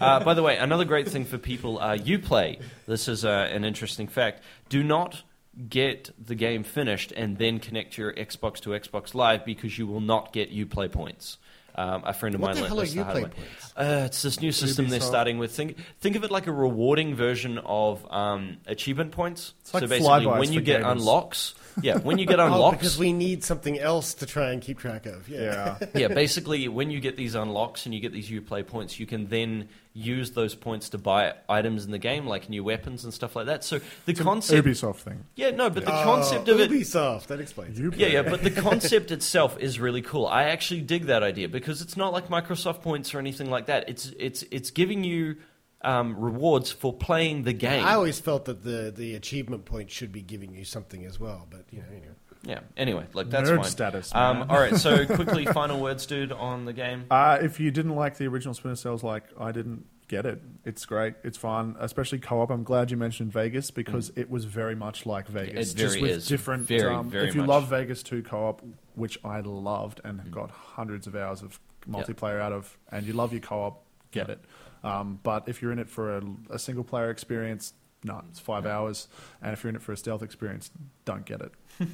uh, 0.00 0.24
by 0.24 0.34
the 0.34 0.42
way, 0.42 0.56
another 0.56 0.84
great 0.84 1.08
thing 1.08 1.24
for 1.24 1.38
people, 1.38 1.78
uh, 1.78 1.96
Uplay. 1.96 2.60
This 2.86 3.08
is 3.08 3.24
uh, 3.24 3.48
an 3.52 3.64
interesting 3.64 4.08
fact. 4.08 4.42
Do 4.68 4.82
not 4.82 5.22
get 5.68 6.10
the 6.18 6.34
game 6.34 6.64
finished 6.64 7.12
and 7.12 7.38
then 7.38 7.60
connect 7.60 7.96
your 7.96 8.12
Xbox 8.12 8.58
to 8.60 8.70
Xbox 8.70 9.14
Live 9.14 9.44
because 9.44 9.78
you 9.78 9.86
will 9.86 10.00
not 10.00 10.32
get 10.32 10.52
Uplay 10.52 10.90
points. 10.90 11.38
Um, 11.76 12.02
a 12.04 12.12
friend 12.12 12.34
of 12.36 12.40
What 12.40 12.48
mine 12.48 12.56
the 12.56 12.60
learnt 12.62 12.70
hell 12.70 12.80
are 12.80 12.84
this 12.84 12.94
the 12.94 13.04
hard 13.04 13.16
Uplay 13.16 13.22
way. 13.24 13.30
points? 13.30 13.72
Uh, 13.76 14.02
it's 14.06 14.22
this 14.22 14.40
new 14.40 14.52
system 14.52 14.88
they're 14.88 15.00
starting 15.00 15.38
with. 15.38 15.50
Think 15.52 15.76
think 16.00 16.14
of 16.14 16.22
it 16.22 16.30
like 16.30 16.46
a 16.46 16.52
rewarding 16.52 17.16
version 17.16 17.58
of 17.58 18.06
um, 18.12 18.58
achievement 18.66 19.10
points. 19.10 19.54
It's 19.60 19.74
like 19.74 19.82
so 19.82 19.88
basically, 19.88 20.26
when 20.26 20.52
you 20.52 20.60
get 20.60 20.82
gamers. 20.82 20.92
unlocks, 20.92 21.54
yeah, 21.82 21.98
when 21.98 22.18
you 22.18 22.26
get 22.26 22.38
Oh, 22.40 22.46
unlocks, 22.46 22.78
because 22.78 22.98
we 22.98 23.12
need 23.12 23.42
something 23.44 23.78
else 23.78 24.14
to 24.14 24.26
try 24.26 24.50
and 24.52 24.60
keep 24.62 24.78
track 24.78 25.06
of. 25.06 25.28
Yeah. 25.28 25.76
Yeah. 25.80 25.86
yeah, 25.94 26.08
basically, 26.08 26.68
when 26.68 26.90
you 26.90 27.00
get 27.00 27.16
these 27.16 27.34
unlocks 27.34 27.84
and 27.86 27.94
you 27.94 28.00
get 28.00 28.12
these 28.12 28.28
Uplay 28.30 28.66
points, 28.66 28.98
you 29.00 29.06
can 29.06 29.26
then 29.28 29.68
use 29.92 30.32
those 30.32 30.54
points 30.56 30.88
to 30.88 30.98
buy 30.98 31.32
items 31.48 31.84
in 31.84 31.92
the 31.92 31.98
game, 31.98 32.26
like 32.26 32.48
new 32.48 32.64
weapons 32.64 33.04
and 33.04 33.14
stuff 33.14 33.36
like 33.36 33.46
that. 33.46 33.62
So 33.62 33.80
the 34.06 34.14
concept, 34.14 34.66
Ubisoft 34.66 34.96
thing. 34.96 35.24
yeah, 35.36 35.50
no, 35.50 35.70
but 35.70 35.84
the 35.84 35.92
Oh, 35.96 36.02
concept 36.04 36.48
of 36.48 36.58
it, 36.58 36.70
Ubisoft. 36.70 37.26
That 37.28 37.38
explains. 37.40 37.78
it. 37.78 37.84
Uplay. 37.84 37.98
yeah, 37.98 38.06
yeah, 38.08 38.22
but 38.22 38.42
the 38.42 38.50
concept 38.62 39.10
itself 39.12 39.56
is 39.60 39.78
really 39.78 40.02
cool. 40.02 40.26
I 40.26 40.44
actually 40.44 40.80
dig 40.80 41.04
that 41.06 41.22
idea 41.22 41.48
because 41.48 41.80
it's 41.80 41.96
not 41.96 42.12
like 42.12 42.28
Microsoft 42.28 42.82
points 42.82 43.14
or 43.14 43.18
anything 43.20 43.50
like 43.50 43.66
that. 43.66 43.88
It's 43.88 44.12
it's 44.18 44.42
it's 44.50 44.70
giving 44.70 45.04
you 45.04 45.36
um, 45.84 46.16
rewards 46.18 46.72
for 46.72 46.92
playing 46.92 47.42
the 47.44 47.52
game. 47.52 47.84
I 47.84 47.94
always 47.94 48.18
felt 48.18 48.46
that 48.46 48.64
the, 48.64 48.92
the 48.94 49.14
achievement 49.14 49.64
point 49.64 49.90
should 49.90 50.10
be 50.12 50.22
giving 50.22 50.54
you 50.54 50.64
something 50.64 51.04
as 51.04 51.20
well, 51.20 51.46
but 51.50 51.64
you 51.70 51.78
know, 51.80 51.84
you 51.92 52.00
know. 52.00 52.14
yeah. 52.42 52.60
Anyway, 52.76 53.06
like 53.12 53.30
that's 53.30 53.48
Nerd 53.50 53.56
fine. 53.62 53.64
status, 53.70 54.14
Um, 54.14 54.46
all 54.50 54.58
right, 54.58 54.74
so 54.76 55.04
quickly, 55.14 55.44
final 55.46 55.80
words, 55.80 56.06
dude, 56.06 56.32
on 56.32 56.64
the 56.64 56.72
game. 56.72 57.04
Uh, 57.10 57.38
if 57.40 57.60
you 57.60 57.70
didn't 57.70 57.94
like 57.96 58.16
the 58.16 58.26
original 58.26 58.54
Splinter 58.54 58.76
Cells, 58.76 59.02
like 59.04 59.24
I 59.38 59.52
didn't 59.52 59.84
get 60.08 60.26
it. 60.26 60.40
It's 60.66 60.84
great. 60.84 61.14
It's 61.24 61.38
fun, 61.38 61.76
especially 61.80 62.18
co-op. 62.18 62.50
I'm 62.50 62.62
glad 62.62 62.90
you 62.90 62.96
mentioned 62.98 63.32
Vegas 63.32 63.70
because 63.70 64.12
it 64.16 64.28
was 64.30 64.44
very 64.44 64.74
much 64.74 65.06
like 65.06 65.28
Vegas, 65.28 65.72
It 65.72 65.76
just 65.76 65.94
very 65.96 66.02
with 66.02 66.10
is. 66.18 66.26
different. 66.26 66.66
Very, 66.66 66.94
um, 66.94 67.08
very 67.10 67.28
if 67.28 67.34
you 67.34 67.40
much. 67.40 67.48
love 67.48 67.68
Vegas 67.68 68.02
2 68.02 68.22
co-op, 68.22 68.62
which 68.94 69.18
I 69.24 69.40
loved 69.40 70.00
and 70.04 70.30
got 70.30 70.50
hundreds 70.50 71.06
of 71.06 71.16
hours 71.16 71.40
of 71.42 71.58
multiplayer 71.90 72.40
out 72.40 72.52
of, 72.52 72.76
and 72.92 73.06
you 73.06 73.12
love 73.14 73.32
your 73.32 73.40
co-op, 73.40 73.82
get 74.10 74.28
it. 74.28 74.44
Um, 74.84 75.18
but 75.22 75.48
if 75.48 75.62
you're 75.62 75.72
in 75.72 75.78
it 75.80 75.88
for 75.88 76.18
a, 76.18 76.22
a 76.50 76.58
single 76.58 76.84
player 76.84 77.10
experience, 77.10 77.72
no, 78.04 78.22
it's 78.28 78.38
five 78.38 78.66
hours. 78.66 79.08
And 79.42 79.54
if 79.54 79.64
you're 79.64 79.70
in 79.70 79.76
it 79.76 79.82
for 79.82 79.92
a 79.92 79.96
stealth 79.96 80.22
experience, 80.22 80.70
don't 81.06 81.24
get 81.24 81.40
it. 81.40 81.52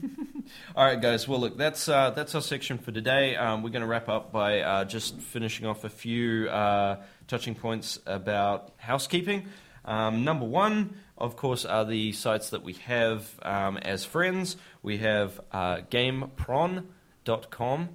All 0.77 0.85
right, 0.85 1.01
guys. 1.01 1.29
Well, 1.29 1.39
look, 1.39 1.57
that's 1.57 1.89
uh, 1.89 2.11
that's 2.11 2.35
our 2.35 2.43
section 2.43 2.79
for 2.79 2.91
today. 2.91 3.37
Um, 3.37 3.63
we're 3.63 3.71
going 3.71 3.83
to 3.83 3.89
wrap 3.89 4.09
up 4.09 4.33
by 4.33 4.61
uh, 4.61 4.85
just 4.85 5.19
finishing 5.21 5.67
off 5.67 5.85
a 5.85 5.89
few 5.89 6.49
uh, 6.49 6.97
touching 7.29 7.55
points 7.55 8.01
about 8.07 8.73
housekeeping. 8.77 9.47
Um, 9.85 10.25
number 10.25 10.47
one, 10.47 10.97
of 11.17 11.37
course, 11.37 11.65
are 11.65 11.85
the 11.85 12.11
sites 12.13 12.51
that 12.51 12.65
we 12.65 12.73
have 12.75 13.33
um, 13.43 13.77
as 13.79 14.05
friends. 14.05 14.57
We 14.83 14.99
have 14.99 15.41
uh, 15.53 15.77
GamePron.com. 15.91 17.89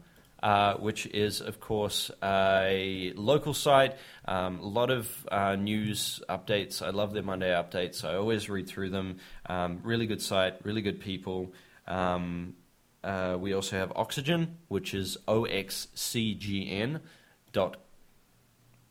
Uh, 0.46 0.76
which 0.78 1.08
is, 1.08 1.42
of 1.42 1.60
course, 1.60 2.12
a 2.22 3.12
local 3.16 3.52
site. 3.52 3.96
Um, 4.26 4.60
a 4.60 4.68
lot 4.68 4.92
of 4.92 5.10
uh, 5.32 5.56
news 5.56 6.22
updates. 6.30 6.84
I 6.84 6.92
love 6.92 7.14
their 7.14 7.24
Monday 7.24 7.50
updates. 7.50 8.06
I 8.06 8.14
always 8.16 8.48
read 8.48 8.68
through 8.68 8.92
them. 8.92 9.18
Um, 9.48 9.80
really 9.82 10.06
good 10.06 10.22
site, 10.22 10.64
really 10.64 10.84
good 10.84 11.00
people. 11.00 11.52
Um, 11.88 12.54
uh, 13.04 13.38
we 13.40 13.56
also 13.56 13.76
have 13.76 13.92
Oxygen, 13.96 14.58
which 14.68 14.94
is 14.94 15.18
oxcgn 15.28 17.00
dot 17.52 17.78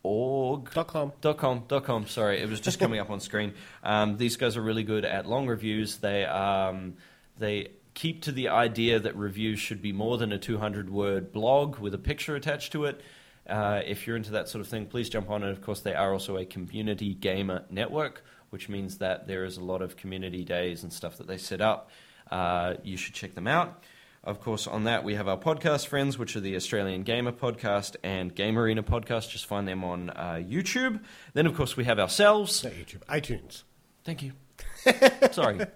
org 0.02 0.74
Dot 0.74 0.88
com. 0.88 1.12
dot 1.20 1.38
com 1.38 1.64
dot 1.68 1.84
com. 1.84 2.06
Sorry, 2.08 2.42
it 2.42 2.48
was 2.50 2.60
just 2.60 2.80
coming 2.80 2.98
up 2.98 3.10
on 3.10 3.20
screen. 3.20 3.54
Um, 3.84 4.16
these 4.16 4.36
guys 4.36 4.56
are 4.56 4.62
really 4.62 4.82
good 4.82 5.04
at 5.04 5.24
long 5.26 5.46
reviews. 5.46 5.98
They 5.98 6.24
um, 6.24 6.94
they 7.38 7.68
keep 7.94 8.22
to 8.22 8.32
the 8.32 8.48
idea 8.48 8.98
that 8.98 9.16
reviews 9.16 9.58
should 9.58 9.80
be 9.80 9.92
more 9.92 10.18
than 10.18 10.32
a 10.32 10.38
200 10.38 10.90
word 10.90 11.32
blog 11.32 11.78
with 11.78 11.94
a 11.94 11.98
picture 11.98 12.36
attached 12.36 12.72
to 12.72 12.84
it. 12.84 13.00
Uh, 13.48 13.80
if 13.86 14.06
you're 14.06 14.16
into 14.16 14.32
that 14.32 14.48
sort 14.48 14.60
of 14.60 14.68
thing, 14.68 14.86
please 14.86 15.08
jump 15.08 15.30
on 15.30 15.42
it. 15.42 15.50
Of 15.50 15.60
course, 15.60 15.80
they 15.80 15.94
are 15.94 16.12
also 16.12 16.36
a 16.36 16.44
community 16.44 17.14
gamer 17.14 17.64
network, 17.70 18.24
which 18.50 18.68
means 18.68 18.98
that 18.98 19.26
there 19.26 19.44
is 19.44 19.56
a 19.56 19.62
lot 19.62 19.82
of 19.82 19.96
community 19.96 20.44
days 20.44 20.82
and 20.82 20.92
stuff 20.92 21.18
that 21.18 21.26
they 21.26 21.38
set 21.38 21.60
up. 21.60 21.90
Uh, 22.30 22.74
you 22.82 22.96
should 22.96 23.14
check 23.14 23.34
them 23.34 23.46
out. 23.46 23.82
Of 24.24 24.40
course, 24.40 24.66
on 24.66 24.84
that, 24.84 25.04
we 25.04 25.16
have 25.16 25.28
our 25.28 25.36
podcast 25.36 25.86
friends, 25.86 26.16
which 26.16 26.34
are 26.34 26.40
the 26.40 26.56
Australian 26.56 27.02
Gamer 27.02 27.32
Podcast 27.32 27.96
and 28.02 28.34
Game 28.34 28.58
Arena 28.58 28.82
Podcast. 28.82 29.28
Just 29.28 29.44
find 29.44 29.68
them 29.68 29.84
on 29.84 30.08
uh, 30.08 30.42
YouTube. 30.42 31.00
Then, 31.34 31.46
of 31.46 31.54
course, 31.54 31.76
we 31.76 31.84
have 31.84 31.98
ourselves. 31.98 32.62
YouTube. 32.62 33.04
iTunes. 33.04 33.64
Thank 34.02 34.22
you. 34.22 34.32
Sorry. 35.32 35.58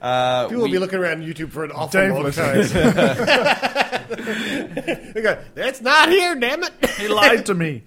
Uh, 0.00 0.48
People 0.48 0.62
will 0.64 0.70
be 0.70 0.78
looking 0.78 0.98
around 0.98 1.22
YouTube 1.22 1.50
for 1.50 1.64
an 1.64 1.70
awful 1.70 2.00
Dave 2.00 2.12
long 2.12 2.24
listens. 2.24 2.72
time. 2.72 2.94
they 5.14 5.22
go, 5.22 5.38
That's 5.54 5.80
not 5.80 6.10
here, 6.10 6.34
damn 6.34 6.62
it. 6.62 6.72
He 6.98 7.08
lied 7.08 7.46
to 7.46 7.54
me. 7.54 7.82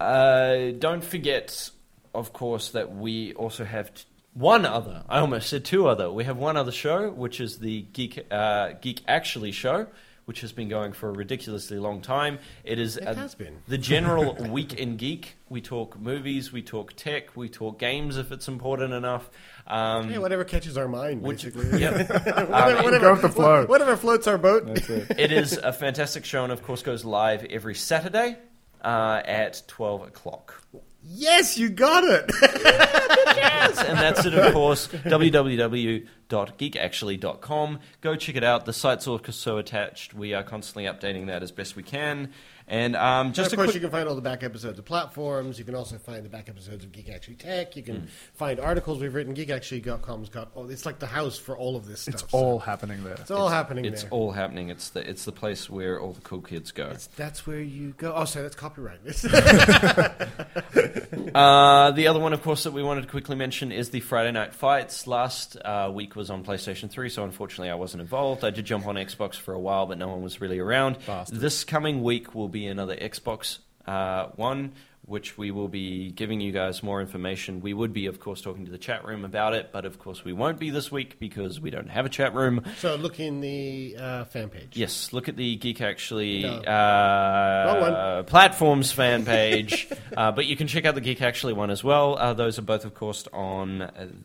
Uh, 0.00 0.70
don't 0.78 1.04
forget, 1.04 1.70
of 2.14 2.32
course, 2.32 2.70
that 2.70 2.94
we 2.94 3.34
also 3.34 3.64
have 3.64 3.92
t- 3.94 4.04
one 4.34 4.64
other. 4.64 5.04
I 5.08 5.18
almost 5.20 5.50
said 5.50 5.64
two 5.64 5.86
other. 5.86 6.10
We 6.10 6.24
have 6.24 6.36
one 6.38 6.56
other 6.56 6.72
show, 6.72 7.10
which 7.10 7.40
is 7.40 7.58
the 7.58 7.82
Geek 7.92 8.26
uh, 8.30 8.70
Geek 8.80 9.02
Actually 9.06 9.52
show, 9.52 9.86
which 10.28 10.42
has 10.42 10.52
been 10.52 10.68
going 10.68 10.92
for 10.92 11.08
a 11.08 11.12
ridiculously 11.12 11.78
long 11.78 12.02
time. 12.02 12.38
It 12.62 12.78
is 12.78 12.98
It 12.98 13.04
a- 13.08 13.14
has 13.14 13.34
been. 13.34 13.56
the 13.66 13.78
general 13.78 14.34
week 14.50 14.74
in 14.74 14.98
geek. 14.98 15.36
We 15.48 15.62
talk 15.62 15.98
movies, 15.98 16.52
we 16.52 16.60
talk 16.60 16.92
tech, 16.96 17.34
we 17.34 17.48
talk 17.48 17.78
games 17.78 18.18
if 18.18 18.30
it's 18.30 18.46
important 18.46 18.92
enough. 18.92 19.30
Um, 19.66 20.10
Yeah, 20.10 20.18
whatever 20.18 20.44
catches 20.44 20.76
our 20.76 20.86
mind, 20.86 21.22
Which- 21.22 21.44
basically. 21.44 21.80
yeah. 21.82 21.92
whatever, 22.02 22.40
Um, 22.54 22.84
whatever, 22.84 22.98
Go 23.00 23.12
with 23.12 23.22
the 23.22 23.28
flow. 23.30 23.64
whatever 23.64 23.96
floats 23.96 24.26
our 24.26 24.36
boat. 24.36 24.68
it 24.90 25.32
is 25.32 25.54
a 25.56 25.72
fantastic 25.72 26.26
show, 26.26 26.44
and 26.44 26.52
of 26.52 26.62
course 26.62 26.82
goes 26.82 27.06
live 27.06 27.44
every 27.46 27.74
Saturday 27.74 28.36
uh, 28.84 29.22
at 29.24 29.62
twelve 29.66 30.06
o'clock. 30.06 30.57
Yes, 31.08 31.58
you 31.58 31.70
got 31.70 32.04
it. 32.04 32.30
Yes, 33.38 33.82
and 33.84 33.98
that's 33.98 34.24
it, 34.24 34.34
of 34.34 34.52
course, 34.52 34.88
www.geekactually.com. 34.88 37.78
Go 38.00 38.16
check 38.16 38.34
it 38.36 38.44
out. 38.44 38.64
The 38.64 38.72
site's 38.72 39.06
also 39.06 39.58
attached. 39.58 40.14
We 40.14 40.34
are 40.34 40.42
constantly 40.42 40.84
updating 40.84 41.28
that 41.28 41.44
as 41.44 41.52
best 41.52 41.76
we 41.76 41.84
can. 41.84 42.32
And 42.70 42.96
um, 42.96 43.28
Just 43.28 43.36
just 43.36 43.52
of 43.54 43.56
course, 43.56 43.66
quick... 43.68 43.74
you 43.76 43.80
can 43.80 43.90
find 43.90 44.08
all 44.08 44.14
the 44.14 44.20
back 44.20 44.42
episodes 44.42 44.78
of 44.78 44.84
platforms. 44.84 45.58
You 45.58 45.64
can 45.64 45.74
also 45.74 45.96
find 45.96 46.22
the 46.24 46.28
back 46.28 46.48
episodes 46.50 46.84
of 46.84 46.92
Geek 46.92 47.08
Actually 47.08 47.36
Tech. 47.36 47.74
You 47.76 47.82
Mm. 47.82 47.86
can 47.86 48.08
find 48.34 48.60
articles 48.60 49.00
we've 49.00 49.14
written. 49.14 49.34
GeekActually.com's 49.34 50.28
got. 50.28 50.50
Oh, 50.54 50.68
it's 50.68 50.84
like 50.84 50.98
the 50.98 51.06
house 51.06 51.38
for 51.38 51.56
all 51.56 51.76
of 51.76 51.86
this 51.86 52.02
stuff. 52.02 52.14
It's 52.14 52.30
so 52.30 52.38
all 52.38 52.58
happening 52.58 53.02
there. 53.04 53.14
It's 53.14 53.30
all 53.30 53.48
happening 53.48 53.86
It's 53.86 54.02
there. 54.02 54.10
all 54.10 54.32
happening. 54.32 54.68
It's 54.68 54.90
the 54.90 55.08
it's 55.08 55.24
the 55.24 55.32
place 55.32 55.70
where 55.70 55.98
all 55.98 56.12
the 56.12 56.20
cool 56.20 56.42
kids 56.42 56.70
go. 56.70 56.84
It's- 56.84 57.08
that's 57.16 57.46
where 57.46 57.60
you 57.60 57.94
go. 57.96 58.12
Oh, 58.14 58.26
sorry, 58.26 58.42
that's 58.44 58.56
copyright. 58.56 59.00
Uh, 61.34 61.90
the 61.92 62.08
other 62.08 62.18
one, 62.18 62.32
of 62.32 62.42
course, 62.42 62.64
that 62.64 62.72
we 62.72 62.82
wanted 62.82 63.02
to 63.02 63.06
quickly 63.08 63.36
mention 63.36 63.70
is 63.70 63.90
the 63.90 64.00
Friday 64.00 64.32
Night 64.32 64.54
Fights. 64.54 65.06
Last 65.06 65.56
uh, 65.62 65.90
week 65.92 66.16
was 66.16 66.30
on 66.30 66.42
PlayStation 66.42 66.90
3, 66.90 67.08
so 67.10 67.22
unfortunately 67.24 67.70
I 67.70 67.74
wasn't 67.74 68.00
involved. 68.00 68.44
I 68.44 68.50
did 68.50 68.64
jump 68.64 68.86
on 68.86 68.94
Xbox 68.96 69.34
for 69.34 69.52
a 69.54 69.58
while, 69.58 69.86
but 69.86 69.98
no 69.98 70.08
one 70.08 70.22
was 70.22 70.40
really 70.40 70.58
around. 70.58 70.96
Bastard. 71.06 71.38
This 71.38 71.64
coming 71.64 72.02
week 72.02 72.34
will 72.34 72.48
be 72.48 72.57
another 72.66 72.96
Xbox 72.96 73.58
uh, 73.86 74.26
one. 74.36 74.72
which 75.06 75.38
we 75.38 75.50
will 75.50 75.68
be 75.68 76.10
giving 76.10 76.38
you 76.38 76.52
guys 76.52 76.82
more 76.82 77.00
information. 77.00 77.62
We 77.62 77.72
would 77.72 77.94
be, 77.94 78.04
of 78.06 78.20
course, 78.20 78.42
talking 78.42 78.66
to 78.66 78.70
the 78.70 78.76
chat 78.76 79.06
room 79.06 79.24
about 79.24 79.54
it, 79.54 79.70
but 79.72 79.86
of 79.86 79.98
course, 79.98 80.22
we 80.22 80.34
won't 80.34 80.58
be 80.58 80.68
this 80.68 80.92
week 80.92 81.18
because 81.18 81.58
we 81.58 81.70
don't 81.70 81.88
have 81.88 82.04
a 82.04 82.10
chat 82.10 82.34
room. 82.34 82.62
So 82.76 82.94
look 82.96 83.18
in 83.18 83.40
the 83.40 83.96
uh, 83.98 84.24
fan 84.26 84.50
page. 84.50 84.72
Yes, 84.74 85.14
look 85.14 85.26
at 85.30 85.36
the 85.36 85.56
Geek 85.56 85.80
Actually 85.80 86.42
No. 86.42 86.60
uh, 86.60 88.22
platforms 88.24 88.92
fan 88.92 89.24
page, 89.36 89.88
uh, 90.14 90.32
but 90.32 90.44
you 90.44 90.56
can 90.56 90.66
check 90.66 90.84
out 90.84 90.94
the 90.94 91.00
Geek 91.00 91.22
Actually 91.22 91.54
one 91.54 91.70
as 91.70 91.82
well. 91.82 92.18
Uh, 92.18 92.34
those 92.34 92.58
are 92.58 92.62
both, 92.62 92.84
of 92.84 92.92
course, 92.94 93.26
on 93.32 93.80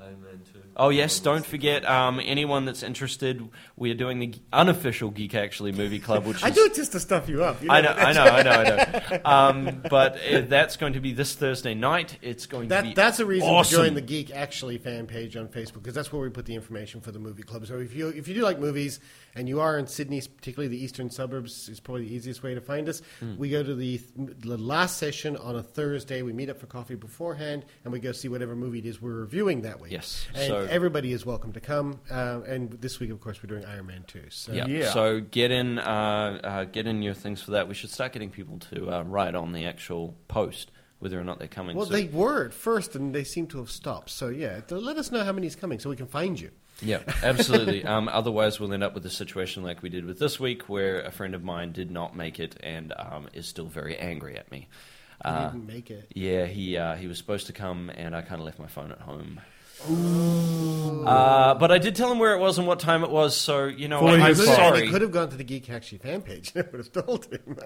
Iron 0.00 0.22
Man 0.22 0.40
2. 0.52 0.60
Oh 0.76 0.90
yes, 0.90 1.18
don't 1.18 1.44
forget 1.44 1.84
um, 1.88 2.20
anyone 2.22 2.64
that's 2.64 2.84
interested. 2.84 3.48
We 3.76 3.90
are 3.90 3.94
doing 3.94 4.20
the 4.20 4.34
unofficial 4.52 5.10
Geek 5.10 5.34
Actually 5.34 5.72
Movie 5.72 5.98
Club, 5.98 6.24
which 6.24 6.36
is 6.38 6.44
I 6.44 6.50
do 6.50 6.64
it 6.64 6.74
just 6.74 6.92
to 6.92 7.00
stuff 7.00 7.28
you 7.28 7.42
up. 7.42 7.62
You 7.62 7.70
I 7.70 7.80
know. 7.80 7.90
I 7.90 8.12
know, 8.12 8.22
I 8.22 8.42
know, 8.42 8.50
I 8.50 8.64
know. 8.64 9.20
Um, 9.24 9.82
but 9.90 10.18
uh, 10.32 10.42
that's 10.42 10.76
going 10.76 10.92
to 10.92 11.00
be 11.00 11.12
this 11.12 11.34
Thursday 11.34 11.74
night. 11.74 12.18
It's 12.22 12.46
going 12.46 12.68
to 12.68 12.82
be 12.82 12.94
that's 12.94 13.18
a 13.18 13.26
reason 13.26 13.48
awesome. 13.48 13.76
to 13.76 13.84
join 13.86 13.94
the 13.94 14.00
Geek 14.00 14.30
Actually 14.30 14.78
fan 14.78 15.06
page 15.06 15.36
on 15.36 15.48
Facebook 15.48 15.82
because 15.82 15.94
that's 15.94 16.12
where 16.12 16.22
we 16.22 16.28
put 16.28 16.46
the 16.46 16.54
information 16.54 17.00
for 17.00 17.10
the 17.10 17.18
movie 17.18 17.42
club. 17.42 17.66
So 17.66 17.78
if 17.78 17.94
you 17.94 18.08
if 18.08 18.28
you 18.28 18.34
do 18.34 18.42
like 18.42 18.60
movies 18.60 19.00
and 19.34 19.48
you 19.48 19.60
are 19.60 19.78
in 19.78 19.86
Sydney, 19.86 20.20
particularly 20.20 20.68
the 20.68 20.82
eastern 20.82 21.10
suburbs, 21.10 21.68
is 21.68 21.80
probably 21.80 22.06
the 22.08 22.14
easiest 22.14 22.42
way 22.42 22.54
to 22.54 22.60
find 22.60 22.88
us. 22.88 23.02
Hmm. 23.20 23.36
We 23.36 23.50
go 23.50 23.62
to 23.62 23.74
the, 23.74 24.00
the 24.16 24.56
last 24.56 24.96
session 24.96 25.36
on 25.36 25.56
a 25.56 25.62
Thursday. 25.62 26.22
We 26.22 26.32
meet 26.32 26.50
up 26.50 26.58
for 26.58 26.66
coffee 26.66 26.94
beforehand 26.94 27.64
and 27.84 27.92
we 27.92 28.00
go 28.00 28.12
see 28.12 28.28
whatever 28.28 28.54
movie 28.54 28.78
it 28.78 28.86
is 28.86 29.00
we're 29.00 29.12
reviewing 29.12 29.62
that 29.62 29.80
week. 29.80 29.87
Yes, 29.90 30.26
and 30.34 30.46
so- 30.46 30.66
everybody 30.70 31.12
is 31.12 31.24
welcome 31.26 31.52
to 31.52 31.60
come. 31.60 32.00
Uh, 32.10 32.40
and 32.46 32.70
this 32.72 33.00
week, 33.00 33.10
of 33.10 33.20
course, 33.20 33.42
we're 33.42 33.48
doing 33.48 33.64
Iron 33.64 33.86
Man 33.86 34.04
two. 34.06 34.24
So 34.30 34.52
Yeah. 34.52 34.66
Yeah. 34.66 34.90
So 34.92 35.20
get 35.20 35.50
in, 35.50 35.78
uh, 35.78 36.40
uh, 36.42 36.64
get 36.64 36.86
in 36.86 37.02
your 37.02 37.14
things 37.14 37.42
for 37.42 37.52
that. 37.52 37.68
We 37.68 37.74
should 37.74 37.90
start 37.90 38.12
getting 38.12 38.30
people 38.30 38.58
to 38.70 38.90
uh, 38.90 39.02
write 39.02 39.34
on 39.34 39.52
the 39.52 39.66
actual 39.66 40.14
post 40.28 40.70
whether 41.00 41.18
or 41.20 41.22
not 41.24 41.38
they're 41.38 41.46
coming. 41.46 41.76
Well, 41.76 41.86
So- 41.86 41.92
they 41.92 42.06
were 42.06 42.44
at 42.44 42.52
first, 42.52 42.96
and 42.96 43.14
they 43.14 43.22
seem 43.24 43.46
to 43.48 43.58
have 43.58 43.70
stopped. 43.70 44.10
So 44.10 44.28
yeah, 44.28 44.60
let 44.70 44.96
us 44.96 45.12
know 45.12 45.22
how 45.24 45.32
many 45.32 45.46
is 45.46 45.54
coming, 45.56 45.78
so 45.78 45.88
we 45.90 45.96
can 45.96 46.08
find 46.08 46.38
you. 46.40 46.50
Yeah, 46.82 47.00
absolutely. 47.22 47.84
um, 47.92 48.08
otherwise, 48.08 48.58
we'll 48.60 48.72
end 48.72 48.82
up 48.84 48.94
with 48.94 49.04
a 49.06 49.10
situation 49.10 49.62
like 49.62 49.82
we 49.82 49.88
did 49.88 50.04
with 50.04 50.18
this 50.18 50.38
week, 50.40 50.68
where 50.68 51.00
a 51.00 51.10
friend 51.10 51.34
of 51.34 51.42
mine 51.42 51.72
did 51.72 51.90
not 51.90 52.14
make 52.16 52.38
it 52.40 52.56
and 52.62 52.92
um, 52.98 53.28
is 53.32 53.46
still 53.48 53.66
very 53.66 53.96
angry 53.96 54.36
at 54.36 54.50
me. 54.50 54.68
You 55.24 55.30
Uh, 55.30 55.50
didn't 55.50 55.66
make 55.66 55.90
it. 55.90 56.12
yeah, 56.14 56.46
he 56.46 56.76
uh, 56.76 56.94
he 56.94 57.08
was 57.08 57.18
supposed 57.18 57.46
to 57.48 57.52
come, 57.52 57.90
and 57.90 58.14
I 58.14 58.22
kind 58.22 58.40
of 58.40 58.44
left 58.46 58.58
my 58.60 58.68
phone 58.68 58.92
at 58.92 59.00
home. 59.00 59.40
Uh, 59.80 61.54
but 61.54 61.70
I 61.70 61.78
did 61.78 61.94
tell 61.96 62.10
him 62.12 62.18
where 62.18 62.34
it 62.34 62.40
was 62.40 62.58
and 62.58 62.66
what 62.66 62.80
time 62.80 63.02
it 63.04 63.10
was, 63.10 63.36
so 63.36 63.64
you 63.66 63.88
know, 63.88 64.00
Fully 64.00 64.14
I'm 64.20 64.28
his 64.28 64.38
Could- 64.40 64.46
fault. 64.46 64.58
and 64.58 64.68
sorry. 64.74 64.86
he 64.86 64.92
could 64.92 65.02
have 65.02 65.12
gone 65.12 65.30
to 65.30 65.36
the 65.36 65.44
Geek 65.44 65.70
Actually 65.70 65.98
fan 65.98 66.22
page. 66.22 66.52
and 66.54 66.64
I 66.66 66.70
would 66.70 66.78
have 66.80 66.92
told 66.92 67.26
him. 67.26 67.56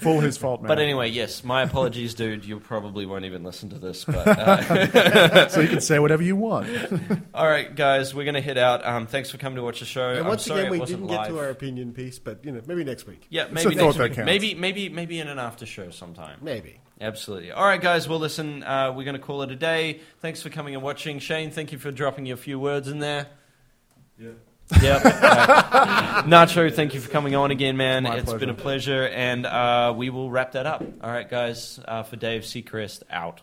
Full 0.00 0.20
his 0.20 0.36
fault, 0.38 0.62
man. 0.62 0.68
But 0.68 0.78
anyway, 0.78 1.10
yes, 1.10 1.44
my 1.44 1.62
apologies, 1.62 2.14
dude. 2.14 2.44
You 2.44 2.58
probably 2.60 3.04
won't 3.06 3.24
even 3.24 3.42
listen 3.44 3.70
to 3.70 3.78
this, 3.78 4.04
but. 4.04 4.26
Uh, 4.26 5.48
so 5.48 5.60
you 5.60 5.68
can 5.68 5.80
say 5.80 5.98
whatever 5.98 6.22
you 6.22 6.36
want. 6.36 6.68
All 7.34 7.46
right, 7.46 7.74
guys, 7.74 8.14
we're 8.14 8.24
going 8.24 8.34
to 8.34 8.40
head 8.40 8.58
out. 8.58 8.86
Um, 8.86 9.06
thanks 9.06 9.30
for 9.30 9.38
coming 9.38 9.56
to 9.56 9.62
watch 9.62 9.80
the 9.80 9.86
show. 9.86 10.10
and 10.10 10.20
I'm 10.20 10.26
once 10.28 10.44
sorry 10.46 10.60
again, 10.60 10.68
it 10.68 10.72
we 10.72 10.78
wasn't 10.80 11.00
didn't 11.02 11.10
get 11.10 11.20
live. 11.22 11.28
to 11.30 11.38
our 11.38 11.48
opinion 11.50 11.92
piece, 11.92 12.18
but 12.18 12.44
you 12.44 12.52
know, 12.52 12.62
maybe 12.66 12.84
next 12.84 13.06
week. 13.06 13.26
Yeah, 13.28 13.44
It's 13.44 13.52
maybe 13.52 13.74
thought 13.74 13.84
next 13.86 13.96
that 13.98 14.02
week. 14.04 14.12
counts. 14.14 14.26
Maybe, 14.26 14.54
maybe, 14.54 14.88
maybe 14.88 15.18
in 15.20 15.28
an 15.28 15.38
after 15.38 15.66
show 15.66 15.90
sometime. 15.90 16.38
Maybe. 16.40 16.80
Absolutely. 17.00 17.52
All 17.52 17.64
right, 17.64 17.80
guys. 17.80 18.08
Well, 18.08 18.18
listen, 18.18 18.62
uh, 18.62 18.92
we're 18.92 19.04
going 19.04 19.16
to 19.16 19.22
call 19.22 19.42
it 19.42 19.50
a 19.50 19.56
day. 19.56 20.00
Thanks 20.20 20.42
for 20.42 20.48
coming 20.48 20.74
and 20.74 20.82
watching. 20.82 21.18
Shane, 21.18 21.50
thank 21.50 21.72
you 21.72 21.78
for 21.78 21.90
dropping 21.90 22.26
your 22.26 22.36
few 22.36 22.58
words 22.58 22.88
in 22.88 23.00
there. 23.00 23.26
Yeah. 24.18 24.30
Yep. 24.80 25.02
Uh, 26.16 26.22
Nacho, 26.22 26.72
thank 26.72 26.94
you 26.94 27.00
for 27.00 27.10
coming 27.10 27.34
on 27.34 27.50
again, 27.50 27.76
man. 27.76 28.04
My 28.04 28.16
It's 28.16 28.32
been 28.32 28.48
a 28.48 28.54
pleasure, 28.54 29.06
and 29.06 29.44
uh, 29.44 29.92
we 29.94 30.08
will 30.08 30.30
wrap 30.30 30.52
that 30.52 30.64
up. 30.66 30.82
All 31.02 31.10
right, 31.10 31.28
guys. 31.28 31.78
Uh, 31.86 32.02
for 32.04 32.16
Dave 32.16 32.42
Seacrest, 32.42 33.02
out. 33.10 33.42